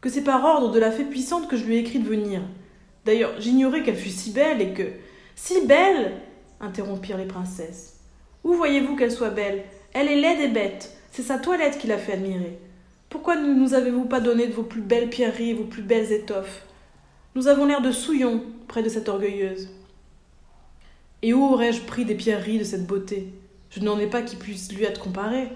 que 0.00 0.08
c'est 0.08 0.24
par 0.24 0.44
ordre 0.44 0.72
de 0.72 0.80
la 0.80 0.90
fée 0.90 1.04
puissante 1.04 1.48
que 1.48 1.56
je 1.56 1.64
lui 1.64 1.76
ai 1.76 1.80
écrit 1.80 1.98
de 1.98 2.08
venir. 2.08 2.40
D'ailleurs, 3.04 3.34
j'ignorais 3.38 3.82
qu'elle 3.82 3.96
fût 3.96 4.08
si 4.08 4.30
belle 4.30 4.62
et 4.62 4.72
que. 4.72 4.84
Si 5.34 5.66
belle 5.66 6.12
interrompirent 6.60 7.18
les 7.18 7.26
princesses. 7.26 8.00
Où 8.44 8.54
voyez-vous 8.54 8.96
qu'elle 8.96 9.12
soit 9.12 9.30
belle? 9.30 9.64
Elle 9.92 10.08
est 10.08 10.20
laide 10.20 10.40
et 10.40 10.48
bête. 10.48 10.96
C'est 11.10 11.22
sa 11.22 11.38
toilette 11.38 11.78
qui 11.78 11.88
l'a 11.88 11.98
fait 11.98 12.12
admirer. 12.12 12.58
Pourquoi 13.12 13.36
ne 13.36 13.52
nous 13.52 13.74
avez-vous 13.74 14.06
pas 14.06 14.20
donné 14.20 14.46
de 14.46 14.54
vos 14.54 14.62
plus 14.62 14.80
belles 14.80 15.10
pierreries 15.10 15.50
et 15.50 15.54
vos 15.54 15.64
plus 15.64 15.82
belles 15.82 16.12
étoffes? 16.12 16.62
Nous 17.34 17.46
avons 17.46 17.66
l'air 17.66 17.82
de 17.82 17.92
souillons 17.92 18.42
près 18.68 18.82
de 18.82 18.88
cette 18.88 19.10
orgueilleuse. 19.10 19.68
Et 21.20 21.34
où 21.34 21.44
aurais-je 21.44 21.82
pris 21.82 22.06
des 22.06 22.14
pierreries 22.14 22.58
de 22.58 22.64
cette 22.64 22.86
beauté? 22.86 23.28
Je 23.68 23.80
n'en 23.80 23.98
ai 23.98 24.06
pas 24.06 24.22
qui 24.22 24.36
puissent 24.36 24.72
lui 24.72 24.84
être 24.84 24.98
comparées. 24.98 25.50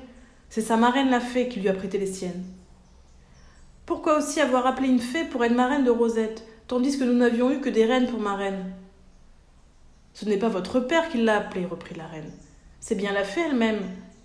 C'est 0.50 0.60
sa 0.60 0.76
marraine 0.76 1.08
la 1.08 1.18
fée 1.18 1.48
qui 1.48 1.60
lui 1.60 1.70
a 1.70 1.72
prêté 1.72 1.96
les 1.96 2.04
siennes. 2.04 2.44
Pourquoi 3.86 4.18
aussi 4.18 4.38
avoir 4.38 4.66
appelé 4.66 4.88
une 4.88 5.00
fée 5.00 5.24
pour 5.24 5.42
être 5.42 5.56
marraine 5.56 5.84
de 5.84 5.90
Rosette, 5.90 6.44
tandis 6.68 6.98
que 6.98 7.04
nous 7.04 7.14
n'avions 7.14 7.50
eu 7.50 7.60
que 7.60 7.70
des 7.70 7.86
reines 7.86 8.08
pour 8.08 8.20
marraine? 8.20 8.70
Ce 10.12 10.26
n'est 10.26 10.36
pas 10.36 10.50
votre 10.50 10.78
père 10.78 11.08
qui 11.08 11.22
l'a 11.22 11.38
appelée, 11.38 11.64
reprit 11.64 11.94
la 11.94 12.06
reine. 12.06 12.30
C'est 12.80 12.96
bien 12.96 13.14
la 13.14 13.24
fée 13.24 13.40
elle-même, 13.48 13.80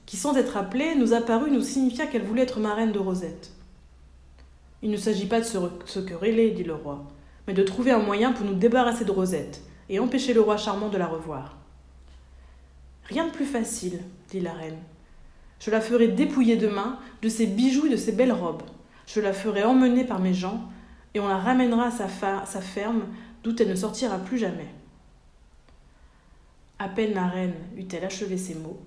qui, 0.05 0.17
sans 0.17 0.35
être 0.35 0.57
appelée, 0.57 0.95
nous 0.95 1.13
apparut 1.13 1.51
nous 1.51 1.61
signifia 1.61 2.07
qu'elle 2.07 2.23
voulait 2.23 2.43
être 2.43 2.59
marraine 2.59 2.91
de 2.91 2.99
Rosette. 2.99 3.51
Il 4.81 4.89
ne 4.89 4.97
s'agit 4.97 5.27
pas 5.27 5.39
de 5.39 5.45
se, 5.45 5.99
quereller, 5.99 6.51
dit 6.51 6.63
le 6.63 6.73
roi, 6.73 7.07
mais 7.47 7.53
de 7.53 7.63
trouver 7.63 7.91
un 7.91 7.99
moyen 7.99 8.33
pour 8.33 8.45
nous 8.45 8.55
débarrasser 8.55 9.05
de 9.05 9.11
Rosette 9.11 9.61
et 9.89 9.99
empêcher 9.99 10.33
le 10.33 10.41
roi 10.41 10.57
charmant 10.57 10.89
de 10.89 10.97
la 10.97 11.07
revoir. 11.07 11.57
Rien 13.05 13.27
de 13.27 13.31
plus 13.31 13.45
facile, 13.45 13.99
dit 14.29 14.39
la 14.39 14.53
reine. 14.53 14.79
Je 15.59 15.69
la 15.69 15.81
ferai 15.81 16.07
dépouiller 16.07 16.55
demain 16.55 16.97
de 17.21 17.29
ses 17.29 17.45
bijoux 17.45 17.85
et 17.85 17.91
de 17.91 17.97
ses 17.97 18.11
belles 18.11 18.31
robes. 18.31 18.63
Je 19.05 19.19
la 19.19 19.33
ferai 19.33 19.63
emmener 19.63 20.05
par 20.05 20.19
mes 20.19 20.33
gens, 20.33 20.63
et 21.13 21.19
on 21.19 21.27
la 21.27 21.37
ramènera 21.37 21.87
à 21.87 21.91
sa, 21.91 22.07
sa 22.45 22.61
ferme, 22.61 23.03
d'où 23.43 23.55
elle 23.59 23.69
ne 23.69 23.75
sortira 23.75 24.17
plus 24.17 24.37
jamais. 24.37 24.67
À 26.79 26.89
peine 26.89 27.13
la 27.13 27.27
reine 27.27 27.53
eut-elle 27.77 28.05
achevé 28.05 28.37
ces 28.37 28.55
mots, 28.55 28.79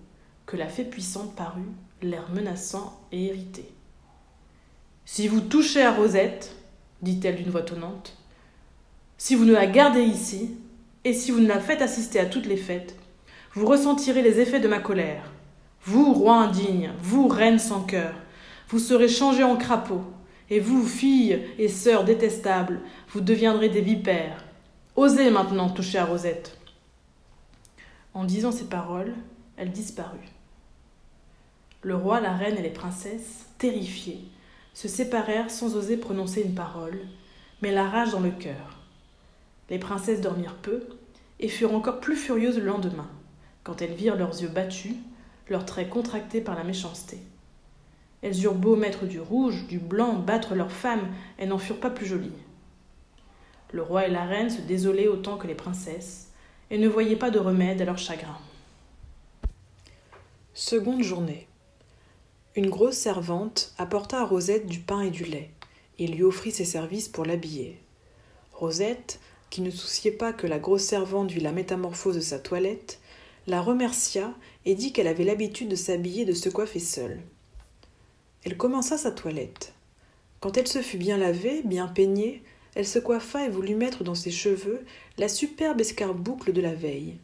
que 0.47 0.57
la 0.57 0.69
fée 0.69 0.85
puissante 0.85 1.35
parut, 1.35 1.73
l'air 2.03 2.31
menaçant 2.31 3.01
et 3.13 3.27
irrité. 3.27 3.67
Si 5.05 5.29
vous 5.29 5.41
touchez 5.41 5.83
à 5.83 5.93
Rosette, 5.93 6.55
dit-elle 7.03 7.37
d'une 7.37 7.51
voix 7.51 7.63
tonnante, 7.63 8.17
si 9.19 9.35
vous 9.35 9.45
ne 9.45 9.53
la 9.53 9.67
gardez 9.67 10.03
ici, 10.03 10.57
et 11.05 11.13
si 11.13 11.31
vous 11.31 11.41
ne 11.41 11.49
la 11.49 11.61
faites 11.61 11.83
assister 11.83 12.19
à 12.19 12.27
toutes 12.27 12.47
les 12.47 12.57
fêtes, 12.57 12.97
vous 13.53 13.67
ressentirez 13.67 14.23
les 14.23 14.41
effets 14.41 14.61
de 14.61 14.69
ma 14.69 14.81
colère. 14.81 15.31
Vous, 15.85 16.13
roi 16.13 16.37
indigne, 16.37 16.93
vous, 17.01 17.29
reine 17.29 17.59
sans 17.59 17.83
cœur, 17.83 18.15
vous 18.69 18.79
serez 18.79 19.09
changés 19.09 19.45
en 19.45 19.57
crapaud, 19.57 20.03
et 20.51 20.61
vous, 20.61 20.85
filles 20.87 21.43
et 21.59 21.69
sœurs 21.69 22.05
détestables, 22.05 22.81
vous 23.11 23.21
deviendrez 23.21 23.69
des 23.69 23.81
vipères. 23.83 24.45
Osez 24.97 25.31
maintenant 25.31 25.71
toucher 25.71 25.99
à 25.99 26.05
Rosette. 26.05 26.59
En 28.15 28.25
disant 28.25 28.53
ces 28.53 28.65
paroles, 28.65 29.15
elle 29.57 29.73
disparut. 29.73 30.34
Le 31.85 31.95
roi, 31.95 32.19
la 32.19 32.33
reine 32.33 32.57
et 32.57 32.63
les 32.63 32.71
princesses, 32.71 33.45
terrifiés, 33.59 34.25
se 34.73 34.89
séparèrent 34.89 35.51
sans 35.51 35.77
oser 35.77 35.99
prononcer 35.99 36.41
une 36.41 36.55
parole, 36.55 36.99
mais 37.61 37.73
la 37.73 37.87
rage 37.87 38.13
dans 38.13 38.21
le 38.21 38.31
cœur. 38.31 38.79
Les 39.69 39.79
princesses 39.79 40.23
dormirent 40.23 40.57
peu 40.57 40.87
et 41.41 41.49
furent 41.49 41.75
encore 41.75 42.01
plus 42.01 42.17
furieuses 42.17 42.57
le 42.57 42.65
lendemain, 42.65 43.11
quand 43.65 43.83
elles 43.83 43.93
virent 43.93 44.17
leurs 44.17 44.41
yeux 44.41 44.49
battus, 44.49 44.97
leurs 45.51 45.67
traits 45.67 45.91
contractés 45.91 46.41
par 46.41 46.55
la 46.55 46.65
méchanceté. 46.65 47.19
Elles 48.23 48.43
eurent 48.43 48.55
beau 48.55 48.77
mettre 48.77 49.05
du 49.05 49.21
rouge, 49.21 49.67
du 49.67 49.79
blanc, 49.79 50.15
battre 50.15 50.55
leurs 50.55 50.73
femmes, 50.73 51.13
elles 51.37 51.51
n'en 51.51 51.59
furent 51.59 51.81
pas 51.81 51.91
plus 51.91 52.07
jolies. 52.07 52.33
Le 53.73 53.83
roi 53.83 54.07
et 54.07 54.11
la 54.11 54.25
reine 54.25 54.49
se 54.49 54.63
désolaient 54.63 55.09
autant 55.09 55.37
que 55.37 55.47
les 55.47 55.55
princesses, 55.55 56.31
et 56.71 56.79
ne 56.79 56.89
voyaient 56.89 57.15
pas 57.15 57.31
de 57.31 57.39
remède 57.39 57.83
à 57.83 57.85
leur 57.85 57.99
chagrin. 57.99 58.39
Seconde 60.55 61.03
journée. 61.03 61.47
Une 62.57 62.71
grosse 62.71 62.97
servante 62.97 63.75
apporta 63.79 64.21
à 64.21 64.25
Rosette 64.25 64.69
du 64.69 64.79
pain 64.79 65.01
et 65.01 65.11
du 65.11 65.25
lait, 65.25 65.51
et 65.99 66.07
lui 66.07 66.23
offrit 66.23 66.53
ses 66.53 66.65
services 66.65 67.09
pour 67.09 67.25
l'habiller. 67.25 67.81
Rosette, 68.53 69.19
qui 69.51 69.61
ne 69.61 69.73
souciait 69.73 70.13
pas 70.13 70.33
que 70.33 70.47
la 70.47 70.61
grosse 70.61 70.85
servante 70.85 71.33
vît 71.33 71.41
la 71.41 71.51
métamorphose 71.51 72.15
de 72.15 72.21
sa 72.21 72.39
toilette, 72.39 73.01
la 73.49 73.61
remercia 73.61 74.33
et 74.67 74.77
dit 74.77 74.93
qu'elle 74.93 75.09
avait 75.09 75.25
l'habitude 75.25 75.69
de 75.69 75.75
s'habiller 75.75 76.25
de 76.25 76.33
se 76.33 76.49
coiffer 76.49 76.79
seule. 76.79 77.21
Elle 78.45 78.57
commença 78.57 78.99
sa 78.99 79.11
toilette. 79.11 79.75
Quand 80.39 80.57
elle 80.57 80.69
se 80.69 80.81
fut 80.81 80.97
bien 80.97 81.17
lavée, 81.17 81.63
bien 81.65 81.89
peignée, 81.89 82.45
elle 82.77 82.87
se 82.87 83.01
coiffa 83.01 83.45
et 83.45 83.51
voulut 83.51 83.75
mettre 83.75 84.05
dans 84.05 84.15
ses 84.15 84.31
cheveux 84.31 84.85
la 85.19 85.27
superbe 85.27 85.81
escarboucle 85.81 86.53
de 86.53 86.61
la 86.61 86.75
veille. 86.75 87.17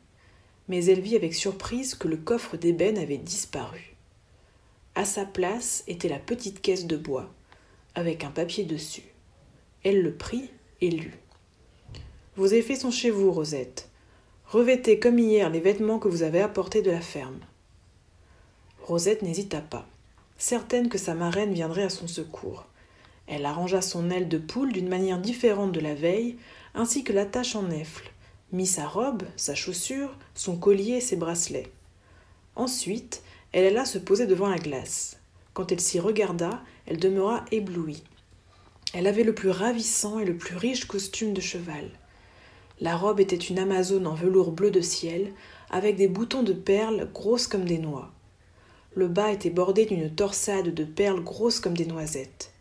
Mais 0.69 0.87
elle 0.87 1.01
vit 1.01 1.15
avec 1.15 1.35
surprise 1.35 1.95
que 1.95 2.09
le 2.09 2.17
coffre 2.17 2.57
d'ébène 2.57 2.99
avait 2.99 3.17
disparu. 3.17 3.90
À 4.95 5.05
sa 5.05 5.25
place 5.25 5.85
était 5.87 6.09
la 6.09 6.19
petite 6.19 6.61
caisse 6.61 6.87
de 6.87 6.97
bois, 6.97 7.31
avec 7.95 8.25
un 8.25 8.31
papier 8.31 8.65
dessus. 8.65 9.05
Elle 9.85 10.03
le 10.03 10.15
prit 10.15 10.51
et 10.81 10.91
lut. 10.91 11.19
Vos 12.37 12.47
effets 12.47 12.77
sont 12.77 12.91
chez 12.91 13.11
vous, 13.11 13.31
Rosette. 13.33 13.89
Revêtez 14.47 14.99
comme 14.99 15.19
hier 15.19 15.49
les 15.49 15.61
vêtements 15.61 15.99
que 15.99 16.09
vous 16.09 16.23
avez 16.23 16.41
apportés 16.41 16.83
de 16.83 16.91
la 16.91 17.01
ferme. 17.01 17.41
Rosette 18.83 19.23
n'hésita 19.23 19.61
pas. 19.61 19.87
certaine 20.39 20.89
que 20.89 20.99
sa 20.99 21.15
marraine 21.15 21.53
viendrait 21.53 21.85
à 21.85 21.91
son 21.91 22.09
secours. 22.09 22.67
Elle 23.27 23.47
arrangea 23.47 23.83
son 23.83 24.11
aile 24.11 24.29
de 24.29 24.39
poule 24.39 24.73
d'une 24.73 24.89
manière 24.89 25.21
différente 25.21 25.71
de 25.71 25.81
la 25.81 25.95
veille, 25.95 26.37
ainsi 26.75 27.05
que 27.05 27.13
l'attache 27.13 27.55
en 27.55 27.63
nèfle, 27.63 28.11
mit 28.51 28.67
sa 28.67 28.89
robe, 28.89 29.23
sa 29.37 29.55
chaussure, 29.55 30.17
son 30.35 30.57
collier 30.57 30.95
et 30.95 31.01
ses 31.01 31.17
bracelets. 31.17 31.71
Ensuite, 32.57 33.23
elle 33.53 33.67
alla 33.67 33.85
se 33.85 33.99
poser 33.99 34.27
devant 34.27 34.49
la 34.49 34.59
glace. 34.59 35.19
Quand 35.53 35.73
elle 35.73 35.81
s'y 35.81 35.99
regarda, 35.99 36.63
elle 36.87 36.99
demeura 36.99 37.45
éblouie. 37.51 38.05
Elle 38.93 39.07
avait 39.07 39.25
le 39.25 39.35
plus 39.35 39.51
ravissant 39.51 40.19
et 40.19 40.25
le 40.25 40.37
plus 40.37 40.57
riche 40.57 40.87
costume 40.87 41.33
de 41.33 41.41
cheval. 41.41 41.91
La 42.81 42.97
robe 42.97 43.21
était 43.21 43.37
une 43.37 43.59
amazone 43.59 44.07
en 44.07 44.15
velours 44.15 44.53
bleu 44.53 44.71
de 44.71 44.81
ciel, 44.81 45.33
avec 45.71 45.97
des 45.97 46.09
boutons 46.09 46.43
de 46.43 46.53
perles 46.53 47.09
grosses 47.13 47.47
comme 47.47 47.65
des 47.65 47.79
noix. 47.79 48.11
Le 48.95 49.07
bas 49.07 49.31
était 49.31 49.51
bordé 49.51 49.87
d'une 49.87 50.11
torsade 50.11 50.75
de 50.75 50.85
perles 50.85 51.23
grosses 51.23 51.61
comme 51.61 51.77
des 51.77 51.87
noisettes. 51.87 52.53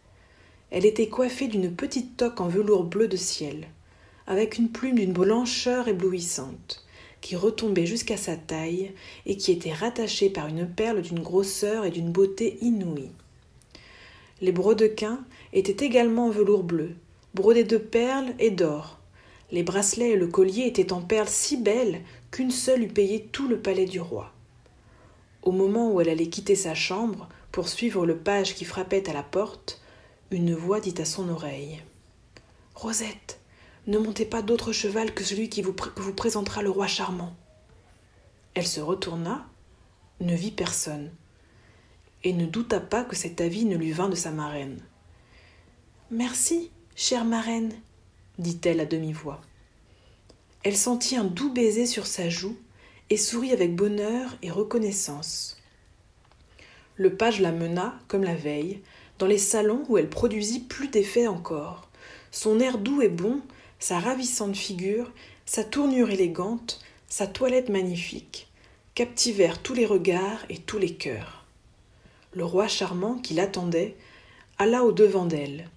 Elle 0.72 0.86
était 0.86 1.08
coiffée 1.08 1.48
d'une 1.48 1.74
petite 1.74 2.18
toque 2.18 2.42
en 2.42 2.48
velours 2.48 2.84
bleu 2.84 3.08
de 3.08 3.18
ciel, 3.18 3.68
avec 4.28 4.58
une 4.58 4.70
plume 4.70 5.00
d'une 5.00 5.14
blancheur 5.14 5.88
éblouissante, 5.88 6.86
qui 7.22 7.36
retombait 7.36 7.86
jusqu'à 7.86 8.18
sa 8.18 8.36
taille 8.36 8.92
et 9.26 9.38
qui 9.38 9.52
était 9.52 9.74
rattachée 9.74 10.30
par 10.30 10.48
une 10.48 10.68
perle 10.68 11.02
d'une 11.02 11.22
grosseur 11.22 11.86
et 11.86 11.92
d'une 11.92 12.12
beauté 12.12 12.58
inouïe. 12.62 13.12
Les 14.42 14.52
brodequins 14.52 15.24
étaient 15.54 15.86
également 15.86 16.28
en 16.28 16.30
velours 16.30 16.64
bleu, 16.64 16.96
brodés 17.34 17.64
de 17.64 17.78
perles 17.78 18.34
et 18.40 18.52
d'or. 18.52 19.00
Les 19.52 19.64
bracelets 19.64 20.12
et 20.12 20.16
le 20.16 20.28
collier 20.28 20.66
étaient 20.66 20.94
en 20.94 21.02
perles 21.02 21.28
si 21.28 21.58
belles 21.58 22.02
qu'une 22.32 22.52
seule 22.52 22.84
eût 22.84 22.88
payé 22.88 23.28
tout 23.32 23.48
le 23.48 23.60
palais 23.60 23.86
du 23.86 24.00
roi. 24.00 24.32
Au 25.42 25.52
moment 25.52 25.92
où 25.92 26.00
elle 26.00 26.10
allait 26.10 26.30
quitter 26.30 26.56
sa 26.56 26.76
chambre 26.76 27.28
pour 27.52 27.68
suivre 27.68 28.06
le 28.06 28.18
page 28.18 28.56
qui 28.56 28.66
frappait 28.66 29.10
à 29.10 29.14
la 29.14 29.24
porte, 29.24 29.82
une 30.32 30.54
voix 30.54 30.80
dit 30.80 30.96
à 31.00 31.06
son 31.06 31.28
oreille 31.30 31.82
Rosette, 32.76 33.39
ne 33.88 33.98
montez 33.98 34.26
pas 34.26 34.42
d'autre 34.42 34.72
cheval 34.72 35.14
que 35.14 35.24
celui 35.24 35.50
qui 35.50 35.62
vous, 35.62 35.76
vous 35.98 36.14
présentera 36.14 36.62
le 36.62 36.70
roi 36.70 36.88
charmant. 36.88 37.36
Elle 38.54 38.68
se 38.68 38.82
retourna, 38.82 39.48
ne 40.20 40.36
vit 40.36 40.52
personne, 40.52 41.12
et 42.24 42.34
ne 42.34 42.46
douta 42.46 42.80
pas 42.80 43.04
que 43.04 43.16
cet 43.16 43.42
avis 43.42 43.66
ne 43.66 43.78
lui 43.78 43.92
vînt 43.92 44.10
de 44.10 44.16
sa 44.16 44.32
marraine. 44.32 44.82
Merci, 46.12 46.72
chère 46.96 47.26
marraine, 47.26 47.74
dit-elle 48.38 48.80
à 48.80 48.86
demi-voix. 48.86 49.42
Elle 50.64 50.76
sentit 50.76 51.16
un 51.16 51.24
doux 51.24 51.54
baiser 51.54 51.86
sur 51.86 52.06
sa 52.06 52.30
joue 52.30 52.58
et 53.10 53.18
sourit 53.18 53.54
avec 53.54 53.76
bonheur 53.76 54.38
et 54.42 54.52
reconnaissance. 54.52 55.58
Le 56.96 57.16
page 57.16 57.40
la 57.40 57.54
mena, 57.54 57.98
comme 58.08 58.24
la 58.24 58.36
veille, 58.36 58.82
dans 59.20 59.26
les 59.26 59.38
salons 59.38 59.84
où 59.88 59.98
elle 59.98 60.10
produisit 60.10 60.60
plus 60.60 60.90
d'effet 60.90 61.28
encore. 61.28 61.90
Son 62.32 62.60
air 62.60 62.78
doux 62.78 63.02
et 63.02 63.10
bon, 63.10 63.42
sa 63.80 64.00
ravissante 64.00 64.56
figure, 64.56 65.12
sa 65.46 65.64
tournure 65.64 66.10
élégante, 66.12 66.82
sa 67.08 67.28
toilette 67.28 67.70
magnifique, 67.70 68.50
captivèrent 68.94 69.62
tous 69.62 69.74
les 69.74 69.86
regards 69.86 70.46
et 70.50 70.58
tous 70.58 70.78
les 70.78 70.94
cœurs. 70.94 71.46
Le 72.34 72.44
roi 72.44 72.68
charmant, 72.68 73.16
qui 73.16 73.34
l'attendait, 73.34 73.96
alla 74.58 74.84
au 74.84 74.92
devant 74.92 75.26
d'elle, 75.26 75.70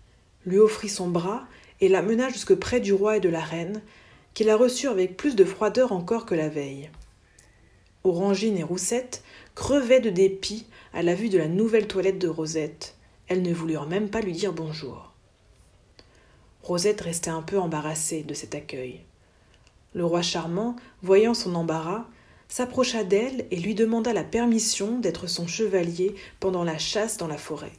lui 0.45 0.59
offrit 0.59 0.89
son 0.89 1.09
bras 1.09 1.47
et 1.81 1.89
la 1.89 2.03
mena 2.03 2.29
jusque 2.29 2.55
près 2.55 2.81
du 2.81 2.93
roi 2.93 3.17
et 3.17 3.21
de 3.21 3.29
la 3.29 3.41
reine, 3.41 3.81
qui 4.35 4.45
la 4.45 4.57
reçurent 4.57 4.91
avec 4.91 5.17
plus 5.17 5.37
de 5.37 5.45
froideur 5.45 5.93
encore 5.93 6.27
que 6.27 6.35
la 6.35 6.49
veille. 6.49 6.91
Orangine 8.05 8.59
et 8.59 8.65
Roussette 8.65 9.23
crevaient 9.55 10.01
de 10.01 10.11
dépit 10.11 10.67
à 10.93 11.03
la 11.03 11.15
vue 11.15 11.29
de 11.29 11.39
la 11.39 11.49
nouvelle 11.49 11.87
toilette 11.87 12.19
de 12.19 12.29
Rosette. 12.29 12.97
Elles 13.29 13.43
ne 13.43 13.55
voulurent 13.55 13.87
même 13.87 14.11
pas 14.11 14.21
lui 14.21 14.33
dire 14.33 14.53
bonjour. 14.53 15.12
Rosette 16.63 17.01
restait 17.01 17.31
un 17.31 17.43
peu 17.43 17.59
embarrassée 17.59 18.23
de 18.23 18.35
cet 18.35 18.55
accueil. 18.55 19.01
Le 19.95 20.05
roi 20.05 20.23
charmant, 20.23 20.77
voyant 21.03 21.35
son 21.35 21.55
embarras, 21.55 22.07
s'approcha 22.49 23.03
d'elle 23.03 23.47
et 23.51 23.57
lui 23.57 23.75
demanda 23.75 24.13
la 24.13 24.25
permission 24.25 24.99
d'être 24.99 25.27
son 25.27 25.47
chevalier 25.47 26.15
pendant 26.39 26.65
la 26.65 26.79
chasse 26.79 27.17
dans 27.17 27.27
la 27.27 27.39
forêt. 27.39 27.73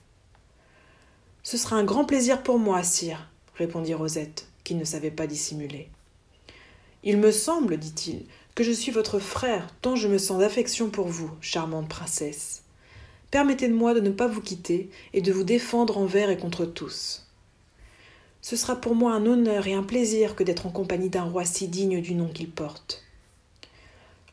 Ce 1.43 1.57
sera 1.57 1.75
un 1.75 1.84
grand 1.84 2.05
plaisir 2.05 2.43
pour 2.43 2.59
moi, 2.59 2.84
sire, 2.84 3.29
répondit 3.55 3.93
Rosette, 3.93 4.47
qui 4.63 4.75
ne 4.75 4.86
savait 4.86 5.11
pas 5.11 5.27
dissimuler. 5.27 5.89
Il 7.03 7.17
me 7.17 7.31
semble, 7.31 7.77
dit-il, 7.77 8.25
que 8.55 8.63
je 8.63 8.71
suis 8.71 8.91
votre 8.91 9.19
frère, 9.19 9.67
tant 9.81 9.95
je 9.95 10.07
me 10.07 10.17
sens 10.17 10.39
d'affection 10.39 10.89
pour 10.89 11.07
vous, 11.07 11.31
charmante 11.41 11.89
princesse. 11.89 12.63
Permettez-moi 13.31 13.93
de 13.93 13.99
ne 13.99 14.11
pas 14.11 14.27
vous 14.27 14.41
quitter 14.41 14.89
et 15.13 15.21
de 15.21 15.31
vous 15.31 15.43
défendre 15.43 15.97
envers 15.97 16.29
et 16.29 16.38
contre 16.38 16.65
tous. 16.65 17.22
Ce 18.43 18.57
sera 18.57 18.75
pour 18.75 18.93
moi 18.93 19.13
un 19.13 19.25
honneur 19.25 19.67
et 19.67 19.73
un 19.73 19.83
plaisir 19.83 20.35
que 20.35 20.43
d'être 20.43 20.65
en 20.65 20.69
compagnie 20.69 21.09
d'un 21.09 21.23
roi 21.23 21.45
si 21.45 21.69
digne 21.69 22.01
du 22.01 22.13
nom 22.13 22.27
qu'il 22.27 22.51
porte. 22.51 23.01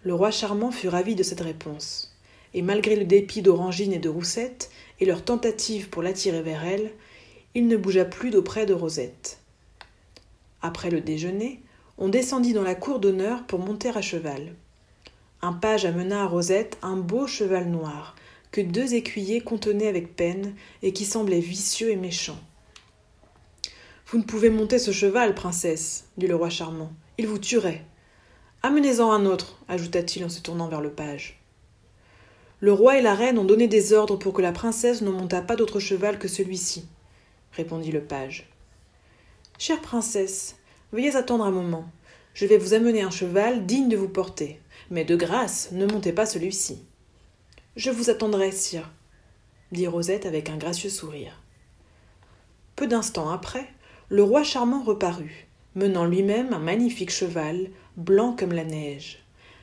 Le 0.02 0.12
roi 0.12 0.32
charmant 0.32 0.72
fut 0.72 0.88
ravi 0.88 1.14
de 1.14 1.22
cette 1.22 1.40
réponse, 1.40 2.18
et 2.52 2.60
malgré 2.60 2.96
le 2.96 3.04
dépit 3.04 3.40
d'Orangine 3.40 3.92
et 3.92 4.00
de 4.00 4.08
Roussette, 4.08 4.72
et 4.98 5.04
leur 5.04 5.24
tentative 5.24 5.90
pour 5.90 6.02
l'attirer 6.02 6.42
vers 6.42 6.64
elle, 6.64 6.90
il 7.54 7.68
ne 7.68 7.76
bougea 7.76 8.04
plus 8.04 8.30
d'auprès 8.30 8.66
de 8.66 8.74
Rosette. 8.74 9.38
Après 10.60 10.90
le 10.90 11.00
déjeuner, 11.00 11.60
on 11.96 12.08
descendit 12.08 12.52
dans 12.52 12.64
la 12.64 12.74
cour 12.74 12.98
d'honneur 12.98 13.44
pour 13.46 13.60
monter 13.60 13.90
à 13.90 14.02
cheval. 14.02 14.56
Un 15.40 15.52
page 15.52 15.84
amena 15.84 16.24
à 16.24 16.26
Rosette 16.26 16.78
un 16.82 16.96
beau 16.96 17.28
cheval 17.28 17.68
noir, 17.68 18.16
que 18.50 18.60
deux 18.60 18.94
écuyers 18.94 19.40
contenaient 19.40 19.86
avec 19.86 20.16
peine 20.16 20.56
et 20.82 20.92
qui 20.92 21.04
semblait 21.04 21.38
vicieux 21.38 21.90
et 21.90 21.96
méchant. 21.96 22.40
Vous 24.10 24.18
ne 24.18 24.24
pouvez 24.24 24.50
monter 24.50 24.80
ce 24.80 24.90
cheval, 24.90 25.36
princesse, 25.36 26.08
dit 26.16 26.26
le 26.26 26.34
roi 26.34 26.50
charmant. 26.50 26.90
Il 27.16 27.28
vous 27.28 27.38
tuerait. 27.38 27.84
Amenez-en 28.64 29.12
un 29.12 29.24
autre, 29.24 29.60
ajouta-t-il 29.68 30.24
en 30.24 30.28
se 30.28 30.40
tournant 30.40 30.66
vers 30.66 30.80
le 30.80 30.90
page. 30.90 31.40
Le 32.58 32.72
roi 32.72 32.98
et 32.98 33.02
la 33.02 33.14
reine 33.14 33.38
ont 33.38 33.44
donné 33.44 33.68
des 33.68 33.92
ordres 33.92 34.16
pour 34.16 34.32
que 34.32 34.42
la 34.42 34.50
princesse 34.50 35.00
ne 35.02 35.10
montât 35.10 35.42
pas 35.42 35.54
d'autre 35.54 35.78
cheval 35.78 36.18
que 36.18 36.26
celui-ci, 36.26 36.88
répondit 37.52 37.92
le 37.92 38.02
page. 38.02 38.50
Chère 39.58 39.80
princesse, 39.80 40.56
Veuillez 40.92 41.14
attendre 41.14 41.44
un 41.44 41.52
moment. 41.52 41.88
Je 42.34 42.46
vais 42.46 42.58
vous 42.58 42.74
amener 42.74 43.02
un 43.02 43.12
cheval 43.12 43.64
digne 43.64 43.88
de 43.88 43.96
vous 43.96 44.08
porter. 44.08 44.60
Mais 44.90 45.04
de 45.04 45.14
grâce, 45.14 45.70
ne 45.70 45.86
montez 45.86 46.12
pas 46.12 46.26
celui-ci. 46.26 46.82
Je 47.76 47.90
vous 47.90 48.10
attendrai, 48.10 48.50
sire, 48.50 48.90
dit 49.70 49.86
Rosette 49.86 50.26
avec 50.26 50.50
un 50.50 50.56
gracieux 50.56 50.90
sourire. 50.90 51.40
Peu 52.74 52.88
d'instants 52.88 53.30
après, 53.30 53.72
le 54.10 54.24
roi 54.24 54.42
charmant 54.42 54.82
reparut, 54.82 55.46
menant 55.76 56.04
lui-même 56.04 56.52
un 56.52 56.58
magnifique 56.58 57.12
cheval, 57.12 57.70
blanc 57.96 58.34
comme 58.36 58.52
la 58.52 58.64
neige. 58.64 59.20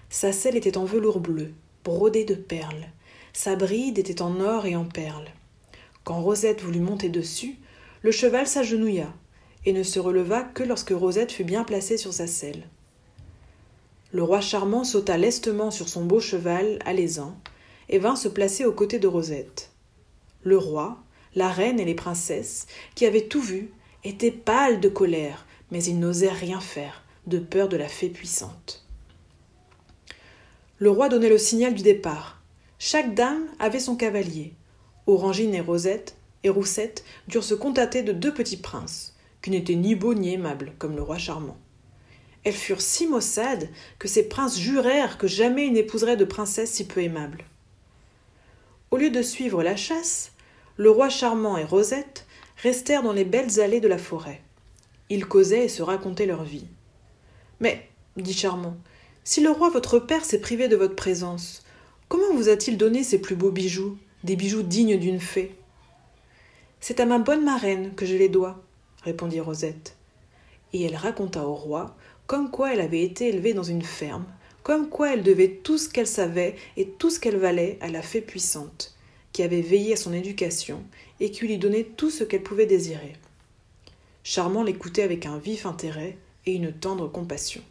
Sa 0.09 0.31
selle 0.31 0.55
était 0.55 0.77
en 0.77 0.85
velours 0.85 1.19
bleu, 1.19 1.51
brodée 1.83 2.23
de 2.23 2.33
perles. 2.33 2.87
Sa 3.33 3.57
bride 3.57 3.99
était 3.99 4.21
en 4.21 4.39
or 4.39 4.65
et 4.65 4.77
en 4.77 4.85
perles. 4.85 5.31
Quand 6.05 6.21
Rosette 6.21 6.61
voulut 6.61 6.79
monter 6.79 7.09
dessus, 7.09 7.57
le 8.01 8.11
cheval 8.11 8.47
s'agenouilla, 8.47 9.13
et 9.65 9.73
ne 9.73 9.83
se 9.83 9.99
releva 9.99 10.43
que 10.43 10.63
lorsque 10.63 10.91
Rosette 10.91 11.33
fut 11.33 11.43
bien 11.43 11.65
placée 11.65 11.97
sur 11.97 12.13
sa 12.13 12.25
selle. 12.25 12.69
Le 14.13 14.23
roi 14.23 14.39
charmant 14.39 14.85
sauta 14.85 15.17
lestement 15.17 15.71
sur 15.71 15.89
son 15.89 16.05
beau 16.05 16.21
cheval 16.21 16.79
alezan 16.85 17.37
et 17.89 17.99
vint 17.99 18.15
se 18.15 18.29
placer 18.29 18.63
aux 18.63 18.71
côtés 18.71 18.99
de 18.99 19.07
Rosette. 19.07 19.71
Le 20.43 20.57
roi, 20.57 20.99
la 21.35 21.49
reine 21.49 21.81
et 21.81 21.85
les 21.85 21.95
princesses, 21.95 22.65
qui 22.95 23.05
avaient 23.05 23.27
tout 23.27 23.41
vu, 23.41 23.71
étaient 24.03 24.31
pâles 24.31 24.79
de 24.79 24.89
colère, 24.89 25.45
mais 25.71 25.83
ils 25.83 25.99
n'osèrent 25.99 26.35
rien 26.35 26.59
faire, 26.59 27.03
de 27.25 27.39
peur 27.39 27.69
de 27.69 27.77
la 27.77 27.87
fée 27.87 28.09
puissante. 28.09 28.85
Le 30.79 30.91
roi 30.91 31.09
donnait 31.09 31.29
le 31.29 31.37
signal 31.37 31.73
du 31.73 31.83
départ. 31.83 32.41
Chaque 32.79 33.15
dame 33.15 33.47
avait 33.59 33.79
son 33.79 33.95
cavalier. 33.95 34.53
Orangine 35.07 35.55
et 35.55 35.61
Rosette 35.61 36.15
et 36.43 36.49
Roussette 36.49 37.03
durent 37.27 37.43
se 37.43 37.55
contenter 37.55 38.03
de 38.03 38.11
deux 38.11 38.33
petits 38.33 38.57
princes, 38.57 39.15
qui 39.41 39.49
n'étaient 39.49 39.75
ni 39.75 39.95
beaux 39.95 40.13
ni 40.13 40.33
aimables, 40.33 40.73
comme 40.77 40.95
le 40.95 41.01
roi 41.01 41.17
charmant. 41.17 41.57
Elles 42.43 42.53
furent 42.53 42.81
si 42.81 43.07
maussades 43.07 43.69
que 43.97 44.07
ces 44.07 44.29
princes 44.29 44.59
jurèrent 44.59 45.17
que 45.17 45.27
jamais 45.27 45.65
ils 45.67 45.73
n'épouseraient 45.73 46.15
de 46.15 46.25
princesse 46.25 46.71
si 46.71 46.85
peu 46.85 47.01
aimable. 47.01 47.43
Au 48.91 48.97
lieu 48.97 49.09
de 49.09 49.21
suivre 49.21 49.63
la 49.63 49.75
chasse, 49.75 50.31
le 50.77 50.91
roi 50.91 51.09
charmant 51.09 51.57
et 51.57 51.63
Rosette 51.63 52.26
restèrent 52.57 53.03
dans 53.03 53.13
les 53.13 53.25
belles 53.25 53.59
allées 53.59 53.79
de 53.79 53.87
la 53.87 53.97
forêt. 53.97 54.41
Ils 55.09 55.27
causaient 55.27 55.65
et 55.65 55.69
se 55.69 55.83
racontaient 55.83 56.25
leur 56.25 56.43
vie. 56.43 56.67
Mais, 57.59 57.87
dit 58.17 58.33
Charmant, 58.33 58.77
si 59.23 59.41
le 59.41 59.51
roi 59.51 59.69
votre 59.69 59.99
père 59.99 60.25
s'est 60.25 60.41
privé 60.41 60.67
de 60.67 60.75
votre 60.75 60.95
présence, 60.95 61.63
comment 62.09 62.33
vous 62.33 62.49
a-t-il 62.49 62.77
donné 62.77 63.03
ces 63.03 63.19
plus 63.19 63.35
beaux 63.35 63.51
bijoux, 63.51 63.97
des 64.23 64.35
bijoux 64.35 64.63
dignes 64.63 64.97
d'une 64.97 65.19
fée? 65.19 65.55
C'est 66.79 66.99
à 66.99 67.05
ma 67.05 67.19
bonne 67.19 67.43
marraine 67.43 67.93
que 67.95 68.05
je 68.05 68.15
les 68.15 68.29
dois, 68.29 68.63
répondit 69.03 69.39
Rosette. 69.39 69.95
Et 70.73 70.83
elle 70.83 70.95
raconta 70.95 71.45
au 71.45 71.55
roi 71.55 71.95
comme 72.27 72.51
quoi 72.51 72.73
elle 72.73 72.81
avait 72.81 73.03
été 73.03 73.29
élevée 73.29 73.53
dans 73.53 73.63
une 73.63 73.81
ferme, 73.81 74.25
comme 74.63 74.89
quoi 74.89 75.13
elle 75.13 75.23
devait 75.23 75.59
tout 75.63 75.77
ce 75.77 75.87
qu'elle 75.87 76.07
savait 76.07 76.55
et 76.75 76.89
tout 76.89 77.09
ce 77.09 77.21
qu'elle 77.21 77.37
valait 77.37 77.77
à 77.79 77.87
la 77.87 78.01
fée 78.01 78.19
puissante, 78.19 78.96
qui 79.37 79.43
avait 79.43 79.61
veillé 79.61 79.93
à 79.93 79.97
son 79.97 80.13
éducation 80.13 80.83
et 81.19 81.29
qui 81.29 81.45
lui 81.45 81.59
donnait 81.59 81.83
tout 81.83 82.09
ce 82.09 82.23
qu'elle 82.23 82.41
pouvait 82.41 82.65
désirer. 82.65 83.13
Charmant 84.23 84.63
l'écoutait 84.63 85.03
avec 85.03 85.27
un 85.27 85.37
vif 85.37 85.67
intérêt 85.67 86.17
et 86.47 86.53
une 86.55 86.73
tendre 86.73 87.07
compassion. 87.07 87.61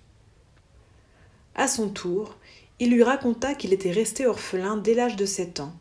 À 1.57 1.67
son 1.67 1.89
tour, 1.89 2.37
il 2.79 2.93
lui 2.93 3.03
raconta 3.03 3.57
qu'il 3.57 3.73
était 3.73 3.91
resté 3.91 4.27
orphelin 4.27 4.77
dès 4.77 4.95
l'âge 4.95 5.17
de 5.17 5.27
sept 5.27 5.59
ans, 5.59 5.75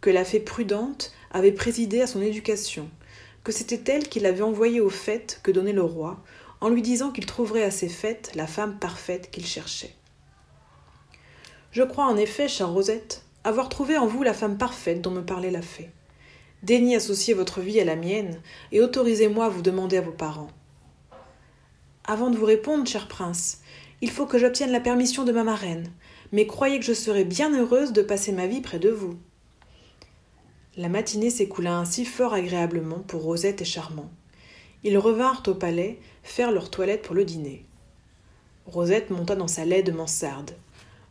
que 0.00 0.08
la 0.08 0.24
fée 0.24 0.40
prudente 0.40 1.12
avait 1.30 1.52
présidé 1.52 2.00
à 2.00 2.06
son 2.06 2.22
éducation, 2.22 2.88
que 3.44 3.52
c'était 3.52 3.92
elle 3.92 4.08
qui 4.08 4.20
l'avait 4.20 4.40
envoyé 4.40 4.80
aux 4.80 4.88
fêtes 4.88 5.40
que 5.42 5.50
donnait 5.50 5.74
le 5.74 5.82
roi, 5.82 6.24
en 6.62 6.70
lui 6.70 6.80
disant 6.80 7.10
qu'il 7.10 7.26
trouverait 7.26 7.64
à 7.64 7.70
ces 7.70 7.90
fêtes 7.90 8.32
la 8.36 8.46
femme 8.46 8.78
parfaite 8.78 9.30
qu'il 9.30 9.44
cherchait. 9.44 9.96
Je 11.72 11.82
crois 11.82 12.06
en 12.06 12.16
effet, 12.16 12.48
chère 12.48 12.70
Rosette, 12.70 13.25
avoir 13.46 13.68
trouvé 13.68 13.96
en 13.96 14.08
vous 14.08 14.24
la 14.24 14.34
femme 14.34 14.58
parfaite 14.58 15.00
dont 15.00 15.12
me 15.12 15.24
parlait 15.24 15.52
la 15.52 15.62
fée. 15.62 15.90
Daignez 16.64 16.96
associer 16.96 17.32
votre 17.32 17.60
vie 17.60 17.78
à 17.78 17.84
la 17.84 17.94
mienne, 17.94 18.40
et 18.72 18.80
autorisez-moi 18.80 19.44
à 19.44 19.48
vous 19.48 19.62
demander 19.62 19.98
à 19.98 20.00
vos 20.00 20.10
parents. 20.10 20.50
Avant 22.04 22.30
de 22.30 22.36
vous 22.36 22.44
répondre, 22.44 22.88
cher 22.88 23.06
prince, 23.06 23.60
il 24.00 24.10
faut 24.10 24.26
que 24.26 24.38
j'obtienne 24.38 24.72
la 24.72 24.80
permission 24.80 25.22
de 25.22 25.30
ma 25.30 25.44
marraine, 25.44 25.92
mais 26.32 26.48
croyez 26.48 26.80
que 26.80 26.84
je 26.84 26.92
serai 26.92 27.24
bien 27.24 27.56
heureuse 27.56 27.92
de 27.92 28.02
passer 28.02 28.32
ma 28.32 28.48
vie 28.48 28.62
près 28.62 28.80
de 28.80 28.90
vous. 28.90 29.16
La 30.76 30.88
matinée 30.88 31.30
s'écoula 31.30 31.78
ainsi 31.78 32.04
fort 32.04 32.34
agréablement 32.34 32.98
pour 32.98 33.22
Rosette 33.22 33.62
et 33.62 33.64
Charmant. 33.64 34.10
Ils 34.82 34.98
revinrent 34.98 35.44
au 35.46 35.54
palais 35.54 36.00
faire 36.24 36.50
leur 36.50 36.68
toilette 36.68 37.02
pour 37.02 37.14
le 37.14 37.24
dîner. 37.24 37.64
Rosette 38.66 39.10
monta 39.10 39.36
dans 39.36 39.46
sa 39.46 39.64
laide 39.64 39.94
mansarde. 39.94 40.50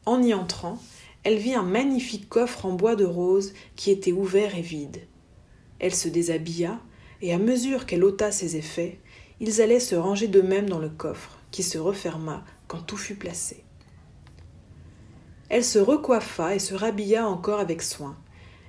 En 0.05 0.21
y 0.21 0.33
entrant, 0.33 0.79
elle 1.25 1.37
vit 1.37 1.53
un 1.53 1.63
magnifique 1.63 2.29
coffre 2.29 2.65
en 2.65 2.71
bois 2.71 2.95
de 2.95 3.03
rose 3.03 3.53
qui 3.75 3.91
était 3.91 4.13
ouvert 4.13 4.55
et 4.55 4.61
vide. 4.61 5.01
Elle 5.79 5.93
se 5.93 6.07
déshabilla, 6.07 6.79
et 7.21 7.33
à 7.33 7.37
mesure 7.37 7.85
qu'elle 7.85 8.05
ôta 8.05 8.31
ses 8.31 8.55
effets, 8.55 8.99
ils 9.41 9.61
allaient 9.61 9.81
se 9.81 9.95
ranger 9.95 10.29
d'eux-mêmes 10.29 10.69
dans 10.69 10.79
le 10.79 10.87
coffre, 10.87 11.37
qui 11.51 11.63
se 11.63 11.77
referma 11.77 12.45
quand 12.67 12.79
tout 12.79 12.95
fut 12.95 13.15
placé. 13.15 13.65
Elle 15.49 15.65
se 15.65 15.79
recoiffa 15.79 16.55
et 16.55 16.59
se 16.59 16.73
rhabilla 16.73 17.27
encore 17.27 17.59
avec 17.59 17.81
soin 17.81 18.15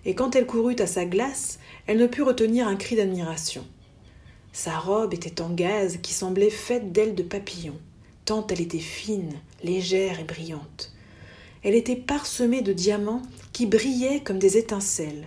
et 0.06 0.14
quand 0.14 0.36
elle 0.36 0.46
courut 0.46 0.76
à 0.78 0.86
sa 0.86 1.04
glace, 1.04 1.58
elle 1.86 1.98
ne 1.98 2.06
put 2.06 2.22
retenir 2.22 2.68
un 2.68 2.76
cri 2.76 2.94
d'admiration. 2.94 3.66
Sa 4.52 4.78
robe 4.78 5.12
était 5.12 5.42
en 5.42 5.50
gaze 5.50 5.98
qui 6.00 6.14
semblait 6.14 6.48
faite 6.48 6.92
d'ailes 6.92 7.16
de 7.16 7.24
papillon, 7.24 7.76
tant 8.24 8.46
elle 8.46 8.60
était 8.60 8.78
fine, 8.78 9.34
légère 9.64 10.20
et 10.20 10.24
brillante. 10.24 10.94
Elle 11.66 11.74
était 11.74 11.96
parsemée 11.96 12.62
de 12.62 12.72
diamants 12.72 13.22
qui 13.52 13.66
brillaient 13.66 14.20
comme 14.20 14.38
des 14.38 14.56
étincelles. 14.56 15.26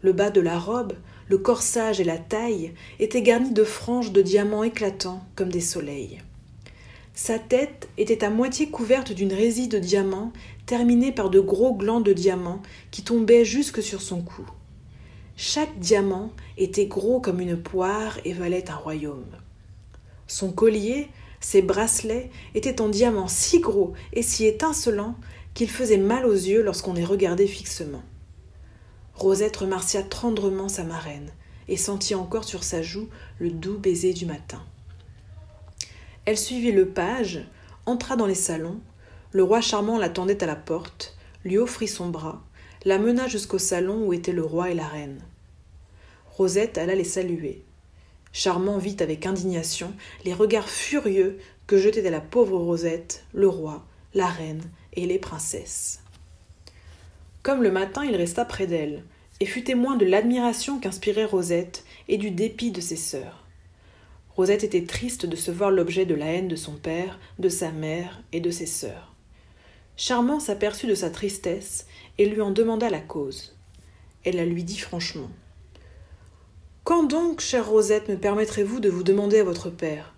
Le 0.00 0.12
bas 0.12 0.30
de 0.30 0.40
la 0.40 0.56
robe, 0.56 0.92
le 1.26 1.38
corsage 1.38 2.00
et 2.00 2.04
la 2.04 2.18
taille 2.18 2.72
étaient 3.00 3.20
garnis 3.20 3.50
de 3.50 3.64
franges 3.64 4.12
de 4.12 4.22
diamants 4.22 4.62
éclatants 4.62 5.24
comme 5.34 5.48
des 5.48 5.60
soleils. 5.60 6.20
Sa 7.14 7.40
tête 7.40 7.88
était 7.98 8.22
à 8.22 8.30
moitié 8.30 8.68
couverte 8.68 9.10
d'une 9.10 9.32
résille 9.32 9.66
de 9.66 9.80
diamants 9.80 10.32
terminée 10.66 11.10
par 11.10 11.30
de 11.30 11.40
gros 11.40 11.74
glands 11.74 12.00
de 12.00 12.12
diamants 12.12 12.62
qui 12.92 13.02
tombaient 13.02 13.44
jusque 13.44 13.82
sur 13.82 14.02
son 14.02 14.22
cou. 14.22 14.48
Chaque 15.36 15.80
diamant 15.80 16.30
était 16.58 16.86
gros 16.86 17.20
comme 17.20 17.40
une 17.40 17.60
poire 17.60 18.20
et 18.24 18.34
valait 18.34 18.70
un 18.70 18.76
royaume. 18.76 19.26
Son 20.28 20.52
collier, 20.52 21.08
ses 21.40 21.62
bracelets 21.62 22.30
étaient 22.54 22.82
en 22.82 22.88
diamants 22.88 23.26
si 23.26 23.60
gros 23.60 23.94
et 24.12 24.22
si 24.22 24.44
étincelants 24.44 25.16
qu'ils 25.54 25.70
faisaient 25.70 25.96
mal 25.96 26.26
aux 26.26 26.32
yeux 26.32 26.62
lorsqu'on 26.62 26.94
les 26.94 27.04
regardait 27.04 27.46
fixement. 27.46 28.02
Rosette 29.14 29.56
remercia 29.56 30.02
tendrement 30.02 30.68
sa 30.68 30.84
marraine 30.84 31.30
et 31.68 31.76
sentit 31.76 32.14
encore 32.14 32.44
sur 32.44 32.64
sa 32.64 32.82
joue 32.82 33.08
le 33.38 33.50
doux 33.50 33.78
baiser 33.78 34.12
du 34.12 34.26
matin. 34.26 34.62
Elle 36.24 36.38
suivit 36.38 36.72
le 36.72 36.88
page, 36.88 37.46
entra 37.86 38.16
dans 38.16 38.26
les 38.26 38.34
salons, 38.34 38.80
le 39.32 39.42
roi 39.42 39.60
charmant 39.60 39.98
l'attendait 39.98 40.42
à 40.42 40.46
la 40.46 40.56
porte, 40.56 41.16
lui 41.44 41.58
offrit 41.58 41.88
son 41.88 42.08
bras, 42.08 42.42
la 42.84 42.98
mena 42.98 43.28
jusqu'au 43.28 43.58
salon 43.58 44.06
où 44.06 44.12
étaient 44.12 44.32
le 44.32 44.44
roi 44.44 44.70
et 44.70 44.74
la 44.74 44.86
reine. 44.86 45.20
Rosette 46.32 46.78
alla 46.78 46.94
les 46.94 47.04
saluer. 47.04 47.62
Charmant 48.32 48.78
vit 48.78 48.96
avec 49.00 49.26
indignation 49.26 49.92
les 50.24 50.32
regards 50.32 50.68
furieux 50.68 51.38
que 51.66 51.76
jetaient 51.76 52.06
à 52.06 52.10
la 52.10 52.20
pauvre 52.20 52.58
Rosette 52.58 53.24
le 53.32 53.48
roi, 53.48 53.84
la 54.14 54.26
reine 54.26 54.62
et 54.94 55.06
les 55.06 55.18
princesses. 55.18 56.00
Comme 57.42 57.62
le 57.62 57.70
matin, 57.70 58.04
il 58.04 58.16
resta 58.16 58.44
près 58.44 58.66
d'elle, 58.66 59.04
et 59.40 59.46
fut 59.46 59.64
témoin 59.64 59.96
de 59.96 60.04
l'admiration 60.04 60.78
qu'inspirait 60.78 61.24
Rosette 61.24 61.84
et 62.08 62.18
du 62.18 62.30
dépit 62.30 62.70
de 62.70 62.80
ses 62.80 62.96
sœurs. 62.96 63.44
Rosette 64.36 64.64
était 64.64 64.84
triste 64.84 65.26
de 65.26 65.36
se 65.36 65.50
voir 65.50 65.70
l'objet 65.70 66.06
de 66.06 66.14
la 66.14 66.26
haine 66.26 66.48
de 66.48 66.56
son 66.56 66.72
père, 66.72 67.18
de 67.38 67.48
sa 67.48 67.70
mère 67.70 68.22
et 68.32 68.40
de 68.40 68.50
ses 68.50 68.66
sœurs. 68.66 69.14
Charmant 69.96 70.40
s'aperçut 70.40 70.86
de 70.86 70.94
sa 70.94 71.10
tristesse 71.10 71.86
et 72.18 72.26
lui 72.26 72.40
en 72.40 72.50
demanda 72.50 72.88
la 72.90 73.00
cause. 73.00 73.56
Elle 74.24 74.36
la 74.36 74.46
lui 74.46 74.64
dit 74.64 74.78
franchement. 74.78 75.30
Quand 76.84 77.04
donc, 77.04 77.40
chère 77.40 77.68
Rosette, 77.68 78.08
me 78.08 78.16
permettrez-vous 78.16 78.80
de 78.80 78.88
vous 78.88 79.02
demander 79.02 79.40
à 79.40 79.44
votre 79.44 79.70
père? 79.70 80.14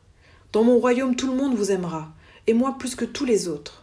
Dans 0.52 0.64
mon 0.64 0.78
royaume, 0.78 1.16
tout 1.16 1.28
le 1.28 1.36
monde 1.36 1.54
vous 1.54 1.70
aimera, 1.70 2.12
et 2.46 2.54
moi 2.54 2.76
plus 2.78 2.94
que 2.94 3.04
tous 3.04 3.24
les 3.24 3.48
autres. 3.48 3.81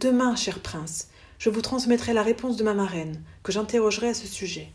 Demain, 0.00 0.34
cher 0.34 0.60
prince, 0.60 1.08
je 1.38 1.50
vous 1.50 1.60
transmettrai 1.60 2.14
la 2.14 2.22
réponse 2.22 2.56
de 2.56 2.64
ma 2.64 2.72
marraine, 2.72 3.20
que 3.42 3.52
j'interrogerai 3.52 4.08
à 4.08 4.14
ce 4.14 4.26
sujet. 4.26 4.72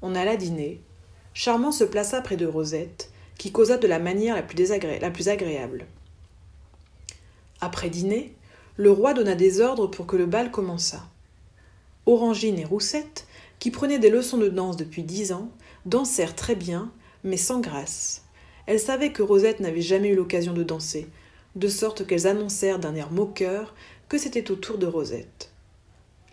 On 0.00 0.14
alla 0.14 0.38
dîner. 0.38 0.80
Charmant 1.34 1.72
se 1.72 1.84
plaça 1.84 2.22
près 2.22 2.38
de 2.38 2.46
Rosette, 2.46 3.10
qui 3.36 3.52
causa 3.52 3.76
de 3.76 3.86
la 3.86 3.98
manière 3.98 4.34
la 4.34 4.42
plus, 4.42 4.72
agréable. 5.28 5.84
Après 7.60 7.90
dîner, 7.90 8.34
le 8.76 8.90
roi 8.90 9.12
donna 9.12 9.34
des 9.34 9.60
ordres 9.60 9.88
pour 9.88 10.06
que 10.06 10.16
le 10.16 10.24
bal 10.24 10.50
commençât. 10.50 11.06
Orangine 12.06 12.58
et 12.58 12.64
Roussette, 12.64 13.26
qui 13.58 13.70
prenaient 13.70 13.98
des 13.98 14.08
leçons 14.08 14.38
de 14.38 14.48
danse 14.48 14.78
depuis 14.78 15.02
dix 15.02 15.32
ans, 15.32 15.50
dansèrent 15.84 16.34
très 16.34 16.54
bien, 16.54 16.90
mais 17.24 17.36
sans 17.36 17.60
grâce. 17.60 18.24
Elles 18.64 18.80
savaient 18.80 19.12
que 19.12 19.22
Rosette 19.22 19.60
n'avait 19.60 19.82
jamais 19.82 20.08
eu 20.08 20.16
l'occasion 20.16 20.54
de 20.54 20.62
danser, 20.62 21.10
de 21.56 21.68
sorte 21.68 22.06
qu'elles 22.06 22.26
annoncèrent 22.26 22.78
d'un 22.78 22.94
air 22.94 23.10
moqueur 23.10 23.74
que 24.08 24.18
c'était 24.18 24.50
au 24.50 24.56
tour 24.56 24.78
de 24.78 24.86
Rosette. 24.86 25.50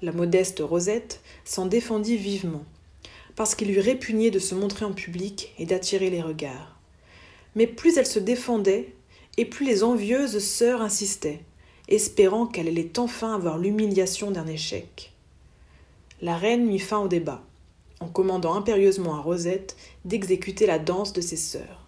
La 0.02 0.12
modeste 0.12 0.62
Rosette 0.64 1.22
s'en 1.46 1.66
défendit 1.66 2.18
vivement, 2.18 2.66
parce 3.36 3.56
qu'il 3.56 3.70
lui 3.70 3.80
répugnait 3.80 4.32
de 4.32 4.40
se 4.40 4.54
montrer 4.54 4.86
en 4.86 4.94
public 4.94 5.54
et 5.58 5.66
d'attirer 5.66 6.10
les 6.10 6.22
regards. 6.22 6.78
Mais 7.56 7.68
plus 7.68 7.98
elle 7.98 8.06
se 8.06 8.20
défendait, 8.20 8.94
et 9.38 9.46
plus 9.46 9.66
les 9.66 9.84
envieuses 9.84 10.40
sœurs 10.40 10.82
insistaient, 10.82 11.42
espérant 11.88 12.46
qu'elle 12.46 12.68
allait 12.68 13.00
enfin 13.00 13.34
avoir 13.34 13.58
l'humiliation 13.58 14.30
d'un 14.30 14.46
échec. 14.46 15.14
La 16.22 16.38
reine 16.38 16.66
mit 16.66 16.80
fin 16.80 17.00
au 17.00 17.08
débat, 17.08 17.44
en 18.00 18.08
commandant 18.08 18.54
impérieusement 18.56 19.16
à 19.16 19.22
Rosette 19.22 19.76
d'exécuter 20.06 20.66
la 20.66 20.80
danse 20.80 21.14
de 21.14 21.22
ses 21.22 21.38
sœurs. 21.38 21.83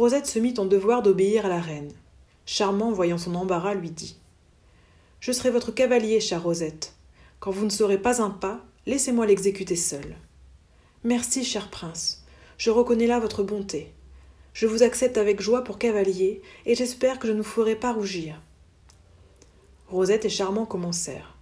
Rosette 0.00 0.26
se 0.26 0.38
mit 0.38 0.54
en 0.56 0.64
devoir 0.64 1.02
d'obéir 1.02 1.44
à 1.44 1.50
la 1.50 1.60
reine. 1.60 1.92
Charmant, 2.46 2.90
voyant 2.90 3.18
son 3.18 3.34
embarras, 3.34 3.74
lui 3.74 3.90
dit 3.90 4.16
Je 5.20 5.30
serai 5.30 5.50
votre 5.50 5.72
cavalier, 5.72 6.20
chère 6.20 6.42
Rosette. 6.42 6.94
Quand 7.38 7.50
vous 7.50 7.66
ne 7.66 7.70
saurez 7.70 7.98
pas 7.98 8.22
un 8.22 8.30
pas, 8.30 8.64
laissez-moi 8.86 9.26
l'exécuter 9.26 9.76
seul. 9.76 10.16
Merci, 11.04 11.44
cher 11.44 11.68
prince. 11.68 12.24
Je 12.56 12.70
reconnais 12.70 13.06
là 13.06 13.20
votre 13.20 13.42
bonté. 13.42 13.92
Je 14.54 14.66
vous 14.66 14.82
accepte 14.82 15.18
avec 15.18 15.42
joie 15.42 15.64
pour 15.64 15.76
cavalier, 15.76 16.40
et 16.64 16.74
j'espère 16.74 17.18
que 17.18 17.28
je 17.28 17.34
ne 17.34 17.42
vous 17.42 17.50
ferai 17.50 17.76
pas 17.76 17.92
rougir. 17.92 18.40
Rosette 19.88 20.24
et 20.24 20.30
Charmant 20.30 20.64
commencèrent. 20.64 21.36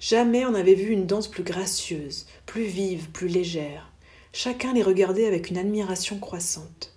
Jamais 0.00 0.44
on 0.44 0.50
n'avait 0.50 0.74
vu 0.74 0.90
une 0.90 1.06
danse 1.06 1.28
plus 1.28 1.44
gracieuse, 1.44 2.26
plus 2.44 2.64
vive, 2.64 3.10
plus 3.10 3.28
légère. 3.28 3.92
Chacun 4.32 4.72
les 4.72 4.82
regardait 4.82 5.28
avec 5.28 5.48
une 5.48 5.58
admiration 5.58 6.18
croissante. 6.18 6.93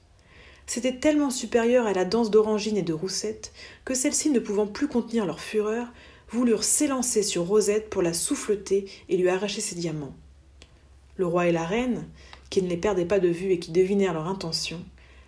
C'était 0.68 1.00
tellement 1.00 1.30
supérieur 1.30 1.88
à 1.88 1.94
la 1.94 2.04
danse 2.04 2.30
d'Orangine 2.30 2.78
et 2.78 2.84
de 2.84 2.94
Roussette 2.94 3.54
que 3.86 3.94
celles-ci, 3.94 4.30
ne 4.30 4.40
pouvant 4.40 4.68
plus 4.68 4.90
contenir 4.90 5.26
leur 5.26 5.40
fureur, 5.40 5.88
voulurent 6.30 6.66
s'élancer 6.66 7.24
sur 7.24 7.48
Rosette 7.48 7.90
pour 7.90 8.02
la 8.02 8.14
souffleter 8.14 8.86
et 9.08 9.16
lui 9.16 9.30
arracher 9.30 9.62
ses 9.62 9.76
diamants. 9.76 10.16
Le 11.16 11.26
roi 11.26 11.48
et 11.48 11.54
la 11.54 11.66
reine, 11.66 12.08
qui 12.50 12.62
ne 12.62 12.68
les 12.68 12.78
perdaient 12.78 13.06
pas 13.06 13.20
de 13.20 13.30
vue 13.30 13.52
et 13.52 13.60
qui 13.60 13.72
devinèrent 13.72 14.14
leur 14.14 14.28
intention, 14.28 14.84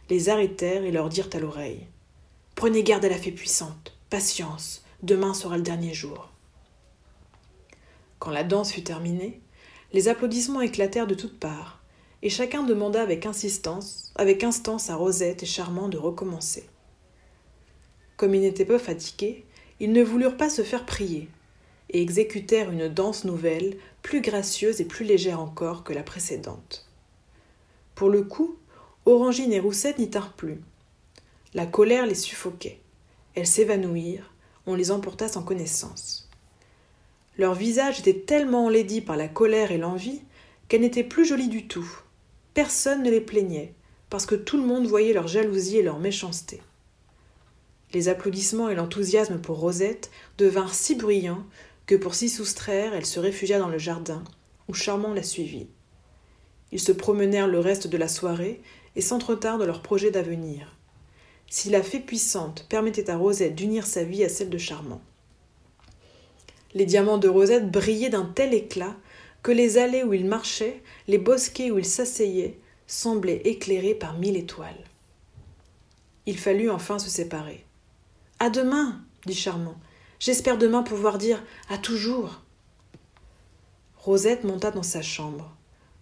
les 0.10 0.28
arrêtèrent 0.28 0.84
et 0.84 0.92
leur 0.92 1.08
dirent 1.08 1.30
à 1.34 1.40
l'oreille 1.40 1.88
Prenez 2.56 2.84
garde 2.84 3.06
à 3.06 3.10
la 3.10 3.18
fée 3.18 3.32
puissante, 3.32 3.96
patience, 4.10 4.84
demain 5.04 5.34
sera 5.34 5.56
le 5.56 5.64
dernier 5.64 5.94
jour. 5.94 6.30
Quand 8.20 8.32
la 8.32 8.44
danse 8.44 8.74
fut 8.74 8.84
terminée, 8.84 9.40
les 9.94 10.10
applaudissements 10.10 10.60
éclatèrent 10.60 11.08
de 11.08 11.16
toutes 11.16 11.40
parts, 11.40 11.79
et 12.22 12.30
chacun 12.30 12.63
demanda 12.63 13.01
avec 13.01 13.26
insistance, 13.26 14.11
avec 14.15 14.43
instance 14.43 14.89
à 14.89 14.95
Rosette 14.95 15.43
et 15.43 15.45
Charmant 15.45 15.88
de 15.88 15.97
recommencer. 15.97 16.70
Comme 18.17 18.36
ils 18.36 18.41
n'étaient 18.41 18.65
pas 18.65 18.80
fatigués, 18.80 19.45
ils 19.80 19.93
ne 19.93 20.03
voulurent 20.03 20.38
pas 20.38 20.49
se 20.49 20.63
faire 20.63 20.86
prier, 20.86 21.30
et 21.89 22.01
exécutèrent 22.01 22.72
une 22.72 22.89
danse 22.89 23.24
nouvelle, 23.24 23.78
plus 24.01 24.22
gracieuse 24.22 24.82
et 24.82 24.86
plus 24.86 25.05
légère 25.05 25.39
encore 25.39 25.84
que 25.84 25.93
la 25.93 26.03
précédente. 26.03 26.89
Pour 27.95 28.09
le 28.09 28.24
coup, 28.24 28.57
Orangine 29.05 29.53
et 29.53 29.59
Roussette 29.59 29.99
n'y 29.99 30.09
tinrent 30.09 30.34
plus. 30.34 30.61
La 31.53 31.65
colère 31.65 32.05
les 32.05 32.15
suffoquait. 32.15 32.80
Elles 33.36 33.47
s'évanouirent, 33.47 34.34
on 34.67 34.76
les 34.76 34.91
emporta 34.91 35.28
sans 35.28 35.41
connaissance. 35.41 36.30
Leurs 37.38 37.55
visages 37.55 37.99
étaient 37.99 38.20
tellement 38.20 38.65
enlaidis 38.65 39.01
par 39.01 39.15
la 39.17 39.28
colère 39.28 39.72
et 39.72 39.78
l'envie 39.78 40.22
qu'elles 40.67 40.82
n'étaient 40.82 41.03
plus 41.03 41.26
jolies 41.26 41.47
du 41.47 41.67
tout. 41.67 41.89
Personne 42.60 43.03
ne 43.03 43.10
les 43.10 43.22
plaignait, 43.22 43.74
parce 44.10 44.26
que 44.26 44.36
tout 44.36 44.57
le 44.57 44.68
monde 44.68 44.86
voyait 44.86 45.14
leur 45.14 45.30
jalousie 45.30 45.78
et 45.78 45.82
leur 45.82 45.97
méchanceté. 45.97 46.62
Les 47.93 48.10
applaudissements 48.10 48.68
et 48.68 48.76
l'enthousiasme 48.76 49.39
pour 49.39 49.60
Rosette 49.60 50.12
devinrent 50.38 50.74
si 50.74 50.95
bruyants 50.95 51.45
que 51.86 51.95
pour 51.95 52.16
s'y 52.16 52.28
soustraire, 52.28 52.93
elle 52.93 53.05
se 53.05 53.22
réfugia 53.22 53.60
dans 53.60 53.70
le 53.70 53.78
jardin, 53.78 54.26
où 54.68 54.74
Charmant 54.74 55.14
la 55.14 55.24
suivit. 55.24 55.70
Ils 56.74 56.82
se 56.82 56.91
promenèrent 56.91 57.47
le 57.47 57.62
reste 57.62 57.88
de 57.88 57.95
la 57.95 58.10
soirée 58.10 58.62
et 58.97 59.01
s'entretinrent 59.01 59.57
de 59.57 59.64
leurs 59.64 59.82
projets 59.82 60.12
d'avenir. 60.12 60.76
Si 61.49 61.70
la 61.70 61.82
fée 61.82 62.01
puissante 62.01 62.66
permettait 62.68 63.10
à 63.10 63.16
Rosette 63.16 63.55
d'unir 63.55 63.86
sa 63.86 64.03
vie 64.03 64.26
à 64.26 64.28
celle 64.28 64.49
de 64.49 64.57
Charmant. 64.57 65.01
Les 66.74 66.86
diamants 66.86 67.20
de 67.20 67.30
Rosette 67.30 67.72
brillaient 67.72 68.10
d'un 68.10 68.26
tel 68.26 68.53
éclat 68.53 68.97
que 69.44 69.52
les 69.52 69.78
allées 69.78 70.04
où 70.04 70.14
il 70.14 70.26
marchait, 70.26 70.82
les 71.08 71.18
bosquets 71.18 71.72
où 71.72 71.80
il 71.80 71.86
s'asseyait, 71.86 72.60
semblaient 72.88 73.42
éclairés 73.46 73.96
par 73.96 74.18
mille 74.18 74.38
étoiles. 74.38 74.84
Il 76.26 76.38
fallut 76.38 76.70
enfin 76.70 77.00
se 77.00 77.10
séparer. 77.10 77.66
À 78.40 78.50
demain, 78.50 79.02
dit 79.26 79.36
Charmant. 79.36 79.80
J'espère 80.20 80.58
demain 80.58 80.84
pouvoir 80.84 81.18
dire 81.18 81.44
à 81.70 81.78
toujours. 81.78 82.42
Rosette 83.98 84.44
monta 84.44 84.72
dans 84.72 84.84
sa 84.84 85.02
chambre. 85.02 85.56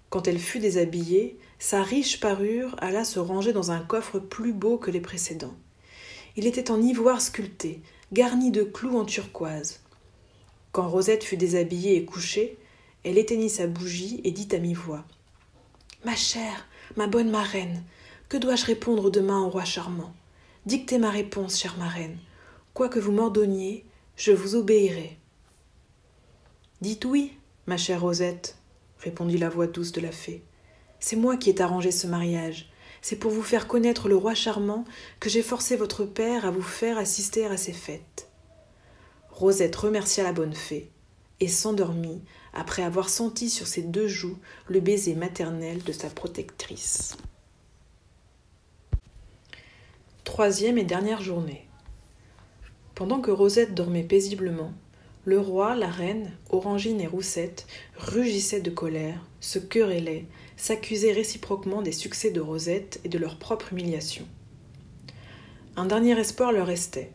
Quand 0.09 0.27
elle 0.27 0.39
fut 0.39 0.59
déshabillée, 0.59 1.37
sa 1.59 1.83
riche 1.83 2.19
parure 2.19 2.75
alla 2.79 3.03
se 3.03 3.19
ranger 3.19 3.53
dans 3.53 3.71
un 3.71 3.79
coffre 3.79 4.19
plus 4.19 4.53
beau 4.53 4.77
que 4.77 4.91
les 4.91 5.01
précédents. 5.01 5.55
Il 6.35 6.45
était 6.45 6.71
en 6.71 6.81
ivoire 6.81 7.21
sculpté, 7.21 7.81
garni 8.13 8.51
de 8.51 8.63
clous 8.63 8.97
en 8.97 9.05
turquoise. 9.05 9.81
Quand 10.71 10.87
Rosette 10.87 11.23
fut 11.23 11.37
déshabillée 11.37 11.95
et 11.95 12.05
couchée, 12.05 12.57
elle 13.03 13.17
éteignit 13.17 13.49
sa 13.49 13.67
bougie 13.67 14.21
et 14.23 14.31
dit 14.31 14.47
à 14.55 14.59
mi-voix 14.59 15.05
Ma 16.05 16.15
chère, 16.15 16.67
ma 16.95 17.07
bonne 17.07 17.29
marraine, 17.29 17.83
que 18.29 18.37
dois-je 18.37 18.65
répondre 18.65 19.09
demain 19.09 19.41
au 19.41 19.49
roi 19.49 19.65
charmant? 19.65 20.13
Dictez 20.65 20.97
ma 20.97 21.09
réponse, 21.09 21.59
chère 21.59 21.77
marraine. 21.77 22.17
Quoi 22.73 22.89
que 22.89 22.99
vous 22.99 23.11
m'ordonniez, 23.11 23.85
je 24.17 24.31
vous 24.31 24.55
obéirai. 24.55 25.17
Dites 26.81 27.05
oui, 27.05 27.37
ma 27.65 27.77
chère 27.77 28.01
Rosette, 28.01 28.57
répondit 28.99 29.37
la 29.37 29.49
voix 29.49 29.67
douce 29.67 29.91
de 29.91 30.01
la 30.01 30.11
fée. 30.11 30.43
C'est 30.99 31.15
moi 31.15 31.37
qui 31.37 31.49
ai 31.49 31.61
arrangé 31.61 31.91
ce 31.91 32.07
mariage. 32.07 32.69
C'est 33.01 33.15
pour 33.15 33.31
vous 33.31 33.43
faire 33.43 33.67
connaître 33.67 34.09
le 34.09 34.17
roi 34.17 34.33
charmant 34.33 34.83
que 35.19 35.29
j'ai 35.29 35.41
forcé 35.41 35.75
votre 35.75 36.03
père 36.03 36.45
à 36.45 36.51
vous 36.51 36.61
faire 36.61 36.97
assister 36.97 37.45
à 37.45 37.57
ses 37.57 37.73
fêtes. 37.73 38.27
Rosette 39.31 39.75
remercia 39.75 40.23
la 40.23 40.33
bonne 40.33 40.53
fée 40.55 40.89
et 41.39 41.47
s'endormit 41.47 42.21
après 42.57 42.81
avoir 42.81 43.07
senti 43.07 43.49
sur 43.49 43.67
ses 43.67 43.83
deux 43.83 44.07
joues 44.07 44.37
le 44.67 44.79
baiser 44.79 45.13
maternel 45.13 45.83
de 45.83 45.91
sa 45.91 46.09
protectrice. 46.09 47.15
Troisième 50.23 50.77
et 50.77 50.83
dernière 50.83 51.21
journée. 51.21 51.67
Pendant 52.95 53.21
que 53.21 53.31
Rosette 53.31 53.75
dormait 53.75 54.03
paisiblement, 54.03 54.73
le 55.23 55.39
roi, 55.39 55.75
la 55.75 55.89
reine, 55.89 56.31
Orangine 56.49 56.99
et 56.99 57.07
Roussette 57.07 57.67
rugissaient 57.95 58.61
de 58.61 58.71
colère, 58.71 59.23
se 59.39 59.59
querellaient, 59.59 60.25
s'accusaient 60.55 61.13
réciproquement 61.13 61.83
des 61.83 61.91
succès 61.91 62.31
de 62.31 62.41
Rosette 62.41 62.99
et 63.03 63.09
de 63.09 63.19
leur 63.19 63.37
propre 63.37 63.71
humiliation. 63.71 64.25
Un 65.75 65.85
dernier 65.85 66.17
espoir 66.19 66.51
leur 66.51 66.67
restait. 66.67 67.11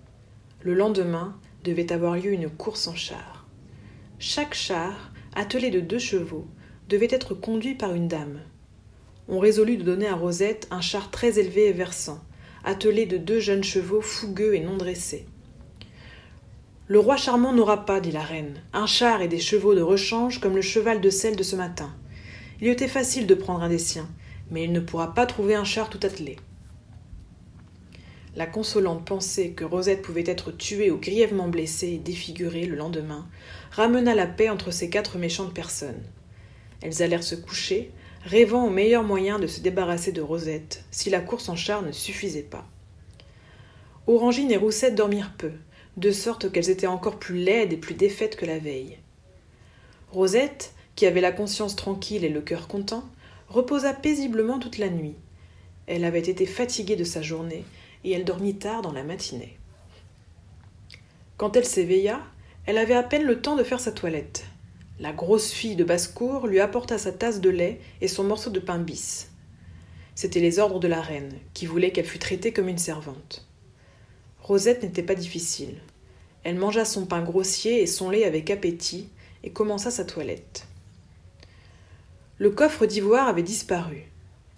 Le 0.61 0.75
lendemain 0.75 1.37
devait 1.65 1.93
avoir 1.93 2.15
lieu 2.15 2.33
une 2.33 2.49
course 2.49 2.87
en 2.87 2.95
char. 2.95 3.49
Chaque 4.21 4.55
char, 4.55 5.12
attelé 5.35 5.71
de 5.71 5.81
deux 5.81 5.99
chevaux, 5.99 6.47
devait 6.89 7.09
être 7.11 7.35
conduit 7.35 7.75
par 7.75 7.95
une 7.95 8.09
dame. 8.09 8.41
On 9.29 9.39
résolut 9.39 9.77
de 9.77 9.83
donner 9.83 10.09
à 10.09 10.15
Rosette 10.15 10.67
un 10.71 10.81
char 10.81 11.11
très 11.11 11.39
élevé 11.39 11.69
et 11.69 11.73
versant, 11.73 12.21
attelé 12.65 13.07
de 13.07 13.17
deux 13.17 13.41
jeunes 13.41 13.65
chevaux 13.65 14.01
fougueux 14.01 14.55
et 14.55 14.61
non 14.61 14.77
dressés. 14.77 15.27
Le 16.89 16.99
roi 16.99 17.17
charmant 17.17 17.53
n'aura 17.53 17.87
pas, 17.87 18.01
dit 18.01 18.11
la 18.11 18.23
reine, 18.23 18.61
un 18.73 18.87
char 18.87 19.23
et 19.23 19.29
des 19.29 19.39
chevaux 19.39 19.75
de 19.75 19.81
rechange 19.81 20.41
comme 20.41 20.57
le 20.57 20.63
cheval 20.63 21.01
de 21.01 21.11
sel 21.11 21.37
de 21.37 21.43
ce 21.43 21.57
matin. 21.57 21.95
Il 22.61 22.69
était 22.69 22.89
facile 22.89 23.27
de 23.27 23.35
prendre 23.35 23.63
un 23.63 23.69
des 23.69 23.79
siens, 23.79 24.09
mais 24.51 24.65
il 24.65 24.73
ne 24.73 24.81
pourra 24.81 25.15
pas 25.15 25.27
trouver 25.27 25.55
un 25.55 25.65
char 25.65 25.89
tout 25.89 26.01
attelé. 26.03 26.37
La 28.35 28.47
consolante 28.47 29.05
pensée 29.05 29.51
que 29.51 29.65
Rosette 29.65 30.01
pouvait 30.01 30.25
être 30.27 30.53
tuée 30.53 30.91
ou 30.91 30.97
grièvement 30.97 31.49
blessée 31.49 31.89
et 31.89 31.99
défigurée 31.99 32.65
le 32.65 32.77
lendemain 32.77 33.29
ramena 33.73 34.15
la 34.15 34.27
paix 34.27 34.49
entre 34.49 34.71
ces 34.71 34.89
quatre 34.89 35.19
méchantes 35.19 35.53
personnes. 35.53 36.03
Elles 36.81 37.03
allèrent 37.03 37.23
se 37.23 37.35
coucher, 37.35 37.91
rêvant 38.25 38.67
au 38.67 38.71
meilleur 38.71 39.03
moyen 39.03 39.39
de 39.39 39.47
se 39.47 39.61
débarrasser 39.61 40.13
de 40.13 40.23
Rosette, 40.23 40.85
si 40.91 41.11
la 41.11 41.21
course 41.21 41.51
en 41.51 41.57
char 41.57 41.83
ne 41.83 41.93
suffisait 41.93 42.43
pas. 42.43 42.67
Orangine 44.07 44.51
et 44.51 44.57
Roussette 44.57 44.95
dormirent 44.95 45.35
peu, 45.37 45.53
de 45.99 46.11
sorte 46.11 46.51
qu'elles 46.51 46.71
étaient 46.71 46.87
encore 46.87 47.19
plus 47.19 47.37
laides 47.37 47.75
et 47.75 47.77
plus 47.77 47.95
défaites 47.95 48.37
que 48.37 48.47
la 48.47 48.59
veille. 48.59 48.99
Rosette, 50.11 50.73
qui 50.97 51.05
avait 51.07 51.21
la 51.21 51.33
conscience 51.33 51.77
tranquille 51.77 52.25
et 52.25 52.31
le 52.31 52.41
cœur 52.41 52.67
content, 52.67 53.05
reposa 53.49 53.93
paisiblement 53.93 54.59
toute 54.59 54.79
la 54.79 54.89
nuit. 54.89 55.17
Elle 55.87 56.05
avait 56.05 56.21
été 56.21 56.47
fatiguée 56.47 56.97
de 56.97 57.05
sa 57.05 57.23
journée, 57.23 57.65
et 58.05 58.13
elle 58.13 58.25
dormit 58.25 58.57
tard 58.57 58.83
dans 58.83 58.93
la 58.93 59.05
matinée. 59.05 59.59
Quand 61.37 61.57
elle 61.57 61.65
s'éveilla, 61.65 62.21
elle 62.67 62.79
avait 62.79 62.95
à 62.95 63.03
peine 63.03 63.25
le 63.25 63.41
temps 63.41 63.57
de 63.57 63.65
faire 63.65 63.81
sa 63.81 63.93
toilette. 63.93 64.45
La 65.01 65.13
grosse 65.13 65.51
fille 65.51 65.77
de 65.77 65.85
basse-cour 65.85 66.47
lui 66.47 66.61
apporta 66.61 66.99
sa 66.99 67.13
tasse 67.13 67.41
de 67.41 67.51
lait 67.51 67.81
et 68.01 68.09
son 68.09 68.25
morceau 68.25 68.51
de 68.51 68.61
pain 68.61 68.79
bis. 68.79 69.31
C'étaient 70.15 70.41
les 70.41 70.59
ordres 70.59 70.79
de 70.79 70.89
la 70.89 71.01
reine, 71.01 71.33
qui 71.55 71.67
voulait 71.67 71.91
qu'elle 71.91 72.05
fût 72.05 72.19
traitée 72.19 72.53
comme 72.53 72.69
une 72.69 72.79
servante. 72.79 73.47
Rosette 74.41 74.83
n'était 74.83 75.03
pas 75.03 75.15
difficile. 75.15 75.81
Elle 76.45 76.57
mangea 76.57 76.85
son 76.85 77.07
pain 77.07 77.23
grossier 77.23 77.83
et 77.83 77.87
son 77.87 78.11
lait 78.11 78.25
avec 78.25 78.51
appétit 78.51 79.09
et 79.43 79.51
commença 79.51 79.91
sa 79.91 80.05
toilette. 80.05 80.67
Le 82.39 82.51
coffre 82.51 82.87
d'ivoire 82.87 83.29
avait 83.29 83.43
disparu. 83.43 84.05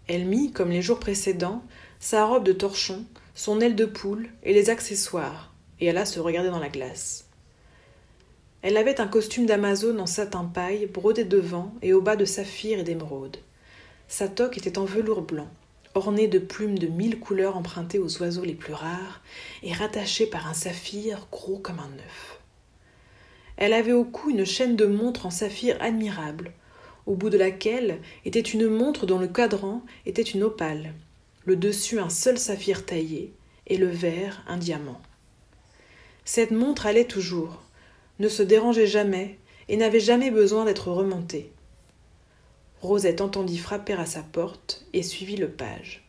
Elle 0.07 0.27
mit, 0.27 0.53
comme 0.53 0.71
les 0.71 0.83
jours 0.83 0.99
précédents, 0.99 1.63
sa 2.01 2.27
robe 2.27 2.45
de 2.45 2.53
torchon, 2.53 3.05
son 3.35 3.61
aile 3.61 3.77
de 3.77 3.85
poule 3.85 4.29
et 4.43 4.53
les 4.53 4.71
accessoires, 4.71 5.53
et 5.81 5.91
alla 5.91 6.05
se 6.05 6.21
regarder 6.21 6.51
dans 6.51 6.59
la 6.59 6.69
glace. 6.69 7.27
Elle 8.63 8.77
avait 8.77 9.01
un 9.01 9.09
costume 9.09 9.47
d'Amazone 9.47 10.01
en 10.01 10.07
satin 10.07 10.45
paille, 10.45 10.87
brodé 10.87 11.25
devant 11.25 11.75
et 11.83 11.93
au 11.93 12.01
bas 12.01 12.17
de 12.17 12.25
saphir 12.25 12.79
et 12.79 12.85
d'émeraude. 12.85 13.37
Sa 14.09 14.29
toque 14.29 14.57
était 14.57 14.79
en 14.79 14.85
velours 14.85 15.23
blanc 15.23 15.49
ornée 15.95 16.27
de 16.27 16.39
plumes 16.39 16.79
de 16.79 16.87
mille 16.87 17.19
couleurs 17.19 17.57
empruntées 17.57 17.99
aux 17.99 18.21
oiseaux 18.21 18.45
les 18.45 18.55
plus 18.55 18.73
rares 18.73 19.23
et 19.63 19.73
rattachée 19.73 20.27
par 20.27 20.49
un 20.49 20.55
saphir 20.55 21.27
gros 21.31 21.59
comme 21.59 21.79
un 21.79 21.99
œuf. 21.99 22.41
Elle 23.57 23.73
avait 23.73 23.93
au 23.93 24.05
cou 24.05 24.31
une 24.31 24.45
chaîne 24.45 24.75
de 24.75 24.87
montre 24.87 25.27
en 25.27 25.31
saphir 25.31 25.77
admirable, 25.81 26.53
au 27.07 27.15
bout 27.15 27.31
de 27.31 27.39
laquelle 27.39 28.01
était 28.25 28.41
une 28.41 28.67
montre 28.67 29.07
dont 29.07 29.19
le 29.19 29.29
cadran 29.29 29.83
était 30.07 30.23
une 30.23 30.43
opale, 30.43 30.95
le 31.45 31.57
dessus 31.57 31.99
un 31.99 32.09
seul 32.09 32.39
saphir 32.39 32.87
taillé, 32.87 33.35
et 33.67 33.77
le 33.77 33.89
verre 33.89 34.43
un 34.47 34.57
diamant. 34.57 35.01
Cette 36.25 36.51
montre 36.51 36.87
allait 36.87 37.07
toujours, 37.07 37.63
ne 38.19 38.29
se 38.29 38.43
dérangeait 38.43 38.87
jamais, 38.87 39.39
et 39.69 39.77
n'avait 39.77 40.01
jamais 40.01 40.31
besoin 40.31 40.65
d'être 40.65 40.91
remontée. 40.91 41.53
Rosette 42.81 43.21
entendit 43.21 43.59
frapper 43.59 43.95
à 43.95 44.05
sa 44.05 44.23
porte 44.23 44.85
et 44.93 45.03
suivit 45.03 45.37
le 45.37 45.51
page. 45.51 46.07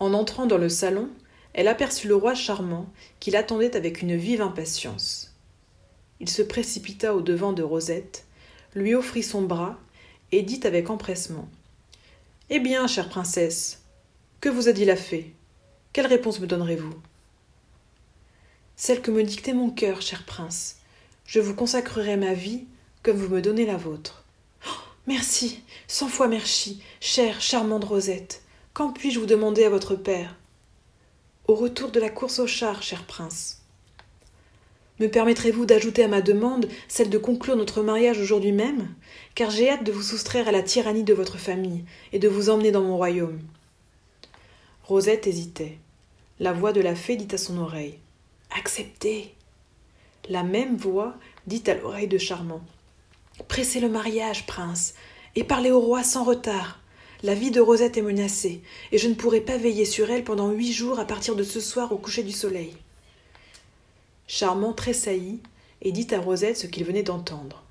En 0.00 0.12
entrant 0.12 0.46
dans 0.46 0.58
le 0.58 0.68
salon, 0.68 1.08
elle 1.54 1.68
aperçut 1.68 2.08
le 2.08 2.14
roi 2.14 2.34
charmant 2.34 2.92
qui 3.20 3.30
l'attendait 3.30 3.74
avec 3.74 4.02
une 4.02 4.16
vive 4.16 4.42
impatience. 4.42 5.34
Il 6.20 6.28
se 6.28 6.42
précipita 6.42 7.14
au 7.14 7.20
devant 7.20 7.52
de 7.52 7.62
Rosette, 7.62 8.26
lui 8.74 8.94
offrit 8.94 9.22
son 9.22 9.42
bras 9.42 9.78
et 10.30 10.42
dit 10.42 10.60
avec 10.64 10.90
empressement 10.90 11.48
Eh 12.50 12.60
bien, 12.60 12.86
chère 12.86 13.10
princesse, 13.10 13.82
que 14.40 14.48
vous 14.48 14.68
a 14.68 14.72
dit 14.72 14.86
la 14.86 14.96
fée? 14.96 15.34
Quelle 15.92 16.06
réponse 16.06 16.40
me 16.40 16.46
donnerez-vous? 16.46 16.94
Celle 18.74 19.02
que 19.02 19.10
me 19.10 19.22
dictait 19.22 19.52
mon 19.52 19.68
cœur, 19.68 20.00
cher 20.00 20.24
prince. 20.24 20.76
Je 21.26 21.40
vous 21.40 21.54
consacrerai 21.54 22.16
ma 22.16 22.32
vie 22.32 22.64
comme 23.02 23.18
vous 23.18 23.28
me 23.28 23.42
donnez 23.42 23.66
la 23.66 23.76
vôtre. 23.76 24.24
Merci, 25.06 25.62
cent 25.88 26.08
fois 26.08 26.26
merci, 26.26 26.82
chère, 27.00 27.42
charmante 27.42 27.84
Rosette. 27.84 28.42
Quand 28.72 28.92
puis-je 28.92 29.20
vous 29.20 29.26
demander 29.26 29.64
à 29.64 29.70
votre 29.70 29.94
père? 29.94 30.34
Au 31.48 31.54
retour 31.54 31.90
de 31.90 32.00
la 32.00 32.08
course 32.08 32.38
au 32.38 32.46
char, 32.46 32.82
cher 32.82 33.04
prince. 33.04 33.57
Me 35.00 35.06
permettrez-vous 35.06 35.64
d'ajouter 35.64 36.02
à 36.02 36.08
ma 36.08 36.20
demande 36.20 36.68
celle 36.88 37.08
de 37.08 37.18
conclure 37.18 37.54
notre 37.54 37.82
mariage 37.82 38.18
aujourd'hui 38.18 38.52
même? 38.52 38.88
Car 39.36 39.50
j'ai 39.50 39.70
hâte 39.70 39.84
de 39.84 39.92
vous 39.92 40.02
soustraire 40.02 40.48
à 40.48 40.52
la 40.52 40.62
tyrannie 40.62 41.04
de 41.04 41.14
votre 41.14 41.38
famille 41.38 41.84
et 42.12 42.18
de 42.18 42.28
vous 42.28 42.50
emmener 42.50 42.72
dans 42.72 42.82
mon 42.82 42.96
royaume. 42.96 43.38
Rosette 44.82 45.26
hésitait. 45.26 45.78
La 46.40 46.52
voix 46.52 46.72
de 46.72 46.80
la 46.80 46.96
fée 46.96 47.16
dit 47.16 47.32
à 47.32 47.38
son 47.38 47.58
oreille 47.58 47.98
Acceptez. 48.56 49.34
La 50.28 50.42
même 50.42 50.76
voix 50.76 51.14
dit 51.46 51.62
à 51.68 51.74
l'oreille 51.74 52.08
de 52.08 52.18
Charmant 52.18 52.62
Pressez 53.46 53.78
le 53.78 53.88
mariage, 53.88 54.46
prince, 54.46 54.94
et 55.36 55.44
parlez 55.44 55.70
au 55.70 55.80
roi 55.80 56.02
sans 56.02 56.24
retard. 56.24 56.80
La 57.22 57.34
vie 57.34 57.50
de 57.50 57.60
Rosette 57.60 57.96
est 57.96 58.02
menacée, 58.02 58.62
et 58.90 58.98
je 58.98 59.08
ne 59.08 59.14
pourrai 59.14 59.40
pas 59.40 59.56
veiller 59.56 59.84
sur 59.84 60.10
elle 60.10 60.24
pendant 60.24 60.50
huit 60.50 60.72
jours 60.72 60.98
à 60.98 61.04
partir 61.04 61.36
de 61.36 61.44
ce 61.44 61.60
soir 61.60 61.92
au 61.92 61.98
coucher 61.98 62.22
du 62.24 62.32
soleil. 62.32 62.74
Charmant 64.30 64.74
tressaillit 64.74 65.40
et 65.80 65.90
dit 65.90 66.06
à 66.14 66.20
Rosette 66.20 66.58
ce 66.58 66.66
qu'il 66.66 66.84
venait 66.84 67.02
d'entendre. 67.02 67.64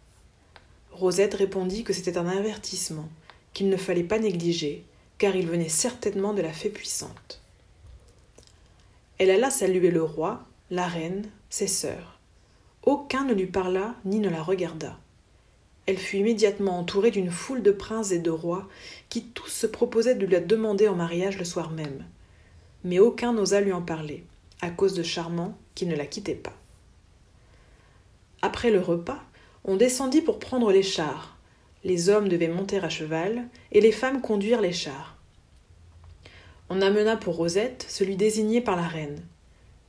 Rosette 0.92 1.36
répondit 1.36 1.84
que 1.84 1.94
c'était 1.94 2.18
un 2.18 2.28
avertissement, 2.28 3.08
qu'il 3.54 3.70
ne 3.70 3.78
fallait 3.78 4.04
pas 4.04 4.18
négliger, 4.18 4.84
car 5.20 5.36
il 5.36 5.46
venait 5.46 5.70
certainement 5.70 6.34
de 6.34 6.42
la 6.42 6.52
fée 6.52 6.70
puissante. 6.70 7.42
Elle 9.20 9.30
alla 9.30 9.52
saluer 9.52 9.92
le 9.92 10.02
roi, 10.02 10.46
la 10.72 10.88
reine, 10.88 11.30
ses 11.52 11.68
sœurs. 11.68 12.18
Aucun 12.84 13.26
ne 13.26 13.36
lui 13.36 13.46
parla 13.46 13.94
ni 14.04 14.18
ne 14.18 14.30
la 14.30 14.42
regarda. 14.42 14.98
Elle 15.86 16.00
fut 16.00 16.18
immédiatement 16.18 16.80
entourée 16.80 17.12
d'une 17.12 17.32
foule 17.32 17.62
de 17.62 17.72
princes 17.72 18.12
et 18.12 18.20
de 18.20 18.32
rois 18.32 18.68
qui 19.10 19.26
tous 19.26 19.50
se 19.50 19.68
proposaient 19.68 20.16
de 20.16 20.26
la 20.26 20.40
demander 20.40 20.88
en 20.88 20.96
mariage 20.96 21.38
le 21.38 21.46
soir 21.46 21.70
même. 21.70 22.04
Mais 22.84 22.98
aucun 22.98 23.34
n'osa 23.34 23.62
lui 23.62 23.74
en 23.74 23.84
parler, 23.84 24.24
à 24.62 24.72
cause 24.72 24.96
de 24.96 25.04
Charmant 25.04 25.56
qui 25.78 25.86
ne 25.86 25.96
la 25.96 26.08
quittait 26.08 26.34
pas. 26.34 26.56
Après 28.42 28.72
le 28.72 28.80
repas, 28.80 29.24
on 29.64 29.76
descendit 29.76 30.22
pour 30.22 30.40
prendre 30.40 30.72
les 30.72 30.82
chars. 30.82 31.38
Les 31.84 32.10
hommes 32.10 32.30
devaient 32.30 32.48
monter 32.48 32.80
à 32.80 32.90
cheval 32.90 33.48
et 33.72 33.80
les 33.80 33.92
femmes 33.92 34.22
conduire 34.22 34.60
les 34.60 34.74
chars. 34.74 35.18
On 36.70 36.82
amena 36.82 37.16
pour 37.16 37.36
Rosette 37.36 37.86
celui 37.88 38.16
désigné 38.16 38.60
par 38.60 38.76
la 38.76 38.88
reine. 38.88 39.24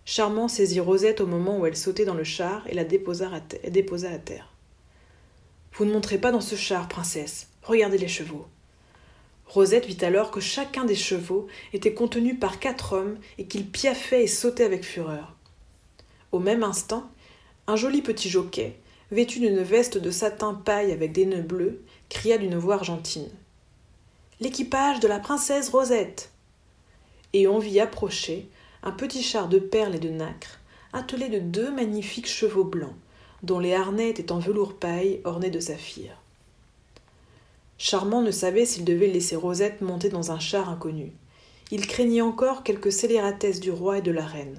Charmant 0.05 0.49
saisit 0.49 0.81
Rosette 0.81 1.23
au 1.23 1.27
moment 1.27 1.59
où 1.59 1.65
elle 1.65 1.77
sautait 1.77 2.05
dans 2.05 2.13
le 2.13 2.23
char 2.23 2.67
et 2.69 2.75
la 2.75 2.85
déposa 2.85 3.31
à, 3.33 4.19
terre. 4.19 4.53
Vous 5.73 5.87
ne 5.87 5.93
monterez 5.93 6.19
pas 6.19 6.33
dans 6.33 6.43
ce 6.43 6.55
char, 6.55 6.87
princesse. 6.87 7.49
Regardez 7.63 7.97
les 7.97 8.09
chevaux. 8.09 8.47
Rosette 9.47 9.87
vit 9.87 10.05
alors 10.05 10.31
que 10.31 10.41
chacun 10.41 10.85
des 10.85 10.95
chevaux 10.95 11.47
était 11.73 11.95
contenu 11.95 12.35
par 12.35 12.59
quatre 12.59 12.93
hommes 12.93 13.17
et 13.39 13.47
qu'ils 13.47 13.67
piaffaient 13.67 14.25
et 14.25 14.27
sautaient 14.27 14.65
avec 14.65 14.85
fureur. 14.85 15.38
Au 16.33 16.39
même 16.39 16.63
instant, 16.63 17.11
un 17.67 17.77
joli 17.77 18.03
petit 18.03 18.29
jockey, 18.29 18.77
vêtu 19.11 19.41
d'une 19.41 19.63
veste 19.63 19.99
de 19.99 20.11
satin 20.11 20.55
paille 20.55 20.93
avec 20.93 21.13
des 21.13 21.27
nœuds 21.27 21.43
bleus, 21.43 21.83
cria 22.09 22.39
d'une 22.39 22.57
voix 22.57 22.75
argentine. 22.75 23.31
L'équipage 24.41 25.01
de 25.01 25.09
la 25.09 25.19
princesse 25.19 25.71
Rosette. 25.71 26.31
Et 27.33 27.49
on 27.49 27.59
vit 27.59 27.81
approcher 27.81 28.49
un 28.83 28.93
petit 28.93 29.23
char 29.23 29.49
de 29.49 29.59
perles 29.59 29.97
et 29.97 30.01
de 30.01 30.11
nacre, 30.11 30.61
attelé 30.93 31.29
de 31.29 31.39
deux 31.39 31.71
magnifiques 31.71 32.29
chevaux 32.29 32.65
blancs, 32.65 32.95
dont 33.43 33.59
les 33.59 33.75
harnais 33.75 34.11
étaient 34.11 34.33
en 34.33 34.39
velours 34.39 34.75
paille 34.75 35.21
ornés 35.25 35.51
de 35.51 35.61
saphir. 35.61 36.11
Charmant 37.79 38.23
ne 38.23 38.31
savait 38.31 38.67
s'il 38.67 38.85
devait 38.85 39.07
laisser 39.07 39.37
Rosette 39.37 39.81
monter 39.81 40.09
dans 40.09 40.33
un 40.33 40.39
char 40.39 40.69
inconnu. 40.69 41.13
Il 41.71 41.87
craignait 41.87 42.23
encore 42.23 42.65
quelque 42.65 42.91
scélératesse 42.91 43.61
du 43.61 43.71
roi 43.71 43.99
et 43.99 44.03
de 44.03 44.11
la 44.11 44.27
reine. 44.27 44.59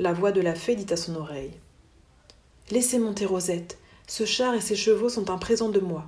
La 0.00 0.12
voix 0.12 0.30
de 0.30 0.40
la 0.40 0.54
fée 0.54 0.76
dit 0.76 0.92
à 0.92 0.96
son 0.96 1.16
oreille 1.16 1.54
Laissez 2.70 3.00
monter 3.00 3.26
Rosette. 3.26 3.78
Ce 4.06 4.24
char 4.24 4.54
et 4.54 4.60
ses 4.60 4.76
chevaux 4.76 5.08
sont 5.08 5.28
un 5.28 5.38
présent 5.38 5.70
de 5.70 5.80
moi. 5.80 6.06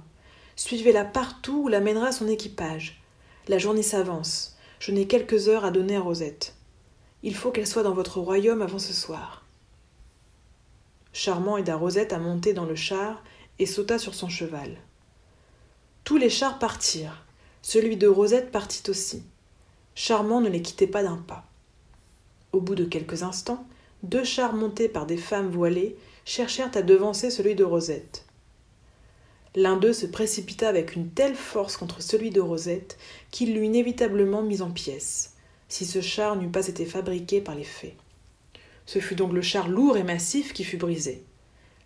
Suivez-la 0.55 1.05
partout 1.05 1.65
où 1.65 1.69
la 1.69 1.81
mènera 1.81 2.13
son 2.13 2.29
équipage. 2.29 3.03
La 3.49 3.59
journée 3.59 3.83
s'avance. 3.83 4.57
Je 4.79 4.93
n'ai 4.93 5.09
quelques 5.09 5.49
heures 5.49 5.65
à 5.65 5.73
donner 5.73 5.97
à 5.97 6.01
Rosette. 6.01 6.55
Il 7.25 7.35
faut 7.35 7.51
qu'elle 7.51 7.67
soit 7.67 7.83
dans 7.83 7.93
votre 7.93 8.21
royaume 8.21 8.63
avant 8.63 8.79
ce 8.79 8.93
soir. 8.93 9.45
Charmant 11.13 11.57
aida 11.57 11.75
Rosette 11.75 12.13
à 12.13 12.21
monter 12.21 12.53
dans 12.53 12.67
le 12.67 12.77
char 12.77 13.25
et 13.59 13.67
sauta 13.67 13.99
sur 13.99 14.15
son 14.15 14.29
cheval. 14.29 14.77
Tous 16.05 16.17
les 16.17 16.31
chars 16.31 16.61
partirent. 16.61 17.25
Celui 17.61 17.97
de 17.97 18.07
Rosette 18.07 18.53
partit 18.53 18.89
aussi. 18.89 19.25
Charmant 19.97 20.41
ne 20.41 20.49
les 20.49 20.63
quittait 20.63 20.87
pas 20.87 21.03
d'un 21.03 21.17
pas. 21.17 21.45
Au 22.53 22.61
bout 22.61 22.77
de 22.77 22.85
quelques 22.85 23.25
instants, 23.25 23.67
deux 24.03 24.25
chars 24.25 24.55
montés 24.55 24.89
par 24.89 25.07
des 25.07 25.17
femmes 25.17 25.51
voilées 25.51 25.97
cherchèrent 26.25 26.71
à 26.75 26.83
devancer 26.83 27.31
celui 27.31 27.55
de 27.55 27.65
Rosette. 27.65 28.25
L'un 29.57 29.77
d'eux 29.77 29.93
se 29.93 30.07
précipita 30.07 30.69
avec 30.69 30.95
une 30.95 31.11
telle 31.11 31.35
force 31.35 31.77
contre 31.77 32.03
celui 32.03 32.31
de 32.31 32.41
Rosette 32.41 32.99
qu'il 33.31 33.55
l'eut 33.55 33.65
inévitablement 33.65 34.43
mis 34.43 34.63
en 34.63 34.71
pièces, 34.71 35.35
si 35.69 35.85
ce 35.85 36.01
char 36.01 36.37
n'eût 36.37 36.51
pas 36.51 36.69
été 36.69 36.85
fabriqué 36.85 37.41
par 37.41 37.57
les 37.57 37.65
fées. 37.65 37.97
Ce 38.87 39.01
fut 39.01 39.17
donc 39.17 39.33
le 39.33 39.43
char 39.43 39.69
lourd 39.69 39.97
et 39.97 40.03
massif 40.05 40.53
qui 40.53 40.65
fut 40.65 40.77
brisé. 40.77 41.25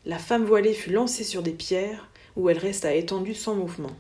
La 0.05 0.19
femme 0.19 0.45
voilée 0.45 0.75
fut 0.75 0.91
lancée 0.91 1.25
sur 1.25 1.43
des 1.43 1.53
pierres, 1.53 2.11
où 2.37 2.51
elle 2.51 2.59
resta 2.59 2.95
étendue 2.95 3.35
sans 3.35 3.55
mouvement. 3.55 3.97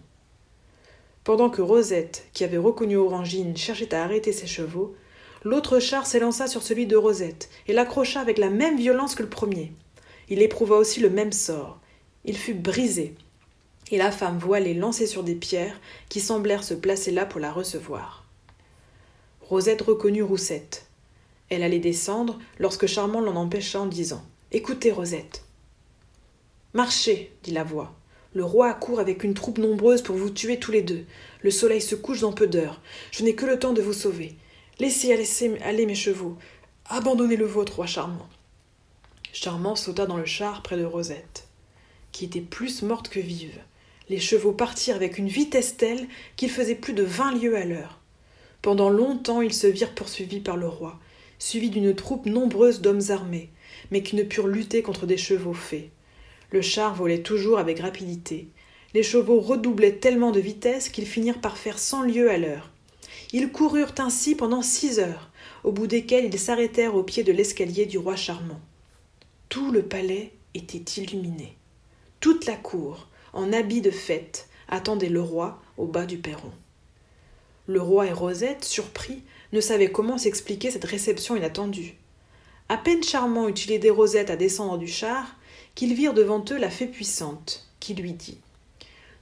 Pendant 1.22 1.48
que 1.48 1.62
Rosette, 1.62 2.26
qui 2.34 2.44
avait 2.44 2.58
reconnu 2.58 2.96
Orangine, 2.96 3.56
cherchait 3.56 3.94
à 3.94 4.02
arrêter 4.02 4.32
ses 4.32 4.46
chevaux, 4.46 4.94
L'autre 5.44 5.78
char 5.78 6.06
s'élança 6.06 6.46
sur 6.46 6.62
celui 6.62 6.86
de 6.86 6.96
Rosette 6.96 7.50
et 7.68 7.74
l'accrocha 7.74 8.20
avec 8.20 8.38
la 8.38 8.48
même 8.48 8.78
violence 8.78 9.14
que 9.14 9.22
le 9.22 9.28
premier. 9.28 9.72
Il 10.30 10.40
éprouva 10.40 10.76
aussi 10.76 11.00
le 11.00 11.10
même 11.10 11.32
sort. 11.32 11.80
Il 12.24 12.38
fut 12.38 12.54
brisé, 12.54 13.14
et 13.90 13.98
la 13.98 14.10
femme 14.10 14.38
voilée 14.38 14.72
lancée 14.72 15.06
sur 15.06 15.22
des 15.22 15.34
pierres 15.34 15.78
qui 16.08 16.20
semblèrent 16.20 16.64
se 16.64 16.72
placer 16.72 17.10
là 17.10 17.26
pour 17.26 17.40
la 17.40 17.52
recevoir. 17.52 18.24
Rosette 19.42 19.82
reconnut 19.82 20.22
Roussette. 20.22 20.86
Elle 21.50 21.62
allait 21.62 21.78
descendre 21.78 22.38
lorsque 22.58 22.86
Charmant 22.86 23.20
l'en 23.20 23.36
empêcha 23.36 23.78
en 23.78 23.86
disant 23.86 24.24
Écoutez, 24.50 24.90
Rosette. 24.90 25.44
Marchez, 26.72 27.32
dit 27.42 27.50
la 27.50 27.64
voix. 27.64 27.94
Le 28.32 28.44
roi 28.44 28.70
accourt 28.70 28.98
avec 28.98 29.22
une 29.22 29.34
troupe 29.34 29.58
nombreuse 29.58 30.00
pour 30.00 30.16
vous 30.16 30.30
tuer 30.30 30.58
tous 30.58 30.72
les 30.72 30.82
deux. 30.82 31.04
Le 31.42 31.50
soleil 31.50 31.82
se 31.82 31.94
couche 31.94 32.20
dans 32.20 32.32
peu 32.32 32.46
d'heures. 32.46 32.80
Je 33.12 33.22
n'ai 33.22 33.34
que 33.34 33.44
le 33.44 33.58
temps 33.58 33.74
de 33.74 33.82
vous 33.82 33.92
sauver. 33.92 34.34
Laissez 34.80 35.12
aller 35.62 35.86
mes 35.86 35.94
chevaux. 35.94 36.36
Abandonnez 36.86 37.36
le 37.36 37.46
vôtre, 37.46 37.76
roi 37.76 37.86
Charmant. 37.86 38.28
Charmant 39.32 39.76
sauta 39.76 40.04
dans 40.04 40.16
le 40.16 40.24
char 40.24 40.64
près 40.64 40.76
de 40.76 40.84
Rosette, 40.84 41.46
qui 42.10 42.24
était 42.24 42.40
plus 42.40 42.82
morte 42.82 43.08
que 43.08 43.20
vive. 43.20 43.60
Les 44.08 44.18
chevaux 44.18 44.52
partirent 44.52 44.96
avec 44.96 45.16
une 45.16 45.28
vitesse 45.28 45.76
telle 45.76 46.08
qu'ils 46.34 46.50
faisaient 46.50 46.74
plus 46.74 46.92
de 46.92 47.04
vingt 47.04 47.32
lieues 47.36 47.56
à 47.56 47.64
l'heure. 47.64 48.00
Pendant 48.62 48.90
longtemps 48.90 49.42
ils 49.42 49.54
se 49.54 49.68
virent 49.68 49.94
poursuivis 49.94 50.40
par 50.40 50.56
le 50.56 50.66
roi, 50.66 50.98
suivis 51.38 51.70
d'une 51.70 51.94
troupe 51.94 52.26
nombreuse 52.26 52.80
d'hommes 52.80 53.10
armés, 53.10 53.50
mais 53.92 54.02
qui 54.02 54.16
ne 54.16 54.24
purent 54.24 54.48
lutter 54.48 54.82
contre 54.82 55.06
des 55.06 55.16
chevaux 55.16 55.54
faits. 55.54 55.90
Le 56.50 56.62
char 56.62 56.96
volait 56.96 57.22
toujours 57.22 57.60
avec 57.60 57.78
rapidité. 57.78 58.48
Les 58.92 59.04
chevaux 59.04 59.40
redoublaient 59.40 59.98
tellement 59.98 60.32
de 60.32 60.40
vitesse 60.40 60.88
qu'ils 60.88 61.06
finirent 61.06 61.40
par 61.40 61.58
faire 61.58 61.78
cent 61.78 62.02
lieues 62.02 62.30
à 62.30 62.38
l'heure. 62.38 62.73
Ils 63.36 63.50
coururent 63.50 63.96
ainsi 63.98 64.36
pendant 64.36 64.62
six 64.62 65.00
heures, 65.00 65.28
au 65.64 65.72
bout 65.72 65.88
desquelles 65.88 66.26
ils 66.26 66.38
s'arrêtèrent 66.38 66.94
au 66.94 67.02
pied 67.02 67.24
de 67.24 67.32
l'escalier 67.32 67.84
du 67.84 67.98
roi 67.98 68.14
charmant. 68.14 68.60
Tout 69.48 69.72
le 69.72 69.82
palais 69.82 70.30
était 70.54 71.02
illuminé. 71.02 71.56
Toute 72.20 72.46
la 72.46 72.54
cour, 72.54 73.08
en 73.32 73.52
habit 73.52 73.80
de 73.80 73.90
fête, 73.90 74.48
attendait 74.68 75.08
le 75.08 75.20
roi 75.20 75.60
au 75.78 75.86
bas 75.86 76.06
du 76.06 76.16
perron. 76.16 76.52
Le 77.66 77.82
roi 77.82 78.06
et 78.06 78.12
Rosette, 78.12 78.64
surpris, 78.64 79.24
ne 79.52 79.60
savaient 79.60 79.90
comment 79.90 80.16
s'expliquer 80.16 80.70
cette 80.70 80.84
réception 80.84 81.34
inattendue. 81.34 81.96
À 82.68 82.76
peine 82.76 83.02
Charmant 83.02 83.48
eut-il 83.48 83.72
aidé 83.72 83.90
Rosette 83.90 84.30
à 84.30 84.36
descendre 84.36 84.78
du 84.78 84.86
char, 84.86 85.26
qu'ils 85.74 85.94
virent 85.94 86.14
devant 86.14 86.44
eux 86.52 86.56
la 86.56 86.70
fée 86.70 86.86
puissante, 86.86 87.68
qui 87.80 87.94
lui 87.94 88.12
dit 88.12 88.38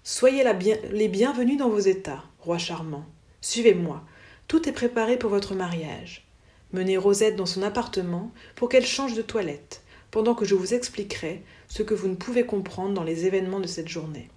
Soyez 0.05 0.45
les 0.91 1.09
bienvenus 1.09 1.57
dans 1.57 1.71
vos 1.71 1.79
états, 1.79 2.23
roi 2.41 2.59
charmant. 2.59 3.07
Suivez-moi. 3.43 4.03
Tout 4.49 4.69
est 4.69 4.73
préparé 4.73 5.19
pour 5.19 5.29
votre 5.29 5.55
mariage. 5.55 6.25
Menez 6.73 6.97
Rosette 6.97 7.37
dans 7.37 7.45
son 7.45 7.63
appartement 7.63 8.33
pour 8.55 8.69
qu'elle 8.69 8.87
change 8.87 9.15
de 9.15 9.23
toilette, 9.23 9.83
pendant 10.11 10.35
que 10.35 10.45
je 10.45 10.55
vous 10.55 10.73
expliquerai 10.73 11.43
ce 11.69 11.83
que 11.83 11.93
vous 11.93 12.09
ne 12.09 12.15
pouvez 12.15 12.47
comprendre 12.47 12.95
dans 12.95 13.03
les 13.03 13.27
événements 13.27 13.61
de 13.61 13.67
cette 13.67 13.89
journée. 13.89 14.31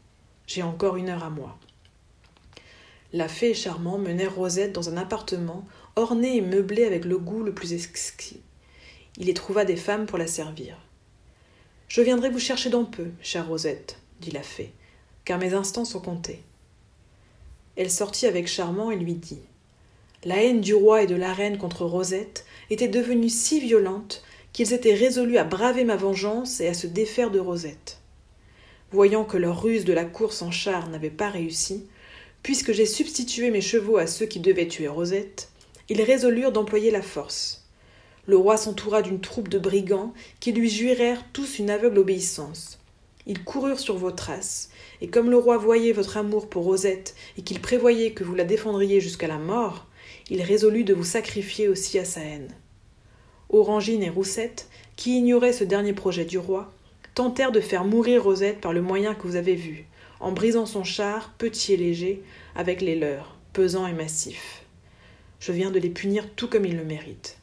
J'ai 0.47 0.63
encore 0.63 0.97
une 0.97 1.09
heure 1.09 1.23
à 1.23 1.29
moi. 1.29 1.57
La 3.13 3.27
fée 3.27 3.51
et 3.51 3.53
Charmant 3.53 3.99
menèrent 3.99 4.35
Rosette 4.35 4.73
dans 4.73 4.89
un 4.89 4.97
appartement 4.97 5.65
orné 5.95 6.37
et 6.37 6.41
meublé 6.41 6.83
avec 6.83 7.05
le 7.05 7.17
goût 7.17 7.43
le 7.43 7.53
plus 7.53 7.73
exquis. 7.73 8.41
Il 9.17 9.29
y 9.29 9.33
trouva 9.33 9.63
des 9.63 9.77
femmes 9.77 10.07
pour 10.07 10.17
la 10.17 10.27
servir. 10.27 10.77
Je 11.87 12.01
viendrai 12.01 12.29
vous 12.29 12.39
chercher 12.39 12.69
dans 12.71 12.83
peu, 12.83 13.11
chère 13.21 13.47
Rosette, 13.47 13.99
dit 14.19 14.31
la 14.31 14.43
fée, 14.43 14.73
car 15.23 15.37
mes 15.37 15.53
instants 15.53 15.85
sont 15.85 16.01
comptés. 16.01 16.41
Elle 17.77 17.91
sortit 17.91 18.25
avec 18.25 18.47
Charmant 18.47 18.91
et 18.91 18.95
lui 18.95 19.15
dit 19.15 19.41
La 20.23 20.43
haine 20.43 20.61
du 20.61 20.73
roi 20.73 21.03
et 21.03 21.07
de 21.07 21.15
la 21.15 21.33
reine 21.33 21.57
contre 21.57 21.85
Rosette 21.85 22.45
était 22.69 22.87
devenue 22.87 23.29
si 23.29 23.59
violente 23.59 24.23
qu'ils 24.53 24.73
étaient 24.73 24.93
résolus 24.93 25.37
à 25.37 25.43
braver 25.43 25.83
ma 25.83 25.97
vengeance 25.97 26.61
et 26.61 26.67
à 26.67 26.73
se 26.73 26.87
défaire 26.87 27.31
de 27.31 27.39
Rosette. 27.39 27.99
Voyant 28.91 29.25
que 29.25 29.37
leur 29.37 29.61
ruse 29.61 29.83
de 29.83 29.91
la 29.91 30.05
course 30.05 30.41
en 30.41 30.51
char 30.51 30.87
n'avait 30.87 31.09
pas 31.09 31.29
réussi, 31.29 31.85
puisque 32.43 32.71
j'ai 32.71 32.85
substitué 32.85 33.51
mes 33.51 33.59
chevaux 33.59 33.97
à 33.97 34.07
ceux 34.07 34.25
qui 34.25 34.39
devaient 34.39 34.67
tuer 34.67 34.87
Rosette, 34.87 35.49
ils 35.89 36.01
résolurent 36.01 36.53
d'employer 36.53 36.91
la 36.91 37.01
force. 37.01 37.65
Le 38.27 38.37
roi 38.37 38.55
s'entoura 38.55 39.01
d'une 39.01 39.19
troupe 39.19 39.49
de 39.49 39.59
brigands 39.59 40.13
qui 40.39 40.51
lui 40.51 40.69
jurèrent 40.69 41.25
tous 41.33 41.59
une 41.59 41.69
aveugle 41.69 41.99
obéissance. 41.99 42.79
Ils 43.27 43.43
coururent 43.43 43.79
sur 43.79 43.97
vos 43.97 44.11
traces, 44.11 44.69
et 45.01 45.07
comme 45.07 45.29
le 45.29 45.37
roi 45.37 45.57
voyait 45.57 45.93
votre 45.93 46.17
amour 46.17 46.47
pour 46.49 46.63
Rosette 46.63 47.15
et 47.37 47.41
qu'il 47.41 47.59
prévoyait 47.59 48.11
que 48.11 48.23
vous 48.23 48.35
la 48.35 48.43
défendriez 48.43 49.01
jusqu'à 49.01 49.27
la 49.27 49.39
mort, 49.39 49.87
il 50.29 50.41
résolut 50.41 50.83
de 50.83 50.93
vous 50.93 51.03
sacrifier 51.03 51.67
aussi 51.67 51.97
à 51.97 52.05
sa 52.05 52.21
haine. 52.21 52.53
Orangine 53.49 54.03
et 54.03 54.09
Roussette, 54.09 54.69
qui 54.95 55.17
ignoraient 55.17 55.53
ce 55.53 55.63
dernier 55.63 55.93
projet 55.93 56.25
du 56.25 56.37
roi, 56.37 56.71
tentèrent 57.13 57.51
de 57.51 57.61
faire 57.61 57.85
mourir 57.85 58.23
Rosette 58.23 58.61
par 58.61 58.73
le 58.73 58.81
moyen 58.81 59.15
que 59.15 59.27
vous 59.27 59.35
avez 59.35 59.55
vu, 59.55 59.85
en 60.19 60.31
brisant 60.31 60.65
son 60.65 60.83
char, 60.83 61.33
petit 61.37 61.73
et 61.73 61.77
léger, 61.77 62.21
avec 62.55 62.81
les 62.81 62.95
leurs, 62.95 63.37
pesants 63.53 63.87
et 63.87 63.93
massifs. 63.93 64.63
Je 65.39 65.51
viens 65.51 65.71
de 65.71 65.79
les 65.79 65.89
punir 65.89 66.29
tout 66.35 66.47
comme 66.47 66.65
ils 66.65 66.77
le 66.77 66.85
méritent. 66.85 67.37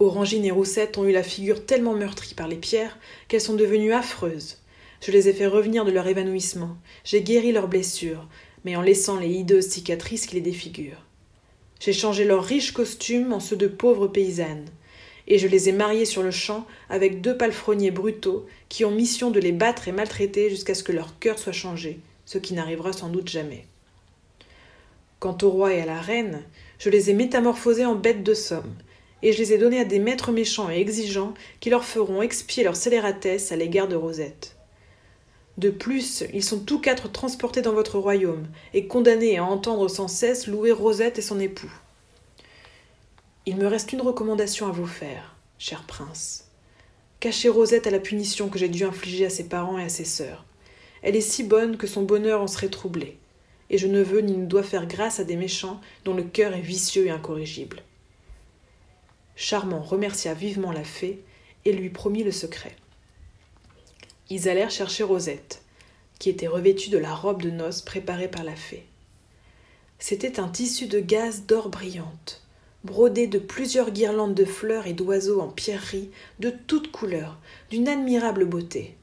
Orangine 0.00 0.44
et 0.44 0.52
Roussette 0.52 0.96
ont 0.96 1.04
eu 1.04 1.12
la 1.12 1.24
figure 1.24 1.66
tellement 1.66 1.94
meurtrie 1.94 2.34
par 2.34 2.46
les 2.46 2.56
pierres 2.56 2.98
qu'elles 3.26 3.40
sont 3.40 3.54
devenues 3.54 3.92
affreuses. 3.92 4.58
Je 5.04 5.10
les 5.10 5.28
ai 5.28 5.32
fait 5.32 5.48
revenir 5.48 5.84
de 5.84 5.90
leur 5.90 6.06
évanouissement, 6.06 6.76
j'ai 7.04 7.22
guéri 7.22 7.50
leurs 7.50 7.66
blessures, 7.66 8.28
mais 8.64 8.76
en 8.76 8.82
laissant 8.82 9.18
les 9.18 9.28
hideuses 9.28 9.68
cicatrices 9.68 10.26
qui 10.26 10.36
les 10.36 10.40
défigurent. 10.40 11.04
J'ai 11.80 11.92
changé 11.92 12.24
leurs 12.24 12.44
riches 12.44 12.72
costumes 12.72 13.32
en 13.32 13.40
ceux 13.40 13.56
de 13.56 13.66
pauvres 13.66 14.06
paysannes, 14.06 14.66
et 15.26 15.38
je 15.38 15.48
les 15.48 15.68
ai 15.68 15.72
mariées 15.72 16.04
sur 16.04 16.22
le 16.22 16.30
champ 16.30 16.66
avec 16.88 17.20
deux 17.20 17.36
palefreniers 17.36 17.90
brutaux 17.90 18.46
qui 18.68 18.84
ont 18.84 18.90
mission 18.92 19.30
de 19.30 19.40
les 19.40 19.52
battre 19.52 19.88
et 19.88 19.92
maltraiter 19.92 20.48
jusqu'à 20.48 20.74
ce 20.74 20.82
que 20.84 20.92
leur 20.92 21.18
cœur 21.18 21.38
soit 21.38 21.52
changé, 21.52 21.98
ce 22.24 22.38
qui 22.38 22.54
n'arrivera 22.54 22.92
sans 22.92 23.08
doute 23.08 23.28
jamais. 23.28 23.66
Quant 25.18 25.36
au 25.42 25.50
roi 25.50 25.74
et 25.74 25.80
à 25.80 25.86
la 25.86 26.00
reine, 26.00 26.42
je 26.78 26.88
les 26.88 27.10
ai 27.10 27.14
métamorphosés 27.14 27.84
en 27.84 27.94
bêtes 27.94 28.22
de 28.22 28.34
somme, 28.34 28.74
et 29.22 29.32
je 29.32 29.38
les 29.38 29.52
ai 29.52 29.58
donnés 29.58 29.80
à 29.80 29.84
des 29.84 29.98
maîtres 29.98 30.32
méchants 30.32 30.70
et 30.70 30.78
exigeants 30.78 31.34
qui 31.60 31.70
leur 31.70 31.84
feront 31.84 32.22
expier 32.22 32.64
leur 32.64 32.76
scélératesse 32.76 33.52
à 33.52 33.56
l'égard 33.56 33.88
de 33.88 33.96
Rosette. 33.96 34.56
De 35.58 35.70
plus, 35.70 36.22
ils 36.32 36.44
sont 36.44 36.60
tous 36.60 36.80
quatre 36.80 37.10
transportés 37.10 37.62
dans 37.62 37.72
votre 37.72 37.98
royaume, 37.98 38.46
et 38.74 38.86
condamnés 38.86 39.38
à 39.38 39.44
entendre 39.44 39.88
sans 39.88 40.06
cesse 40.06 40.46
louer 40.46 40.70
Rosette 40.70 41.18
et 41.18 41.22
son 41.22 41.40
époux. 41.40 41.72
Il 43.44 43.56
me 43.56 43.66
reste 43.66 43.92
une 43.92 44.00
recommandation 44.00 44.68
à 44.68 44.70
vous 44.70 44.86
faire, 44.86 45.34
cher 45.58 45.84
prince. 45.88 46.44
Cachez 47.18 47.48
Rosette 47.48 47.88
à 47.88 47.90
la 47.90 47.98
punition 47.98 48.48
que 48.48 48.58
j'ai 48.58 48.68
dû 48.68 48.84
infliger 48.84 49.26
à 49.26 49.30
ses 49.30 49.48
parents 49.48 49.78
et 49.78 49.82
à 49.82 49.88
ses 49.88 50.04
sœurs. 50.04 50.44
Elle 51.02 51.16
est 51.16 51.20
si 51.20 51.42
bonne 51.42 51.76
que 51.76 51.88
son 51.88 52.02
bonheur 52.02 52.40
en 52.40 52.46
serait 52.46 52.68
troublé, 52.68 53.16
et 53.68 53.78
je 53.78 53.88
ne 53.88 54.00
veux 54.00 54.20
ni 54.20 54.36
ne 54.36 54.46
dois 54.46 54.62
faire 54.62 54.86
grâce 54.86 55.18
à 55.18 55.24
des 55.24 55.36
méchants 55.36 55.80
dont 56.04 56.14
le 56.14 56.22
cœur 56.22 56.54
est 56.54 56.60
vicieux 56.60 57.06
et 57.06 57.10
incorrigible. 57.10 57.82
Charmant 59.40 59.82
remercia 59.82 60.34
vivement 60.34 60.72
la 60.72 60.82
fée 60.82 61.22
et 61.64 61.72
lui 61.72 61.90
promit 61.90 62.24
le 62.24 62.32
secret. 62.32 62.74
Ils 64.30 64.48
allèrent 64.48 64.72
chercher 64.72 65.04
Rosette, 65.04 65.62
qui 66.18 66.28
était 66.28 66.48
revêtue 66.48 66.90
de 66.90 66.98
la 66.98 67.14
robe 67.14 67.40
de 67.40 67.50
noces 67.50 67.82
préparée 67.82 68.26
par 68.26 68.42
la 68.42 68.56
fée. 68.56 68.84
C'était 70.00 70.40
un 70.40 70.48
tissu 70.48 70.88
de 70.88 70.98
gaze 70.98 71.44
d'or 71.46 71.68
brillante, 71.68 72.42
brodé 72.82 73.28
de 73.28 73.38
plusieurs 73.38 73.92
guirlandes 73.92 74.34
de 74.34 74.44
fleurs 74.44 74.88
et 74.88 74.92
d'oiseaux 74.92 75.40
en 75.40 75.48
pierreries 75.48 76.10
de 76.40 76.50
toutes 76.50 76.90
couleurs, 76.90 77.38
d'une 77.70 77.86
admirable 77.86 78.44
beauté. 78.44 78.96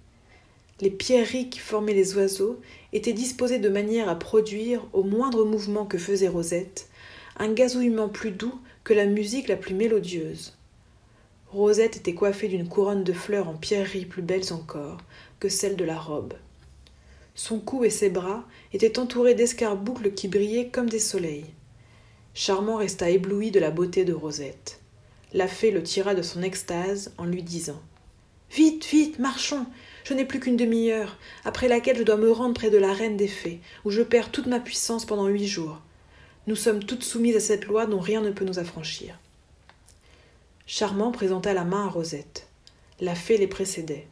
Les 0.81 0.91
pierreries 0.91 1.49
qui 1.49 1.59
formaient 1.59 1.93
les 1.93 2.17
oiseaux 2.17 2.59
étaient 2.91 3.13
disposées 3.13 3.59
de 3.59 3.69
manière 3.69 4.09
à 4.09 4.19
produire, 4.19 4.85
au 4.91 5.03
moindre 5.03 5.45
mouvement 5.45 5.85
que 5.85 5.97
faisait 5.97 6.27
Rosette, 6.27 6.89
un 7.37 7.53
gazouillement 7.53 8.09
plus 8.09 8.31
doux 8.31 8.59
que 8.85 8.93
la 8.93 9.07
musique 9.07 9.47
la 9.47 9.57
plus 9.57 9.73
mélodieuse. 9.73 10.53
Rosette 11.47 11.97
était 11.97 12.13
coiffée 12.13 12.47
d'une 12.47 12.69
couronne 12.69 13.03
de 13.03 13.13
fleurs 13.13 13.49
en 13.49 13.55
pierreries 13.55 14.05
plus 14.05 14.21
belles 14.21 14.53
encore 14.53 14.99
que 15.39 15.49
celles 15.49 15.75
de 15.75 15.83
la 15.83 15.97
robe. 15.97 16.35
Son 17.33 17.59
cou 17.59 17.83
et 17.83 17.89
ses 17.89 18.11
bras 18.11 18.45
étaient 18.73 18.99
entourés 18.99 19.33
d'escarboucles 19.33 20.13
qui 20.13 20.27
brillaient 20.27 20.69
comme 20.69 20.87
des 20.87 20.99
soleils. 20.99 21.47
Charmant 22.35 22.77
resta 22.77 23.09
ébloui 23.09 23.49
de 23.49 23.59
la 23.59 23.71
beauté 23.71 24.05
de 24.05 24.13
Rosette. 24.13 24.79
La 25.33 25.47
fée 25.47 25.71
le 25.71 25.81
tira 25.81 26.13
de 26.13 26.21
son 26.21 26.43
extase 26.43 27.11
en 27.17 27.25
lui 27.25 27.41
disant 27.41 27.81
Vite, 28.51 28.85
vite, 28.85 29.17
marchons 29.17 29.65
Je 30.03 30.13
n'ai 30.13 30.25
plus 30.25 30.39
qu'une 30.39 30.57
demi-heure, 30.57 31.17
après 31.43 31.67
laquelle 31.67 31.97
je 31.97 32.03
dois 32.03 32.17
me 32.17 32.31
rendre 32.31 32.53
près 32.53 32.69
de 32.69 32.77
la 32.77 32.93
reine 32.93 33.17
des 33.17 33.27
fées, 33.27 33.61
où 33.83 33.89
je 33.89 34.03
perds 34.03 34.31
toute 34.31 34.45
ma 34.45 34.59
puissance 34.59 35.05
pendant 35.05 35.25
huit 35.25 35.47
jours. 35.47 35.81
Nous 36.47 36.55
sommes 36.55 36.83
toutes 36.83 37.03
soumises 37.03 37.35
à 37.35 37.39
cette 37.39 37.65
loi 37.65 37.87
dont 37.87 37.99
rien 37.99 38.21
ne 38.21 38.29
peut 38.29 38.45
nous 38.45 38.59
affranchir. 38.59 39.17
Charmant 40.67 41.11
présenta 41.11 41.53
la 41.53 41.63
main 41.63 41.87
à 41.87 41.89
Rosette. 41.89 42.47
La 42.99 43.15
fée 43.15 43.37
les 43.37 43.47
précédait. 43.47 44.07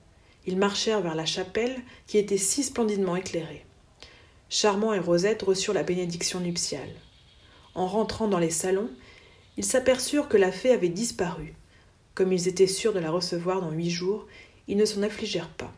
Ils 0.48 0.58
marchèrent 0.58 1.02
vers 1.02 1.14
la 1.14 1.26
chapelle 1.26 1.80
qui 2.08 2.18
était 2.18 2.38
si 2.38 2.64
splendidement 2.64 3.16
éclairée. 3.16 3.66
Charmant 4.50 4.94
et 4.94 5.00
Rosette 5.00 5.44
reçurent 5.44 5.76
la 5.76 5.84
bénédiction 5.84 6.40
nuptiale. 6.40 6.90
En 7.76 7.86
rentrant 7.86 8.28
dans 8.28 8.40
les 8.40 8.50
salons, 8.50 8.90
ils 9.58 9.66
s'aperçurent 9.66 10.28
que 10.28 10.38
la 10.38 10.52
fée 10.52 10.72
avait 10.72 10.90
disparu. 10.90 11.54
Comme 12.16 12.34
ils 12.34 12.48
étaient 12.48 12.68
sûrs 12.68 12.94
de 12.94 13.00
la 13.00 13.12
recevoir 13.12 13.62
dans 13.62 13.72
huit 13.72 13.92
jours, 13.92 14.26
ils 14.68 14.78
ne 14.78 14.86
s'en 14.86 15.04
affligèrent 15.04 15.50
pas. 15.50 15.72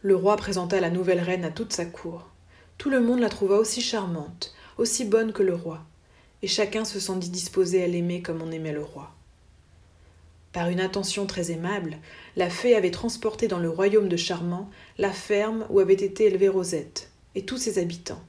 Le 0.00 0.16
roi 0.16 0.36
présenta 0.36 0.80
la 0.80 0.90
nouvelle 0.90 1.20
reine 1.20 1.44
à 1.44 1.50
toute 1.50 1.72
sa 1.72 1.84
cour. 1.84 2.28
Tout 2.76 2.90
le 2.90 3.00
monde 3.00 3.20
la 3.20 3.28
trouva 3.28 3.56
aussi 3.56 3.80
charmante, 3.80 4.52
aussi 4.78 5.04
bonne 5.04 5.32
que 5.32 5.42
le 5.42 5.54
roi, 5.54 5.84
et 6.42 6.48
chacun 6.48 6.84
se 6.84 7.00
sentit 7.00 7.30
disposé 7.30 7.82
à 7.82 7.86
l'aimer 7.86 8.22
comme 8.22 8.42
on 8.42 8.50
aimait 8.50 8.72
le 8.72 8.82
roi. 8.82 9.14
Par 10.52 10.68
une 10.68 10.80
intention 10.80 11.26
très 11.26 11.50
aimable, 11.50 11.96
la 12.36 12.50
fée 12.50 12.76
avait 12.76 12.90
transporté 12.90 13.48
dans 13.48 13.58
le 13.58 13.70
royaume 13.70 14.08
de 14.08 14.16
Charmant 14.16 14.70
la 14.98 15.12
ferme 15.12 15.66
où 15.70 15.80
avait 15.80 15.94
été 15.94 16.24
élevée 16.24 16.48
Rosette, 16.48 17.10
et 17.34 17.44
tous 17.44 17.56
ses 17.56 17.78
habitants. 17.78 18.22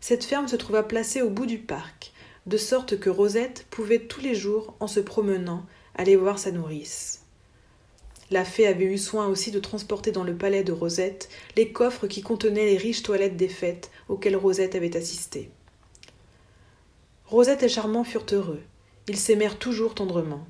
Cette 0.00 0.24
ferme 0.24 0.48
se 0.48 0.56
trouva 0.56 0.82
placée 0.82 1.22
au 1.22 1.30
bout 1.30 1.46
du 1.46 1.58
parc, 1.58 2.12
de 2.46 2.56
sorte 2.56 2.98
que 2.98 3.10
Rosette 3.10 3.66
pouvait 3.70 4.00
tous 4.00 4.20
les 4.20 4.34
jours, 4.34 4.74
en 4.80 4.86
se 4.86 5.00
promenant, 5.00 5.64
aller 5.94 6.16
voir 6.16 6.38
sa 6.38 6.52
nourrice. 6.52 7.21
La 8.32 8.46
fée 8.46 8.66
avait 8.66 8.86
eu 8.86 8.96
soin 8.96 9.26
aussi 9.26 9.50
de 9.50 9.58
transporter 9.58 10.10
dans 10.10 10.24
le 10.24 10.34
palais 10.34 10.64
de 10.64 10.72
Rosette 10.72 11.28
les 11.54 11.70
coffres 11.70 12.06
qui 12.06 12.22
contenaient 12.22 12.64
les 12.64 12.78
riches 12.78 13.02
toilettes 13.02 13.36
des 13.36 13.46
fêtes 13.46 13.90
auxquelles 14.08 14.36
Rosette 14.36 14.74
avait 14.74 14.96
assisté. 14.96 15.50
Rosette 17.26 17.62
et 17.62 17.68
Charmant 17.68 18.04
furent 18.04 18.24
heureux. 18.32 18.62
Ils 19.06 19.18
s'aimèrent 19.18 19.58
toujours 19.58 19.94
tendrement. 19.94 20.46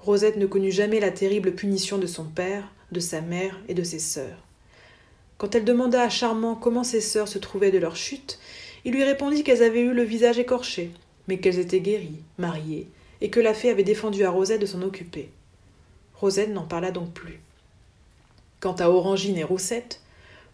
Rosette 0.00 0.38
ne 0.38 0.46
connut 0.46 0.72
jamais 0.72 0.98
la 0.98 1.12
terrible 1.12 1.54
punition 1.54 1.98
de 1.98 2.08
son 2.08 2.24
père, 2.24 2.72
de 2.90 2.98
sa 2.98 3.20
mère 3.20 3.60
et 3.68 3.74
de 3.74 3.84
ses 3.84 4.00
sœurs. 4.00 4.42
Quand 5.38 5.54
elle 5.54 5.64
demanda 5.64 6.02
à 6.02 6.08
Charmant 6.08 6.56
comment 6.56 6.82
ses 6.82 7.00
sœurs 7.00 7.28
se 7.28 7.38
trouvaient 7.38 7.70
de 7.70 7.78
leur 7.78 7.94
chute, 7.94 8.40
il 8.84 8.92
lui 8.92 9.04
répondit 9.04 9.44
qu'elles 9.44 9.62
avaient 9.62 9.82
eu 9.82 9.94
le 9.94 10.02
visage 10.02 10.40
écorché, 10.40 10.90
mais 11.28 11.38
qu'elles 11.38 11.60
étaient 11.60 11.78
guéries, 11.78 12.24
mariées, 12.38 12.88
et 13.20 13.30
que 13.30 13.38
la 13.38 13.54
fée 13.54 13.70
avait 13.70 13.84
défendu 13.84 14.24
à 14.24 14.30
Rosette 14.30 14.60
de 14.60 14.66
s'en 14.66 14.82
occuper. 14.82 15.28
Rosette 16.14 16.50
n'en 16.50 16.64
parla 16.64 16.90
donc 16.90 17.12
plus. 17.12 17.40
Quant 18.60 18.74
à 18.74 18.88
Orangine 18.88 19.36
et 19.36 19.44
Roussette, 19.44 20.00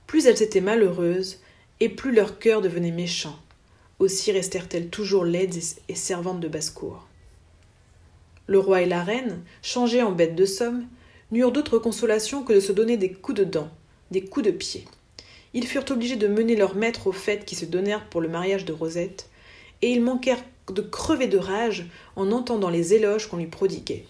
plus 0.06 0.26
elles 0.26 0.42
étaient 0.42 0.60
malheureuses, 0.60 1.40
et 1.80 1.88
plus 1.88 2.12
leur 2.12 2.38
cœur 2.38 2.60
devenait 2.60 2.90
méchant 2.90 3.38
aussi 4.00 4.32
restèrent-elles 4.32 4.88
toujours 4.88 5.24
laides 5.24 5.62
et 5.88 5.94
servantes 5.94 6.40
de 6.40 6.48
basse-cour. 6.48 7.06
Le 8.46 8.58
roi 8.58 8.82
et 8.82 8.86
la 8.86 9.04
reine, 9.04 9.42
changés 9.62 10.02
en 10.02 10.10
bêtes 10.10 10.34
de 10.34 10.46
somme, 10.46 10.86
n'eurent 11.30 11.52
d'autre 11.52 11.78
consolation 11.78 12.42
que 12.42 12.54
de 12.54 12.60
se 12.60 12.72
donner 12.72 12.96
des 12.96 13.12
coups 13.12 13.38
de 13.38 13.44
dents, 13.44 13.70
des 14.10 14.24
coups 14.24 14.46
de 14.46 14.50
pied. 14.50 14.86
Ils 15.52 15.66
furent 15.66 15.84
obligés 15.90 16.16
de 16.16 16.26
mener 16.26 16.56
leur 16.56 16.74
maître 16.74 17.06
aux 17.06 17.12
fêtes 17.12 17.44
qui 17.44 17.54
se 17.54 17.66
donnèrent 17.66 18.08
pour 18.08 18.20
le 18.20 18.28
mariage 18.28 18.64
de 18.64 18.72
Rosette, 18.72 19.28
et 19.82 19.90
ils 19.90 20.02
manquèrent 20.02 20.42
de 20.72 20.82
crever 20.82 21.26
de 21.26 21.38
rage 21.38 21.86
en 22.16 22.32
entendant 22.32 22.70
les 22.70 22.94
éloges 22.94 23.28
qu'on 23.28 23.36
lui 23.36 23.46
prodiguait, 23.46 24.06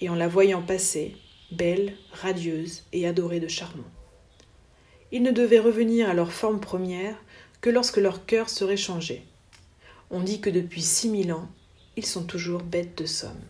et 0.00 0.08
en 0.08 0.14
la 0.14 0.28
voyant 0.28 0.62
passer, 0.62 1.16
belle, 1.50 1.94
radieuse 2.12 2.84
et 2.92 3.06
adorée 3.06 3.40
de 3.40 3.48
Charmant. 3.48 3.84
Ils 5.10 5.22
ne 5.22 5.30
devaient 5.30 5.58
revenir 5.58 6.08
à 6.08 6.14
leur 6.14 6.32
forme 6.32 6.60
première 6.60 7.16
que 7.60 7.70
lorsque 7.70 7.96
leur 7.96 8.26
cœur 8.26 8.50
serait 8.50 8.76
changé. 8.76 9.24
On 10.10 10.20
dit 10.20 10.40
que 10.40 10.50
depuis 10.50 10.82
six 10.82 11.08
mille 11.08 11.32
ans, 11.32 11.48
ils 11.96 12.06
sont 12.06 12.24
toujours 12.24 12.62
bêtes 12.62 12.96
de 12.98 13.06
somme. 13.06 13.40